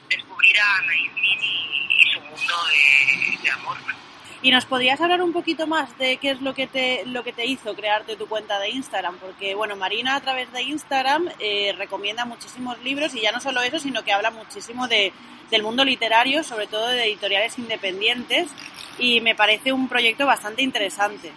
descubrir 0.10 0.56
a 0.60 0.82
Naismin 0.82 1.40
y, 1.42 2.04
y, 2.04 2.14
su 2.14 2.20
mundo 2.22 2.54
de, 2.72 3.38
de, 3.44 3.50
amor. 3.52 3.78
¿Y 4.42 4.52
nos 4.52 4.66
podrías 4.66 5.02
hablar 5.02 5.22
un 5.22 5.34
poquito 5.34 5.66
más 5.66 5.98
de 5.98 6.18
qué 6.18 6.32
es 6.32 6.42
lo 6.42 6.54
que 6.54 6.68
te, 6.68 7.04
lo 7.06 7.24
que 7.24 7.34
te 7.34 7.46
hizo 7.46 7.76
crearte 7.76 8.16
tu 8.16 8.28
cuenta 8.28 8.60
de 8.60 8.70
Instagram? 8.70 9.18
Porque, 9.18 9.56
bueno, 9.56 9.76
Marina 9.76 10.16
a 10.16 10.22
través 10.22 10.52
de 10.52 10.62
Instagram 10.62 11.30
eh, 11.40 11.74
recomienda 11.78 12.26
muchísimos 12.26 12.82
libros 12.84 13.16
y 13.16 13.22
ya 13.22 13.32
no 13.32 13.42
solo 13.42 13.62
eso, 13.62 13.80
sino 13.80 14.04
que 14.04 14.14
habla 14.14 14.32
muchísimo 14.32 14.88
de, 14.88 15.14
del 15.50 15.64
mundo 15.64 15.84
literario, 15.84 16.44
sobre 16.44 16.68
todo 16.68 16.88
de 16.90 17.06
editoriales 17.06 17.58
independientes, 17.58 18.50
y 19.00 19.22
me 19.22 19.36
parece 19.36 19.74
un 19.74 19.88
proyecto 19.88 20.26
bastante 20.26 20.62
interesante. 20.62 21.32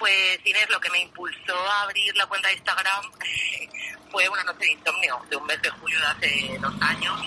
Pues 0.00 0.40
Inés, 0.44 0.66
lo 0.70 0.80
que 0.80 0.88
me 0.88 1.02
impulsó 1.02 1.54
a 1.54 1.82
abrir 1.82 2.16
la 2.16 2.26
cuenta 2.26 2.48
de 2.48 2.54
Instagram 2.54 3.04
fue 4.10 4.26
una 4.28 4.42
noche 4.44 4.64
de 4.64 4.72
insomnio 4.72 5.22
de 5.28 5.36
un 5.36 5.46
mes 5.46 5.60
de 5.60 5.68
julio 5.70 6.00
de 6.00 6.06
hace 6.06 6.58
dos 6.58 6.74
años 6.80 7.20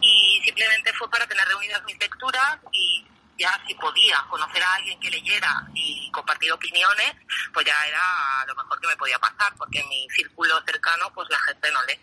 y 0.00 0.42
simplemente 0.44 0.92
fue 0.94 1.08
para 1.10 1.28
tener 1.28 1.46
reunidas 1.46 1.80
mis 1.84 1.96
lecturas 1.98 2.58
y 2.72 3.06
ya 3.38 3.52
si 3.68 3.74
podía 3.74 4.16
conocer 4.28 4.60
a 4.60 4.74
alguien 4.74 4.98
que 4.98 5.10
leyera 5.10 5.64
y 5.72 6.10
compartir 6.10 6.50
opiniones, 6.52 7.14
pues 7.54 7.64
ya 7.64 7.74
era 7.86 8.44
lo 8.48 8.54
mejor 8.56 8.80
que 8.80 8.88
me 8.88 8.96
podía 8.96 9.18
pasar, 9.20 9.54
porque 9.56 9.78
en 9.78 9.88
mi 9.88 10.08
círculo 10.10 10.60
cercano 10.66 11.12
pues 11.14 11.28
la 11.30 11.38
gente 11.38 11.70
no 11.70 11.82
lee. 11.84 12.00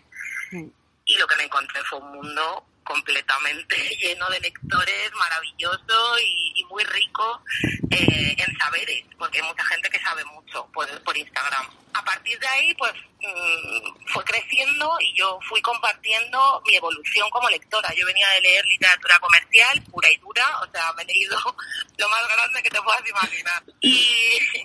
Sí. 0.50 0.72
Y 1.04 1.18
lo 1.18 1.26
que 1.26 1.36
me 1.36 1.44
encontré 1.44 1.84
fue 1.84 1.98
un 1.98 2.10
mundo 2.12 2.64
completamente 2.86 3.76
lleno 4.00 4.28
de 4.30 4.40
lectores, 4.40 5.12
maravilloso 5.14 6.18
y, 6.22 6.52
y 6.60 6.64
muy 6.64 6.84
rico 6.84 7.42
eh, 7.90 8.36
en 8.38 8.58
saberes, 8.58 9.04
porque 9.18 9.40
hay 9.40 9.46
mucha 9.46 9.64
gente 9.64 9.90
que 9.90 10.00
sabe 10.00 10.24
mucho 10.24 10.66
por, 10.72 10.88
por 11.02 11.16
Instagram. 11.16 11.66
A 11.94 12.04
partir 12.04 12.38
de 12.38 12.46
ahí, 12.46 12.74
pues 12.74 12.92
mmm, 13.20 14.06
fue 14.12 14.22
creciendo 14.24 14.96
y 15.00 15.18
yo 15.18 15.38
fui 15.48 15.60
compartiendo 15.62 16.62
mi 16.66 16.76
evolución 16.76 17.28
como 17.30 17.48
lectora. 17.48 17.92
Yo 17.94 18.04
venía 18.06 18.28
de 18.34 18.40
leer 18.42 18.64
literatura 18.66 19.18
comercial, 19.18 19.82
pura 19.90 20.10
y 20.10 20.16
dura, 20.18 20.60
o 20.60 20.70
sea, 20.70 20.92
me 20.92 21.02
he 21.02 21.06
leído 21.06 21.36
lo 21.98 22.08
más 22.08 22.28
grande 22.28 22.62
que 22.62 22.70
te 22.70 22.82
puedas 22.82 23.08
imaginar. 23.08 23.62
Y, 23.80 24.06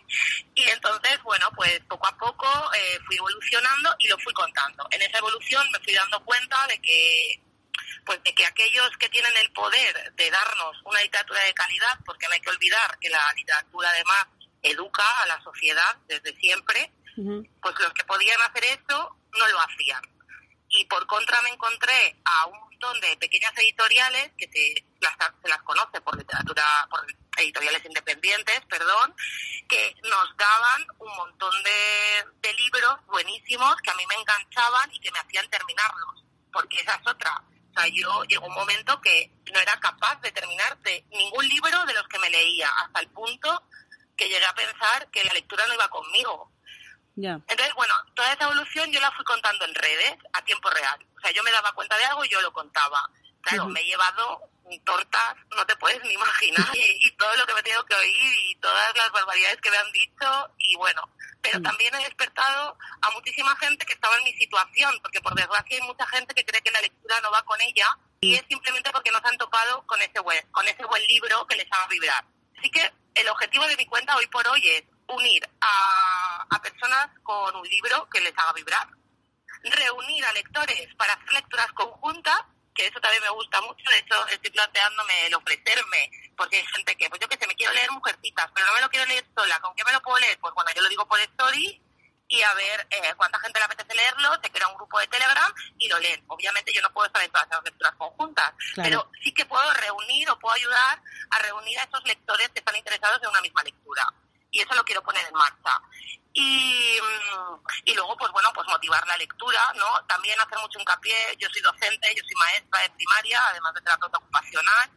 y 0.55 0.63
entonces, 0.69 1.23
bueno, 1.23 1.49
pues 1.55 1.79
poco 1.87 2.07
a 2.07 2.17
poco 2.17 2.47
eh, 2.75 2.99
fui 3.05 3.15
evolucionando 3.15 3.95
y 3.99 4.07
lo 4.09 4.17
fui 4.19 4.33
contando. 4.33 4.87
En 4.91 5.01
esa 5.01 5.17
evolución 5.17 5.65
me 5.71 5.79
fui 5.79 5.93
dando 5.93 6.23
cuenta 6.25 6.67
de 6.67 6.79
que 6.81 7.41
pues 8.11 8.23
de 8.25 8.35
que 8.35 8.45
aquellos 8.45 8.89
que 8.99 9.07
tienen 9.07 9.31
el 9.41 9.53
poder 9.53 10.13
de 10.15 10.29
darnos 10.29 10.75
una 10.83 11.01
literatura 11.01 11.41
de 11.45 11.53
calidad, 11.53 11.97
porque 12.05 12.27
no 12.27 12.33
hay 12.33 12.41
que 12.41 12.49
olvidar 12.49 12.99
que 12.99 13.09
la 13.09 13.31
literatura 13.33 13.89
además 13.89 14.27
educa 14.61 15.03
a 15.23 15.27
la 15.27 15.41
sociedad 15.41 15.95
desde 16.07 16.35
siempre, 16.35 16.91
pues 17.15 17.75
los 17.79 17.93
que 17.93 18.03
podían 18.03 18.41
hacer 18.41 18.65
eso 18.65 19.15
no 19.39 19.47
lo 19.47 19.59
hacían. 19.61 20.01
Y 20.67 20.83
por 20.87 21.07
contra 21.07 21.41
me 21.43 21.51
encontré 21.51 22.17
a 22.25 22.47
un 22.47 22.59
montón 22.59 22.99
de 22.99 23.15
pequeñas 23.15 23.53
editoriales 23.55 24.31
que 24.37 24.49
se 24.51 24.85
las, 24.99 25.15
se 25.41 25.47
las 25.47 25.61
conoce 25.61 26.01
por 26.01 26.17
literatura, 26.17 26.65
por 26.89 27.07
editoriales 27.37 27.85
independientes, 27.85 28.59
perdón, 28.69 29.15
que 29.69 29.95
nos 30.03 30.35
daban 30.35 30.85
un 30.99 31.15
montón 31.15 31.63
de, 31.63 32.25
de 32.41 32.53
libros 32.55 33.05
buenísimos 33.07 33.73
que 33.77 33.91
a 33.91 33.95
mí 33.95 34.03
me 34.05 34.15
enganchaban 34.15 34.93
y 34.93 34.99
que 34.99 35.11
me 35.11 35.19
hacían 35.19 35.49
terminarlos, 35.49 36.25
porque 36.51 36.75
esa 36.81 36.95
es 36.95 37.07
otra. 37.07 37.41
O 37.75 37.79
sea, 37.79 37.89
yo 37.93 38.23
llegó 38.25 38.47
un 38.47 38.53
momento 38.53 38.99
que 39.01 39.31
no 39.53 39.59
era 39.59 39.79
capaz 39.79 40.19
de 40.21 40.31
terminar 40.31 40.77
de 40.79 41.05
ningún 41.11 41.47
libro 41.47 41.85
de 41.85 41.93
los 41.93 42.07
que 42.07 42.19
me 42.19 42.29
leía, 42.29 42.69
hasta 42.83 42.99
el 42.99 43.07
punto 43.09 43.63
que 44.15 44.27
llegué 44.27 44.45
a 44.45 44.53
pensar 44.53 45.09
que 45.09 45.23
la 45.23 45.33
lectura 45.33 45.65
no 45.67 45.73
iba 45.73 45.87
conmigo. 45.89 46.51
Entonces, 47.15 47.73
bueno, 47.75 47.93
toda 48.15 48.33
esa 48.33 48.45
evolución 48.45 48.91
yo 48.91 48.99
la 48.99 49.11
fui 49.11 49.23
contando 49.25 49.65
en 49.65 49.75
redes 49.75 50.17
a 50.33 50.43
tiempo 50.43 50.69
real. 50.69 51.05
O 51.17 51.19
sea, 51.19 51.31
yo 51.31 51.43
me 51.43 51.51
daba 51.51 51.71
cuenta 51.73 51.97
de 51.97 52.05
algo 52.05 52.25
y 52.25 52.29
yo 52.29 52.41
lo 52.41 52.51
contaba. 52.51 53.09
Claro, 53.41 53.67
me 53.67 53.81
he 53.81 53.85
llevado 53.85 54.51
tortas, 54.79 55.35
no 55.55 55.65
te 55.65 55.75
puedes 55.75 56.01
ni 56.03 56.13
imaginar, 56.13 56.69
y, 56.73 57.11
todo 57.17 57.35
lo 57.35 57.45
que 57.45 57.53
me 57.53 57.59
he 57.59 57.63
tenido 57.63 57.85
que 57.85 57.95
oír 57.95 58.35
y 58.49 58.55
todas 58.55 58.95
las 58.95 59.11
barbaridades 59.11 59.59
que 59.61 59.71
me 59.71 59.77
han 59.77 59.91
dicho, 59.91 60.53
y 60.57 60.75
bueno, 60.75 61.01
pero 61.41 61.59
mm. 61.59 61.63
también 61.63 61.95
he 61.95 62.03
despertado 62.03 62.77
a 63.01 63.11
muchísima 63.11 63.55
gente 63.57 63.85
que 63.85 63.93
estaba 63.93 64.15
en 64.17 64.23
mi 64.23 64.33
situación, 64.33 64.97
porque 65.01 65.21
por 65.21 65.35
desgracia 65.35 65.77
hay 65.77 65.87
mucha 65.87 66.05
gente 66.07 66.33
que 66.33 66.45
cree 66.45 66.61
que 66.61 66.71
la 66.71 66.81
lectura 66.81 67.19
no 67.21 67.31
va 67.31 67.43
con 67.43 67.59
ella, 67.61 67.87
y 68.21 68.33
mm. 68.33 68.35
es 68.35 68.43
simplemente 68.47 68.91
porque 68.91 69.11
no 69.11 69.19
se 69.19 69.27
han 69.27 69.37
topado 69.37 69.85
con 69.85 70.01
ese 70.01 70.19
buen, 70.19 70.45
con 70.51 70.67
ese 70.67 70.85
buen 70.85 71.05
libro 71.07 71.45
que 71.47 71.55
les 71.55 71.67
haga 71.71 71.87
vibrar. 71.87 72.25
Así 72.57 72.69
que 72.69 72.91
el 73.15 73.29
objetivo 73.29 73.67
de 73.67 73.77
mi 73.77 73.85
cuenta 73.85 74.15
hoy 74.15 74.27
por 74.27 74.47
hoy 74.47 74.61
es 74.69 74.83
unir 75.07 75.49
a, 75.59 76.45
a 76.49 76.61
personas 76.61 77.07
con 77.23 77.55
un 77.55 77.67
libro 77.67 78.07
que 78.09 78.21
les 78.21 78.37
haga 78.37 78.53
vibrar, 78.53 78.87
reunir 79.63 80.25
a 80.25 80.33
lectores 80.33 80.87
para 80.95 81.13
hacer 81.13 81.33
lecturas 81.33 81.71
conjuntas 81.73 82.41
que 82.73 82.87
eso 82.87 82.99
también 82.99 83.23
me 83.23 83.29
gusta 83.29 83.61
mucho, 83.61 83.83
de 83.89 83.97
hecho 83.97 84.27
estoy 84.27 84.51
planteándome 84.51 85.27
el 85.27 85.35
ofrecerme, 85.35 86.11
porque 86.37 86.57
hay 86.57 86.65
gente 86.75 86.95
que, 86.95 87.09
pues 87.09 87.21
yo 87.21 87.27
que 87.27 87.37
sé, 87.37 87.47
me 87.47 87.55
quiero 87.55 87.73
leer 87.73 87.91
Mujercitas, 87.91 88.49
pero 88.53 88.67
no 88.67 88.73
me 88.73 88.81
lo 88.81 88.89
quiero 88.89 89.05
leer 89.05 89.25
sola, 89.35 89.59
¿con 89.59 89.75
qué 89.75 89.83
me 89.83 89.91
lo 89.91 90.01
puedo 90.01 90.19
leer? 90.19 90.39
Pues 90.39 90.53
bueno, 90.53 90.71
yo 90.75 90.81
lo 90.81 90.89
digo 90.89 91.07
por 91.07 91.19
Story 91.19 91.81
y 92.31 92.41
a 92.41 92.53
ver 92.53 92.87
eh, 92.89 93.13
cuánta 93.17 93.39
gente 93.39 93.59
le 93.59 93.65
apetece 93.65 93.93
leerlo, 93.93 94.39
se 94.41 94.49
crea 94.49 94.67
un 94.69 94.75
grupo 94.75 94.97
de 94.99 95.07
Telegram 95.07 95.53
y 95.77 95.89
lo 95.89 95.99
leen. 95.99 96.23
Obviamente 96.27 96.71
yo 96.73 96.81
no 96.81 96.89
puedo 96.93 97.07
estar 97.07 97.21
en 97.21 97.29
todas 97.29 97.45
las 97.51 97.63
lecturas 97.63 97.93
conjuntas, 97.97 98.53
pero 98.73 99.11
sí 99.21 99.33
que 99.33 99.45
puedo 99.45 99.73
reunir 99.73 100.29
o 100.29 100.39
puedo 100.39 100.55
ayudar 100.55 101.01
a 101.29 101.39
reunir 101.39 101.77
a 101.77 101.83
esos 101.83 102.01
lectores 102.05 102.47
que 102.49 102.59
están 102.59 102.77
interesados 102.77 103.21
en 103.21 103.29
una 103.29 103.41
misma 103.41 103.63
lectura. 103.63 104.07
Y 104.49 104.61
eso 104.61 104.73
lo 104.75 104.83
quiero 104.85 105.03
poner 105.03 105.25
en 105.25 105.33
marcha. 105.33 105.81
Y, 106.33 106.97
mm, 107.01 107.59
y 107.85 107.93
luego, 107.93 108.15
pues 108.17 108.31
bueno, 108.31 108.49
pues 108.53 108.67
motivar 108.67 109.05
la 109.07 109.17
lectura, 109.17 109.59
¿no? 109.75 110.05
También 110.07 110.39
hacer 110.39 110.57
mucho 110.59 110.79
hincapié, 110.79 111.35
yo 111.37 111.47
soy 111.51 111.61
docente, 111.61 112.13
yo 112.15 112.23
soy 112.23 112.35
maestra 112.35 112.81
de 112.81 112.89
primaria, 112.91 113.47
además 113.47 113.73
de 113.73 113.81
terapeuta 113.81 114.17
ocupacional, 114.17 114.91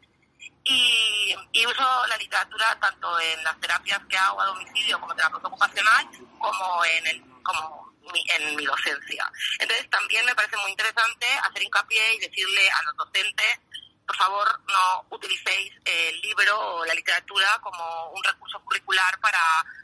y, 0.65 1.35
y, 1.53 1.67
uso 1.67 2.07
la 2.07 2.17
literatura 2.17 2.79
tanto 2.81 3.21
en 3.21 3.43
las 3.45 3.61
terapias 3.61 4.01
que 4.09 4.17
hago 4.17 4.41
a 4.41 4.47
domicilio 4.47 4.99
como 4.99 5.15
terapeuta 5.15 5.49
ocupacional, 5.49 6.09
como 6.39 6.85
en 6.85 7.07
el, 7.07 7.23
como 7.43 7.93
en 8.13 8.57
mi 8.57 8.65
docencia. 8.65 9.31
Entonces 9.59 9.89
también 9.91 10.25
me 10.25 10.35
parece 10.35 10.57
muy 10.59 10.71
interesante 10.71 11.27
hacer 11.43 11.63
hincapié 11.63 12.15
y 12.15 12.19
decirle 12.21 12.71
a 12.71 12.83
los 12.85 12.97
docentes 12.97 13.61
por 14.07 14.17
favor 14.17 14.61
no 14.67 15.07
utilicéis 15.17 15.73
el 15.85 16.21
libro 16.21 16.77
o 16.77 16.85
la 16.85 16.95
literatura 16.95 17.47
como 17.63 18.11
un 18.11 18.23
recurso 18.23 18.61
curricular 18.61 19.19
para 19.21 19.39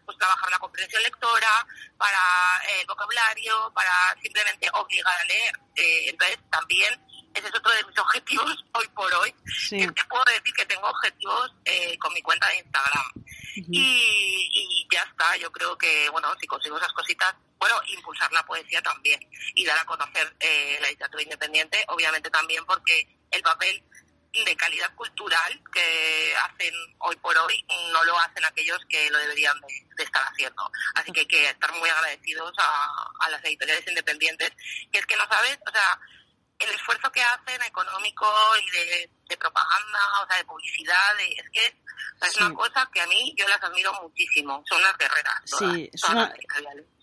pues, 0.04 0.18
trabajar 0.18 0.50
la 0.50 0.58
comprensión 0.58 1.02
lectora, 1.02 1.66
para 1.96 2.18
el 2.78 2.86
vocabulario, 2.86 3.72
para 3.74 4.16
simplemente 4.22 4.68
obligar 4.74 5.20
a 5.20 5.24
leer. 5.24 5.54
Eh, 5.76 6.10
entonces 6.10 6.38
también 6.50 7.00
ese 7.34 7.48
es 7.48 7.54
otro 7.54 7.72
de 7.72 7.84
mis 7.84 7.98
objetivos 7.98 8.64
hoy 8.72 8.88
por 8.88 9.12
hoy. 9.14 9.34
Es 9.46 9.92
que 9.92 10.04
puedo 10.04 10.24
decir 10.26 10.52
que 10.54 10.66
tengo 10.66 10.88
objetivos 10.88 11.52
eh, 11.64 11.96
con 11.98 12.12
mi 12.12 12.22
cuenta 12.22 12.48
de 12.48 12.58
Instagram. 12.58 13.12
y, 13.54 14.86
ya 14.92 15.02
está, 15.02 15.36
yo 15.36 15.52
creo 15.52 15.78
que, 15.78 16.08
bueno, 16.10 16.28
si 16.40 16.48
consigo 16.48 16.76
esas 16.76 16.92
cositas, 16.92 17.32
bueno, 17.60 17.76
impulsar 17.86 18.32
la 18.32 18.44
poesía 18.44 18.82
también 18.82 19.20
y 19.54 19.64
dar 19.64 19.78
a 19.78 19.84
conocer 19.84 20.34
eh, 20.40 20.78
la 20.80 20.88
literatura 20.88 21.22
independiente, 21.22 21.84
obviamente 21.88 22.28
también 22.28 22.64
porque 22.66 23.06
el 23.30 23.42
papel 23.42 23.84
de 24.32 24.56
calidad 24.56 24.94
cultural 24.94 25.60
que 25.72 26.34
hacen 26.44 26.74
hoy 26.98 27.16
por 27.16 27.36
hoy 27.36 27.64
no 27.92 28.04
lo 28.04 28.18
hacen 28.18 28.44
aquellos 28.44 28.78
que 28.88 29.10
lo 29.10 29.18
deberían 29.18 29.58
de, 29.60 30.04
estar 30.04 30.22
haciendo. 30.22 30.70
Así 30.94 31.12
que 31.12 31.20
hay 31.20 31.26
que 31.26 31.50
estar 31.50 31.72
muy 31.72 31.88
agradecidos 31.90 32.52
a, 32.58 33.28
las 33.28 33.44
editoriales 33.44 33.86
independientes, 33.86 34.50
que 34.90 34.98
es 34.98 35.06
que 35.06 35.16
no 35.16 35.26
sabes, 35.28 35.58
o 35.66 35.70
sea, 35.70 36.00
el 36.58 36.70
esfuerzo 36.70 37.10
que 37.12 37.22
hacen 37.22 37.62
económico 37.62 38.26
y 38.58 38.70
de, 38.70 39.36
propaganda, 39.36 40.22
o 40.22 40.26
sea, 40.26 40.38
de 40.38 40.44
publicidad, 40.44 41.20
es 41.20 41.50
que 41.52 41.66
es 42.26 42.36
una 42.36 42.54
cosa 42.54 42.88
que 42.92 43.00
a 43.00 43.06
mí 43.06 43.34
yo 43.36 43.46
las 43.48 43.62
admiro 43.62 43.92
muchísimo, 44.02 44.62
son 44.68 44.78
unas 44.78 44.96
guerreras. 44.96 45.40
sí, 45.44 45.90
es 45.92 46.04
una 46.04 46.32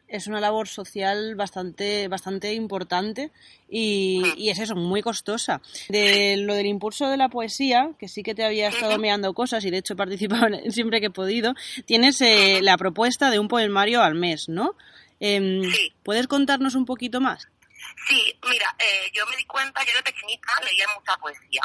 es 0.07 0.27
una 0.27 0.39
labor 0.39 0.67
social 0.67 1.35
bastante, 1.35 2.07
bastante 2.07 2.53
importante 2.53 3.31
y, 3.69 4.49
es 4.49 4.59
eso, 4.59 4.75
muy 4.75 5.01
costosa. 5.01 5.61
De 5.89 6.38
lo 6.38 6.53
del 6.53 6.65
impulso 6.65 7.09
de 7.09 7.17
la 7.17 7.29
poesía, 7.29 7.91
que 7.99 8.07
sí 8.07 8.23
que 8.23 8.35
te 8.35 8.45
había 8.45 8.69
estado 8.69 8.97
meando 8.97 9.34
cosas 9.34 9.65
y 9.65 9.71
de 9.71 9.77
hecho 9.77 9.93
he 9.93 9.97
participado 9.97 10.47
siempre 10.69 10.99
que 10.99 11.07
he 11.07 11.11
podido, 11.11 11.53
tienes 11.85 12.21
eh, 12.21 12.59
la 12.61 12.77
propuesta 12.77 13.29
de 13.29 13.39
un 13.39 13.47
poemario 13.47 14.01
al 14.01 14.15
mes, 14.15 14.47
¿no? 14.49 14.75
Em, 15.19 15.61
¿Puedes 16.03 16.27
contarnos 16.27 16.75
un 16.75 16.85
poquito 16.85 17.19
más? 17.19 17.47
Sí, 18.07 18.34
mira, 18.49 18.75
eh, 18.79 19.11
yo 19.13 19.25
me 19.27 19.35
di 19.35 19.45
cuenta, 19.45 19.81
yo 19.85 19.93
de 19.97 20.03
pequeñita 20.03 20.47
leía 20.63 20.85
mucha 20.95 21.17
poesía 21.17 21.61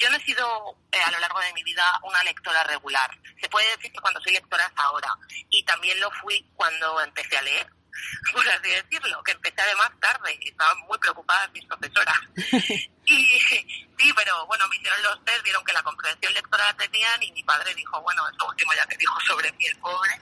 yo 0.00 0.10
no 0.10 0.16
he 0.16 0.24
sido 0.24 0.76
eh, 0.92 0.98
a 1.04 1.10
lo 1.10 1.18
largo 1.20 1.40
de 1.40 1.52
mi 1.52 1.62
vida 1.62 1.84
una 2.02 2.22
lectora 2.24 2.62
regular. 2.64 3.10
Se 3.40 3.48
puede 3.48 3.68
decir 3.76 3.92
que 3.92 4.00
cuando 4.00 4.20
soy 4.20 4.32
lectora 4.32 4.66
hasta 4.66 4.82
ahora. 4.82 5.08
Y 5.50 5.64
también 5.64 5.98
lo 6.00 6.10
fui 6.22 6.44
cuando 6.54 7.00
empecé 7.00 7.36
a 7.36 7.42
leer, 7.42 7.66
por 8.32 8.48
así 8.48 8.68
decirlo, 8.68 9.22
que 9.22 9.32
empecé 9.32 9.60
además 9.60 9.90
tarde. 10.00 10.38
Estaban 10.42 10.78
muy 10.88 10.98
preocupadas 10.98 11.50
mis 11.52 11.64
profesoras. 11.66 12.16
y 13.06 13.38
sí, 13.98 14.12
pero 14.16 14.46
bueno, 14.46 14.66
me 14.68 14.76
hicieron 14.76 15.02
los 15.02 15.24
test, 15.24 15.42
vieron 15.44 15.64
que 15.64 15.72
la 15.72 15.82
comprensión 15.82 16.34
lectora 16.34 16.64
la 16.64 16.76
tenían 16.76 17.22
y 17.22 17.30
mi 17.30 17.44
padre 17.44 17.72
dijo, 17.74 18.00
bueno, 18.02 18.28
es 18.28 18.36
lo 18.38 18.48
último 18.48 18.72
ya 18.76 18.86
que 18.86 18.96
dijo 18.96 19.14
sobre 19.28 19.52
mí 19.52 19.66
el 19.66 19.78
pobre. 19.78 20.20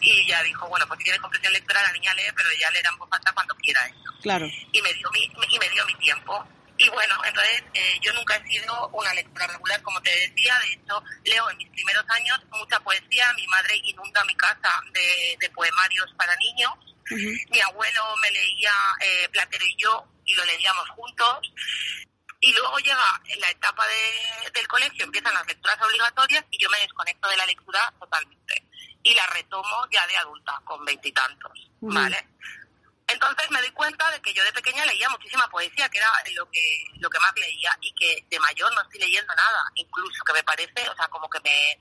Y 0.00 0.26
ya 0.26 0.42
dijo, 0.42 0.68
bueno, 0.68 0.86
pues 0.88 0.98
si 0.98 1.04
tiene 1.04 1.20
comprensión 1.20 1.52
lectora 1.52 1.82
la 1.82 1.92
niña 1.92 2.12
lee, 2.14 2.32
pero 2.34 2.48
ya 2.60 2.70
leerá 2.70 2.90
en 2.90 2.98
voz 2.98 3.08
alta 3.12 3.32
cuando 3.32 3.54
quiera 3.56 3.80
eso. 3.86 4.10
Claro. 4.22 4.46
Y 4.72 4.82
me 4.82 4.92
dio 4.94 5.10
mi, 5.12 5.24
y 5.24 5.58
me 5.58 5.68
dio 5.70 5.86
mi 5.86 5.94
tiempo 5.94 6.46
y 6.78 6.88
bueno, 6.90 7.14
entonces 7.24 7.62
eh, 7.74 7.98
yo 8.02 8.12
nunca 8.14 8.36
he 8.36 8.48
sido 8.48 8.88
una 8.88 9.12
lectora 9.14 9.46
regular, 9.46 9.80
como 9.82 10.00
te 10.02 10.10
decía, 10.10 10.54
de 10.62 10.72
hecho 10.72 11.02
leo 11.24 11.50
en 11.50 11.56
mis 11.58 11.70
primeros 11.70 12.04
años 12.10 12.38
mucha 12.50 12.78
poesía, 12.80 13.32
mi 13.34 13.46
madre 13.46 13.76
inunda 13.84 14.24
mi 14.24 14.34
casa 14.36 14.68
de, 14.92 15.50
poemarios 15.50 16.12
para 16.18 16.34
niños, 16.36 16.72
mi 17.50 17.60
abuelo 17.60 18.02
me 18.20 18.30
leía 18.30 18.72
eh, 19.00 19.28
Platero 19.30 19.64
y 19.64 19.76
yo 19.82 20.04
y 20.24 20.34
lo 20.34 20.44
leíamos 20.44 20.88
juntos, 20.90 21.52
y 22.40 22.52
luego 22.52 22.78
llega 22.78 23.20
la 23.38 23.48
etapa 23.48 23.84
del 24.54 24.68
colegio, 24.68 25.04
empiezan 25.04 25.34
las 25.34 25.46
lecturas 25.46 25.80
obligatorias 25.82 26.44
y 26.50 26.58
yo 26.58 26.68
me 26.70 26.78
desconecto 26.78 27.28
de 27.28 27.36
la 27.36 27.46
lectura 27.46 27.92
totalmente. 27.98 28.68
Y 29.02 29.14
la 29.14 29.26
retomo 29.26 29.86
ya 29.90 30.06
de 30.06 30.16
adulta, 30.16 30.60
con 30.64 30.84
veintitantos, 30.84 31.70
¿vale? 31.80 32.28
Entonces 33.08 33.50
me 33.50 33.62
di 33.62 33.70
cuenta 33.70 34.10
de 34.10 34.20
que 34.20 34.34
yo 34.34 34.42
de 34.44 34.52
pequeña 34.52 34.84
leía 34.84 35.08
muchísima 35.08 35.48
poesía, 35.48 35.88
que 35.88 35.98
era 35.98 36.08
lo 36.34 36.50
que 36.50 36.84
lo 36.98 37.08
que 37.08 37.20
más 37.20 37.32
leía, 37.36 37.76
y 37.80 37.92
que 37.94 38.26
de 38.28 38.40
mayor 38.40 38.74
no 38.74 38.82
estoy 38.82 39.00
leyendo 39.00 39.32
nada, 39.34 39.70
incluso 39.76 40.24
que 40.24 40.32
me 40.32 40.42
parece, 40.42 40.88
o 40.88 40.96
sea, 40.96 41.06
como 41.08 41.30
que 41.30 41.38
me, 41.40 41.78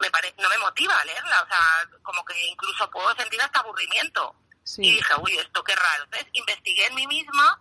me 0.00 0.42
no 0.42 0.48
me 0.48 0.58
motiva 0.58 0.96
a 0.96 1.04
leerla, 1.04 1.42
o 1.42 1.46
sea, 1.46 1.88
como 2.02 2.24
que 2.24 2.34
incluso 2.46 2.90
puedo 2.90 3.14
sentir 3.16 3.40
hasta 3.42 3.60
aburrimiento. 3.60 4.34
Y 4.78 4.94
dije, 4.94 5.14
uy, 5.20 5.36
esto 5.36 5.62
qué 5.62 5.76
raro. 5.76 6.04
Entonces 6.04 6.28
investigué 6.32 6.86
en 6.86 6.94
mí 6.94 7.06
misma 7.06 7.60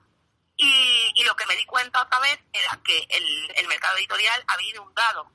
y, 0.56 1.12
y 1.16 1.24
lo 1.26 1.36
que 1.36 1.46
me 1.46 1.58
di 1.58 1.66
cuenta 1.66 2.02
otra 2.02 2.20
vez 2.20 2.40
era 2.54 2.80
que 2.86 3.06
el, 3.10 3.52
el 3.56 3.68
mercado 3.68 3.98
editorial 3.98 4.42
había 4.48 4.70
inundado 4.70 5.30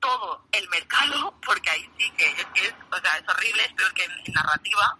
todo 0.00 0.46
el 0.52 0.68
mercado, 0.68 1.38
porque 1.44 1.70
ahí 1.70 1.90
sí 1.98 2.10
que 2.12 2.24
es, 2.26 2.74
o 2.90 2.98
sea, 3.00 3.18
es 3.18 3.28
horrible, 3.28 3.64
es 3.64 3.72
peor 3.74 3.92
que 3.94 4.04
en 4.04 4.32
narrativa, 4.32 4.98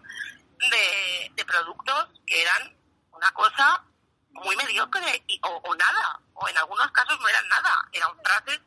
de, 0.69 1.33
de 1.35 1.45
productos 1.45 2.09
que 2.27 2.43
eran 2.43 2.77
una 3.13 3.31
cosa 3.33 3.85
muy 4.31 4.57
mediocre 4.57 5.23
y, 5.27 5.41
o, 5.43 5.75
nada, 5.75 6.21
o 6.35 6.49
en 6.49 6.59
algunos 6.59 6.91
casos 6.93 7.19
no 7.21 7.29
eran 7.29 7.49
nada, 7.49 7.75
eran 7.93 8.11
frases 8.23 8.61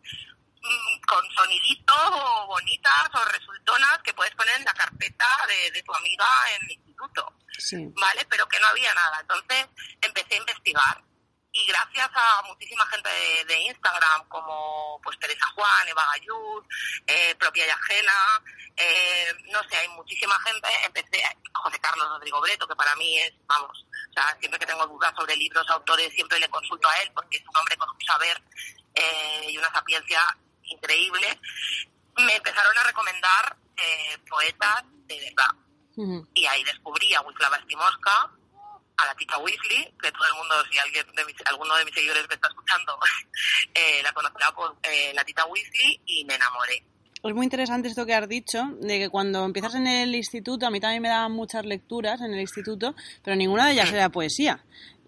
mm, 0.61 1.01
con 1.07 1.23
soniditos 1.31 2.09
o 2.11 2.47
bonitas 2.47 3.09
o 3.13 3.25
resultonas 3.25 3.99
que 4.03 4.13
puedes 4.13 4.35
poner 4.35 4.57
en 4.57 4.65
la 4.65 4.73
carpeta 4.73 5.25
de, 5.47 5.71
de 5.71 5.83
tu 5.83 5.93
amiga 5.93 6.25
en 6.55 6.65
el 6.65 6.71
instituto, 6.71 7.33
¿vale? 7.95 8.25
Pero 8.29 8.47
que 8.47 8.59
no 8.59 8.67
había 8.67 8.93
nada. 8.93 9.19
Entonces 9.21 9.67
empecé 10.01 10.35
a 10.35 10.37
investigar 10.37 11.03
y 11.63 11.67
gracias 11.67 12.09
a 12.13 12.41
muchísima 12.43 12.85
gente 12.87 13.09
de, 13.47 13.61
Instagram 13.61 14.27
como 14.27 14.99
pues 15.03 15.17
Teresa 15.19 15.47
Juan, 15.55 15.87
Eva 15.87 16.05
Gallud, 16.13 16.63
eh, 17.07 17.35
propia 17.35 17.65
Yagela, 17.65 18.43
eh, 18.75 19.33
no 19.51 19.59
sé, 19.69 19.77
hay 19.77 19.87
muchísima 19.89 20.35
gente, 20.41 20.67
empecé 20.85 21.23
José 21.53 21.79
Carlos 21.79 22.09
Rodrigo 22.09 22.41
Breto, 22.41 22.67
que 22.67 22.75
para 22.75 22.95
mí 22.95 23.17
es, 23.19 23.33
vamos, 23.45 23.85
o 24.09 24.13
sea, 24.13 24.35
siempre 24.39 24.59
que 24.59 24.65
tengo 24.65 24.85
dudas 24.87 25.13
sobre 25.15 25.35
libros, 25.37 25.69
autores, 25.69 26.11
siempre 26.13 26.39
le 26.39 26.49
consulto 26.49 26.89
a 26.89 27.01
él 27.01 27.11
porque 27.13 27.37
es 27.37 27.43
un 27.47 27.57
hombre 27.57 27.77
con 27.77 27.89
un 27.89 28.01
saber 28.01 28.41
eh, 28.95 29.47
y 29.49 29.57
una 29.57 29.71
sapiencia 29.71 30.19
increíble, 30.63 31.39
me 32.17 32.35
empezaron 32.35 32.77
a 32.77 32.83
recomendar 32.83 33.57
poetas 34.29 34.83
de 35.07 35.19
verdad. 35.19 36.25
Y 36.33 36.45
ahí 36.45 36.63
descubrí 36.63 37.13
a 37.13 37.21
Wisława 37.21 37.59
Stimoska, 37.59 38.31
a 38.97 39.05
la 39.05 39.15
tita 39.15 39.37
Weasley, 39.37 39.93
que 40.01 40.11
todo 40.11 40.25
el 40.31 40.37
mundo, 40.37 40.55
si 40.71 40.77
alguien 40.79 41.05
de 41.15 41.25
mis, 41.25 41.35
alguno 41.45 41.75
de 41.75 41.85
mis 41.85 41.93
seguidores 41.93 42.27
me 42.27 42.35
está 42.35 42.47
escuchando, 42.47 42.97
eh, 43.73 44.01
la 44.03 44.11
conocerá 44.13 44.51
por 44.51 44.77
eh, 44.83 45.11
la 45.13 45.23
tita 45.23 45.45
Weasley 45.45 46.01
y 46.05 46.25
me 46.25 46.35
enamoré. 46.35 46.83
Es 47.23 47.33
muy 47.33 47.45
interesante 47.45 47.87
esto 47.87 48.05
que 48.05 48.13
has 48.13 48.27
dicho, 48.27 48.61
de 48.81 48.99
que 48.99 49.09
cuando 49.09 49.45
empiezas 49.45 49.75
en 49.75 49.87
el 49.87 50.13
instituto, 50.13 50.67
a 50.67 50.69
mí 50.69 50.81
también 50.81 51.01
me 51.01 51.07
daban 51.07 51.31
muchas 51.31 51.65
lecturas 51.65 52.19
en 52.19 52.33
el 52.33 52.41
instituto, 52.41 52.95
pero 53.23 53.37
ninguna 53.37 53.67
de 53.67 53.73
ellas 53.73 53.93
era 53.93 54.09
poesía. 54.09 54.61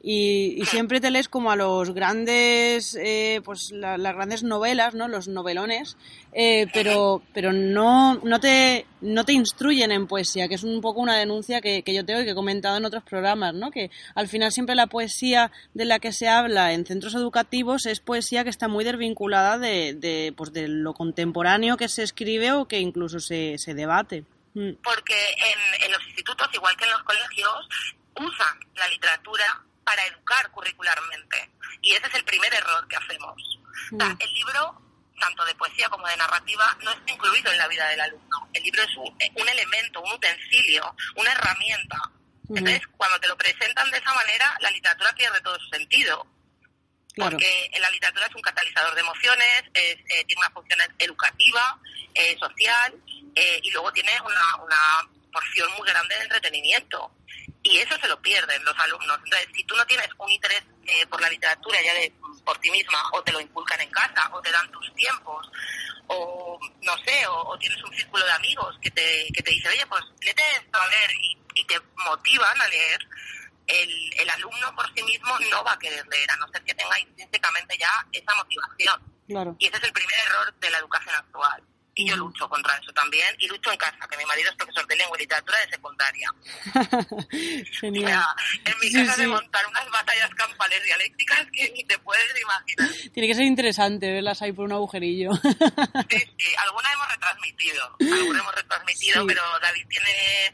Y, 0.07 0.63
siempre 0.67 1.01
te 1.01 1.09
lees 1.09 1.27
como 1.29 1.49
a 1.49 1.55
los 1.55 1.91
grandes, 1.91 2.95
eh, 2.95 3.41
pues 3.43 3.71
las 3.71 3.99
grandes 3.99 4.43
novelas, 4.43 4.93
¿no? 4.93 5.07
Los 5.07 5.27
novelones, 5.27 5.97
eh, 6.31 6.67
pero, 6.73 7.23
pero 7.33 7.51
no, 7.51 8.13
no, 8.23 8.39
te, 8.39 8.85
no 9.01 9.25
te 9.25 9.33
instruyen 9.33 9.91
en 9.91 10.05
poesía, 10.05 10.47
que 10.47 10.53
es 10.53 10.63
un 10.63 10.79
poco 10.79 11.01
una 11.01 11.17
denuncia 11.17 11.59
que, 11.59 11.81
que, 11.81 11.95
yo 11.95 12.05
tengo 12.05 12.21
y 12.21 12.25
que 12.25 12.31
he 12.31 12.35
comentado 12.35 12.77
en 12.77 12.85
otros 12.85 13.01
programas, 13.01 13.55
¿no? 13.55 13.71
Que 13.71 13.89
al 14.13 14.27
final 14.27 14.51
siempre 14.51 14.75
la 14.75 14.85
poesía 14.85 15.51
de 15.73 15.85
la 15.85 15.97
que 15.97 16.11
se 16.11 16.27
habla 16.27 16.73
en 16.73 16.85
centros 16.85 17.15
educativos 17.15 17.87
es 17.87 17.99
poesía 17.99 18.43
que 18.43 18.51
está 18.51 18.67
muy 18.67 18.83
desvinculada 18.83 19.57
de, 19.57 19.95
de, 19.95 20.33
pues 20.37 20.53
de 20.53 20.67
lo 20.67 20.93
contemporáneo 20.93 21.77
que 21.77 21.89
se 21.89 22.03
escribe 22.03 22.51
o 22.51 22.67
que 22.67 22.79
incluso 22.79 23.19
se, 23.19 23.57
se 23.57 23.73
debate. 23.73 24.23
Mm. 24.53 24.73
Porque 24.83 25.15
en, 25.15 25.83
en 25.83 25.91
los 25.91 26.05
institutos, 26.05 26.47
igual 26.53 26.77
que 26.77 26.85
en 26.85 26.91
los 26.91 27.01
colegios, 27.01 27.69
usan 28.17 28.59
la 28.75 28.87
literatura 28.87 29.65
para 29.85 30.05
educar 30.07 30.51
curricularmente. 30.51 31.51
Y 31.81 31.93
ese 31.93 32.07
es 32.07 32.15
el 32.15 32.25
primer 32.25 32.53
error 32.53 32.85
que 32.87 32.97
hacemos. 32.97 33.35
O 33.93 33.97
sea, 33.97 34.09
mm. 34.09 34.17
el 34.19 34.33
libro, 34.33 34.81
tanto 35.21 35.45
de 35.45 35.55
poesía 35.55 35.87
como 35.89 36.07
de 36.07 36.17
narrativa, 36.17 36.77
no 36.83 36.91
está 36.91 37.11
incluido 37.11 37.51
en 37.51 37.57
la 37.59 37.67
vida 37.67 37.87
del 37.89 38.01
alumno. 38.01 38.49
El 38.51 38.63
libro 38.63 38.83
es 38.83 38.97
un, 38.97 39.47
elemento, 39.47 40.01
un 40.01 40.11
utensilio, 40.11 40.95
una 41.15 41.31
herramienta. 41.31 41.97
Entonces, 42.49 42.81
cuando 42.97 43.19
te 43.19 43.27
lo 43.27 43.37
presentan 43.37 43.89
de 43.91 43.97
esa 43.97 44.13
manera, 44.13 44.57
la 44.59 44.71
literatura 44.71 45.11
pierde 45.13 45.41
todo 45.41 45.57
su 45.59 45.69
sentido. 45.69 46.27
Porque 47.15 47.71
la 47.79 47.89
literatura 47.91 48.25
es 48.27 48.35
un 48.35 48.41
catalizador 48.41 48.93
de 48.93 49.01
emociones, 49.01 49.63
eh, 49.73 50.03
tiene 50.05 50.41
una 50.41 50.49
función 50.49 50.79
educativa, 50.99 51.79
eh, 52.13 52.37
social, 52.37 52.93
eh, 53.35 53.59
y 53.63 53.71
luego 53.71 53.91
tiene 53.93 54.11
una, 54.19 54.55
una 54.57 55.09
porción 55.31 55.71
muy 55.77 55.87
grande 55.87 56.15
de 56.15 56.23
entretenimiento 56.23 57.11
y 57.65 57.77
eso 57.79 57.97
se 57.99 58.07
lo 58.07 58.21
pierden 58.21 58.63
los 58.63 58.77
alumnos. 58.77 59.17
Entonces, 59.23 59.49
si 59.55 59.63
tú 59.63 59.75
no 59.75 59.85
tienes 59.87 60.07
un 60.19 60.31
interés 60.31 60.63
eh, 60.85 61.05
por 61.07 61.19
la 61.19 61.29
literatura 61.29 61.81
ya 61.81 61.95
de 61.95 62.13
por 62.45 62.57
ti 62.59 62.69
misma, 62.69 63.09
o 63.13 63.23
te 63.23 63.31
lo 63.31 63.41
inculcan 63.41 63.81
en 63.81 63.89
casa, 63.89 64.29
o 64.31 64.39
te 64.39 64.51
dan 64.51 64.71
tus 64.71 64.93
tiempos, 64.93 65.49
o 66.07 66.59
no 66.83 66.97
sé, 67.03 67.25
o, 67.27 67.57
tienes 67.57 67.83
un 67.83 67.91
círculo 67.95 68.23
de 68.23 68.31
amigos 68.33 68.77
que 68.79 68.91
te, 68.91 69.27
que 69.33 69.41
te 69.41 69.49
dice, 69.49 69.67
oye, 69.69 69.85
pues 69.87 70.03
léete 70.21 70.43
esto 70.57 70.79
a 70.79 70.87
ver, 70.87 71.11
y, 71.19 71.65
te 71.65 71.79
motivan 71.95 72.61
a 72.61 72.67
leer, 72.67 72.99
el, 73.65 74.13
el 74.19 74.29
alumno 74.29 74.75
por 74.75 74.93
sí 74.93 75.01
mismo 75.01 75.39
no 75.49 75.63
va 75.63 75.73
a 75.73 75.79
querer 75.79 76.05
leer, 76.07 76.29
a 76.29 76.35
no 76.35 76.47
ser 76.49 76.63
que 76.63 76.75
tenga 76.75 76.99
intrínsecamente 76.99 77.77
ya 77.79 77.89
esa 78.11 78.35
motivación. 78.35 79.01
Y 79.57 79.65
ese 79.65 79.77
es 79.77 79.83
el 79.83 79.93
primer 79.93 80.15
error 80.27 80.53
de 80.53 80.69
la 80.69 80.77
educación 80.77 81.15
actual 81.15 81.63
y 81.95 82.07
yo 82.07 82.15
lucho 82.17 82.47
contra 82.49 82.75
eso 82.77 82.91
también 82.91 83.27
y 83.39 83.47
lucho 83.47 83.71
en 83.71 83.77
casa, 83.77 83.97
que 84.09 84.17
mi 84.17 84.25
marido 84.25 84.49
es 84.49 84.55
profesor 84.55 84.85
de 84.87 84.95
lengua 84.97 85.17
y 85.17 85.21
literatura 85.21 85.57
de 85.59 85.69
secundaria. 85.71 86.29
Genial. 87.79 88.23
en 88.65 88.73
mi 88.81 88.91
casa 88.91 89.21
de 89.21 89.27
montar 89.27 89.65
unas 89.67 89.89
batallas 89.89 90.29
campales 90.35 90.83
dialécticas 90.83 91.47
que 91.51 91.71
ni 91.71 91.83
te 91.85 91.97
puedes 91.99 92.25
imaginar. 92.39 92.89
Tiene 93.13 93.27
que 93.27 93.35
ser 93.35 93.45
interesante 93.45 94.11
verlas 94.11 94.41
ahí 94.41 94.51
por 94.51 94.65
un 94.65 94.73
agujerillo. 94.73 95.31
sí, 95.33 96.19
sí, 96.37 96.55
alguna 96.67 96.91
hemos 96.93 97.11
retransmitido, 97.11 97.97
alguna 97.99 98.39
hemos 98.39 98.55
retransmitido, 98.55 99.25
pero 99.25 99.41
David 99.61 99.87
tiene 99.87 100.53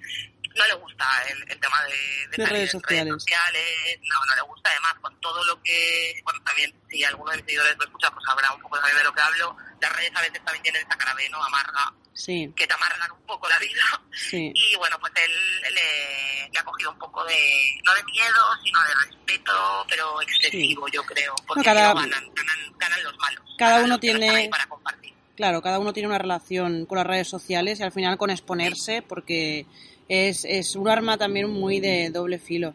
no 0.55 0.65
le 0.67 0.73
gusta 0.75 1.05
el, 1.29 1.59
tema 1.59 1.77
de, 1.83 2.45
redes, 2.45 2.71
sociales. 2.71 3.07
no, 3.07 4.19
no 4.29 4.35
le 4.35 4.41
gusta 4.41 4.69
además 4.69 4.93
con 5.01 5.19
todo 5.21 5.43
lo 5.45 5.61
que, 5.61 6.19
bueno, 6.23 6.39
también 6.43 6.73
si 6.89 7.03
alguno 7.03 7.31
de 7.31 7.37
mis 7.37 7.45
seguidores 7.45 7.77
lo 7.77 7.85
escucha, 7.85 8.11
pues 8.11 8.25
habrá 8.27 8.51
un 8.53 8.61
poco 8.61 8.77
también 8.77 8.97
de 8.97 9.03
lo 9.03 9.13
que 9.13 9.21
hablo, 9.21 9.57
las 9.79 9.95
redes 9.95 10.11
a 10.15 10.21
veces 10.21 10.43
también 10.43 10.63
tienen 10.63 10.81
esa 10.81 10.97
cara 10.97 11.15
¿no? 11.29 11.43
Amarga, 11.43 11.93
sí. 12.13 12.51
que 12.55 12.67
te 12.67 12.73
amargan 12.73 13.11
un 13.11 13.25
poco 13.25 13.47
la 13.47 13.59
vida. 13.59 14.01
Sí. 14.11 14.51
Y 14.53 14.75
bueno, 14.75 14.97
pues 14.99 15.13
él 15.15 15.73
le, 15.73 16.59
ha 16.59 16.63
cogido 16.63 16.91
un 16.91 16.99
poco 16.99 17.23
de, 17.25 17.79
no 17.85 17.93
de 17.93 18.03
miedo, 18.03 18.41
sino 18.63 18.79
de 18.81 18.93
respeto, 19.05 19.85
pero 19.89 20.21
excesivo, 20.21 20.87
yo 20.89 21.03
creo, 21.03 21.35
porque 21.47 21.63
ganan, 21.63 21.95
ganan, 21.95 23.03
los 23.03 23.17
malos. 23.17 23.43
Cada 23.57 23.83
uno 23.83 23.99
tiene... 23.99 24.49
Para 24.49 24.67
compartir. 24.67 25.13
Claro, 25.35 25.61
cada 25.61 25.79
uno 25.79 25.93
tiene 25.93 26.07
una 26.07 26.17
relación 26.17 26.85
con 26.85 26.97
las 26.97 27.07
redes 27.07 27.27
sociales 27.27 27.79
y 27.79 27.83
al 27.83 27.91
final 27.91 28.17
con 28.17 28.29
exponerse, 28.29 29.01
porque 29.01 29.65
es, 30.11 30.45
es 30.45 30.75
un 30.75 30.89
arma 30.89 31.17
también 31.17 31.49
muy 31.49 31.79
de 31.79 32.09
doble 32.09 32.37
filo. 32.37 32.73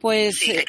Pues, 0.00 0.40
eh, 0.48 0.64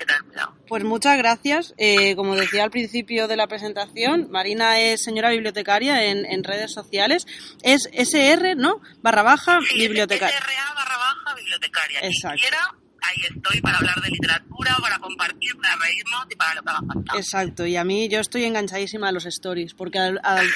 pues 0.68 0.84
muchas 0.84 1.18
gracias. 1.18 1.74
Eh, 1.78 2.16
como 2.16 2.36
decía 2.36 2.64
al 2.64 2.72
principio 2.72 3.28
de 3.28 3.38
la 3.38 3.48
presentación, 3.48 4.30
Marina 4.30 4.80
es 4.80 5.02
señora 5.02 5.30
bibliotecaria 5.30 6.06
en, 6.06 6.26
en 6.26 6.44
redes 6.44 6.74
sociales. 6.74 7.26
Es 7.64 7.88
SR, 7.94 8.56
¿no? 8.56 8.82
Barra 9.02 9.22
baja 9.22 9.60
bibliotecaria. 9.76 10.38
SRA 10.38 10.74
barra 10.76 10.98
baja 10.98 11.36
bibliotecaria. 11.36 12.00
Exacto 12.02 12.82
ahí 13.12 13.36
estoy 13.36 13.62
para 13.62 13.78
hablar 13.78 14.02
de 14.02 14.10
literatura, 14.10 14.78
para 14.82 15.00
compartir, 15.00 15.56
para 15.58 15.76
reírnos 15.76 16.26
y 16.30 16.36
para. 16.36 17.18
Exacto, 17.18 17.66
y 17.66 17.76
a 17.76 17.84
mí 17.84 18.08
yo 18.10 18.20
estoy 18.20 18.46
enganchadísima 18.46 19.10
a 19.10 19.12
los 19.12 19.26
stories, 19.26 19.74
porque 19.74 20.00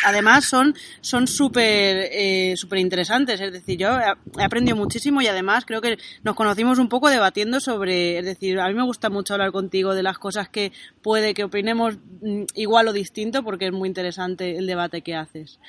además 0.04 0.46
son 0.46 0.76
son 1.02 1.28
súper 1.28 2.10
eh, 2.12 2.56
interesantes, 2.78 3.40
es 3.40 3.52
decir, 3.52 3.78
yo 3.78 3.98
he 3.98 4.44
aprendido 4.44 4.76
muchísimo 4.76 5.22
y 5.22 5.28
además 5.28 5.66
creo 5.66 5.82
que 5.82 5.98
nos 6.24 6.36
conocimos 6.36 6.80
un 6.80 6.90
poco 6.90 7.10
debatiendo 7.10 7.60
sobre, 7.60 8.20
es 8.20 8.26
decir, 8.26 8.60
a 8.60 8.68
mí 8.68 8.74
me 8.74 8.84
gusta 8.84 9.10
mucho 9.10 9.34
hablar 9.34 9.52
contigo 9.52 9.94
de 9.94 10.04
las 10.04 10.18
cosas 10.18 10.50
que 10.50 10.72
puede 11.02 11.34
que 11.34 11.44
opinemos 11.44 11.98
mm, 12.22 12.44
igual 12.56 12.88
o 12.88 12.94
distinto, 12.94 13.44
porque 13.44 13.68
es 13.68 13.72
muy 13.72 13.88
interesante 13.88 14.58
el 14.58 14.68
debate 14.68 15.02
que 15.02 15.16
haces. 15.16 15.60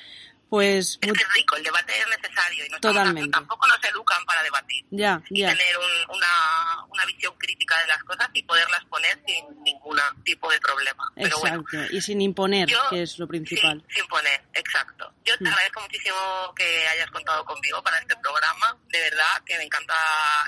Pues, 0.49 0.97
es 1.01 1.11
que 1.11 1.23
es 1.23 1.33
rico, 1.33 1.57
el 1.57 1.63
debate 1.63 1.93
es 1.99 2.07
necesario 2.07 2.65
y 2.65 2.69
totalmente. 2.79 3.31
tampoco 3.31 3.67
nos 3.67 3.83
educan 3.83 4.23
para 4.25 4.41
debatir. 4.43 4.85
Ya, 4.91 5.21
y 5.29 5.41
tener 5.41 5.77
una, 6.07 6.85
una 6.87 7.05
visión 7.05 7.35
crítica 7.37 7.75
de 7.81 7.87
las 7.87 8.03
cosas 8.03 8.29
y 8.33 8.43
poderlas 8.43 8.85
poner 8.85 9.19
sin 9.27 9.45
ningún 9.63 9.99
tipo 10.23 10.49
de 10.49 10.59
problema. 10.59 11.11
Exacto, 11.17 11.77
y 11.91 12.01
sin 12.01 12.21
imponer, 12.21 12.69
que 12.89 13.01
es 13.01 13.19
lo 13.19 13.27
principal. 13.27 13.83
sin 13.89 14.03
imponer, 14.03 14.41
exacto. 14.53 15.13
Yo 15.25 15.37
te 15.37 15.43
mm. 15.43 15.47
agradezco 15.47 15.81
muchísimo 15.81 16.53
que 16.55 16.87
hayas 16.87 17.11
contado 17.11 17.43
conmigo 17.43 17.83
para 17.83 17.99
este 17.99 18.15
programa. 18.15 18.77
De 18.87 18.99
verdad 19.01 19.43
que 19.45 19.57
me 19.57 19.63
encanta 19.63 19.95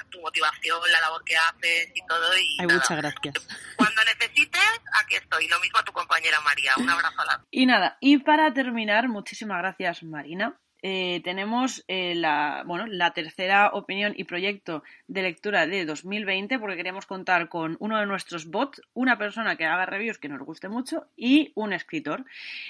tu 0.09 0.21
motivación, 0.21 0.79
la 0.93 1.01
labor 1.01 1.23
que 1.25 1.35
haces 1.35 1.89
y 1.93 2.05
todo. 2.07 2.37
Y 2.37 2.57
Ay, 2.61 2.67
muchas 2.67 2.97
gracias. 2.97 3.47
Cuando 3.75 4.01
necesites, 4.05 4.81
aquí 4.93 5.15
estoy. 5.15 5.47
Lo 5.49 5.59
mismo 5.59 5.79
a 5.79 5.83
tu 5.83 5.91
compañera 5.91 6.39
María. 6.41 6.71
Un 6.77 6.89
abrazo 6.89 7.21
a 7.21 7.25
la. 7.25 7.45
Y 7.51 7.65
nada, 7.65 7.97
y 7.99 8.19
para 8.19 8.53
terminar, 8.53 9.09
muchísimas 9.09 9.57
gracias 9.57 9.88
Marina. 10.03 10.57
Eh, 10.81 11.19
tenemos 11.25 11.83
eh, 11.87 12.15
la, 12.15 12.63
bueno, 12.65 12.87
la 12.87 13.11
tercera 13.11 13.71
opinión 13.73 14.13
y 14.15 14.23
proyecto 14.23 14.83
de 15.07 15.23
lectura 15.23 15.67
de 15.67 15.85
2020 15.85 16.57
porque 16.57 16.77
queríamos 16.77 17.05
contar 17.05 17.49
con 17.49 17.75
uno 17.79 17.99
de 17.99 18.05
nuestros 18.05 18.49
bots, 18.49 18.81
una 18.93 19.17
persona 19.17 19.57
que 19.57 19.65
haga 19.65 19.85
reviews 19.85 20.19
que 20.19 20.29
nos 20.29 20.41
guste 20.41 20.69
mucho 20.69 21.07
y 21.17 21.51
un 21.55 21.73
escritor. 21.73 22.23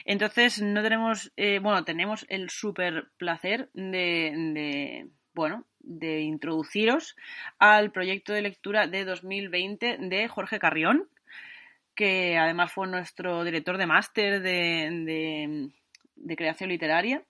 Entonces 0.05 0.59
no 0.61 0.81
tenemos, 0.81 1.31
eh, 1.37 1.59
bueno, 1.59 1.83
tenemos 1.83 2.25
el 2.29 2.49
súper 2.49 3.09
placer 3.17 3.69
de, 3.73 5.07
bueno, 5.35 5.65
de 5.79 6.21
introduciros 6.21 7.15
al 7.59 7.91
proyecto 7.91 8.33
de 8.33 8.41
lectura 8.41 8.87
de 8.87 9.05
2020 9.05 9.97
de 9.99 10.27
Jorge 10.27 10.57
Carrión 10.57 11.07
que 11.93 12.37
además 12.37 12.71
fue 12.71 12.87
nuestro 12.87 13.43
director 13.43 13.77
de 13.77 13.85
máster 13.85 14.41
de 14.41 15.69
creación 16.35 16.69
literaria 16.69 17.23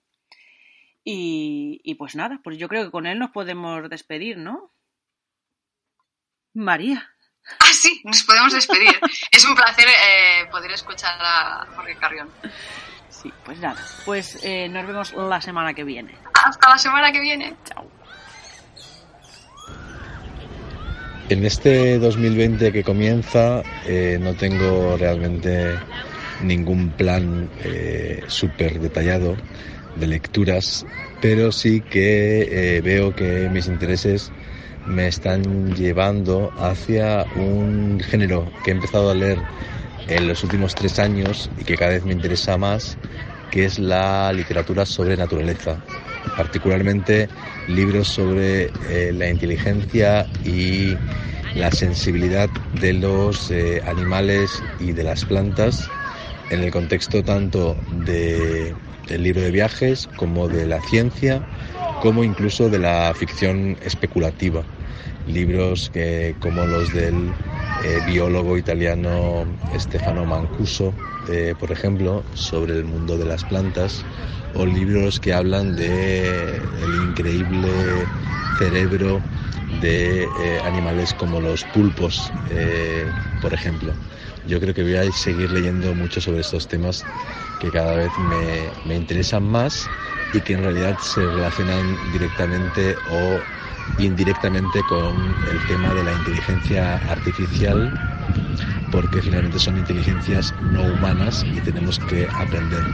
y, 1.02 1.94
pues 1.98 2.14
nada, 2.14 2.40
pues 2.42 2.58
yo 2.58 2.68
creo 2.68 2.84
que 2.84 2.90
con 2.90 3.06
él 3.06 3.18
nos 3.18 3.30
podemos 3.30 3.88
despedir, 3.88 4.36
¿no? 4.36 4.72
María. 6.52 7.10
Ah, 7.58 7.72
sí, 7.72 8.00
nos 8.04 8.22
podemos 8.22 8.52
despedir. 8.52 8.98
es 9.30 9.44
un 9.44 9.54
placer 9.54 9.88
eh, 9.88 10.46
poder 10.50 10.70
escuchar 10.72 11.16
a 11.20 11.66
Jorge 11.74 11.96
Carrión. 11.96 12.28
Sí, 13.08 13.32
pues 13.44 13.58
nada, 13.58 13.82
pues 14.04 14.44
eh, 14.44 14.68
nos 14.68 14.86
vemos 14.86 15.12
la 15.14 15.40
semana 15.40 15.74
que 15.74 15.84
viene. 15.84 16.14
Hasta 16.44 16.70
la 16.70 16.78
semana 16.78 17.12
que 17.12 17.20
viene. 17.20 17.56
Chao. 17.64 17.90
En 21.28 21.44
este 21.44 21.98
2020 21.98 22.72
que 22.72 22.82
comienza 22.82 23.62
eh, 23.86 24.18
no 24.20 24.34
tengo 24.34 24.96
realmente 24.96 25.78
ningún 26.42 26.90
plan 26.92 27.48
eh, 27.64 28.22
súper 28.28 28.80
detallado 28.80 29.36
de 29.96 30.06
lecturas, 30.06 30.86
pero 31.20 31.52
sí 31.52 31.82
que 31.82 32.76
eh, 32.76 32.80
veo 32.80 33.14
que 33.14 33.48
mis 33.50 33.66
intereses 33.66 34.30
me 34.86 35.08
están 35.08 35.74
llevando 35.74 36.52
hacia 36.56 37.26
un 37.36 38.00
género 38.00 38.50
que 38.64 38.70
he 38.70 38.74
empezado 38.74 39.10
a 39.10 39.14
leer 39.14 39.38
en 40.08 40.26
los 40.26 40.42
últimos 40.42 40.74
tres 40.74 40.98
años 40.98 41.50
y 41.58 41.64
que 41.64 41.76
cada 41.76 41.92
vez 41.92 42.04
me 42.04 42.12
interesa 42.12 42.56
más, 42.56 42.98
que 43.50 43.64
es 43.64 43.78
la 43.78 44.32
literatura 44.32 44.86
sobre 44.86 45.16
naturaleza, 45.16 45.78
particularmente 46.36 47.28
libros 47.68 48.08
sobre 48.08 48.70
eh, 48.88 49.12
la 49.12 49.28
inteligencia 49.28 50.26
y 50.44 50.96
la 51.54 51.70
sensibilidad 51.70 52.48
de 52.80 52.92
los 52.94 53.50
eh, 53.50 53.82
animales 53.86 54.62
y 54.78 54.92
de 54.92 55.04
las 55.04 55.24
plantas 55.24 55.90
en 56.50 56.62
el 56.62 56.70
contexto 56.70 57.22
tanto 57.22 57.76
de, 58.04 58.74
del 59.08 59.22
libro 59.22 59.40
de 59.40 59.50
viajes 59.50 60.08
como 60.16 60.48
de 60.48 60.66
la 60.66 60.80
ciencia, 60.80 61.42
como 62.02 62.24
incluso 62.24 62.68
de 62.68 62.78
la 62.78 63.12
ficción 63.14 63.76
especulativa. 63.82 64.62
Libros 65.26 65.90
como 66.40 66.64
los 66.66 66.92
del 66.92 67.32
eh, 67.84 67.98
biólogo 68.06 68.58
italiano 68.58 69.46
Stefano 69.78 70.24
Mancuso, 70.24 70.92
eh, 71.28 71.54
por 71.58 71.70
ejemplo, 71.70 72.22
sobre 72.34 72.74
el 72.74 72.84
mundo 72.84 73.16
de 73.16 73.26
las 73.26 73.44
plantas, 73.44 74.04
o 74.54 74.66
libros 74.66 75.20
que 75.20 75.32
hablan 75.32 75.76
de 75.76 76.56
el 76.56 76.94
increíble 77.08 77.68
cerebro 78.58 79.22
de 79.80 80.24
eh, 80.24 80.60
animales 80.64 81.14
como 81.14 81.40
los 81.40 81.64
pulpos, 81.64 82.32
por 83.40 83.54
ejemplo. 83.54 83.94
Yo 84.42 84.60
creo 84.60 84.74
que 84.74 84.82
voy 84.82 84.96
a 84.96 85.10
seguir 85.12 85.50
leyendo 85.52 85.94
mucho 85.94 86.20
sobre 86.20 86.40
estos 86.40 86.66
temas 86.66 87.06
que 87.58 87.70
cada 87.70 87.94
vez 87.94 88.18
me, 88.18 88.72
me 88.82 88.96
interesan 88.96 89.42
más 89.44 89.92
y 90.30 90.42
que 90.42 90.54
en 90.54 90.62
realidad 90.62 90.96
se 90.98 91.26
relacionan 91.30 91.98
directamente 92.10 92.98
o 93.04 93.48
indirectamente 93.96 94.84
con 94.84 95.38
el 95.42 95.64
tema 95.66 95.92
de 95.94 96.04
la 96.04 96.14
inteligencia 96.14 96.96
artificial 96.96 98.00
porque 98.90 99.22
finalmente 99.22 99.58
son 99.60 99.76
inteligencias 99.78 100.54
no 100.60 100.84
humanas 100.86 101.46
y 101.50 101.62
tenemos 101.62 101.98
que 102.00 102.28
aprender 102.34 102.92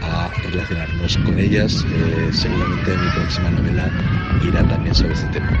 a 0.00 0.32
relacionarnos 0.38 1.18
con 1.18 1.38
ellas. 1.38 1.86
Eh, 1.90 2.30
seguramente 2.32 2.98
mi 2.98 3.10
próxima 3.10 3.50
novela 3.50 3.94
irá 4.38 4.64
también 4.64 4.94
sobre 4.94 5.14
este 5.14 5.30
tema. 5.30 5.60